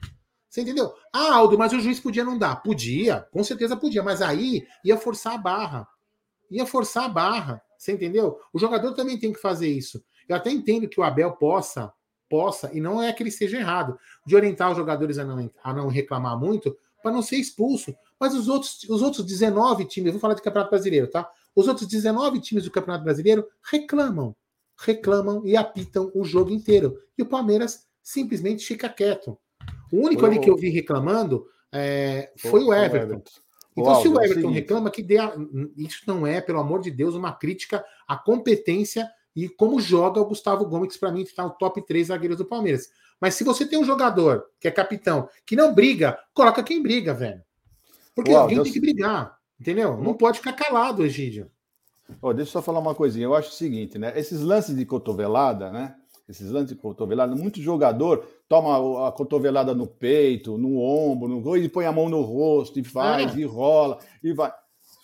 Você 0.48 0.60
entendeu? 0.60 0.94
Ah, 1.12 1.34
Aldo, 1.34 1.58
mas 1.58 1.72
o 1.72 1.80
juiz 1.80 1.98
podia 1.98 2.22
não 2.22 2.38
dar. 2.38 2.62
Podia, 2.62 3.26
com 3.32 3.42
certeza 3.42 3.76
podia. 3.76 4.02
Mas 4.02 4.22
aí 4.22 4.66
ia 4.84 4.96
forçar 4.96 5.34
a 5.34 5.38
barra. 5.38 5.88
Ia 6.50 6.64
forçar 6.64 7.06
a 7.06 7.08
barra. 7.08 7.62
Você 7.76 7.92
entendeu? 7.92 8.38
O 8.52 8.58
jogador 8.58 8.92
também 8.92 9.18
tem 9.18 9.32
que 9.32 9.40
fazer 9.40 9.68
isso. 9.68 10.04
Eu 10.28 10.36
até 10.36 10.50
entendo 10.50 10.88
que 10.88 11.00
o 11.00 11.02
Abel 11.02 11.32
possa, 11.32 11.92
possa, 12.30 12.70
e 12.72 12.80
não 12.80 13.02
é 13.02 13.12
que 13.12 13.22
ele 13.22 13.30
seja 13.30 13.58
errado, 13.58 13.98
de 14.24 14.36
orientar 14.36 14.70
os 14.70 14.76
jogadores 14.76 15.18
a 15.18 15.24
não, 15.24 15.50
a 15.64 15.72
não 15.72 15.88
reclamar 15.88 16.38
muito 16.38 16.76
para 17.02 17.10
não 17.10 17.22
ser 17.22 17.36
expulso. 17.36 17.94
Mas 18.20 18.34
os 18.34 18.48
outros, 18.48 18.84
os 18.88 19.02
outros 19.02 19.26
19 19.26 19.86
times, 19.86 20.06
eu 20.06 20.12
vou 20.12 20.20
falar 20.20 20.34
de 20.34 20.42
Campeonato 20.42 20.70
Brasileiro, 20.70 21.08
tá? 21.08 21.28
Os 21.54 21.68
outros 21.68 21.86
19 21.86 22.40
times 22.40 22.64
do 22.64 22.70
Campeonato 22.70 23.04
Brasileiro 23.04 23.46
reclamam, 23.62 24.34
reclamam 24.78 25.42
e 25.44 25.56
apitam 25.56 26.10
o 26.14 26.24
jogo 26.24 26.50
inteiro. 26.50 26.98
E 27.16 27.22
o 27.22 27.26
Palmeiras 27.26 27.86
simplesmente 28.02 28.66
fica 28.66 28.88
quieto. 28.88 29.38
O 29.92 29.98
único 29.98 30.24
ali 30.24 30.40
que 30.40 30.50
eu 30.50 30.56
vi 30.56 30.70
reclamando 30.70 31.46
é, 31.70 32.32
foi 32.38 32.62
o 32.64 32.72
Everton. 32.72 33.22
Então, 33.76 34.02
se 34.02 34.08
o 34.08 34.20
é 34.20 34.24
Everton 34.24 34.50
reclama, 34.50 34.90
que 34.90 35.02
dê 35.02 35.18
a... 35.18 35.34
isso 35.76 36.02
não 36.06 36.26
é, 36.26 36.40
pelo 36.40 36.60
amor 36.60 36.80
de 36.80 36.90
Deus, 36.90 37.14
uma 37.14 37.32
crítica 37.32 37.84
à 38.06 38.16
competência 38.16 39.08
e 39.34 39.48
como 39.48 39.80
joga 39.80 40.20
o 40.20 40.26
Gustavo 40.26 40.66
Gomes, 40.66 40.96
para 40.96 41.10
mim 41.10 41.22
está 41.22 41.44
no 41.44 41.50
top 41.50 41.84
3 41.86 42.08
zagueiros 42.08 42.36
do 42.36 42.44
Palmeiras. 42.44 42.90
Mas 43.20 43.34
se 43.34 43.44
você 43.44 43.64
tem 43.64 43.78
um 43.78 43.84
jogador 43.84 44.44
que 44.60 44.68
é 44.68 44.70
capitão, 44.70 45.28
que 45.46 45.56
não 45.56 45.74
briga, 45.74 46.18
coloca 46.34 46.62
quem 46.62 46.82
briga, 46.82 47.14
velho. 47.14 47.42
Porque 48.14 48.32
Uau, 48.32 48.42
alguém 48.42 48.56
Deus... 48.56 48.66
tem 48.66 48.72
que 48.74 48.80
brigar. 48.80 49.38
Entendeu? 49.62 49.96
Não 49.96 50.12
pode 50.12 50.40
ficar 50.40 50.54
calado, 50.54 51.04
Egídio. 51.04 51.48
Oh, 52.20 52.34
deixa 52.34 52.48
eu 52.48 52.52
só 52.54 52.60
falar 52.60 52.80
uma 52.80 52.96
coisinha. 52.96 53.26
Eu 53.26 53.34
acho 53.34 53.50
o 53.50 53.52
seguinte, 53.52 53.96
né? 53.96 54.12
Esses 54.16 54.40
lances 54.40 54.76
de 54.76 54.84
cotovelada, 54.84 55.70
né? 55.70 55.94
Esses 56.28 56.50
lances 56.50 56.70
de 56.70 56.82
cotovelada, 56.82 57.36
muito 57.36 57.62
jogador 57.62 58.26
toma 58.48 59.06
a 59.06 59.12
cotovelada 59.12 59.72
no 59.72 59.86
peito, 59.86 60.58
no 60.58 60.80
ombro, 60.80 61.28
no 61.28 61.56
e 61.56 61.68
põe 61.68 61.86
a 61.86 61.92
mão 61.92 62.08
no 62.08 62.22
rosto 62.22 62.80
e 62.80 62.82
faz, 62.82 63.36
é. 63.36 63.38
e 63.38 63.44
rola, 63.44 64.00
e 64.20 64.32
vai. 64.32 64.52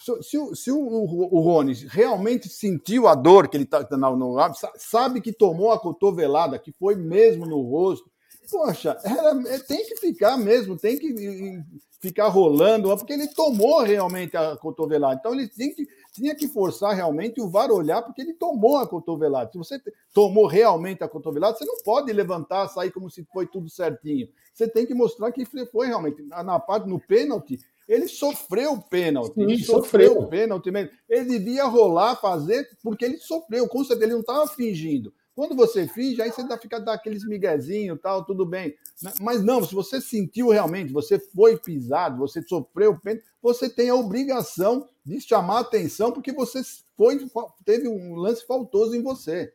Se, 0.01 0.23
se, 0.25 0.57
se 0.57 0.73
o, 0.73 0.79
o, 0.79 1.37
o, 1.37 1.41
Rony 1.41 1.75
realmente 1.89 2.49
sentiu 2.49 3.07
a 3.07 3.15
dor 3.15 3.47
que 3.47 3.57
ele 3.57 3.65
está 3.65 3.87
no, 3.97 4.17
no, 4.17 4.37
sabe 4.77 5.21
que 5.21 5.33
tomou 5.33 5.71
a 5.71 5.79
cotovelada, 5.79 6.59
que 6.59 6.73
foi 6.73 6.97
mesmo 6.97 7.47
no 7.47 7.61
rosto, 7.63 8.11
poxa, 8.51 8.99
era, 9.05 9.55
é, 9.55 9.59
tem 9.59 9.85
que 9.87 9.97
ficar 9.97 10.37
mesmo, 10.37 10.77
tem 10.77 10.99
que 10.99 11.63
ficar 12.01 12.29
rolando, 12.29 12.97
porque 12.97 13.13
ele 13.13 13.29
tomou 13.29 13.83
realmente 13.83 14.37
a 14.37 14.57
cotovelada. 14.57 15.17
Então 15.19 15.35
ele 15.35 15.49
tinha 15.49 15.75
que, 15.75 15.87
tinha 16.13 16.35
que 16.35 16.49
forçar 16.49 16.95
realmente 16.95 17.41
o 17.41 17.49
VAR 17.49 17.71
olhar, 17.71 18.03
porque 18.03 18.23
ele 18.23 18.35
tomou 18.35 18.77
a 18.77 18.87
cotovelada. 18.87 19.51
Se 19.51 19.59
você 19.59 19.81
tomou 20.13 20.47
realmente 20.47 21.03
a 21.03 21.09
cotovelada, 21.09 21.57
você 21.57 21.65
não 21.65 21.79
pode 21.85 22.13
levantar, 22.13 22.69
sair 22.69 22.93
como 22.93 23.11
se 23.11 23.25
foi 23.33 23.47
tudo 23.47 23.69
certinho. 23.69 24.29
Você 24.55 24.69
tem 24.69 24.87
que 24.87 24.95
mostrar 24.95 25.33
que 25.33 25.45
foi 25.45 25.87
realmente. 25.87 26.23
Na 26.23 26.59
parte, 26.59 26.89
no 26.89 27.01
pênalti, 27.01 27.59
ele 27.89 28.07
sofreu 28.07 28.73
o 28.73 28.83
pênalti. 28.83 29.35
Sim, 29.35 29.43
ele 29.43 29.65
sofreu 29.65 30.19
o 30.19 30.27
pênalti 30.29 30.71
mesmo. 30.71 30.91
Ele 31.09 31.39
devia 31.39 31.65
rolar, 31.65 32.17
fazer, 32.17 32.69
porque 32.83 33.05
ele 33.05 33.19
sofreu. 33.19 33.67
Com 33.69 33.83
certeza, 33.83 34.05
ele 34.05 34.15
não 34.15 34.21
estava 34.21 34.47
fingindo. 34.47 35.13
Quando 35.39 35.55
você 35.55 35.87
finge, 35.87 36.21
aí 36.21 36.33
você 36.33 36.43
dá, 36.43 36.59
fica 36.59 36.81
daqueles 36.81 37.25
miguezinhos 37.25 38.01
tal, 38.03 38.25
tudo 38.25 38.45
bem. 38.45 38.75
Né? 39.01 39.13
Mas 39.21 39.41
não, 39.41 39.63
se 39.63 39.73
você 39.73 40.01
sentiu 40.01 40.49
realmente, 40.49 40.93
você 40.93 41.17
foi 41.17 41.57
pisado, 41.57 42.19
você 42.19 42.43
sofreu 42.43 42.99
você 43.41 43.71
tem 43.71 43.89
a 43.89 43.95
obrigação 43.95 44.89
de 45.07 45.21
chamar 45.21 45.61
atenção, 45.61 46.11
porque 46.11 46.33
você 46.33 46.61
foi, 46.97 47.25
teve 47.65 47.87
um 47.87 48.17
lance 48.17 48.45
faltoso 48.45 48.97
em 48.97 49.01
você. 49.01 49.55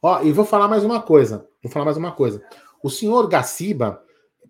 Ó, 0.00 0.22
e 0.22 0.30
vou 0.30 0.44
falar 0.44 0.68
mais 0.68 0.84
uma 0.84 1.02
coisa. 1.02 1.48
Vou 1.60 1.72
falar 1.72 1.86
mais 1.86 1.96
uma 1.96 2.12
coisa. 2.12 2.40
O 2.80 2.88
senhor 2.88 3.26
Gaciba, 3.26 4.00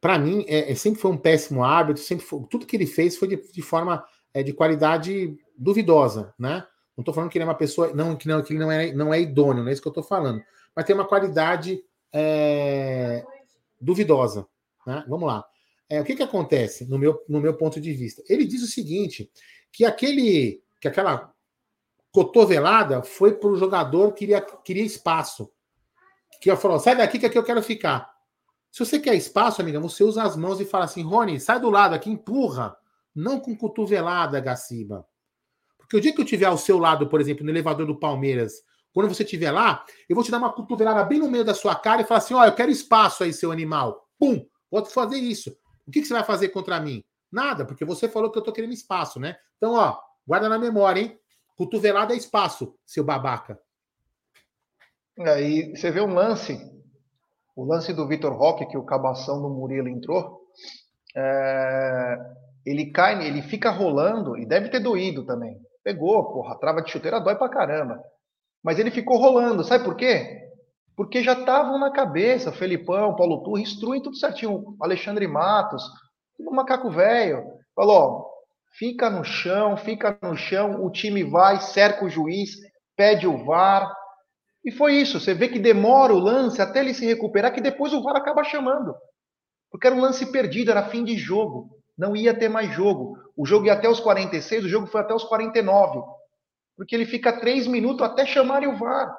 para 0.03 0.19
mim, 0.19 0.45
é, 0.47 0.71
é, 0.71 0.75
sempre 0.75 1.01
foi 1.01 1.13
um 1.13 1.17
péssimo 1.17 1.65
árbitro, 1.65 2.03
sempre 2.03 2.27
foi, 2.27 2.45
tudo 2.51 2.67
que 2.67 2.77
ele 2.77 2.87
fez 2.87 3.17
foi 3.17 3.29
de, 3.29 3.37
de 3.51 3.63
forma 3.63 4.05
é, 4.35 4.43
de 4.43 4.53
qualidade 4.53 5.35
duvidosa, 5.57 6.35
né? 6.39 6.67
Não 6.97 7.03
estou 7.03 7.13
falando 7.13 7.31
que 7.31 7.37
ele 7.37 7.45
é 7.45 7.47
uma 7.47 7.55
pessoa. 7.55 7.93
Não, 7.93 8.17
que, 8.17 8.27
não, 8.27 8.43
que 8.43 8.53
ele 8.53 8.61
não 8.61 8.73
é, 8.73 8.93
não 8.93 9.13
é 9.13 9.21
idôneo, 9.21 9.63
não 9.63 9.69
é 9.69 9.73
isso 9.73 9.83
que 9.83 9.89
eu 9.89 9.91
estou 9.91 10.05
falando. 10.05 10.43
Mas 10.75 10.85
tem 10.85 10.95
uma 10.95 11.07
qualidade 11.07 11.83
é, 12.13 13.25
duvidosa. 13.81 14.47
Né? 14.87 15.05
Vamos 15.07 15.27
lá. 15.27 15.45
É, 15.89 16.01
o 16.01 16.05
que, 16.05 16.17
que 16.17 16.23
acontece 16.23 16.87
no 16.87 16.99
meu, 16.99 17.23
no 17.29 17.41
meu 17.41 17.55
ponto 17.55 17.81
de 17.81 17.93
vista? 17.93 18.23
Ele 18.29 18.47
diz 18.47 18.63
o 18.63 18.67
seguinte: 18.67 19.31
que 19.71 19.85
aquele 19.85 20.63
que 20.81 20.89
aquela 20.89 21.33
cotovelada 22.11 23.03
foi 23.03 23.35
para 23.35 23.51
o 23.51 23.57
jogador 23.57 24.13
que 24.13 24.21
queria, 24.21 24.41
queria 24.41 24.83
espaço. 24.83 25.51
Que 26.41 26.55
falou: 26.57 26.79
sai 26.79 26.97
daqui 26.97 27.19
que 27.19 27.27
aqui 27.27 27.39
eu 27.39 27.45
quero 27.45 27.63
ficar. 27.63 28.11
Se 28.73 28.85
você 28.85 28.99
quer 28.99 29.15
espaço, 29.15 29.61
amiga, 29.61 29.81
você 29.81 30.03
usa 30.03 30.23
as 30.23 30.37
mãos 30.37 30.61
e 30.61 30.65
fala 30.65 30.85
assim: 30.85 31.03
Rony, 31.03 31.39
sai 31.39 31.61
do 31.61 31.71
lado 31.71 31.95
aqui, 31.95 32.11
empurra. 32.11 32.77
Não 33.15 33.41
com 33.41 33.57
cotovelada, 33.57 34.41
Gaciba. 34.41 35.07
Porque 35.87 35.97
o 35.97 36.01
dia 36.01 36.13
que 36.13 36.21
eu 36.21 36.25
estiver 36.25 36.47
ao 36.47 36.59
seu 36.59 36.79
lado, 36.79 37.09
por 37.09 37.21
exemplo, 37.21 37.45
no 37.45 37.51
elevador 37.51 37.87
do 37.87 37.99
Palmeiras, 37.99 38.55
quando 38.93 39.09
você 39.09 39.23
estiver 39.23 39.53
lá, 39.53 39.85
eu 40.09 40.17
vou 40.17 40.25
te 40.25 40.31
dar 40.31 40.39
uma 40.39 40.53
cotovelada 40.53 41.05
bem 41.05 41.21
no 41.21 41.31
meio 41.31 41.45
da 41.45 41.55
sua 41.55 41.77
cara 41.77 42.03
e 42.03 42.05
falar 42.05 42.19
assim: 42.19 42.35
ó, 42.35 42.41
oh, 42.41 42.45
eu 42.45 42.55
quero 42.55 42.71
espaço 42.71 43.23
aí, 43.23 43.33
seu 43.33 43.53
animal. 43.53 44.09
Pum! 44.19 44.45
Pode 44.69 44.93
fazer 44.93 45.19
isso. 45.19 45.57
O 45.87 45.91
que, 45.91 46.01
que 46.01 46.07
você 46.07 46.15
vai 46.15 46.25
fazer 46.25 46.49
contra 46.49 46.81
mim? 46.81 47.05
Nada, 47.31 47.65
porque 47.65 47.85
você 47.85 48.09
falou 48.09 48.31
que 48.31 48.39
eu 48.39 48.43
tô 48.43 48.53
querendo 48.53 48.73
espaço, 48.73 49.21
né? 49.21 49.37
Então, 49.57 49.75
ó, 49.75 49.99
guarda 50.27 50.49
na 50.49 50.59
memória, 50.59 51.01
hein? 51.01 51.19
Cotovelada 51.57 52.15
é 52.15 52.17
espaço, 52.17 52.75
seu 52.85 53.05
babaca. 53.05 53.59
Aí 55.19 55.75
você 55.75 55.91
vê 55.91 56.01
um 56.01 56.13
lance, 56.13 56.59
o 57.55 57.65
lance 57.65 57.93
do 57.93 58.07
Vitor 58.09 58.33
Roque, 58.35 58.67
que 58.67 58.77
o 58.77 58.85
cabação 58.85 59.41
do 59.41 59.49
Murilo 59.49 59.89
entrou. 59.89 60.43
É, 61.15 62.19
ele 62.65 62.91
cai, 62.91 63.27
ele 63.27 63.43
fica 63.43 63.71
rolando 63.71 64.37
e 64.37 64.45
deve 64.45 64.69
ter 64.69 64.81
doído 64.81 65.25
também. 65.25 65.59
Pegou, 65.87 66.33
porra, 66.33 66.59
trava 66.59 66.83
de 66.83 66.91
chuteira 66.91 67.21
dói 67.21 67.37
pra 67.37 67.49
caramba. 67.49 68.03
Mas 68.61 68.81
ele 68.81 68.91
ficou 68.91 69.19
rolando, 69.19 69.63
sabe 69.63 69.85
por 69.85 69.95
quê? 69.95 70.51
Porque 70.97 71.23
já 71.23 71.35
estavam 71.35 71.79
na 71.79 71.93
cabeça, 71.93 72.51
Felipão, 72.51 73.15
Paulo 73.15 73.45
Turra, 73.45 73.61
instruem 73.61 74.03
tudo 74.03 74.17
certinho. 74.17 74.77
Alexandre 74.81 75.29
Matos, 75.29 75.85
tudo 76.37 76.51
macaco 76.51 76.91
velho. 76.91 77.41
Falou, 77.73 78.29
fica 78.77 79.09
no 79.09 79.23
chão, 79.23 79.77
fica 79.77 80.19
no 80.21 80.37
chão, 80.37 80.85
o 80.85 80.91
time 80.91 81.23
vai, 81.23 81.61
cerca 81.61 82.05
o 82.05 82.11
juiz, 82.11 82.57
pede 82.97 83.29
o 83.29 83.45
VAR. 83.45 83.89
E 84.65 84.73
foi 84.73 84.95
isso. 84.95 85.21
Você 85.21 85.35
vê 85.35 85.47
que 85.47 85.61
demora 85.61 86.13
o 86.13 86.19
lance 86.19 86.61
até 86.61 86.81
ele 86.81 86.95
se 86.95 87.07
recuperar, 87.07 87.55
que 87.55 87.61
depois 87.61 87.93
o 87.93 88.03
VAR 88.03 88.17
acaba 88.17 88.43
chamando. 88.43 88.93
Porque 89.71 89.87
era 89.87 89.95
um 89.95 90.01
lance 90.01 90.33
perdido, 90.33 90.73
era 90.73 90.89
fim 90.89 91.05
de 91.05 91.17
jogo 91.17 91.76
não 91.97 92.15
ia 92.15 92.39
ter 92.39 92.49
mais 92.49 92.73
jogo. 92.73 93.19
O 93.37 93.47
jogo 93.47 93.67
ia 93.67 93.73
até 93.73 93.89
os 93.89 94.01
46, 94.01 94.65
o 94.65 94.69
jogo 94.69 94.87
foi 94.87 95.01
até 95.01 95.15
os 95.15 95.25
49. 95.25 96.01
Porque 96.77 96.95
ele 96.95 97.07
fica 97.07 97.39
três 97.41 97.67
minutos 97.67 98.03
até 98.03 98.27
chamarem 98.27 98.69
o 98.69 98.77
VAR. 98.77 99.15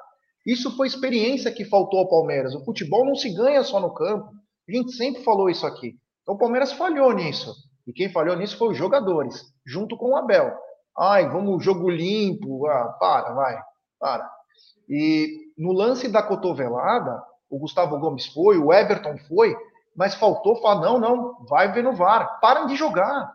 Isso 0.46 0.74
foi 0.76 0.86
experiência 0.86 1.52
que 1.52 1.64
faltou 1.64 1.98
ao 1.98 2.08
Palmeiras. 2.08 2.54
O 2.54 2.64
futebol 2.64 3.04
não 3.04 3.14
se 3.14 3.34
ganha 3.34 3.62
só 3.62 3.80
no 3.80 3.92
campo. 3.92 4.30
A 4.68 4.72
gente 4.72 4.92
sempre 4.92 5.22
falou 5.22 5.50
isso 5.50 5.66
aqui. 5.66 5.96
Então 6.22 6.34
o 6.34 6.38
Palmeiras 6.38 6.72
falhou 6.72 7.12
nisso. 7.12 7.54
E 7.86 7.92
quem 7.92 8.10
falhou 8.10 8.36
nisso 8.36 8.56
foi 8.56 8.68
os 8.68 8.76
jogadores, 8.76 9.42
junto 9.66 9.96
com 9.96 10.10
o 10.10 10.16
Abel. 10.16 10.54
Ai, 10.96 11.28
vamos 11.28 11.64
jogo 11.64 11.88
limpo. 11.88 12.66
Ah, 12.66 12.96
para, 13.00 13.32
vai, 13.32 13.58
para. 13.98 14.30
E 14.88 15.52
no 15.56 15.72
lance 15.72 16.08
da 16.08 16.22
cotovelada, 16.22 17.22
o 17.50 17.58
Gustavo 17.58 17.98
Gomes 17.98 18.26
foi, 18.26 18.58
o 18.58 18.72
Everton 18.72 19.16
foi, 19.26 19.56
mas 19.98 20.14
faltou 20.14 20.54
falar: 20.62 20.80
não, 20.80 20.98
não, 21.00 21.44
vai 21.48 21.72
ver 21.72 21.82
no 21.82 21.92
VAR. 21.92 22.38
Parem 22.40 22.68
de 22.68 22.76
jogar. 22.76 23.34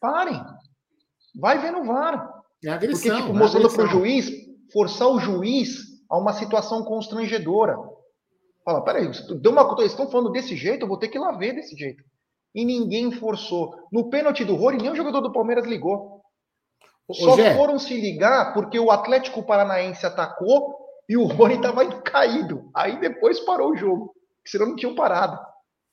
Parem. 0.00 0.42
Vai 1.38 1.58
ver 1.58 1.70
no 1.70 1.84
VAR. 1.84 2.40
É 2.64 2.70
agressão, 2.70 3.10
Porque, 3.10 3.22
tipo, 3.22 3.36
é 3.36 3.38
mostrando 3.38 3.70
para 3.70 3.84
o 3.84 3.86
juiz, 3.86 4.30
forçar 4.72 5.08
o 5.08 5.20
juiz 5.20 5.82
a 6.08 6.16
uma 6.16 6.32
situação 6.32 6.82
constrangedora. 6.84 7.76
Fala, 8.64 8.82
peraí, 8.82 9.10
deu 9.40 9.52
uma 9.52 9.74
eles 9.78 9.92
estão 9.92 10.10
falando 10.10 10.32
desse 10.32 10.56
jeito, 10.56 10.84
eu 10.84 10.88
vou 10.88 10.98
ter 10.98 11.08
que 11.08 11.18
ir 11.18 11.20
lá 11.20 11.32
ver 11.32 11.52
desse 11.52 11.76
jeito. 11.76 12.02
E 12.54 12.64
ninguém 12.64 13.12
forçou. 13.12 13.74
No 13.92 14.08
pênalti 14.08 14.42
do 14.42 14.56
Rony, 14.56 14.78
nem 14.78 14.90
o 14.90 14.96
jogador 14.96 15.20
do 15.20 15.32
Palmeiras 15.32 15.66
ligou. 15.66 16.22
Só 17.12 17.34
Ô, 17.34 17.54
foram 17.56 17.78
se 17.78 18.00
ligar 18.00 18.54
porque 18.54 18.78
o 18.78 18.90
Atlético 18.90 19.42
Paranaense 19.42 20.06
atacou 20.06 20.76
e 21.08 21.16
o 21.16 21.26
Rony 21.26 21.56
estava 21.56 21.84
caído. 22.00 22.70
Aí 22.74 22.98
depois 22.98 23.38
parou 23.40 23.72
o 23.72 23.76
jogo. 23.76 24.14
Senão 24.46 24.68
não 24.68 24.76
tinham 24.76 24.94
parado. 24.94 25.38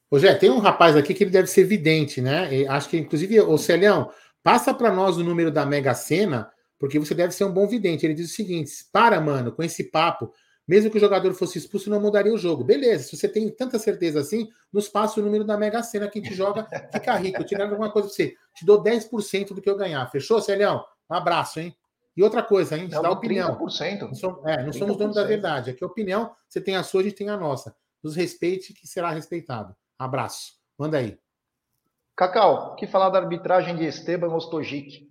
Ô, 0.09 0.17
Jé, 0.17 0.33
tem 0.35 0.49
um 0.49 0.59
rapaz 0.59 0.95
aqui 0.95 1.13
que 1.13 1.23
ele 1.23 1.31
deve 1.31 1.47
ser 1.47 1.65
vidente, 1.65 2.21
né? 2.21 2.53
E 2.53 2.67
acho 2.67 2.89
que, 2.89 2.97
inclusive, 2.97 3.41
o 3.41 3.57
Celhão, 3.57 4.09
passa 4.41 4.73
para 4.73 4.91
nós 4.91 5.17
o 5.17 5.23
número 5.23 5.51
da 5.51 5.65
Mega 5.65 5.93
Sena, 5.93 6.49
porque 6.79 6.97
você 6.97 7.13
deve 7.13 7.33
ser 7.33 7.43
um 7.43 7.51
bom 7.51 7.67
vidente. 7.67 8.05
Ele 8.05 8.13
diz 8.13 8.31
o 8.31 8.33
seguinte: 8.33 8.71
para, 8.91 9.19
mano, 9.19 9.51
com 9.51 9.61
esse 9.61 9.85
papo, 9.91 10.31
mesmo 10.65 10.89
que 10.89 10.97
o 10.97 10.99
jogador 10.99 11.33
fosse 11.33 11.57
expulso, 11.57 11.89
não 11.89 11.99
mudaria 11.99 12.33
o 12.33 12.37
jogo. 12.37 12.63
Beleza, 12.63 13.03
se 13.03 13.17
você 13.17 13.27
tem 13.27 13.49
tanta 13.49 13.77
certeza 13.79 14.21
assim, 14.21 14.47
nos 14.71 14.87
passa 14.87 15.19
o 15.19 15.23
número 15.23 15.43
da 15.43 15.57
Mega 15.57 15.83
Sena 15.83 16.07
que 16.07 16.19
a 16.19 16.21
gente 16.21 16.33
joga, 16.33 16.65
fica 16.91 17.15
rico. 17.15 17.41
Eu 17.41 17.45
te 17.45 17.55
alguma 17.55 17.91
coisa 17.91 18.07
para 18.07 18.15
você. 18.15 18.33
Te 18.55 18.65
dou 18.65 18.81
10% 18.81 19.53
do 19.53 19.61
que 19.61 19.69
eu 19.69 19.77
ganhar. 19.77 20.05
Fechou, 20.09 20.41
Celhão? 20.41 20.85
Um 21.09 21.15
abraço, 21.15 21.59
hein? 21.59 21.75
E 22.15 22.23
outra 22.23 22.41
coisa, 22.41 22.77
hein? 22.77 22.87
Te 22.87 23.01
dá 23.01 23.11
opinião. 23.11 23.57
30%. 23.57 24.01
Não 24.01 24.15
somos, 24.15 24.45
é, 24.45 24.63
não 24.63 24.73
somos 24.73 24.97
donos 24.97 25.15
da 25.15 25.23
verdade. 25.23 25.69
Aqui 25.69 25.83
é 25.83 25.87
opinião, 25.87 26.31
você 26.49 26.59
tem 26.59 26.75
a 26.75 26.83
sua, 26.83 27.01
a 27.01 27.03
gente 27.03 27.15
tem 27.15 27.29
a 27.29 27.37
nossa. 27.37 27.75
Nos 28.03 28.15
respeite 28.15 28.73
que 28.73 28.87
será 28.87 29.11
respeitado. 29.11 29.75
Abraço. 29.97 30.53
Manda 30.77 30.97
aí. 30.97 31.19
Cacau, 32.15 32.75
que 32.75 32.87
falar 32.87 33.09
da 33.09 33.19
arbitragem 33.19 33.75
de 33.75 33.85
Esteban 33.85 34.33
Ostojic? 34.33 35.07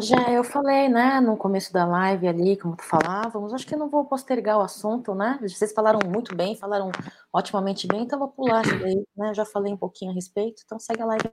Já 0.00 0.30
eu 0.30 0.44
falei, 0.44 0.88
né, 0.88 1.18
no 1.18 1.36
começo 1.36 1.72
da 1.72 1.86
live 1.86 2.28
ali, 2.28 2.56
como 2.56 2.76
tu 2.76 2.84
falávamos, 2.84 3.54
acho 3.54 3.66
que 3.66 3.74
eu 3.74 3.78
não 3.78 3.88
vou 3.88 4.04
postergar 4.04 4.58
o 4.58 4.62
assunto, 4.62 5.14
né? 5.14 5.38
Vocês 5.40 5.72
falaram 5.72 5.98
muito 6.06 6.36
bem, 6.36 6.54
falaram 6.54 6.92
otimamente 7.32 7.86
bem, 7.86 8.02
então 8.02 8.18
vou 8.18 8.28
pular 8.28 8.64
isso 8.66 8.78
daí, 8.78 9.02
né? 9.16 9.32
Já 9.32 9.46
falei 9.46 9.72
um 9.72 9.78
pouquinho 9.78 10.10
a 10.10 10.14
respeito, 10.14 10.62
então 10.64 10.78
segue 10.78 11.00
a 11.00 11.06
live. 11.06 11.32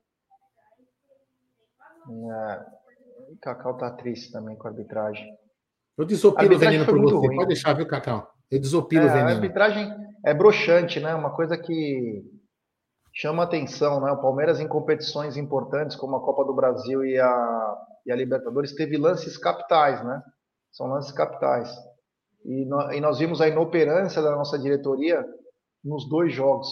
É, 2.07 2.65
Cacau 3.41 3.77
tá 3.77 3.91
triste 3.91 4.31
também 4.31 4.55
com 4.55 4.67
a 4.67 4.71
arbitragem. 4.71 5.38
Eu 5.97 6.05
desopilo 6.05 6.55
o 6.55 6.59
veneno 6.59 6.86
por 6.86 6.99
você, 6.99 7.27
ruim. 7.27 7.36
pode 7.36 7.47
deixar, 7.47 7.73
viu, 7.73 7.88
Cacau? 7.88 8.34
É, 8.51 8.57
o 8.57 9.09
veneno. 9.09 9.29
A 9.29 9.33
arbitragem 9.33 9.89
é 10.25 10.33
broxante, 10.33 10.99
né? 10.99 11.13
Uma 11.15 11.36
coisa 11.36 11.57
que 11.57 12.24
chama 13.13 13.43
atenção, 13.43 14.01
né? 14.01 14.11
O 14.11 14.21
Palmeiras 14.21 14.59
em 14.59 14.67
competições 14.67 15.37
importantes 15.37 15.95
como 15.95 16.15
a 16.15 16.21
Copa 16.21 16.43
do 16.43 16.53
Brasil 16.53 17.05
e 17.05 17.20
a, 17.20 17.75
e 18.05 18.11
a 18.11 18.15
Libertadores 18.15 18.74
teve 18.74 18.97
lances 18.97 19.37
capitais, 19.37 20.03
né? 20.03 20.21
São 20.71 20.87
lances 20.87 21.11
capitais. 21.11 21.74
E, 22.43 22.65
no, 22.65 22.91
e 22.91 22.99
nós 22.99 23.20
vimos 23.20 23.41
a 23.41 23.47
inoperância 23.47 24.21
da 24.21 24.36
nossa 24.36 24.59
diretoria 24.59 25.25
nos 25.83 26.07
dois 26.09 26.33
jogos. 26.33 26.67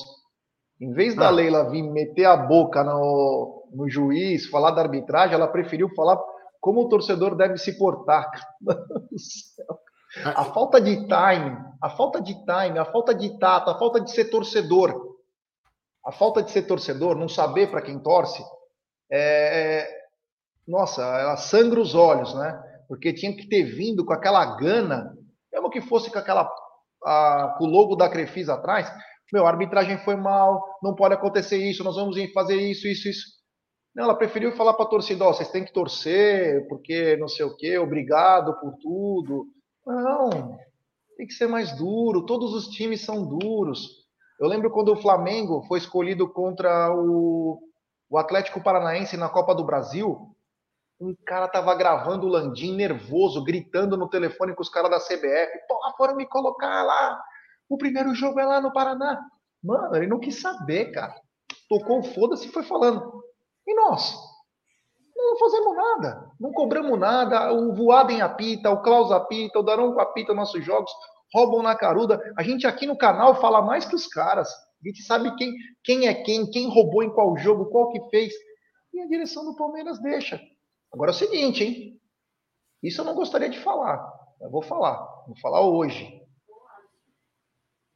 Em 0.81 0.91
vez 0.91 1.15
da 1.15 1.27
ah. 1.27 1.31
Leila 1.31 1.69
vir 1.69 1.83
meter 1.83 2.25
a 2.25 2.35
boca 2.35 2.83
no, 2.83 3.69
no 3.73 3.89
juiz, 3.89 4.47
falar 4.47 4.71
da 4.71 4.81
arbitragem, 4.81 5.35
ela 5.35 5.47
preferiu 5.47 5.89
falar 5.95 6.19
como 6.59 6.81
o 6.81 6.89
torcedor 6.89 7.35
deve 7.35 7.57
se 7.57 7.77
portar. 7.77 8.29
A 10.17 10.45
falta 10.45 10.79
de 10.79 10.95
time, 11.07 11.57
a 11.81 11.89
falta 11.89 12.21
de 12.21 12.33
time, 12.33 12.77
a 12.77 12.85
falta 12.85 13.15
de 13.15 13.37
tato, 13.39 13.71
a 13.71 13.79
falta 13.79 13.99
de 13.99 14.11
ser 14.11 14.25
torcedor, 14.25 15.17
a 16.05 16.11
falta 16.11 16.43
de 16.43 16.51
ser 16.51 16.63
torcedor, 16.63 17.15
não 17.15 17.27
saber 17.27 17.71
para 17.71 17.81
quem 17.81 17.97
torce, 17.97 18.43
é... 19.11 19.89
nossa, 20.67 21.01
ela 21.01 21.37
sangra 21.37 21.79
os 21.79 21.95
olhos, 21.95 22.33
né? 22.35 22.61
Porque 22.87 23.13
tinha 23.13 23.35
que 23.35 23.47
ter 23.47 23.63
vindo 23.63 24.05
com 24.05 24.13
aquela 24.13 24.55
gana, 24.57 25.17
mesmo 25.51 25.69
que 25.69 25.81
fosse 25.81 26.11
com 26.11 26.19
aquela 26.19 26.47
a, 27.03 27.55
com 27.57 27.65
o 27.65 27.69
logo 27.69 27.95
da 27.95 28.09
Crefisa 28.09 28.53
atrás, 28.53 28.91
meu, 29.33 29.47
a 29.47 29.49
arbitragem 29.49 29.97
foi 29.97 30.15
mal, 30.15 30.63
não 30.81 30.93
pode 30.93 31.15
acontecer 31.15 31.57
isso, 31.57 31.83
nós 31.83 31.95
vamos 31.95 32.15
fazer 32.33 32.55
isso, 32.55 32.87
isso, 32.87 33.09
isso. 33.09 33.25
Não, 33.95 34.03
ela 34.03 34.15
preferiu 34.15 34.51
falar 34.51 34.73
para 34.73 34.85
a 34.85 34.89
torcida, 34.89 35.25
oh, 35.25 35.33
vocês 35.33 35.49
têm 35.49 35.65
que 35.65 35.73
torcer, 35.73 36.67
porque 36.67 37.17
não 37.17 37.27
sei 37.27 37.43
o 37.43 37.55
quê, 37.55 37.79
obrigado 37.79 38.53
por 38.59 38.75
tudo. 38.77 39.47
Não, 39.85 40.57
tem 41.17 41.27
que 41.27 41.33
ser 41.33 41.47
mais 41.47 41.75
duro. 41.77 42.25
Todos 42.25 42.53
os 42.53 42.67
times 42.67 43.03
são 43.03 43.25
duros. 43.25 44.03
Eu 44.39 44.47
lembro 44.47 44.71
quando 44.71 44.93
o 44.93 45.01
Flamengo 45.01 45.63
foi 45.67 45.79
escolhido 45.79 46.27
contra 46.27 46.93
o, 46.93 47.61
o 48.09 48.17
Atlético 48.17 48.61
Paranaense 48.61 49.15
na 49.17 49.29
Copa 49.29 49.53
do 49.53 49.63
Brasil. 49.63 50.35
Um 50.99 51.15
cara 51.25 51.47
tava 51.47 51.75
gravando 51.75 52.27
o 52.27 52.29
Landim 52.29 52.75
nervoso, 52.75 53.43
gritando 53.43 53.97
no 53.97 54.09
telefone 54.09 54.55
com 54.55 54.61
os 54.61 54.69
caras 54.69 54.89
da 54.89 54.99
CBF. 54.99 55.67
Porra, 55.67 55.93
foram 55.97 56.15
me 56.15 56.25
colocar 56.25 56.83
lá. 56.83 57.21
O 57.69 57.77
primeiro 57.77 58.13
jogo 58.15 58.39
é 58.39 58.45
lá 58.45 58.61
no 58.61 58.71
Paraná. 58.71 59.21
Mano, 59.63 59.95
ele 59.95 60.07
não 60.07 60.19
quis 60.19 60.41
saber, 60.41 60.91
cara. 60.91 61.15
Tocou 61.69 62.03
foda-se 62.03 62.47
e 62.47 62.51
foi 62.51 62.63
falando. 62.63 63.23
E 63.65 63.75
nós? 63.75 64.32
Não 65.23 65.37
fazemos 65.37 65.75
nada, 65.75 66.31
não 66.37 66.51
cobramos 66.51 66.99
nada. 66.99 67.53
O 67.53 67.73
Voaden 67.73 68.21
apita, 68.21 68.69
o 68.69 68.81
Klaus 68.81 69.09
apita, 69.11 69.59
o 69.59 69.63
Daronco 69.63 69.99
apita 69.99 70.33
nossos 70.33 70.63
jogos, 70.63 70.91
roubam 71.33 71.63
na 71.63 71.75
caruda. 71.75 72.21
A 72.37 72.43
gente 72.43 72.67
aqui 72.67 72.85
no 72.85 72.97
canal 72.97 73.39
fala 73.39 73.61
mais 73.61 73.85
que 73.85 73.95
os 73.95 74.05
caras. 74.05 74.49
A 74.49 74.87
gente 74.87 75.01
sabe 75.03 75.33
quem, 75.37 75.53
quem 75.81 76.07
é 76.07 76.13
quem, 76.13 76.49
quem 76.51 76.69
roubou 76.69 77.03
em 77.03 77.09
qual 77.09 77.37
jogo, 77.37 77.69
qual 77.69 77.89
que 77.89 78.09
fez. 78.09 78.33
E 78.93 78.99
a 78.99 79.07
direção 79.07 79.45
do 79.45 79.55
Palmeiras 79.55 79.99
deixa. 80.01 80.39
Agora 80.91 81.11
é 81.11 81.13
o 81.13 81.17
seguinte, 81.17 81.63
hein? 81.63 82.01
Isso 82.83 82.99
eu 82.99 83.05
não 83.05 83.15
gostaria 83.15 83.49
de 83.49 83.59
falar. 83.59 84.05
Eu 84.41 84.51
vou 84.51 84.61
falar. 84.61 84.97
Vou 85.25 85.37
falar 85.41 85.61
hoje. 85.61 86.21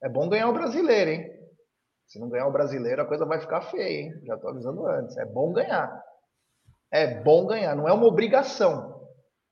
É 0.01 0.07
bom 0.07 0.29
ganhar 0.29 0.47
o 0.47 0.53
brasileiro, 0.53 1.11
hein? 1.11 1.29
Se 2.07 2.19
não 2.19 2.29
ganhar 2.29 2.47
o 2.47 2.53
brasileiro, 2.53 3.01
a 3.01 3.05
coisa 3.05 3.25
vai 3.25 3.41
ficar 3.41 3.61
feia, 3.63 4.05
hein? 4.05 4.21
Já 4.23 4.35
estou 4.35 4.49
avisando 4.49 4.87
antes. 4.87 5.17
É 5.17 5.25
bom 5.25 5.51
ganhar. 5.51 6.01
É 6.91 7.21
bom 7.21 7.45
ganhar. 7.45 7.75
Não 7.75 7.87
é 7.87 7.93
uma 7.93 8.05
obrigação, 8.05 9.01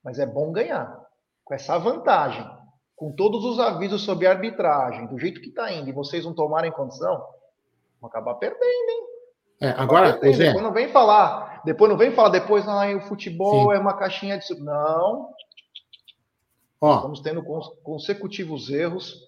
mas 0.04 0.20
é 0.20 0.26
bom 0.26 0.52
ganhar. 0.52 1.00
Com 1.44 1.54
essa 1.54 1.78
vantagem, 1.78 2.46
com 2.96 3.12
todos 3.14 3.44
os 3.44 3.60
avisos 3.60 4.04
sobre 4.04 4.28
arbitragem, 4.28 5.08
do 5.08 5.20
jeito 5.20 5.42
que 5.42 5.50
está 5.50 5.72
indo, 5.72 5.90
e 5.90 5.94
vocês 5.94 6.26
não 6.26 6.34
tomarem 6.34 6.72
condição, 6.72 7.24
vão 8.00 8.10
acabar 8.10 8.36
perdendo, 8.36 8.64
hein? 8.64 9.06
É, 9.62 9.70
agora, 9.70 10.14
perdendo. 10.14 10.38
depois 10.38 10.64
não 10.64 10.74
vem 10.74 10.90
falar, 10.90 11.62
depois 11.64 11.90
não 11.90 11.98
vem 11.98 12.12
falar, 12.12 12.30
depois 12.30 12.68
ah, 12.68 12.88
o 12.96 13.02
futebol 13.02 13.70
Sim. 13.70 13.78
é 13.78 13.80
uma 13.80 13.98
caixinha 13.98 14.38
de. 14.38 14.60
Não. 14.60 15.30
Ó, 16.82 16.96
Estamos 16.96 17.22
tendo 17.22 17.44
consecutivos 17.84 18.70
erros 18.70 19.26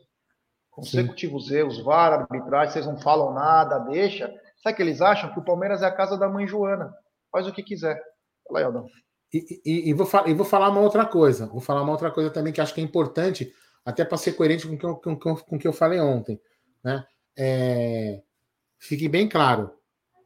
consecutivos 0.77 1.47
Sim. 1.47 1.55
erros, 1.55 1.79
VAR, 1.79 2.13
arbitragem, 2.13 2.71
vocês 2.71 2.85
não 2.85 2.97
falam 2.97 3.33
nada, 3.33 3.79
deixa. 3.79 4.31
Sabe 4.57 4.75
que 4.75 4.83
eles 4.83 5.01
acham 5.01 5.33
que 5.33 5.39
o 5.39 5.43
Palmeiras 5.43 5.81
é 5.81 5.87
a 5.87 5.91
casa 5.91 6.15
da 6.15 6.29
mãe 6.29 6.45
Joana? 6.45 6.95
Faz 7.31 7.47
o 7.47 7.51
que 7.51 7.63
quiser. 7.63 8.01
Fala 8.47 8.59
aí, 8.59 8.65
Aldão. 8.65 8.87
E, 9.33 9.61
e, 9.65 9.89
e, 9.89 9.93
vou, 9.93 10.07
e 10.25 10.33
vou 10.33 10.45
falar 10.45 10.69
uma 10.69 10.81
outra 10.81 11.05
coisa. 11.05 11.47
Vou 11.47 11.61
falar 11.61 11.81
uma 11.81 11.91
outra 11.91 12.11
coisa 12.11 12.29
também 12.29 12.53
que 12.53 12.61
acho 12.61 12.73
que 12.73 12.81
é 12.81 12.83
importante, 12.83 13.53
até 13.85 14.05
para 14.05 14.17
ser 14.17 14.33
coerente 14.33 14.67
com 14.67 14.75
o 14.75 14.77
que 14.77 14.85
eu, 14.85 14.95
com, 14.95 15.15
com, 15.19 15.35
com 15.35 15.59
que 15.59 15.67
eu 15.67 15.73
falei 15.73 15.99
ontem. 15.99 16.39
Né? 16.83 17.05
É, 17.37 18.21
fique 18.79 19.07
bem 19.09 19.27
claro. 19.27 19.71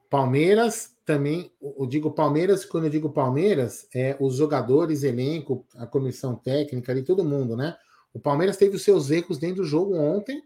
Palmeiras 0.09 0.95
também, 1.05 1.51
eu 1.61 1.85
digo 1.87 2.11
Palmeiras, 2.11 2.65
quando 2.65 2.85
eu 2.85 2.89
digo 2.89 3.11
Palmeiras, 3.11 3.87
é 3.93 4.15
os 4.19 4.35
jogadores, 4.35 5.03
elenco, 5.03 5.65
a 5.75 5.87
comissão 5.87 6.35
técnica 6.35 6.91
ali, 6.91 7.03
todo 7.03 7.23
mundo, 7.23 7.55
né? 7.55 7.75
O 8.13 8.19
Palmeiras 8.19 8.57
teve 8.57 8.75
os 8.75 8.83
seus 8.83 9.09
erros 9.09 9.37
dentro 9.37 9.57
do 9.57 9.63
jogo 9.63 9.95
ontem 9.95 10.43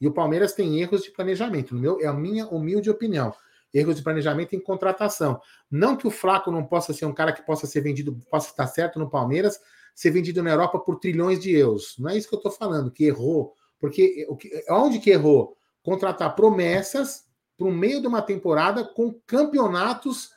e 0.00 0.06
o 0.06 0.12
Palmeiras 0.12 0.52
tem 0.52 0.80
erros 0.80 1.02
de 1.02 1.10
planejamento. 1.10 1.74
No 1.74 1.80
meu, 1.80 2.00
é 2.00 2.06
a 2.06 2.12
minha 2.12 2.46
humilde 2.46 2.90
opinião. 2.90 3.32
Erros 3.72 3.96
de 3.96 4.02
planejamento 4.02 4.54
em 4.54 4.60
contratação. 4.60 5.40
Não 5.70 5.96
que 5.96 6.06
o 6.06 6.10
Flaco 6.10 6.50
não 6.50 6.64
possa 6.64 6.92
ser 6.92 7.06
um 7.06 7.12
cara 7.12 7.32
que 7.32 7.44
possa 7.44 7.66
ser 7.66 7.80
vendido, 7.80 8.18
possa 8.30 8.50
estar 8.50 8.66
certo 8.66 8.98
no 8.98 9.08
Palmeiras, 9.08 9.58
ser 9.94 10.10
vendido 10.10 10.42
na 10.42 10.50
Europa 10.50 10.78
por 10.78 10.98
trilhões 10.98 11.40
de 11.40 11.52
euros. 11.52 11.96
Não 11.98 12.10
é 12.10 12.16
isso 12.16 12.28
que 12.28 12.34
eu 12.34 12.38
estou 12.38 12.52
falando, 12.52 12.90
que 12.90 13.04
errou. 13.04 13.54
Porque 13.78 14.26
onde 14.70 14.98
que 14.98 15.10
errou? 15.10 15.56
Contratar 15.82 16.34
promessas 16.36 17.24
para 17.56 17.66
o 17.66 17.72
meio 17.72 18.00
de 18.00 18.06
uma 18.06 18.22
temporada 18.22 18.84
com 18.84 19.12
campeonatos 19.26 20.30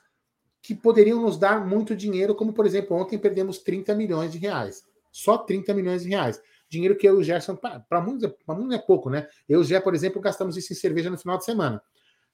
que 0.61 0.73
poderiam 0.73 1.21
nos 1.21 1.37
dar 1.37 1.65
muito 1.65 1.95
dinheiro, 1.95 2.33
como 2.33 2.53
por 2.53 2.65
exemplo, 2.65 2.97
ontem 2.97 3.19
perdemos 3.19 3.59
30 3.59 3.93
milhões 3.93 4.31
de 4.31 4.39
reais. 4.39 4.83
Só 5.11 5.37
30 5.37 5.73
milhões 5.73 6.03
de 6.03 6.09
reais 6.09 6.41
dinheiro 6.69 6.95
que 6.95 7.07
eu 7.07 7.15
e 7.15 7.21
o 7.21 7.23
Gerson, 7.23 7.55
para 7.55 8.01
muitos, 8.01 8.31
muitos 8.47 8.75
é 8.75 8.79
pouco, 8.79 9.09
né? 9.09 9.27
Eu 9.47 9.59
e 9.59 9.61
o 9.61 9.65
Gé, 9.65 9.79
por 9.79 9.93
exemplo, 9.93 10.21
gastamos 10.21 10.57
isso 10.57 10.73
em 10.73 10.75
cerveja 10.75 11.09
no 11.09 11.17
final 11.17 11.37
de 11.37 11.45
semana. 11.45 11.81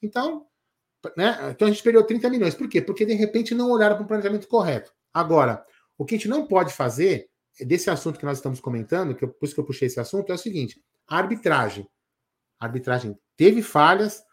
Então, 0.01 0.47
né? 1.15 1.51
Então 1.51 1.67
a 1.67 1.71
gente 1.71 1.83
perdeu 1.83 2.03
30 2.03 2.29
milhões. 2.29 2.55
Por 2.55 2.67
quê? 2.67 2.81
Porque 2.81 3.05
de 3.05 3.13
repente 3.13 3.55
não 3.55 3.71
olharam 3.71 3.95
para 3.95 4.05
o 4.05 4.07
planejamento 4.07 4.47
correto. 4.47 4.93
Agora, 5.13 5.65
o 5.97 6.05
que 6.05 6.15
a 6.15 6.17
gente 6.17 6.27
não 6.27 6.45
pode 6.45 6.73
fazer, 6.73 7.29
desse 7.59 7.89
assunto 7.89 8.19
que 8.19 8.25
nós 8.25 8.37
estamos 8.37 8.59
comentando, 8.59 9.15
que 9.15 9.23
eu, 9.23 9.29
por 9.29 9.45
isso 9.45 9.53
que 9.53 9.59
eu 9.59 9.65
puxei 9.65 9.87
esse 9.87 9.99
assunto, 9.99 10.31
é 10.31 10.35
o 10.35 10.37
seguinte: 10.37 10.81
a 11.07 11.17
arbitragem. 11.17 11.87
A 12.59 12.65
arbitragem 12.65 13.17
teve 13.35 13.61
falhas, 13.61 14.23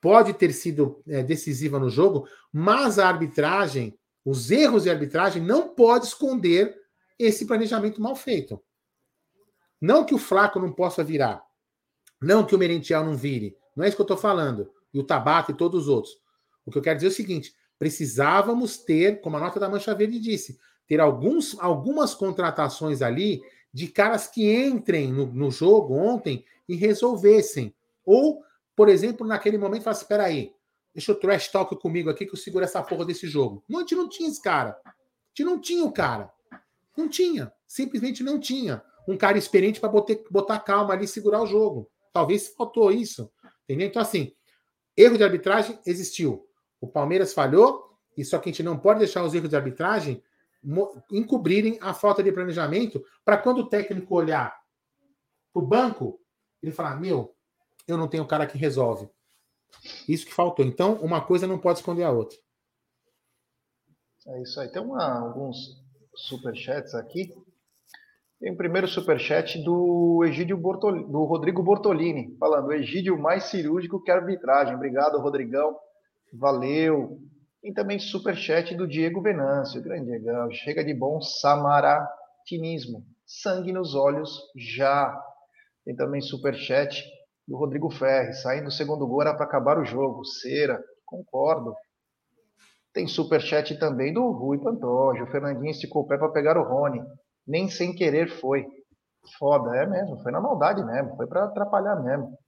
pode 0.00 0.32
ter 0.34 0.52
sido 0.52 1.02
é, 1.06 1.22
decisiva 1.22 1.78
no 1.78 1.90
jogo, 1.90 2.28
mas 2.52 2.98
a 2.98 3.08
arbitragem, 3.08 3.98
os 4.24 4.50
erros 4.50 4.84
de 4.84 4.90
arbitragem, 4.90 5.42
não 5.42 5.74
pode 5.74 6.06
esconder 6.06 6.74
esse 7.18 7.46
planejamento 7.46 8.00
mal 8.00 8.16
feito. 8.16 8.62
Não 9.80 10.04
que 10.04 10.14
o 10.14 10.18
Flaco 10.18 10.58
não 10.58 10.72
possa 10.72 11.04
virar. 11.04 11.44
Não 12.20 12.44
que 12.44 12.54
o 12.54 12.58
Merentiel 12.58 13.04
não 13.04 13.16
vire. 13.16 13.56
Não 13.74 13.84
é 13.84 13.88
isso 13.88 13.96
que 13.96 14.00
eu 14.00 14.04
estou 14.04 14.16
falando. 14.16 14.70
E 14.92 14.98
o 14.98 15.04
Tabata 15.04 15.52
e 15.52 15.54
todos 15.54 15.82
os 15.82 15.88
outros. 15.88 16.14
O 16.64 16.70
que 16.70 16.78
eu 16.78 16.82
quero 16.82 16.96
dizer 16.96 17.06
é 17.06 17.10
o 17.10 17.14
seguinte: 17.14 17.54
precisávamos 17.78 18.78
ter, 18.78 19.20
como 19.20 19.36
a 19.36 19.40
nota 19.40 19.60
da 19.60 19.68
Mancha 19.68 19.94
Verde 19.94 20.18
disse, 20.18 20.58
ter 20.86 21.00
alguns, 21.00 21.56
algumas 21.58 22.14
contratações 22.14 23.02
ali 23.02 23.42
de 23.72 23.88
caras 23.88 24.26
que 24.26 24.50
entrem 24.50 25.12
no, 25.12 25.26
no 25.26 25.50
jogo 25.50 25.94
ontem 25.94 26.44
e 26.68 26.74
resolvessem. 26.74 27.74
Ou, 28.04 28.42
por 28.74 28.88
exemplo, 28.88 29.26
naquele 29.26 29.58
momento, 29.58 29.82
fala 29.82 29.92
assim: 29.92 30.04
espera 30.04 30.24
aí, 30.24 30.52
deixa 30.94 31.12
eu 31.12 31.16
trash 31.16 31.48
talk 31.48 31.74
comigo 31.76 32.08
aqui 32.08 32.26
que 32.26 32.32
eu 32.32 32.38
seguro 32.38 32.64
essa 32.64 32.82
porra 32.82 33.04
desse 33.04 33.26
jogo. 33.26 33.62
Não, 33.68 33.80
a 33.80 33.82
gente 33.82 33.94
não 33.94 34.08
tinha 34.08 34.28
esse 34.28 34.40
cara. 34.40 34.80
A 34.84 34.92
gente 35.28 35.44
não 35.44 35.60
tinha 35.60 35.84
o 35.84 35.92
cara. 35.92 36.32
Não 36.96 37.08
tinha. 37.08 37.52
Simplesmente 37.66 38.22
não 38.22 38.40
tinha 38.40 38.82
um 39.06 39.16
cara 39.16 39.38
experiente 39.38 39.78
para 39.78 39.88
botar, 39.88 40.14
botar 40.30 40.58
calma 40.60 40.94
ali 40.94 41.04
e 41.04 41.08
segurar 41.08 41.42
o 41.42 41.46
jogo. 41.46 41.90
Talvez 42.12 42.48
faltou 42.48 42.90
isso. 42.90 43.30
Entendeu? 43.64 43.88
Então, 43.88 44.00
assim, 44.00 44.32
erro 44.96 45.18
de 45.18 45.24
arbitragem 45.24 45.78
existiu. 45.86 46.48
O 46.80 46.86
Palmeiras 46.86 47.32
falhou, 47.32 47.96
e 48.16 48.24
só 48.24 48.38
que 48.38 48.48
a 48.48 48.52
gente 48.52 48.62
não 48.62 48.78
pode 48.78 49.00
deixar 49.00 49.24
os 49.24 49.34
erros 49.34 49.50
de 49.50 49.56
arbitragem 49.56 50.22
encobrirem 51.12 51.78
a 51.80 51.94
falta 51.94 52.22
de 52.22 52.32
planejamento 52.32 53.04
para 53.24 53.38
quando 53.38 53.58
o 53.58 53.68
técnico 53.68 54.14
olhar 54.14 54.56
para 55.52 55.62
o 55.62 55.66
banco, 55.66 56.20
ele 56.62 56.72
falar: 56.72 56.98
Meu, 57.00 57.34
eu 57.86 57.96
não 57.96 58.08
tenho 58.08 58.26
cara 58.26 58.46
que 58.46 58.58
resolve. 58.58 59.08
Isso 60.08 60.26
que 60.26 60.34
faltou. 60.34 60.64
Então, 60.64 60.94
uma 60.94 61.24
coisa 61.24 61.46
não 61.46 61.58
pode 61.58 61.78
esconder 61.78 62.04
a 62.04 62.10
outra. 62.10 62.36
É 64.26 64.42
isso 64.42 64.60
aí. 64.60 64.68
Tem 64.68 64.82
uma, 64.82 65.20
alguns 65.20 65.82
superchats 66.14 66.94
aqui. 66.94 67.32
Tem 68.38 68.52
o 68.52 68.56
primeiro 68.56 68.86
superchat 68.86 69.62
do 69.64 70.22
Egídio 70.26 70.58
Bortolini, 70.58 71.10
do 71.10 71.24
Rodrigo 71.24 71.62
Bortolini, 71.62 72.36
falando: 72.38 72.72
Egídio 72.72 73.18
mais 73.18 73.44
cirúrgico 73.44 74.02
que 74.02 74.10
arbitragem. 74.10 74.74
Obrigado, 74.74 75.18
Rodrigão. 75.18 75.74
Valeu. 76.34 77.18
Tem 77.62 77.72
também 77.72 77.98
superchat 77.98 78.74
do 78.74 78.86
Diego 78.86 79.22
Venâncio, 79.22 79.82
grande 79.82 80.10
Diego. 80.10 80.52
Chega 80.52 80.84
de 80.84 80.92
bom 80.92 81.18
samaratinismo. 81.20 83.02
Sangue 83.24 83.72
nos 83.72 83.94
olhos 83.94 84.38
já. 84.54 85.18
Tem 85.82 85.96
também 85.96 86.20
superchat 86.20 87.02
do 87.48 87.56
Rodrigo 87.56 87.88
Ferri. 87.90 88.34
Saindo 88.34 88.66
do 88.66 88.70
segundo 88.70 89.06
gol 89.06 89.22
era 89.22 89.34
para 89.34 89.46
acabar 89.46 89.78
o 89.78 89.84
jogo. 89.84 90.26
Cera. 90.26 90.78
Concordo. 91.06 91.74
Tem 92.92 93.06
superchat 93.06 93.78
também 93.78 94.12
do 94.12 94.30
Rui 94.30 94.58
Pantoja. 94.58 95.24
O 95.24 95.30
Fernandinho 95.30 95.70
esticou 95.70 96.02
o 96.02 96.06
pé 96.06 96.18
para 96.18 96.28
pegar 96.28 96.58
o 96.58 96.68
Rony 96.68 97.00
nem 97.46 97.68
sem 97.68 97.94
querer 97.94 98.28
foi. 98.28 98.66
Foda, 99.38 99.76
é 99.76 99.86
mesmo, 99.86 100.22
foi 100.22 100.30
na 100.30 100.40
maldade 100.40 100.84
mesmo, 100.84 101.16
foi 101.16 101.26
para 101.26 101.44
atrapalhar 101.44 101.96
mesmo. 101.96 102.38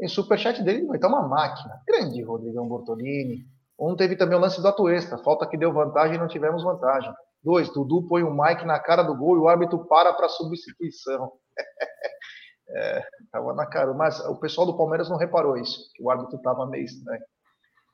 Em 0.00 0.08
superchat 0.08 0.62
dele 0.62 0.86
vai 0.86 0.96
estar 0.96 1.08
uma 1.08 1.26
máquina. 1.26 1.80
Grande 1.86 2.22
Rodrigão 2.22 2.68
Bortolini. 2.68 3.46
Um 3.78 3.96
teve 3.96 4.16
também 4.16 4.36
o 4.36 4.40
lance 4.40 4.60
do 4.60 4.68
Atuesta, 4.68 5.18
falta 5.18 5.46
que 5.46 5.56
deu 5.56 5.72
vantagem 5.72 6.16
e 6.16 6.18
não 6.18 6.28
tivemos 6.28 6.62
vantagem. 6.62 7.12
Dois, 7.42 7.72
Dudu 7.72 8.06
põe 8.08 8.22
o 8.22 8.34
Mike 8.34 8.66
na 8.66 8.78
cara 8.78 9.02
do 9.02 9.16
gol 9.16 9.36
e 9.36 9.40
o 9.40 9.48
árbitro 9.48 9.86
para 9.86 10.12
para 10.12 10.28
substituição. 10.28 11.32
é, 12.70 13.02
tava 13.32 13.54
na 13.54 13.66
cara, 13.66 13.94
mas 13.94 14.20
o 14.26 14.36
pessoal 14.38 14.66
do 14.66 14.76
Palmeiras 14.76 15.08
não 15.08 15.16
reparou 15.16 15.56
isso, 15.56 15.90
que 15.94 16.02
o 16.02 16.10
árbitro 16.10 16.36
estava 16.36 16.66
meio 16.66 16.84
estranho. 16.84 17.22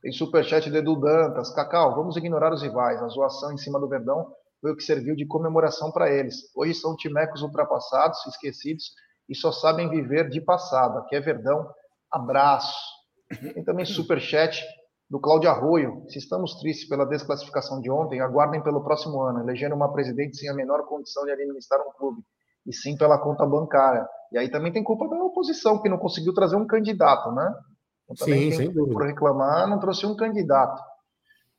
Tem 0.01 0.13
superchat 0.13 0.69
do 0.69 0.77
Edu 0.77 0.97
Dantas. 0.97 1.55
Cacau, 1.55 1.95
vamos 1.95 2.17
ignorar 2.17 2.53
os 2.53 2.63
rivais. 2.63 3.03
A 3.03 3.09
zoação 3.09 3.53
em 3.53 3.57
cima 3.57 3.81
do 3.81 3.89
Verdão 3.89 4.31
foi 4.65 4.73
o 4.73 4.77
que 4.77 4.83
serviu 4.83 5.15
de 5.15 5.27
comemoração 5.27 5.93
para 5.93 6.11
eles. 6.11 6.37
Hoje 6.57 6.73
são 6.73 6.97
timecos 6.97 7.43
ultrapassados, 7.43 8.25
esquecidos 8.25 8.95
e 9.29 9.35
só 9.35 9.53
sabem 9.53 9.91
viver 9.91 10.31
de 10.31 10.41
passado. 10.41 11.01
Aqui 11.01 11.15
é 11.15 11.21
Verdão. 11.21 11.69
Abraço. 12.11 12.75
Tem 13.53 13.63
também 13.63 13.85
superchat 13.85 14.65
do 15.11 15.21
Cláudio 15.21 15.51
Arroio. 15.51 16.07
Se 16.09 16.19
estamos 16.19 16.55
tristes 16.61 16.89
pela 16.89 17.05
desclassificação 17.05 17.79
de 17.79 17.91
ontem, 17.91 18.23
aguardem 18.23 18.63
pelo 18.63 18.83
próximo 18.83 19.21
ano, 19.21 19.41
elegendo 19.41 19.75
uma 19.75 19.93
presidente 19.93 20.39
sem 20.39 20.49
a 20.49 20.55
menor 20.55 20.87
condição 20.87 21.27
de 21.27 21.33
administrar 21.33 21.81
um 21.87 21.93
clube, 21.93 22.23
e 22.67 22.73
sim 22.73 22.97
pela 22.97 23.19
conta 23.19 23.45
bancária. 23.45 24.09
E 24.33 24.39
aí 24.39 24.51
também 24.51 24.73
tem 24.73 24.83
culpa 24.83 25.07
da 25.11 25.23
oposição, 25.23 25.83
que 25.83 25.91
não 25.91 25.99
conseguiu 25.99 26.33
trazer 26.33 26.57
um 26.57 26.67
candidato, 26.67 27.31
né? 27.33 27.55
Então, 28.11 28.27
sim, 28.27 28.51
sem 28.51 28.73
dúvida. 28.73 28.95
Por 28.95 29.07
reclamar, 29.07 29.69
não 29.69 29.79
trouxe 29.79 30.07
um 30.07 30.17
candidato. 30.17 30.83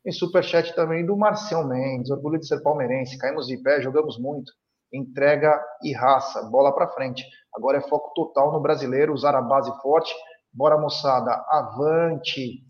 Tem 0.06 0.14
superchat 0.14 0.76
também 0.76 1.04
do 1.04 1.18
Marcião 1.18 1.68
Mendes, 1.68 2.12
orgulho 2.12 2.40
de 2.40 2.48
ser 2.48 2.62
palmeirense, 2.62 3.18
caímos 3.18 3.48
de 3.48 3.58
pé, 3.58 3.82
jogamos 3.82 4.20
muito, 4.20 4.54
entrega 4.94 5.60
e 5.82 5.94
raça, 5.94 6.44
bola 6.44 6.72
para 6.72 6.90
frente. 6.90 7.26
Agora 7.52 7.80
é 7.80 7.82
foco 7.82 8.14
total 8.14 8.52
no 8.52 8.60
brasileiro, 8.60 9.16
usar 9.16 9.34
a 9.34 9.42
base 9.42 9.72
forte. 9.82 10.14
Bora 10.54 10.78
moçada, 10.78 11.44
avante. 11.50 12.64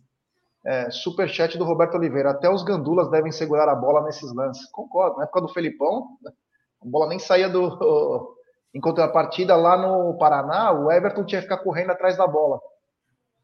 É, 0.65 0.89
superchat 0.89 1.57
do 1.57 1.65
Roberto 1.65 1.95
Oliveira, 1.95 2.31
até 2.31 2.49
os 2.49 2.63
gandulas 2.63 3.11
devem 3.11 3.33
segurar 3.33 3.67
a 3.67 3.75
bola 3.75 4.01
nesses 4.03 4.33
lances. 4.33 4.65
Concordo, 4.71 5.17
na 5.17 5.23
época 5.23 5.41
do 5.41 5.49
Felipão, 5.49 6.07
a 6.81 6.85
bola 6.85 7.09
nem 7.09 7.19
saía 7.19 7.49
do. 7.49 8.33
Enquanto 8.73 8.99
a 8.99 9.09
partida 9.09 9.57
lá 9.57 9.77
no 9.77 10.17
Paraná, 10.17 10.71
o 10.71 10.89
Everton 10.89 11.25
tinha 11.25 11.41
que 11.41 11.47
ficar 11.47 11.61
correndo 11.61 11.91
atrás 11.91 12.15
da 12.15 12.25
bola. 12.25 12.61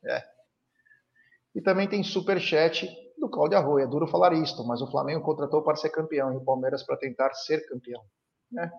É. 0.05 0.23
E 1.55 1.61
também 1.61 1.87
tem 1.87 2.03
superchat 2.03 2.89
do 3.21 3.29
Cláudio 3.29 3.57
Arroio. 3.57 3.85
É 3.85 3.87
duro 3.87 4.07
falar 4.07 4.33
isto, 4.33 4.65
mas 4.65 4.81
o 4.81 4.87
Flamengo 4.89 5.21
contratou 5.21 5.61
para 5.61 5.75
ser 5.75 5.89
campeão 5.89 6.33
e 6.33 6.37
o 6.37 6.43
Palmeiras 6.43 6.83
para 6.83 6.97
tentar 6.97 7.31
ser 7.35 7.59
campeão. 7.69 8.01
Né? 8.51 8.69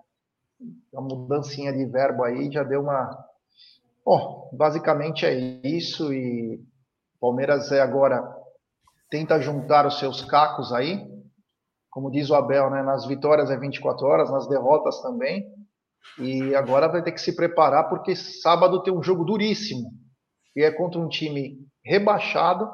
Uma 0.91 1.01
mudancinha 1.01 1.71
de 1.71 1.85
verbo 1.85 2.23
aí 2.23 2.51
já 2.51 2.61
deu 2.63 2.81
uma. 2.81 3.25
Bom, 4.05 4.49
basicamente 4.51 5.25
é 5.25 5.33
isso 5.65 6.13
e 6.13 6.61
Palmeiras 7.19 7.71
é 7.71 7.81
agora 7.81 8.21
tenta 9.09 9.39
juntar 9.39 9.87
os 9.87 9.97
seus 9.97 10.25
cacos 10.25 10.73
aí, 10.73 11.07
como 11.89 12.11
diz 12.11 12.29
o 12.29 12.35
Abel, 12.35 12.69
né? 12.69 12.81
Nas 12.83 13.05
vitórias 13.05 13.49
é 13.49 13.57
24 13.57 14.05
horas, 14.05 14.29
nas 14.29 14.47
derrotas 14.47 15.01
também. 15.01 15.47
E 16.19 16.53
agora 16.53 16.89
vai 16.89 17.01
ter 17.01 17.13
que 17.13 17.21
se 17.21 17.33
preparar 17.33 17.87
porque 17.87 18.15
sábado 18.15 18.83
tem 18.83 18.93
um 18.93 19.01
jogo 19.01 19.23
duríssimo. 19.23 19.89
E 20.55 20.63
é 20.63 20.71
contra 20.71 20.99
um 20.99 21.07
time 21.07 21.65
rebaixado 21.85 22.69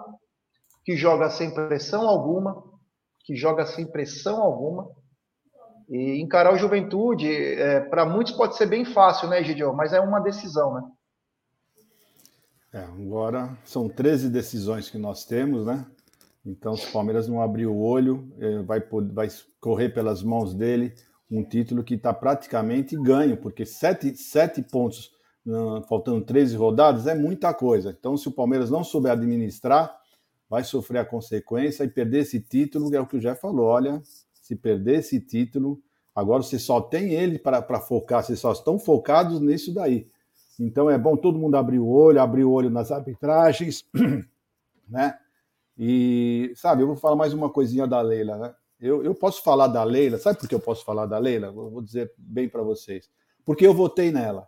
que 0.84 0.96
joga 0.96 1.30
sem 1.30 1.54
pressão 1.54 2.08
alguma, 2.08 2.64
que 3.22 3.36
joga 3.36 3.66
sem 3.66 3.86
pressão 3.86 4.42
alguma. 4.42 4.90
E 5.90 6.22
encarar 6.22 6.54
o 6.54 6.58
Juventude, 6.58 7.32
é, 7.32 7.80
para 7.80 8.06
muitos 8.06 8.34
pode 8.34 8.56
ser 8.56 8.68
bem 8.68 8.86
fácil, 8.86 9.28
né, 9.28 9.44
Gideon? 9.44 9.74
Mas 9.74 9.92
é 9.92 10.00
uma 10.00 10.20
decisão, 10.20 10.74
né? 10.74 10.82
É, 12.72 12.84
agora 12.84 13.58
são 13.66 13.90
13 13.90 14.30
decisões 14.30 14.90
que 14.90 14.98
nós 14.98 15.26
temos, 15.26 15.66
né? 15.66 15.86
Então, 16.46 16.76
se 16.76 16.88
o 16.88 16.92
Palmeiras 16.92 17.28
não 17.28 17.42
abrir 17.42 17.66
o 17.66 17.80
olho, 17.80 18.32
é, 18.40 18.62
vai, 18.62 18.80
vai 19.12 19.28
correr 19.60 19.90
pelas 19.90 20.22
mãos 20.22 20.54
dele 20.54 20.94
um 21.30 21.44
título 21.44 21.84
que 21.84 21.94
está 21.94 22.14
praticamente 22.14 22.96
ganho, 22.98 23.38
porque 23.38 23.66
sete, 23.66 24.16
sete 24.16 24.64
pontos, 24.64 25.12
faltando 25.88 26.26
13 26.26 26.56
rodadas, 26.56 27.08
é 27.08 27.14
muita 27.14 27.54
coisa. 27.54 27.96
Então, 27.98 28.18
se 28.18 28.28
o 28.28 28.32
Palmeiras 28.32 28.70
não 28.70 28.84
souber 28.84 29.12
administrar, 29.12 29.96
vai 30.50 30.64
sofrer 30.64 31.00
a 31.00 31.06
consequência 31.06 31.84
e 31.84 31.88
perder 31.88 32.20
esse 32.20 32.40
título, 32.40 32.94
é 32.96 33.00
o 33.00 33.06
que 33.06 33.18
o 33.18 33.20
Jeff 33.20 33.40
falou. 33.40 33.68
Olha, 33.68 34.02
se 34.34 34.56
perder 34.56 35.00
esse 35.00 35.20
título, 35.20 35.80
agora 36.16 36.42
você 36.42 36.58
só 36.58 36.82
tem 36.82 37.14
ele 37.14 37.38
para 37.38 37.80
focar, 37.80 38.24
vocês 38.24 38.40
só 38.40 38.52
estão 38.52 38.80
focados 38.80 39.40
nisso 39.40 39.74
daí. 39.74 40.10
Então 40.60 40.90
é 40.90 40.98
bom 40.98 41.16
todo 41.16 41.38
mundo 41.38 41.56
abrir 41.56 41.80
o 41.80 41.88
olho, 41.88 42.20
abrir 42.20 42.44
o 42.44 42.52
olho 42.52 42.70
nas 42.70 42.92
arbitragens, 42.92 43.86
né? 44.90 45.18
E, 45.78 46.52
sabe, 46.56 46.84
eu 46.84 46.88
vou 46.88 46.98
falar 46.98 47.16
mais 47.16 47.34
uma 47.34 47.50
coisinha 47.50 47.88
da 47.88 48.02
Leila, 48.02 48.38
né? 48.38 48.54
Eu, 48.82 49.04
eu 49.04 49.14
posso 49.14 49.44
falar 49.44 49.68
da 49.68 49.84
Leila, 49.84 50.18
sabe 50.18 50.40
por 50.40 50.50
que 50.50 50.56
eu 50.56 50.60
posso 50.60 50.84
falar 50.84 51.06
da 51.06 51.18
Leila? 51.18 51.52
Vou 51.52 51.82
dizer 51.82 52.12
bem 52.18 52.50
para 52.50 52.64
vocês. 52.64 53.10
Porque 53.46 53.66
eu 53.66 53.74
votei 53.74 54.12
nela. 54.12 54.48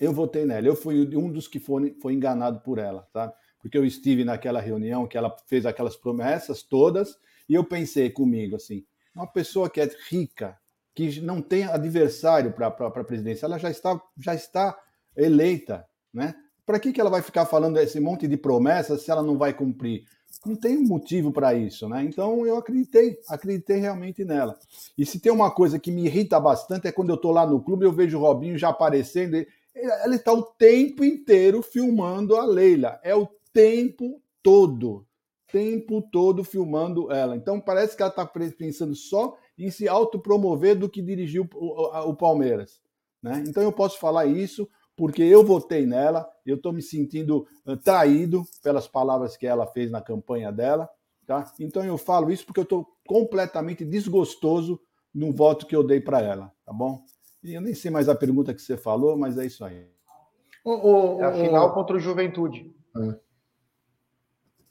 Eu 0.00 0.12
votei 0.12 0.44
nela. 0.44 0.66
Eu 0.66 0.76
fui 0.76 1.16
um 1.16 1.30
dos 1.30 1.48
que 1.48 1.58
foi, 1.58 1.96
foi 2.00 2.12
enganado 2.12 2.60
por 2.60 2.78
ela, 2.78 3.06
tá? 3.12 3.32
Porque 3.62 3.78
eu 3.78 3.86
estive 3.86 4.24
naquela 4.24 4.60
reunião 4.60 5.06
que 5.06 5.16
ela 5.16 5.34
fez 5.46 5.64
aquelas 5.64 5.96
promessas 5.96 6.62
todas 6.62 7.16
e 7.48 7.54
eu 7.54 7.64
pensei 7.64 8.10
comigo 8.10 8.56
assim: 8.56 8.84
uma 9.14 9.26
pessoa 9.26 9.70
que 9.70 9.80
é 9.80 9.88
rica, 10.10 10.58
que 10.94 11.20
não 11.20 11.40
tem 11.40 11.64
adversário 11.64 12.52
para 12.52 12.66
a 12.66 13.04
presidência, 13.04 13.46
ela 13.46 13.58
já 13.58 13.70
está, 13.70 14.00
já 14.18 14.34
está 14.34 14.78
eleita, 15.16 15.86
né? 16.12 16.34
Para 16.66 16.78
que, 16.78 16.92
que 16.92 17.00
ela 17.00 17.10
vai 17.10 17.22
ficar 17.22 17.46
falando 17.46 17.78
esse 17.78 17.98
monte 17.98 18.28
de 18.28 18.36
promessas 18.36 19.02
se 19.02 19.10
ela 19.10 19.22
não 19.22 19.38
vai 19.38 19.52
cumprir? 19.52 20.04
não 20.44 20.56
tem 20.56 20.78
motivo 20.78 21.30
para 21.30 21.54
isso, 21.54 21.88
né? 21.88 22.02
Então 22.04 22.46
eu 22.46 22.56
acreditei, 22.56 23.18
acreditei 23.28 23.76
realmente 23.76 24.24
nela. 24.24 24.58
E 24.96 25.04
se 25.04 25.20
tem 25.20 25.30
uma 25.30 25.50
coisa 25.50 25.78
que 25.78 25.92
me 25.92 26.06
irrita 26.06 26.40
bastante 26.40 26.88
é 26.88 26.92
quando 26.92 27.10
eu 27.10 27.16
estou 27.16 27.32
lá 27.32 27.46
no 27.46 27.62
clube 27.62 27.84
eu 27.84 27.92
vejo 27.92 28.18
o 28.18 28.20
Robinho 28.20 28.58
já 28.58 28.70
aparecendo, 28.70 29.44
ela 29.74 30.14
está 30.14 30.32
o 30.32 30.42
tempo 30.42 31.04
inteiro 31.04 31.62
filmando 31.62 32.36
a 32.36 32.44
Leila, 32.44 32.98
é 33.02 33.14
o 33.14 33.28
tempo 33.52 34.20
todo, 34.42 35.06
tempo 35.50 36.02
todo 36.10 36.42
filmando 36.42 37.10
ela. 37.12 37.36
Então 37.36 37.60
parece 37.60 37.96
que 37.96 38.02
ela 38.02 38.10
está 38.10 38.26
pensando 38.26 38.94
só 38.94 39.36
em 39.58 39.70
se 39.70 39.88
autopromover 39.88 40.78
do 40.78 40.88
que 40.88 41.02
dirigir 41.02 41.42
o, 41.42 41.48
o, 41.54 42.10
o 42.10 42.16
Palmeiras, 42.16 42.80
né? 43.22 43.44
Então 43.46 43.62
eu 43.62 43.72
posso 43.72 43.98
falar 43.98 44.26
isso 44.26 44.68
porque 44.96 45.22
eu 45.22 45.44
votei 45.44 45.86
nela, 45.86 46.28
eu 46.44 46.56
estou 46.56 46.72
me 46.72 46.82
sentindo 46.82 47.46
traído 47.82 48.44
pelas 48.62 48.86
palavras 48.86 49.36
que 49.36 49.46
ela 49.46 49.66
fez 49.66 49.90
na 49.90 50.02
campanha 50.02 50.52
dela, 50.52 50.88
tá? 51.26 51.52
Então 51.58 51.84
eu 51.84 51.96
falo 51.96 52.30
isso 52.30 52.44
porque 52.44 52.60
eu 52.60 52.64
estou 52.64 52.86
completamente 53.06 53.84
desgostoso 53.84 54.80
no 55.14 55.32
voto 55.32 55.66
que 55.66 55.76
eu 55.76 55.84
dei 55.84 56.00
para 56.00 56.20
ela, 56.20 56.52
tá 56.64 56.72
bom? 56.72 57.04
E 57.42 57.54
eu 57.54 57.60
nem 57.60 57.74
sei 57.74 57.90
mais 57.90 58.08
a 58.08 58.14
pergunta 58.14 58.54
que 58.54 58.62
você 58.62 58.76
falou, 58.76 59.16
mas 59.16 59.36
é 59.36 59.44
isso 59.44 59.64
aí. 59.64 59.86
é 61.20 61.24
a 61.24 61.32
final 61.32 61.74
contra 61.74 61.96
o 61.96 62.00
Juventude. 62.00 62.72
É. 62.96 63.31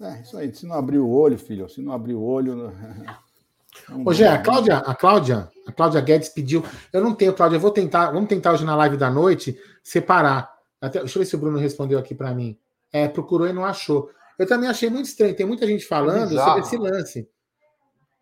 é, 0.03 0.21
isso 0.21 0.37
aí. 0.37 0.53
Se 0.53 0.65
não 0.65 0.75
abrir 0.75 0.99
o 0.99 1.09
olho, 1.09 1.37
filho, 1.37 1.69
se 1.69 1.81
não 1.81 1.93
abrir 1.93 2.13
o 2.13 2.21
olho. 2.21 2.73
Hoje 4.05 4.25
a 4.25 4.37
Cláudia, 4.37 4.77
a 4.77 4.93
Cláudia, 4.93 5.49
a 5.65 5.71
Cláudia 5.71 6.01
Guedes 6.01 6.29
pediu. 6.29 6.63
Eu 6.91 7.01
não 7.01 7.15
tenho, 7.15 7.33
Cláudia, 7.33 7.55
eu 7.55 7.59
vou 7.59 7.71
tentar, 7.71 8.11
vamos 8.11 8.27
tentar 8.27 8.51
hoje 8.51 8.65
na 8.65 8.75
live 8.75 8.97
da 8.97 9.09
noite 9.09 9.57
separar. 9.81 10.53
Até, 10.81 10.99
deixa 10.99 11.17
eu 11.17 11.21
ver 11.21 11.25
se 11.25 11.35
o 11.35 11.39
Bruno 11.39 11.57
respondeu 11.57 11.97
aqui 11.97 12.13
para 12.13 12.33
mim. 12.33 12.57
É, 12.91 13.07
procurou 13.07 13.47
e 13.47 13.53
não 13.53 13.63
achou. 13.63 14.09
Eu 14.37 14.45
também 14.45 14.69
achei 14.69 14.89
muito 14.89 15.05
estranho. 15.05 15.35
Tem 15.35 15.45
muita 15.45 15.65
gente 15.65 15.85
falando 15.85 16.37
é 16.37 16.43
sobre 16.43 16.61
esse 16.61 16.77
lance. 16.77 17.29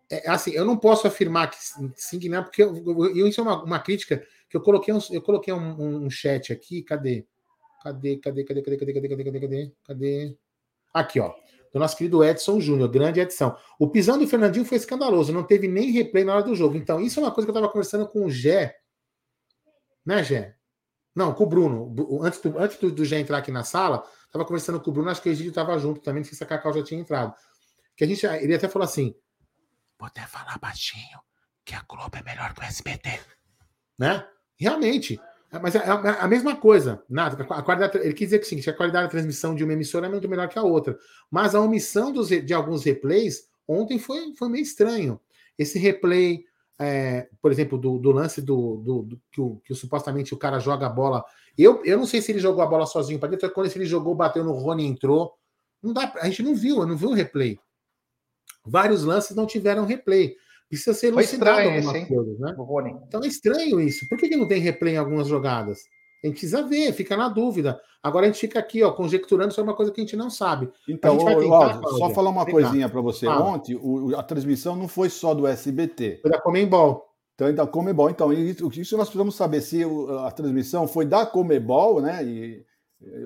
É, 0.08 0.30
assim, 0.30 0.52
eu 0.52 0.64
não 0.64 0.76
posso 0.76 1.08
afirmar 1.08 1.50
que 1.50 1.56
sim, 1.96 2.18
que 2.20 2.28
não, 2.28 2.44
porque 2.44 2.62
eu, 2.62 2.76
eu, 3.16 3.26
isso 3.26 3.40
é 3.40 3.42
uma, 3.42 3.64
uma 3.64 3.78
crítica 3.80 4.22
que 4.48 4.56
eu 4.56 4.60
coloquei, 4.60 4.94
um, 4.94 5.00
eu 5.10 5.22
coloquei 5.22 5.52
um, 5.52 6.04
um, 6.04 6.10
chat 6.10 6.52
aqui. 6.52 6.82
Cadê? 6.82 7.26
Cadê, 7.82 8.18
cadê, 8.18 8.44
cadê, 8.44 8.62
cadê, 8.62 8.76
cadê, 8.76 8.94
cadê, 8.94 9.08
cadê, 9.08 9.24
cadê, 9.24 9.40
cadê? 9.40 9.72
Cadê? 9.84 10.36
Aqui, 10.94 11.18
ó 11.18 11.34
do 11.72 11.78
nosso 11.78 11.96
querido 11.96 12.24
Edson 12.24 12.60
Júnior, 12.60 12.88
grande 12.88 13.20
edição. 13.20 13.56
O 13.78 13.88
pisão 13.88 14.18
do 14.18 14.26
Fernandinho 14.26 14.64
foi 14.64 14.76
escandaloso, 14.76 15.32
não 15.32 15.42
teve 15.42 15.68
nem 15.68 15.90
replay 15.90 16.24
na 16.24 16.34
hora 16.34 16.42
do 16.42 16.54
jogo. 16.54 16.76
Então, 16.76 17.00
isso 17.00 17.20
é 17.20 17.22
uma 17.22 17.30
coisa 17.30 17.46
que 17.46 17.50
eu 17.50 17.54
estava 17.54 17.72
conversando 17.72 18.08
com 18.08 18.24
o 18.24 18.30
Gé. 18.30 18.76
Né, 20.04 20.24
Gé? 20.24 20.56
Não, 21.14 21.32
com 21.32 21.44
o 21.44 21.46
Bruno. 21.46 21.94
Antes 22.22 22.40
do, 22.40 22.58
antes 22.58 22.78
do, 22.78 22.90
do 22.90 23.04
Gé 23.04 23.20
entrar 23.20 23.38
aqui 23.38 23.52
na 23.52 23.64
sala, 23.64 24.04
estava 24.26 24.44
conversando 24.44 24.80
com 24.80 24.90
o 24.90 24.92
Bruno, 24.92 25.10
acho 25.10 25.22
que 25.22 25.28
o 25.28 25.32
Egídio 25.32 25.50
estava 25.50 25.78
junto 25.78 26.00
também, 26.00 26.22
não 26.22 26.28
sei 26.28 26.36
se 26.36 26.44
a 26.44 26.46
Cacau 26.46 26.72
já 26.72 26.82
tinha 26.82 27.00
entrado. 27.00 27.34
Que 27.96 28.04
a 28.04 28.06
gente, 28.06 28.24
ele 28.26 28.54
até 28.54 28.68
falou 28.68 28.84
assim: 28.84 29.14
vou 29.98 30.06
até 30.06 30.22
falar 30.22 30.58
baixinho 30.58 31.20
que 31.64 31.74
a 31.74 31.84
Globo 31.88 32.16
é 32.16 32.22
melhor 32.22 32.54
que 32.54 32.60
o 32.60 32.64
SBT. 32.64 33.20
Né? 33.98 34.26
Realmente. 34.58 35.20
É, 35.52 35.58
mas 35.58 35.74
é, 35.74 35.78
é 35.78 35.90
a 36.20 36.28
mesma 36.28 36.56
coisa. 36.56 37.02
Nada, 37.08 37.42
a 37.42 37.62
qualidade, 37.62 37.98
ele 37.98 38.14
quis 38.14 38.28
dizer 38.28 38.38
que, 38.38 38.46
sim, 38.46 38.56
que 38.56 38.70
a 38.70 38.76
qualidade 38.76 39.06
da 39.06 39.10
transmissão 39.10 39.54
de 39.54 39.64
uma 39.64 39.72
emissora 39.72 40.06
é 40.06 40.08
muito 40.08 40.28
melhor 40.28 40.48
que 40.48 40.58
a 40.58 40.62
outra. 40.62 40.96
Mas 41.30 41.54
a 41.54 41.60
omissão 41.60 42.12
dos, 42.12 42.28
de 42.28 42.54
alguns 42.54 42.84
replays 42.84 43.48
ontem 43.66 43.98
foi, 43.98 44.34
foi 44.36 44.48
meio 44.48 44.62
estranho. 44.62 45.20
Esse 45.58 45.78
replay, 45.78 46.44
é, 46.78 47.28
por 47.42 47.50
exemplo, 47.50 47.76
do, 47.76 47.98
do 47.98 48.12
lance 48.12 48.40
do, 48.40 48.76
do, 48.76 49.02
do 49.02 49.20
que, 49.30 49.40
o, 49.40 49.60
que, 49.64 49.74
supostamente 49.74 50.32
o 50.32 50.38
cara 50.38 50.60
joga 50.60 50.86
a 50.86 50.90
bola. 50.90 51.24
Eu, 51.58 51.84
eu 51.84 51.98
não 51.98 52.06
sei 52.06 52.22
se 52.22 52.30
ele 52.30 52.38
jogou 52.38 52.62
a 52.62 52.66
bola 52.66 52.86
sozinho 52.86 53.18
para 53.18 53.30
dentro, 53.30 53.50
quando 53.50 53.70
ele 53.74 53.86
jogou, 53.86 54.14
bateu 54.14 54.44
no 54.44 54.52
Rony 54.52 54.84
e 54.84 54.86
entrou. 54.86 55.34
Não 55.82 55.92
dá, 55.92 56.12
a 56.20 56.26
gente 56.26 56.42
não 56.42 56.54
viu, 56.54 56.86
não 56.86 56.96
viu 56.96 57.10
o 57.10 57.14
replay. 57.14 57.58
Vários 58.64 59.02
lances 59.02 59.34
não 59.34 59.46
tiveram 59.46 59.84
replay. 59.84 60.36
Precisa 60.70 60.94
ser 60.94 61.08
elucidado 61.08 61.68
algumas 61.68 61.96
esse, 61.96 62.06
coisas, 62.06 62.38
né? 62.38 62.54
Então 63.08 63.20
é 63.24 63.26
estranho 63.26 63.80
isso. 63.80 64.08
Por 64.08 64.16
que, 64.16 64.28
que 64.28 64.36
não 64.36 64.46
tem 64.46 64.62
replay 64.62 64.94
em 64.94 64.98
algumas 64.98 65.26
jogadas? 65.26 65.80
A 66.22 66.28
gente 66.28 66.38
precisa 66.38 66.62
ver, 66.62 66.92
fica 66.92 67.16
na 67.16 67.28
dúvida. 67.28 67.80
Agora 68.00 68.26
a 68.26 68.28
gente 68.28 68.40
fica 68.40 68.60
aqui, 68.60 68.80
ó, 68.82 68.92
conjecturando 68.92 69.52
sobre 69.52 69.70
uma 69.70 69.76
coisa 69.76 69.90
que 69.90 70.00
a 70.00 70.04
gente 70.04 70.16
não 70.16 70.30
sabe. 70.30 70.70
Então, 70.88 71.18
tentar, 71.18 71.74
Aldo, 71.74 71.98
só 71.98 72.10
falar 72.10 72.30
uma 72.30 72.46
coisinha 72.46 72.88
para 72.88 73.00
você. 73.00 73.26
Ah. 73.26 73.42
Ontem, 73.42 73.74
o, 73.74 74.16
a 74.16 74.22
transmissão 74.22 74.76
não 74.76 74.86
foi 74.86 75.10
só 75.10 75.34
do 75.34 75.44
SBT. 75.44 76.20
Foi 76.22 76.30
da 76.30 76.40
Comembol. 76.40 77.04
Então, 77.34 77.52
da 77.52 77.66
Comebol. 77.66 78.08
Então, 78.08 78.32
isso, 78.32 78.70
isso 78.80 78.96
nós 78.96 79.08
precisamos 79.08 79.34
saber 79.34 79.60
se 79.62 79.82
a 80.24 80.30
transmissão 80.30 80.86
foi 80.86 81.04
da 81.04 81.26
Comebol, 81.26 82.00
né? 82.00 82.24
E, 82.24 82.64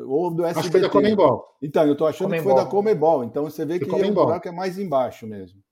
ou 0.06 0.30
do 0.30 0.44
SBT. 0.44 0.60
Acho 0.60 0.68
que 0.68 0.72
foi 0.72 0.80
da 0.80 0.88
Comembol. 0.88 1.44
Então, 1.60 1.84
eu 1.84 1.92
estou 1.92 2.06
achando 2.06 2.28
Comembol. 2.28 2.46
que 2.46 2.54
foi 2.54 2.64
da 2.64 2.70
Comebol. 2.70 3.24
Então, 3.24 3.44
você 3.44 3.66
vê 3.66 3.78
que 3.78 3.90
o 3.90 4.14
buraco 4.14 4.48
é 4.48 4.52
mais 4.52 4.78
embaixo 4.78 5.26
mesmo. 5.26 5.63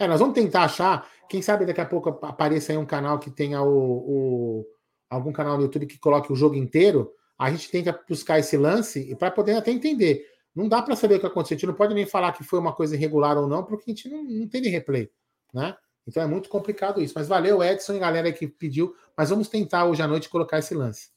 É, 0.00 0.08
nós 0.08 0.18
vamos 0.18 0.34
tentar 0.34 0.64
achar. 0.64 1.06
Quem 1.28 1.42
sabe 1.42 1.66
daqui 1.66 1.80
a 1.80 1.84
pouco 1.84 2.08
apareça 2.24 2.72
aí 2.72 2.78
um 2.78 2.86
canal 2.86 3.18
que 3.18 3.30
tenha 3.30 3.62
o, 3.62 3.68
o 3.68 4.66
algum 5.10 5.30
canal 5.30 5.58
no 5.58 5.64
YouTube 5.64 5.86
que 5.86 5.98
coloque 5.98 6.32
o 6.32 6.34
jogo 6.34 6.54
inteiro. 6.54 7.12
A 7.38 7.50
gente 7.50 7.70
tenta 7.70 8.00
buscar 8.08 8.38
esse 8.38 8.56
lance 8.56 9.14
para 9.16 9.30
poder 9.30 9.56
até 9.56 9.70
entender. 9.70 10.24
Não 10.54 10.70
dá 10.70 10.80
para 10.80 10.96
saber 10.96 11.16
o 11.16 11.20
que 11.20 11.26
aconteceu. 11.26 11.54
A 11.54 11.58
gente 11.58 11.66
não 11.66 11.74
pode 11.74 11.92
nem 11.92 12.06
falar 12.06 12.32
que 12.32 12.42
foi 12.42 12.58
uma 12.58 12.72
coisa 12.72 12.96
irregular 12.96 13.36
ou 13.36 13.46
não, 13.46 13.62
porque 13.62 13.90
a 13.90 13.94
gente 13.94 14.08
não, 14.08 14.24
não 14.24 14.48
tem 14.48 14.62
nem 14.62 14.70
replay, 14.70 15.10
né? 15.52 15.76
Então 16.08 16.22
é 16.22 16.26
muito 16.26 16.48
complicado 16.48 17.02
isso. 17.02 17.12
Mas 17.14 17.28
valeu, 17.28 17.62
Edson 17.62 17.92
e 17.92 17.98
galera 17.98 18.32
que 18.32 18.48
pediu. 18.48 18.94
Mas 19.14 19.28
vamos 19.28 19.48
tentar 19.48 19.84
hoje 19.84 20.00
à 20.00 20.06
noite 20.06 20.30
colocar 20.30 20.58
esse 20.58 20.74
lance. 20.74 21.10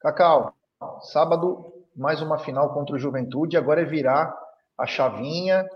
Cacau, 0.00 0.54
sábado 1.02 1.74
mais 1.94 2.22
uma 2.22 2.38
final 2.38 2.72
contra 2.72 2.96
o 2.96 2.98
Juventude. 2.98 3.58
Agora 3.58 3.82
é 3.82 3.84
virar 3.84 4.34
a 4.78 4.86
chavinha 4.86 5.66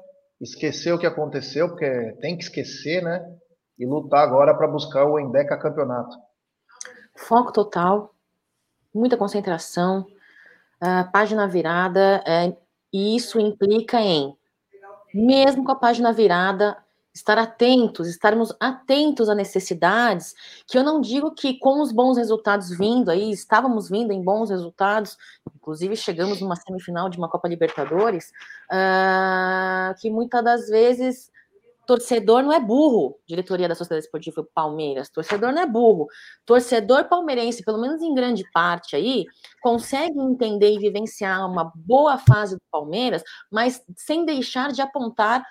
esquecer 0.41 0.93
o 0.93 0.99
que 0.99 1.07
aconteceu, 1.07 1.69
porque 1.69 2.17
tem 2.21 2.37
que 2.37 2.45
esquecer, 2.45 3.03
né? 3.03 3.23
E 3.79 3.87
lutar 3.87 4.23
agora 4.23 4.55
para 4.55 4.67
buscar 4.67 5.05
o 5.05 5.19
Endeca 5.19 5.59
campeonato. 5.59 6.17
Foco 7.17 7.53
total, 7.53 8.15
muita 8.95 9.17
concentração, 9.17 10.07
uh, 10.83 11.11
página 11.13 11.47
virada, 11.47 12.23
uh, 12.27 12.57
e 12.93 13.17
isso 13.17 13.39
implica 13.39 14.01
em, 14.01 14.35
mesmo 15.13 15.65
com 15.65 15.73
a 15.73 15.77
página 15.77 16.13
virada, 16.13 16.77
estar 17.13 17.39
atentos, 17.39 18.09
estarmos 18.09 18.55
atentos 18.61 19.29
a 19.29 19.35
necessidades, 19.35 20.35
que 20.67 20.79
eu 20.79 20.85
não 20.85 21.01
digo 21.01 21.33
que 21.35 21.59
com 21.59 21.81
os 21.83 21.93
bons 21.93 22.17
resultados 22.17 22.71
vindo 22.71 23.11
aí, 23.11 23.31
estávamos 23.31 23.89
vindo 23.89 24.13
em 24.13 24.23
bons 24.23 24.51
resultados, 24.51 25.17
inclusive 25.55 25.97
chegamos 25.97 26.41
numa 26.41 26.57
semifinal 26.57 27.09
de 27.09 27.19
uma 27.19 27.29
Copa 27.29 27.49
Libertadores, 27.49 28.31
uh, 28.71 29.95
que 30.01 30.09
muitas 30.09 30.45
das 30.45 30.69
vezes 30.69 31.31
torcedor 31.91 32.45
não 32.45 32.53
é 32.53 32.61
burro, 32.61 33.19
diretoria 33.27 33.67
da 33.67 33.75
Sociedade 33.75 34.05
Esportiva 34.05 34.47
Palmeiras, 34.55 35.11
torcedor 35.11 35.53
não 35.53 35.61
é 35.61 35.67
burro. 35.67 36.07
Torcedor 36.47 37.09
palmeirense, 37.09 37.65
pelo 37.65 37.81
menos 37.81 38.01
em 38.01 38.15
grande 38.15 38.45
parte 38.53 38.95
aí, 38.95 39.27
consegue 39.61 40.17
entender 40.21 40.73
e 40.73 40.79
vivenciar 40.79 41.45
uma 41.51 41.73
boa 41.75 42.17
fase 42.17 42.55
do 42.55 42.63
Palmeiras, 42.71 43.25
mas 43.51 43.83
sem 43.97 44.25
deixar 44.25 44.71
de 44.71 44.81
apontar 44.81 45.45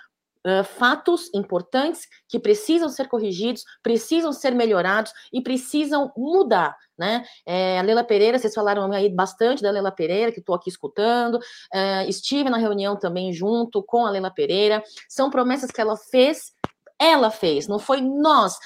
Uh, 0.46 0.64
fatos 0.64 1.30
importantes 1.34 2.08
que 2.28 2.40
precisam 2.40 2.88
ser 2.88 3.10
corrigidos, 3.10 3.64
precisam 3.84 4.32
ser 4.32 4.56
melhorados 4.56 5.12
e 5.34 5.42
precisam 5.42 6.14
mudar, 6.16 6.78
né? 6.98 7.26
É, 7.46 7.78
a 7.78 7.82
Leila 7.82 8.06
Pereira, 8.06 8.40
vocês 8.40 8.54
falaram 8.54 8.90
aí 8.92 9.10
bastante 9.10 9.62
da 9.62 9.70
Leila 9.70 9.92
Pereira, 9.92 10.32
que 10.32 10.40
estou 10.40 10.56
aqui 10.56 10.70
escutando, 10.70 11.36
uh, 11.36 12.08
estive 12.08 12.50
na 12.50 12.58
reunião 12.58 12.98
também 12.98 13.34
junto 13.34 13.84
com 13.84 14.06
a 14.06 14.12
Leila 14.12 14.32
Pereira, 14.32 14.82
são 15.10 15.30
promessas 15.30 15.72
que 15.72 15.82
ela 15.82 15.98
fez, 15.98 16.54
ela 16.98 17.30
fez, 17.30 17.68
não 17.68 17.80
foi 17.80 18.00
nós 18.00 18.58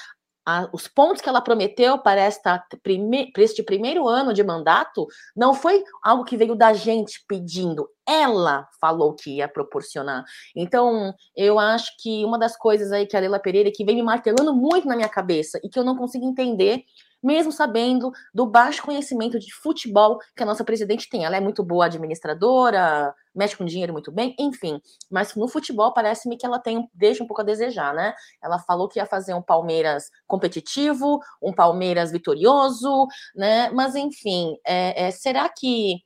a, 0.46 0.68
os 0.72 0.86
pontos 0.86 1.22
que 1.22 1.28
ela 1.28 1.40
prometeu 1.40 1.98
para, 1.98 2.20
esta 2.20 2.62
prime, 2.82 3.30
para 3.32 3.42
este 3.42 3.62
primeiro 3.62 4.08
ano 4.08 4.32
de 4.32 4.42
mandato 4.42 5.06
não 5.34 5.54
foi 5.54 5.82
algo 6.02 6.24
que 6.24 6.36
veio 6.36 6.54
da 6.54 6.72
gente 6.72 7.24
pedindo, 7.26 7.88
ela 8.06 8.68
falou 8.80 9.14
que 9.14 9.36
ia 9.36 9.48
proporcionar. 9.48 10.24
Então, 10.54 11.14
eu 11.36 11.58
acho 11.58 11.92
que 11.98 12.24
uma 12.24 12.38
das 12.38 12.56
coisas 12.56 12.92
aí 12.92 13.06
que 13.06 13.16
a 13.16 13.20
Leila 13.20 13.40
Pereira, 13.40 13.72
que 13.74 13.84
vem 13.84 13.96
me 13.96 14.02
martelando 14.02 14.54
muito 14.54 14.86
na 14.86 14.96
minha 14.96 15.08
cabeça 15.08 15.58
e 15.62 15.68
que 15.68 15.78
eu 15.78 15.84
não 15.84 15.96
consigo 15.96 16.26
entender, 16.26 16.84
mesmo 17.24 17.50
sabendo 17.50 18.12
do 18.34 18.46
baixo 18.46 18.82
conhecimento 18.82 19.38
de 19.38 19.52
futebol 19.54 20.18
que 20.36 20.42
a 20.42 20.46
nossa 20.46 20.62
presidente 20.62 21.08
tem. 21.08 21.24
Ela 21.24 21.38
é 21.38 21.40
muito 21.40 21.64
boa 21.64 21.86
administradora, 21.86 23.14
mexe 23.34 23.56
com 23.56 23.64
dinheiro 23.64 23.94
muito 23.94 24.12
bem, 24.12 24.36
enfim. 24.38 24.78
Mas 25.10 25.34
no 25.34 25.48
futebol 25.48 25.94
parece-me 25.94 26.36
que 26.36 26.44
ela 26.44 26.58
tem 26.58 26.86
deixa 26.92 27.24
um 27.24 27.26
pouco 27.26 27.40
a 27.40 27.44
desejar, 27.44 27.94
né? 27.94 28.14
Ela 28.42 28.58
falou 28.58 28.88
que 28.88 28.98
ia 28.98 29.06
fazer 29.06 29.32
um 29.32 29.42
Palmeiras 29.42 30.10
competitivo, 30.26 31.18
um 31.42 31.52
Palmeiras 31.52 32.12
vitorioso, 32.12 33.06
né? 33.34 33.70
Mas 33.70 33.94
enfim, 33.94 34.56
é, 34.66 35.06
é, 35.06 35.10
será 35.10 35.48
que 35.48 35.96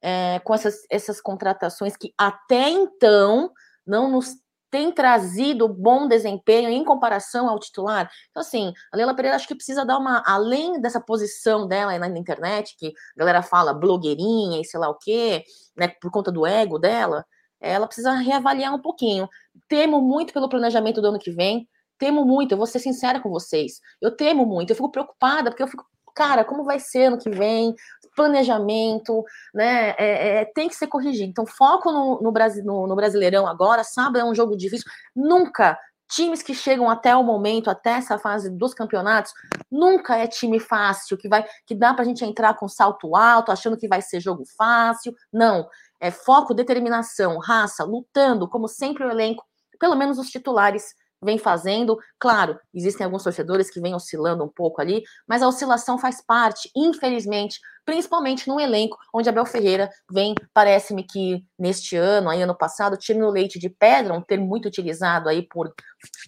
é, 0.00 0.38
com 0.40 0.54
essas, 0.54 0.76
essas 0.88 1.20
contratações 1.20 1.96
que 1.96 2.12
até 2.16 2.70
então 2.70 3.50
não 3.86 4.10
nos 4.10 4.36
tem 4.70 4.92
trazido 4.92 5.68
bom 5.68 6.06
desempenho 6.06 6.68
em 6.70 6.84
comparação 6.84 7.48
ao 7.48 7.58
titular. 7.58 8.10
Então, 8.30 8.40
assim, 8.40 8.72
a 8.92 8.96
Leila 8.96 9.14
Pereira 9.14 9.36
acho 9.36 9.48
que 9.48 9.54
precisa 9.54 9.84
dar 9.84 9.98
uma, 9.98 10.22
além 10.26 10.80
dessa 10.80 11.00
posição 11.00 11.66
dela 11.66 11.98
na, 11.98 12.08
internet, 12.08 12.76
que 12.78 12.88
a 12.88 13.18
galera 13.18 13.42
fala 13.42 13.74
blogueirinha 13.74 14.60
e 14.60 14.64
sei 14.64 14.78
lá 14.78 14.88
o 14.88 14.94
quê, 14.94 15.44
né, 15.76 15.88
por 15.88 16.10
conta 16.10 16.30
do 16.30 16.46
ego 16.46 16.78
dela, 16.78 17.24
ela 17.60 17.86
precisa 17.86 18.12
reavaliar 18.12 18.74
um 18.74 18.80
pouquinho. 18.80 19.28
Temo 19.68 20.00
muito 20.00 20.32
pelo 20.32 20.48
planejamento 20.48 21.00
do 21.00 21.08
ano 21.08 21.18
que 21.18 21.30
vem, 21.30 21.68
temo 21.98 22.24
muito, 22.24 22.52
eu 22.52 22.58
vou 22.58 22.66
ser 22.66 22.78
sincera 22.78 23.20
com 23.20 23.28
vocês, 23.28 23.80
eu 24.00 24.16
temo 24.16 24.46
muito, 24.46 24.70
eu 24.70 24.76
fico 24.76 24.90
preocupada, 24.90 25.50
porque 25.50 25.62
eu 25.62 25.68
fico 25.68 25.84
cara, 26.14 26.44
como 26.44 26.64
vai 26.64 26.78
ser 26.78 27.04
ano 27.04 27.18
que 27.18 27.30
vem? 27.30 27.74
Planejamento, 28.16 29.24
né? 29.54 29.90
É, 29.98 30.40
é, 30.40 30.44
tem 30.44 30.68
que 30.68 30.74
ser 30.74 30.86
corrigido. 30.86 31.30
Então, 31.30 31.46
foco 31.46 31.90
no, 31.92 32.20
no, 32.20 32.32
Brasil, 32.32 32.64
no, 32.64 32.86
no 32.86 32.96
Brasileirão 32.96 33.46
agora. 33.46 33.84
Sábado 33.84 34.18
é 34.18 34.24
um 34.24 34.34
jogo 34.34 34.56
difícil. 34.56 34.90
Nunca 35.14 35.78
times 36.10 36.42
que 36.42 36.54
chegam 36.54 36.90
até 36.90 37.14
o 37.14 37.22
momento, 37.22 37.70
até 37.70 37.92
essa 37.92 38.18
fase 38.18 38.50
dos 38.50 38.74
campeonatos, 38.74 39.32
nunca 39.70 40.16
é 40.16 40.26
time 40.26 40.58
fácil, 40.58 41.16
que 41.16 41.28
vai 41.28 41.46
que 41.64 41.74
dá 41.74 41.94
pra 41.94 42.04
gente 42.04 42.24
entrar 42.24 42.54
com 42.54 42.68
salto 42.68 43.14
alto, 43.14 43.52
achando 43.52 43.76
que 43.76 43.86
vai 43.86 44.02
ser 44.02 44.20
jogo 44.20 44.42
fácil. 44.56 45.14
Não, 45.32 45.68
é 46.00 46.10
foco, 46.10 46.52
determinação, 46.52 47.38
raça, 47.38 47.84
lutando, 47.84 48.48
como 48.48 48.66
sempre 48.66 49.04
o 49.04 49.10
elenco, 49.10 49.44
pelo 49.78 49.94
menos 49.94 50.18
os 50.18 50.28
titulares 50.28 50.94
vem 51.22 51.38
fazendo. 51.38 51.98
Claro, 52.18 52.58
existem 52.74 53.04
alguns 53.04 53.22
torcedores 53.22 53.70
que 53.70 53.80
vêm 53.80 53.94
oscilando 53.94 54.44
um 54.44 54.48
pouco 54.48 54.80
ali, 54.80 55.02
mas 55.26 55.42
a 55.42 55.48
oscilação 55.48 55.98
faz 55.98 56.24
parte, 56.24 56.70
infelizmente, 56.74 57.60
principalmente 57.84 58.48
no 58.48 58.60
elenco 58.60 58.96
onde 59.12 59.28
Abel 59.28 59.44
Ferreira 59.46 59.90
vem, 60.10 60.34
parece-me 60.54 61.02
que 61.02 61.44
neste 61.58 61.96
ano, 61.96 62.30
aí 62.30 62.42
ano 62.42 62.56
passado, 62.56 62.96
time 62.96 63.20
no 63.20 63.30
leite 63.30 63.58
de 63.58 63.68
pedra, 63.68 64.14
um 64.14 64.22
termo 64.22 64.46
muito 64.46 64.66
utilizado 64.66 65.28
aí 65.28 65.42
por 65.42 65.72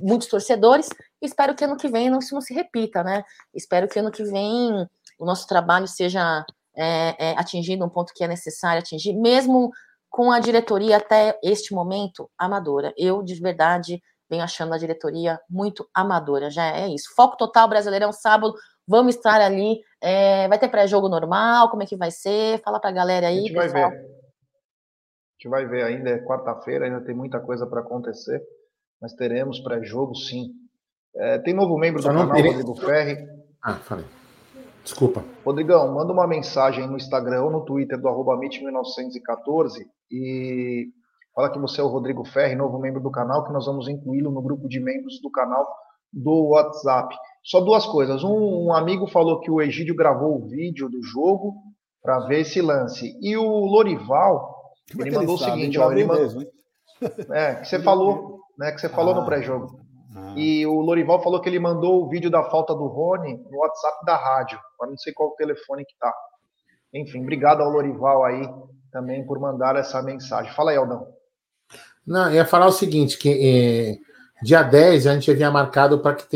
muitos 0.00 0.28
torcedores. 0.28 0.88
Espero 1.20 1.54
que 1.54 1.64
ano 1.64 1.76
que 1.76 1.88
vem 1.88 2.16
isso 2.18 2.34
não 2.34 2.40
se 2.40 2.52
repita, 2.52 3.02
né? 3.02 3.24
Espero 3.54 3.88
que 3.88 3.98
ano 3.98 4.10
que 4.10 4.24
vem 4.24 4.88
o 5.18 5.24
nosso 5.24 5.46
trabalho 5.46 5.86
seja 5.86 6.44
é, 6.76 7.30
é, 7.30 7.38
atingido 7.38 7.84
um 7.84 7.88
ponto 7.88 8.12
que 8.14 8.24
é 8.24 8.28
necessário 8.28 8.80
atingir, 8.80 9.14
mesmo 9.14 9.70
com 10.10 10.30
a 10.30 10.40
diretoria 10.40 10.98
até 10.98 11.38
este 11.42 11.72
momento 11.72 12.30
amadora. 12.36 12.92
Eu, 12.96 13.22
de 13.22 13.34
verdade, 13.40 14.02
venho 14.32 14.42
achando 14.42 14.72
a 14.72 14.78
diretoria 14.78 15.38
muito 15.48 15.86
amadora. 15.94 16.50
Já 16.50 16.64
é 16.74 16.88
isso. 16.88 17.14
Foco 17.14 17.36
total 17.36 17.68
Brasileirão 17.68 18.12
sábado. 18.12 18.54
Vamos 18.88 19.14
estar 19.14 19.40
ali. 19.40 19.80
É, 20.00 20.48
vai 20.48 20.58
ter 20.58 20.68
pré-jogo 20.68 21.08
normal? 21.08 21.68
Como 21.70 21.82
é 21.82 21.86
que 21.86 21.96
vai 21.96 22.10
ser? 22.10 22.60
Fala 22.62 22.80
para 22.80 22.90
a 22.90 22.94
galera 22.94 23.28
aí. 23.28 23.38
A 23.38 23.40
gente 23.42 23.52
pessoal. 23.52 23.90
vai 23.90 23.90
ver. 23.90 23.98
A 23.98 25.32
gente 25.34 25.48
vai 25.48 25.66
ver 25.66 25.84
ainda. 25.84 26.10
É 26.10 26.24
quarta-feira, 26.24 26.86
ainda 26.86 27.00
tem 27.02 27.14
muita 27.14 27.38
coisa 27.40 27.66
para 27.66 27.80
acontecer. 27.80 28.42
Mas 29.00 29.12
teremos 29.12 29.60
pré-jogo, 29.60 30.14
sim. 30.14 30.50
É, 31.14 31.38
tem 31.38 31.52
novo 31.52 31.76
membro 31.76 32.00
Só 32.00 32.10
do 32.10 32.18
canal, 32.18 32.34
terei... 32.34 32.52
Rodrigo 32.52 32.74
Ferri. 32.76 33.18
Ah, 33.62 33.74
falei. 33.74 34.06
Desculpa. 34.82 35.22
Rodrigão, 35.44 35.92
manda 35.94 36.12
uma 36.12 36.26
mensagem 36.26 36.88
no 36.88 36.96
Instagram 36.96 37.42
ou 37.42 37.50
no 37.50 37.64
Twitter 37.64 38.00
do 38.00 38.08
arroba 38.08 38.36
1914 38.36 39.86
e 40.10 40.88
Fala 41.34 41.50
que 41.50 41.58
você 41.58 41.80
é 41.80 41.84
o 41.84 41.88
Rodrigo 41.88 42.24
Ferri, 42.24 42.54
novo 42.54 42.78
membro 42.78 43.00
do 43.00 43.10
canal, 43.10 43.44
que 43.44 43.52
nós 43.52 43.66
vamos 43.66 43.88
incluí-lo 43.88 44.30
no 44.30 44.42
grupo 44.42 44.68
de 44.68 44.78
membros 44.78 45.20
do 45.20 45.30
canal 45.30 45.66
do 46.12 46.50
WhatsApp. 46.50 47.16
Só 47.42 47.60
duas 47.60 47.86
coisas. 47.86 48.22
Um, 48.22 48.66
um 48.66 48.74
amigo 48.74 49.06
falou 49.06 49.40
que 49.40 49.50
o 49.50 49.60
Egídio 49.60 49.96
gravou 49.96 50.36
o 50.36 50.46
vídeo 50.46 50.88
do 50.88 51.02
jogo 51.02 51.54
para 52.02 52.20
ver 52.20 52.40
esse 52.40 52.60
lance. 52.60 53.18
E 53.20 53.36
o 53.36 53.64
Lorival, 53.64 54.54
Como 54.90 55.04
é 55.04 55.08
ele 55.08 55.16
mandou 55.16 55.36
ele 55.36 55.42
o 55.42 55.44
seguinte, 55.44 55.78
ó, 55.78 55.90
ele 55.90 56.04
mandou, 56.04 56.22
mesmo, 56.22 56.46
é, 57.32 57.54
que 57.56 57.68
você 57.68 57.82
falou, 57.82 58.40
né, 58.58 58.72
que 58.72 58.80
você 58.80 58.88
falou 58.88 59.14
ah, 59.14 59.20
no 59.20 59.24
pré-jogo. 59.24 59.80
Ah. 60.14 60.34
E 60.36 60.66
o 60.66 60.80
Lorival 60.80 61.22
falou 61.22 61.40
que 61.40 61.48
ele 61.48 61.58
mandou 61.58 62.04
o 62.04 62.08
vídeo 62.08 62.30
da 62.30 62.42
falta 62.44 62.74
do 62.74 62.86
Rony 62.86 63.38
no 63.50 63.58
WhatsApp 63.58 64.04
da 64.04 64.16
rádio. 64.16 64.58
Agora 64.74 64.90
não 64.90 64.98
sei 64.98 65.14
qual 65.14 65.30
o 65.30 65.36
telefone 65.36 65.84
que 65.84 65.96
tá. 65.98 66.12
Enfim, 66.92 67.22
obrigado 67.22 67.62
ao 67.62 67.70
Lorival 67.70 68.22
aí 68.24 68.46
também 68.92 69.24
por 69.24 69.40
mandar 69.40 69.76
essa 69.76 70.02
mensagem. 70.02 70.52
Fala 70.52 70.72
aí, 70.72 70.76
Aldão. 70.76 71.06
Não, 72.06 72.32
ia 72.32 72.44
falar 72.44 72.66
o 72.66 72.72
seguinte: 72.72 73.16
que 73.16 73.28
é, 73.28 73.98
dia 74.42 74.62
10 74.62 75.06
a 75.06 75.14
gente 75.14 75.30
havia 75.30 75.50
marcado 75.50 75.98
para 76.00 76.14
que 76.14 76.26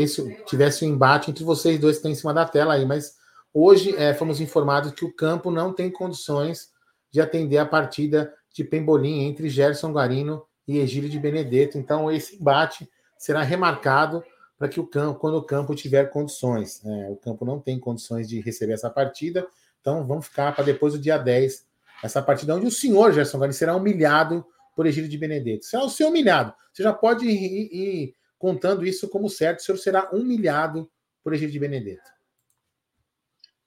tivesse 0.45 0.85
um 0.85 0.89
embate 0.89 1.29
entre 1.29 1.43
vocês 1.43 1.79
dois 1.79 1.95
que 1.95 1.99
estão 1.99 2.11
em 2.11 2.15
cima 2.15 2.33
da 2.33 2.45
tela 2.45 2.73
aí, 2.73 2.85
mas 2.85 3.15
hoje 3.53 3.95
é, 3.95 4.13
fomos 4.13 4.39
informados 4.39 4.91
que 4.91 5.05
o 5.05 5.13
campo 5.13 5.51
não 5.51 5.73
tem 5.73 5.91
condições 5.91 6.69
de 7.11 7.21
atender 7.21 7.57
a 7.57 7.65
partida 7.65 8.33
de 8.53 8.63
Pembolim 8.63 9.25
entre 9.25 9.49
Gerson 9.49 9.91
Guarino 9.91 10.43
e 10.67 10.79
Egílio 10.79 11.09
de 11.09 11.19
Benedetto. 11.19 11.77
Então, 11.77 12.11
esse 12.11 12.35
embate 12.35 12.89
será 13.17 13.41
remarcado 13.41 14.23
para 14.57 14.67
que 14.67 14.79
o 14.79 14.87
campo, 14.87 15.19
quando 15.19 15.37
o 15.37 15.43
campo 15.43 15.75
tiver 15.75 16.09
condições. 16.09 16.83
É, 16.83 17.09
o 17.09 17.15
campo 17.15 17.45
não 17.45 17.59
tem 17.59 17.79
condições 17.79 18.27
de 18.27 18.41
receber 18.41 18.73
essa 18.73 18.89
partida, 18.89 19.47
então 19.79 20.05
vamos 20.05 20.25
ficar 20.25 20.53
para 20.55 20.63
depois 20.63 20.93
do 20.93 20.99
dia 20.99 21.17
10, 21.17 21.65
essa 22.03 22.21
partida 22.21 22.55
onde 22.55 22.65
o 22.65 22.71
senhor 22.71 23.13
Gerson 23.13 23.37
Guarino 23.37 23.53
será 23.53 23.75
humilhado 23.75 24.45
por 24.77 24.85
Egílio 24.85 25.09
de 25.09 25.17
Benedetto. 25.17 25.65
Se 25.65 25.75
é 25.75 25.79
o 25.79 25.89
seu 25.89 26.09
humilhado, 26.09 26.53
você 26.71 26.83
já 26.83 26.93
pode 26.93 27.25
ir, 27.25 27.73
ir, 27.73 28.13
contando 28.37 28.85
isso 28.85 29.09
como 29.09 29.27
certo, 29.27 29.57
o 29.57 29.63
senhor 29.63 29.77
será 29.79 30.09
humilhado 30.13 30.87
por 31.23 31.33
Egílio 31.33 31.51
de 31.51 31.59
Benedetto. 31.59 32.11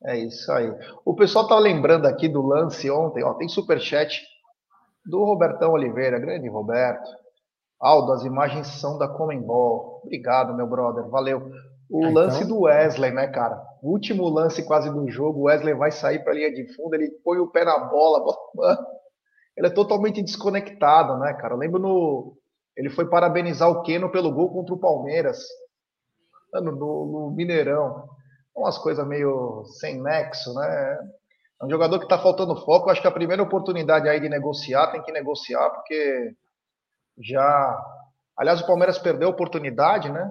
É 0.04 0.16
isso 0.16 0.50
aí. 0.52 0.72
O 1.04 1.12
pessoal 1.12 1.48
tá 1.48 1.58
lembrando 1.58 2.06
aqui 2.06 2.28
do 2.28 2.40
lance 2.40 2.88
ontem, 2.88 3.24
ó, 3.24 3.34
tem 3.34 3.48
superchat 3.48 4.22
do 5.04 5.24
Robertão 5.24 5.72
Oliveira, 5.72 6.20
grande 6.20 6.48
Roberto. 6.48 7.10
Aldo, 7.80 8.12
as 8.12 8.24
imagens 8.24 8.68
são 8.68 8.96
da 8.96 9.08
Comembol. 9.08 10.02
Obrigado, 10.04 10.54
meu 10.54 10.68
brother, 10.68 11.08
valeu. 11.08 11.50
O 11.90 12.04
ah, 12.04 12.10
lance 12.10 12.44
então... 12.44 12.56
do 12.56 12.60
Wesley, 12.62 13.10
né, 13.10 13.26
cara? 13.26 13.60
O 13.82 13.90
último 13.90 14.28
lance 14.28 14.62
quase 14.62 14.88
do 14.90 15.10
jogo, 15.10 15.40
o 15.40 15.42
Wesley 15.44 15.74
vai 15.74 15.90
sair 15.90 16.22
para 16.22 16.32
a 16.32 16.36
linha 16.36 16.54
de 16.54 16.72
fundo, 16.76 16.94
ele 16.94 17.10
põe 17.24 17.38
o 17.38 17.48
pé 17.48 17.64
na 17.64 17.78
bola, 17.80 18.24
mano 18.54 18.99
ele 19.60 19.68
é 19.68 19.74
totalmente 19.74 20.22
desconectado, 20.22 21.18
né, 21.18 21.34
cara? 21.34 21.54
Eu 21.54 21.58
lembro 21.58 21.78
no. 21.78 22.36
Ele 22.76 22.88
foi 22.88 23.08
parabenizar 23.08 23.68
o 23.68 23.82
Keno 23.82 24.10
pelo 24.10 24.32
gol 24.32 24.50
contra 24.50 24.74
o 24.74 24.80
Palmeiras, 24.80 25.38
no, 26.54 26.72
no 26.72 27.34
Mineirão. 27.36 28.08
Umas 28.56 28.78
coisas 28.78 29.06
meio 29.06 29.64
sem 29.78 30.02
nexo, 30.02 30.54
né? 30.54 30.98
É 31.60 31.64
um 31.66 31.70
jogador 31.70 31.98
que 31.98 32.06
está 32.06 32.18
faltando 32.18 32.56
foco. 32.64 32.88
Acho 32.88 33.02
que 33.02 33.08
a 33.08 33.12
primeira 33.12 33.42
oportunidade 33.42 34.08
aí 34.08 34.18
de 34.18 34.30
negociar 34.30 34.92
tem 34.92 35.02
que 35.02 35.12
negociar, 35.12 35.68
porque 35.70 36.32
já 37.18 37.78
Aliás, 38.40 38.62
o 38.62 38.66
Palmeiras 38.66 38.98
perdeu 38.98 39.28
a 39.28 39.32
oportunidade, 39.32 40.10
né? 40.10 40.26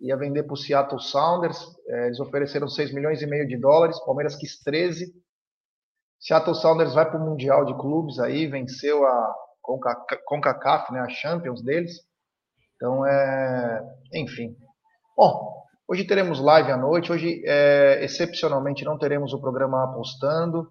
Ia 0.00 0.16
vender 0.16 0.44
para 0.44 0.54
o 0.54 0.56
Seattle 0.56 1.00
Sounders. 1.00 1.58
É, 1.88 2.06
eles 2.06 2.20
ofereceram 2.20 2.68
6 2.68 2.94
milhões 2.94 3.22
e 3.22 3.26
meio 3.26 3.44
de 3.44 3.56
dólares. 3.56 3.96
O 3.96 4.04
Palmeiras 4.04 4.36
quis 4.36 4.62
13. 4.62 5.12
Seattle 6.20 6.54
Sounders 6.54 6.92
vai 6.92 7.08
para 7.08 7.18
o 7.18 7.24
Mundial 7.24 7.64
de 7.64 7.74
Clubes 7.74 8.18
aí, 8.18 8.46
venceu 8.46 9.06
a 9.06 9.34
CONCACAF, 10.26 10.92
né, 10.92 11.00
a 11.00 11.08
Champions 11.08 11.62
deles. 11.62 11.92
Então, 12.76 13.06
é... 13.06 13.82
enfim. 14.14 14.54
Bom, 15.16 15.64
hoje 15.88 16.04
teremos 16.04 16.38
live 16.38 16.70
à 16.70 16.76
noite. 16.76 17.10
Hoje, 17.10 17.42
é... 17.46 18.04
excepcionalmente, 18.04 18.84
não 18.84 18.98
teremos 18.98 19.32
o 19.32 19.40
programa 19.40 19.84
apostando. 19.84 20.70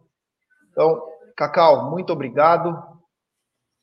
Então, 0.71 1.01
Cacau, 1.35 1.89
muito 1.89 2.13
obrigado. 2.13 2.77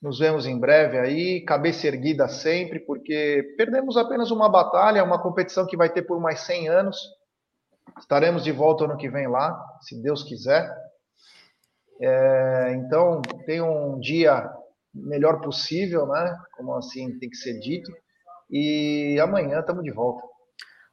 Nos 0.01 0.21
vemos 0.21 0.47
em 0.47 0.61
breve 0.61 0.99
aí, 0.99 1.45
cabeça 1.45 1.89
erguida 1.89 2.29
sempre, 2.29 2.79
porque 2.79 3.55
perdemos 3.57 3.97
apenas 3.97 4.31
uma 4.31 4.49
batalha, 4.49 5.03
uma 5.03 5.21
competição 5.21 5.67
que 5.67 5.77
vai 5.77 5.93
ter 5.93 6.03
por 6.03 6.21
mais 6.21 6.41
100 6.41 6.69
anos. 6.69 6.97
Estaremos 7.99 8.45
de 8.45 8.53
volta 8.53 8.85
ano 8.85 8.97
que 8.97 9.09
vem 9.09 9.27
lá, 9.27 9.59
se 9.81 10.01
Deus 10.01 10.23
quiser. 10.23 10.71
É, 12.01 12.75
então, 12.77 13.23
tenha 13.45 13.65
um 13.65 13.99
dia 13.99 14.51
melhor 14.95 15.41
possível, 15.41 16.07
né? 16.07 16.37
Como 16.57 16.75
assim 16.75 17.19
tem 17.19 17.29
que 17.29 17.37
ser 17.37 17.59
dito. 17.59 17.91
E 18.51 19.19
amanhã 19.21 19.61
estamos 19.61 19.83
de 19.83 19.91
volta. 19.91 20.23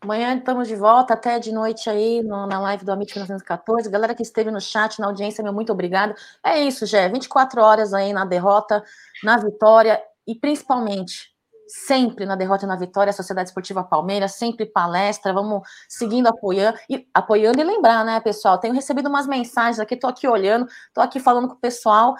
Amanhã 0.01 0.35
estamos 0.37 0.67
de 0.67 0.75
volta, 0.75 1.13
até 1.13 1.39
de 1.39 1.53
noite 1.53 1.89
aí 1.89 2.21
no, 2.21 2.45
na 2.45 2.59
live 2.59 2.83
do 2.83 2.91
Amit 2.91 3.13
1914. 3.13 3.89
Galera 3.89 4.13
que 4.13 4.21
esteve 4.21 4.51
no 4.51 4.59
chat, 4.59 4.99
na 4.99 5.07
audiência, 5.07 5.43
meu 5.43 5.53
muito 5.53 5.71
obrigado. 5.71 6.13
É 6.43 6.59
isso, 6.59 6.85
Gé. 6.85 7.07
24 7.07 7.61
horas 7.61 7.93
aí 7.93 8.11
na 8.11 8.25
derrota, 8.25 8.83
na 9.23 9.37
vitória 9.37 10.01
e 10.27 10.35
principalmente 10.35 11.32
sempre 11.67 12.25
na 12.25 12.35
derrota 12.35 12.65
e 12.65 12.67
na 12.67 12.75
vitória, 12.75 13.09
a 13.09 13.13
Sociedade 13.13 13.49
Esportiva 13.49 13.83
Palmeiras, 13.83 14.33
sempre 14.33 14.65
palestra, 14.65 15.33
vamos 15.33 15.61
seguindo, 15.87 16.27
apoiando 16.27 16.77
e 16.89 17.07
apoiando 17.13 17.59
e 17.59 17.63
lembrar, 17.63 18.05
né, 18.05 18.19
pessoal? 18.19 18.59
Tenho 18.59 18.73
recebido 18.73 19.09
umas 19.09 19.27
mensagens 19.27 19.79
aqui, 19.79 19.95
tô 19.95 20.07
aqui 20.07 20.27
olhando, 20.27 20.67
tô 20.93 21.01
aqui 21.01 21.19
falando 21.19 21.47
com 21.47 21.55
o 21.55 21.59
pessoal. 21.59 22.15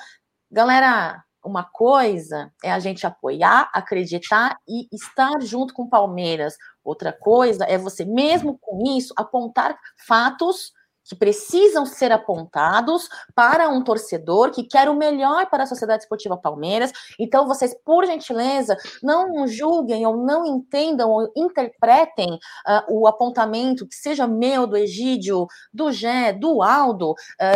Galera, 0.52 1.24
uma 1.44 1.64
coisa 1.64 2.52
é 2.64 2.72
a 2.72 2.80
gente 2.80 3.06
apoiar, 3.06 3.70
acreditar 3.74 4.58
e 4.68 4.88
estar 4.94 5.42
junto 5.42 5.74
com 5.74 5.90
Palmeiras. 5.90 6.56
Outra 6.84 7.12
coisa 7.12 7.66
é 7.66 7.78
você, 7.78 8.06
mesmo 8.06 8.58
com 8.60 8.82
isso, 8.98 9.14
apontar 9.18 9.78
fatos 9.98 10.72
que 11.04 11.16
precisam 11.16 11.86
ser 11.86 12.12
apontados 12.12 13.10
para 13.36 13.70
um 13.70 13.84
torcedor 13.84 14.52
que 14.52 14.64
quer 14.64 14.90
o 14.90 14.96
melhor 14.96 15.50
para 15.50 15.64
a 15.64 15.68
Sociedade 15.68 16.04
Esportiva 16.04 16.38
Palmeiras. 16.38 16.92
Então, 17.20 17.48
vocês, 17.48 17.76
por 17.84 18.06
gentileza, 18.06 18.78
não 19.02 19.48
julguem 19.48 20.06
ou 20.06 20.18
não 20.18 20.46
entendam 20.46 21.10
ou 21.10 21.32
interpretem 21.36 22.34
uh, 22.34 22.40
o 22.90 23.08
apontamento, 23.08 23.88
que 23.88 23.96
seja 23.96 24.28
meu, 24.28 24.66
do 24.66 24.78
Egídio, 24.78 25.48
do 25.74 25.92
Gé, 25.92 26.32
do 26.32 26.62
Aldo, 26.62 27.12
uh, 27.12 27.16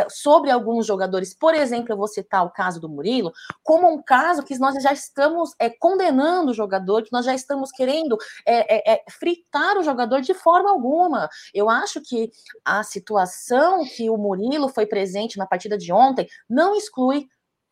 sobre 0.10 0.52
alguns 0.52 0.86
jogadores. 0.86 1.34
Por 1.34 1.54
exemplo, 1.54 1.94
eu 1.94 1.98
vou 1.98 2.08
citar 2.08 2.46
o 2.46 2.52
caso 2.52 2.80
do 2.80 2.90
Murilo, 2.90 3.32
como 3.64 3.88
um 3.90 4.02
caso 4.02 4.44
que 4.44 4.58
nós 4.58 4.82
já 4.82 4.92
estamos 4.92 5.54
é, 5.60 5.70
condenando 5.70 6.52
o 6.52 6.54
jogador, 6.54 7.04
que 7.04 7.12
nós 7.12 7.26
já 7.26 7.34
estamos 7.34 7.72
querendo 7.72 8.18
é, 8.46 8.94
é, 8.94 9.04
fritar 9.10 9.78
o 9.78 9.84
jogador 9.84 10.22
de 10.22 10.34
forma 10.34 10.70
alguma. 10.70 11.30
Eu 11.54 11.70
acho 11.70 12.02
que 12.02 12.32
a 12.66 12.84
situação 12.84 13.37
situação 13.38 13.86
que 13.86 14.10
o 14.10 14.18
Murilo 14.18 14.68
foi 14.68 14.86
presente 14.86 15.38
na 15.38 15.46
partida 15.46 15.78
de 15.78 15.92
ontem 15.94 16.28
não 16.50 16.76
exclui, 16.76 17.28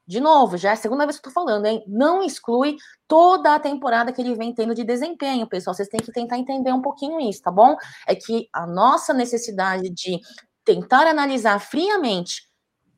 de 0.07 0.19
novo, 0.19 0.55
já 0.55 0.69
é 0.69 0.73
a 0.73 0.77
segunda 0.77 1.05
vez 1.05 1.19
que 1.19 1.27
eu 1.27 1.33
tô 1.33 1.39
falando, 1.39 1.65
hein? 1.65 1.83
Não 1.87 2.23
exclui 2.23 2.77
toda 3.07 3.55
a 3.55 3.59
temporada 3.59 4.13
que 4.13 4.21
ele 4.21 4.35
vem 4.35 4.53
tendo 4.53 4.75
de 4.75 4.83
desempenho, 4.83 5.47
pessoal. 5.47 5.73
Vocês 5.73 5.89
têm 5.89 5.99
que 5.99 6.11
tentar 6.11 6.37
entender 6.37 6.71
um 6.71 6.81
pouquinho 6.81 7.19
isso, 7.19 7.41
tá 7.41 7.51
bom? 7.51 7.75
É 8.07 8.13
que 8.13 8.47
a 8.53 8.67
nossa 8.67 9.13
necessidade 9.13 9.89
de 9.89 10.19
tentar 10.63 11.07
analisar 11.07 11.59
friamente 11.59 12.47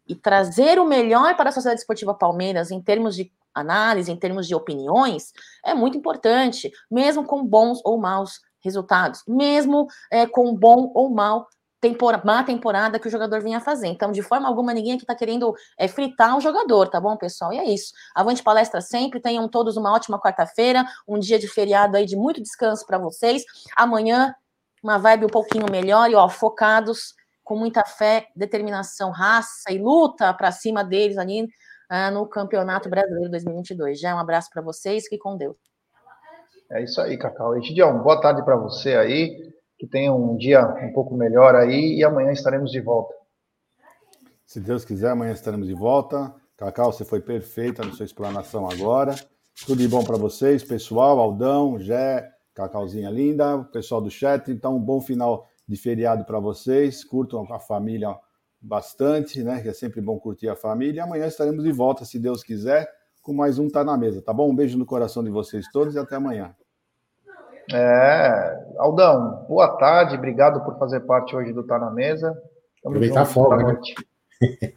e 0.07 0.15
trazer 0.15 0.80
o 0.80 0.85
melhor 0.85 1.35
para 1.35 1.49
a 1.49 1.53
Sociedade 1.53 1.81
Esportiva 1.81 2.14
Palmeiras 2.14 2.72
em 2.72 2.81
termos 2.81 3.15
de 3.15 3.31
análise, 3.53 4.11
em 4.11 4.18
termos 4.18 4.48
de 4.48 4.53
opiniões, 4.53 5.31
é 5.65 5.73
muito 5.73 5.98
importante, 5.98 6.72
mesmo 6.91 7.26
com 7.26 7.45
bons 7.45 7.81
ou 7.84 7.98
maus 7.98 8.39
resultados, 8.64 9.23
mesmo 9.27 9.88
é, 10.11 10.26
com 10.27 10.53
bom 10.56 10.91
ou 10.94 11.10
mau 11.10 11.48
tempora, 11.80 12.22
má 12.26 12.44
temporada 12.44 12.99
que 12.99 13.08
o 13.08 13.12
jogador 13.12 13.41
vinha 13.41 13.60
fazer. 13.60 13.88
Então, 13.88 14.12
de 14.12 14.22
forma 14.22 14.48
alguma, 14.48 14.74
ninguém 14.74 14.94
aqui 14.94 15.04
está 15.04 15.16
querendo 15.16 15.54
é, 15.78 15.88
fritar 15.88 16.36
o 16.38 16.41
jogador, 16.41 16.88
tá 16.90 16.99
bom, 16.99 17.16
pessoal? 17.16 17.54
E 17.54 17.58
é 17.58 17.66
isso. 17.66 17.94
Avante 18.16 18.44
palestra 18.44 18.82
sempre. 18.82 19.20
Tenham 19.20 19.48
todos 19.48 19.78
uma 19.78 19.94
ótima 19.94 20.20
quarta-feira, 20.20 20.86
um 21.08 21.20
dia 21.20 21.38
de 21.38 21.48
feriado 21.48 21.98
aí 21.98 22.06
de 22.06 22.16
muito 22.16 22.41
descanso 22.41 22.86
para 22.86 22.98
vocês. 22.98 23.44
Amanhã, 23.76 24.34
uma 24.82 24.98
vibe 24.98 25.26
um 25.26 25.30
pouquinho 25.30 25.66
melhor 25.70 26.10
e, 26.10 26.16
ó, 26.16 26.28
focados, 26.28 27.14
com 27.44 27.56
muita 27.56 27.86
fé, 27.86 28.28
determinação, 28.36 29.12
raça 29.12 29.72
e 29.72 29.78
luta 29.78 30.34
para 30.34 30.52
cima 30.52 30.84
deles 30.84 31.18
ali 31.18 31.44
uh, 31.44 32.12
no 32.12 32.28
Campeonato 32.28 32.90
Brasileiro 32.90 33.30
2022. 33.30 33.99
Já 33.99 34.16
um 34.16 34.20
abraço 34.20 34.49
para 34.52 34.62
vocês, 34.62 35.04
fique 35.04 35.18
com 35.18 35.38
Deus. 35.38 35.56
É 36.70 36.84
isso 36.84 36.99
aí, 36.99 37.18
Cacau. 37.18 37.56
Edidião, 37.56 37.99
boa 37.99 38.20
tarde 38.20 38.44
para 38.44 38.58
você 38.58 38.95
aí 38.95 39.57
que 39.78 39.88
tenham 39.88 40.22
um 40.22 40.36
dia 40.36 40.66
um 40.84 40.91
pouco 40.91 41.16
melhor 41.16 41.56
aí 41.56 41.98
e 41.98 42.04
amanhã 42.04 42.32
estaremos 42.32 42.72
de 42.72 42.82
volta. 42.82 43.14
Se 44.45 44.60
Deus 44.60 44.84
quiser, 44.84 45.12
amanhã 45.12 45.34
estaremos 45.34 45.68
de 45.68 45.74
volta. 45.74 46.34
Cacau, 46.56 46.91
você 46.91 47.06
foi 47.06 47.22
perfeita 47.22 47.86
na 47.86 47.91
sua 47.91 48.06
explanação 48.06 48.68
agora. 48.68 49.14
Tudo 49.66 49.82
de 49.82 49.88
bom 49.88 50.04
para 50.04 50.18
vocês, 50.18 50.64
pessoal, 50.64 51.20
Aldão, 51.20 51.80
Jé, 51.80 52.28
Cacauzinha 52.54 53.10
linda, 53.10 53.64
pessoal 53.66 54.02
do 54.02 54.10
chat. 54.10 54.49
Então, 54.49 54.78
um 54.78 54.80
bom 54.80 54.99
final 54.99 55.48
de 55.68 55.76
feriado 55.78 56.26
para 56.26 56.40
vocês. 56.40 57.04
Curtam 57.04 57.45
a 57.52 57.60
família 57.60 58.18
bastante, 58.60 59.44
né? 59.44 59.62
Que 59.62 59.70
é 59.70 59.74
sempre 59.74 60.02
bom 60.02 60.18
curtir 60.18 60.49
a 60.49 60.56
família. 60.56 60.98
E 60.98 60.99
amanhã 60.99 61.28
estaremos 61.28 61.64
de 61.64 61.72
volta, 61.72 62.06
se 62.06 62.18
Deus 62.18 62.44
quiser, 62.44 62.90
com 63.22 63.34
mais 63.34 63.60
um 63.60 63.70
Tá 63.70 63.84
na 63.84 63.98
Mesa, 63.98 64.22
tá 64.22 64.34
bom? 64.34 64.49
Um 64.49 64.56
beijo 64.56 64.78
no 64.78 64.86
coração 64.86 65.24
de 65.24 65.30
vocês 65.30 65.68
todos 65.72 65.94
e 65.94 65.99
até 65.99 66.16
amanhã. 66.16 66.56
É, 67.73 68.65
Aldão, 68.77 69.45
boa 69.48 69.68
tarde, 69.77 70.15
obrigado 70.15 70.64
por 70.64 70.77
fazer 70.77 71.02
parte 71.02 71.35
hoje 71.35 71.52
do 71.52 71.64
Tá 71.64 71.77
na 71.77 71.91
Mesa. 71.91 72.31
Tamo 72.81 72.95
aproveitar 72.95 73.26
junto, 73.26 73.30
a 73.30 73.34
folga, 73.34 73.64
né? 73.64 73.81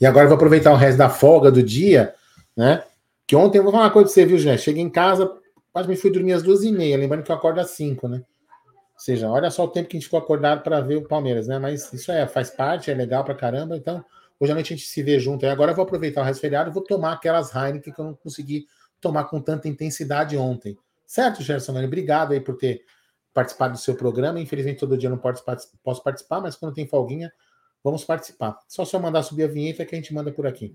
e 0.00 0.06
agora 0.06 0.24
eu 0.24 0.28
vou 0.28 0.36
aproveitar 0.36 0.72
o 0.72 0.76
resto 0.76 0.98
da 0.98 1.08
folga 1.08 1.50
do 1.50 1.62
dia, 1.62 2.14
né? 2.56 2.84
Que 3.26 3.34
ontem 3.34 3.58
eu 3.58 3.64
vou 3.64 3.72
falar 3.72 3.84
uma 3.84 3.90
coisa 3.90 4.06
pra 4.06 4.14
você, 4.14 4.24
viu, 4.24 4.38
Jé? 4.38 4.56
Cheguei 4.56 4.82
em 4.82 4.90
casa, 4.90 5.32
quase 5.72 5.88
me 5.88 5.96
fui 5.96 6.12
dormir 6.12 6.32
às 6.32 6.44
duas 6.44 6.62
e 6.62 6.70
meia, 6.70 6.96
lembrando 6.96 7.24
que 7.24 7.30
eu 7.30 7.36
acordo 7.36 7.58
às 7.58 7.70
cinco, 7.70 8.06
né? 8.06 8.18
Ou 8.18 9.00
seja, 9.00 9.28
olha 9.28 9.50
só 9.50 9.64
o 9.64 9.68
tempo 9.68 9.88
que 9.88 9.96
a 9.96 9.98
gente 9.98 10.06
ficou 10.06 10.20
acordado 10.20 10.62
para 10.62 10.80
ver 10.80 10.96
o 10.96 11.08
Palmeiras, 11.08 11.48
né? 11.48 11.58
Mas 11.58 11.92
isso 11.92 12.12
é, 12.12 12.26
faz 12.28 12.50
parte, 12.50 12.90
é 12.90 12.94
legal 12.94 13.24
pra 13.24 13.34
caramba. 13.34 13.76
Então, 13.76 14.04
hoje 14.38 14.52
à 14.52 14.54
noite 14.54 14.72
a 14.72 14.76
gente 14.76 14.88
se 14.88 15.02
vê 15.02 15.18
junto. 15.18 15.44
E 15.44 15.48
agora 15.48 15.72
eu 15.72 15.76
vou 15.76 15.84
aproveitar 15.84 16.20
o 16.22 16.24
resto 16.24 16.38
do 16.38 16.42
feriado 16.42 16.70
e 16.70 16.72
vou 16.72 16.84
tomar 16.84 17.14
aquelas 17.14 17.54
Heineken 17.54 17.92
que 17.92 18.00
eu 18.00 18.04
não 18.04 18.14
consegui 18.14 18.66
tomar 19.00 19.24
com 19.24 19.40
tanta 19.40 19.68
intensidade 19.68 20.36
ontem. 20.36 20.78
Certo, 21.06 21.42
Gerson? 21.42 21.72
Obrigado 21.84 22.32
aí 22.32 22.40
por 22.40 22.56
ter 22.56 22.82
participado 23.32 23.74
do 23.74 23.78
seu 23.78 23.94
programa. 23.94 24.40
Infelizmente, 24.40 24.80
todo 24.80 24.96
dia 24.96 25.10
não 25.10 25.18
posso 25.18 25.44
participar, 26.02 26.40
mas 26.40 26.56
quando 26.56 26.74
tem 26.74 26.86
folguinha, 26.86 27.30
vamos 27.84 28.04
participar. 28.04 28.58
Só 28.66 28.84
só 28.84 28.98
mandar 28.98 29.22
subir 29.22 29.44
a 29.44 29.48
vinheta 29.48 29.84
que 29.84 29.94
a 29.94 29.98
gente 29.98 30.14
manda 30.14 30.32
por 30.32 30.46
aqui. 30.46 30.72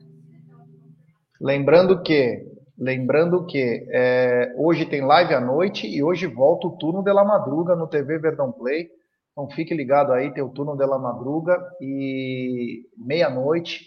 Lembrando 1.39 2.03
que, 2.03 2.45
lembrando 2.77 3.45
que 3.47 3.87
é, 3.89 4.53
hoje 4.57 4.85
tem 4.85 5.01
live 5.01 5.33
à 5.33 5.41
noite 5.41 5.87
e 5.87 6.03
hoje 6.03 6.27
volta 6.27 6.67
o 6.67 6.77
turno 6.77 7.03
de 7.03 7.11
la 7.11 7.25
madruga 7.25 7.75
no 7.75 7.87
TV 7.87 8.19
Verdão 8.19 8.51
Play. 8.51 8.89
Então 9.31 9.49
fique 9.49 9.73
ligado 9.73 10.13
aí, 10.13 10.31
tem 10.31 10.43
o 10.43 10.49
turno 10.49 10.77
de 10.77 10.85
la 10.85 10.99
madruga 10.99 11.57
e 11.81 12.83
meia-noite 12.95 13.85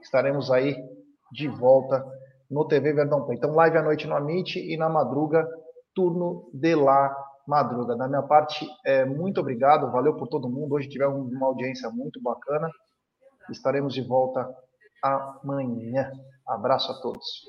estaremos 0.00 0.50
aí 0.50 0.76
de 1.32 1.48
volta 1.48 2.04
no 2.50 2.66
TV 2.66 2.92
Verdão 2.92 3.24
Play. 3.24 3.36
Então 3.36 3.54
live 3.54 3.78
à 3.78 3.82
noite 3.82 4.06
no 4.06 4.14
Amit 4.14 4.58
e 4.58 4.76
na 4.76 4.88
madruga 4.88 5.48
turno 5.94 6.50
de 6.52 6.74
lá 6.74 7.14
madruga. 7.46 7.96
Da 7.96 8.08
minha 8.08 8.22
parte, 8.22 8.66
é, 8.84 9.04
muito 9.04 9.40
obrigado, 9.40 9.90
valeu 9.90 10.16
por 10.16 10.28
todo 10.28 10.48
mundo. 10.48 10.74
Hoje 10.74 10.88
tivemos 10.88 11.30
uma 11.32 11.46
audiência 11.46 11.90
muito 11.90 12.20
bacana. 12.22 12.70
Estaremos 13.50 13.92
de 13.94 14.02
volta 14.02 14.48
amanhã. 15.02 16.10
Abraço 16.46 16.92
a 16.92 17.00
todos. 17.00 17.48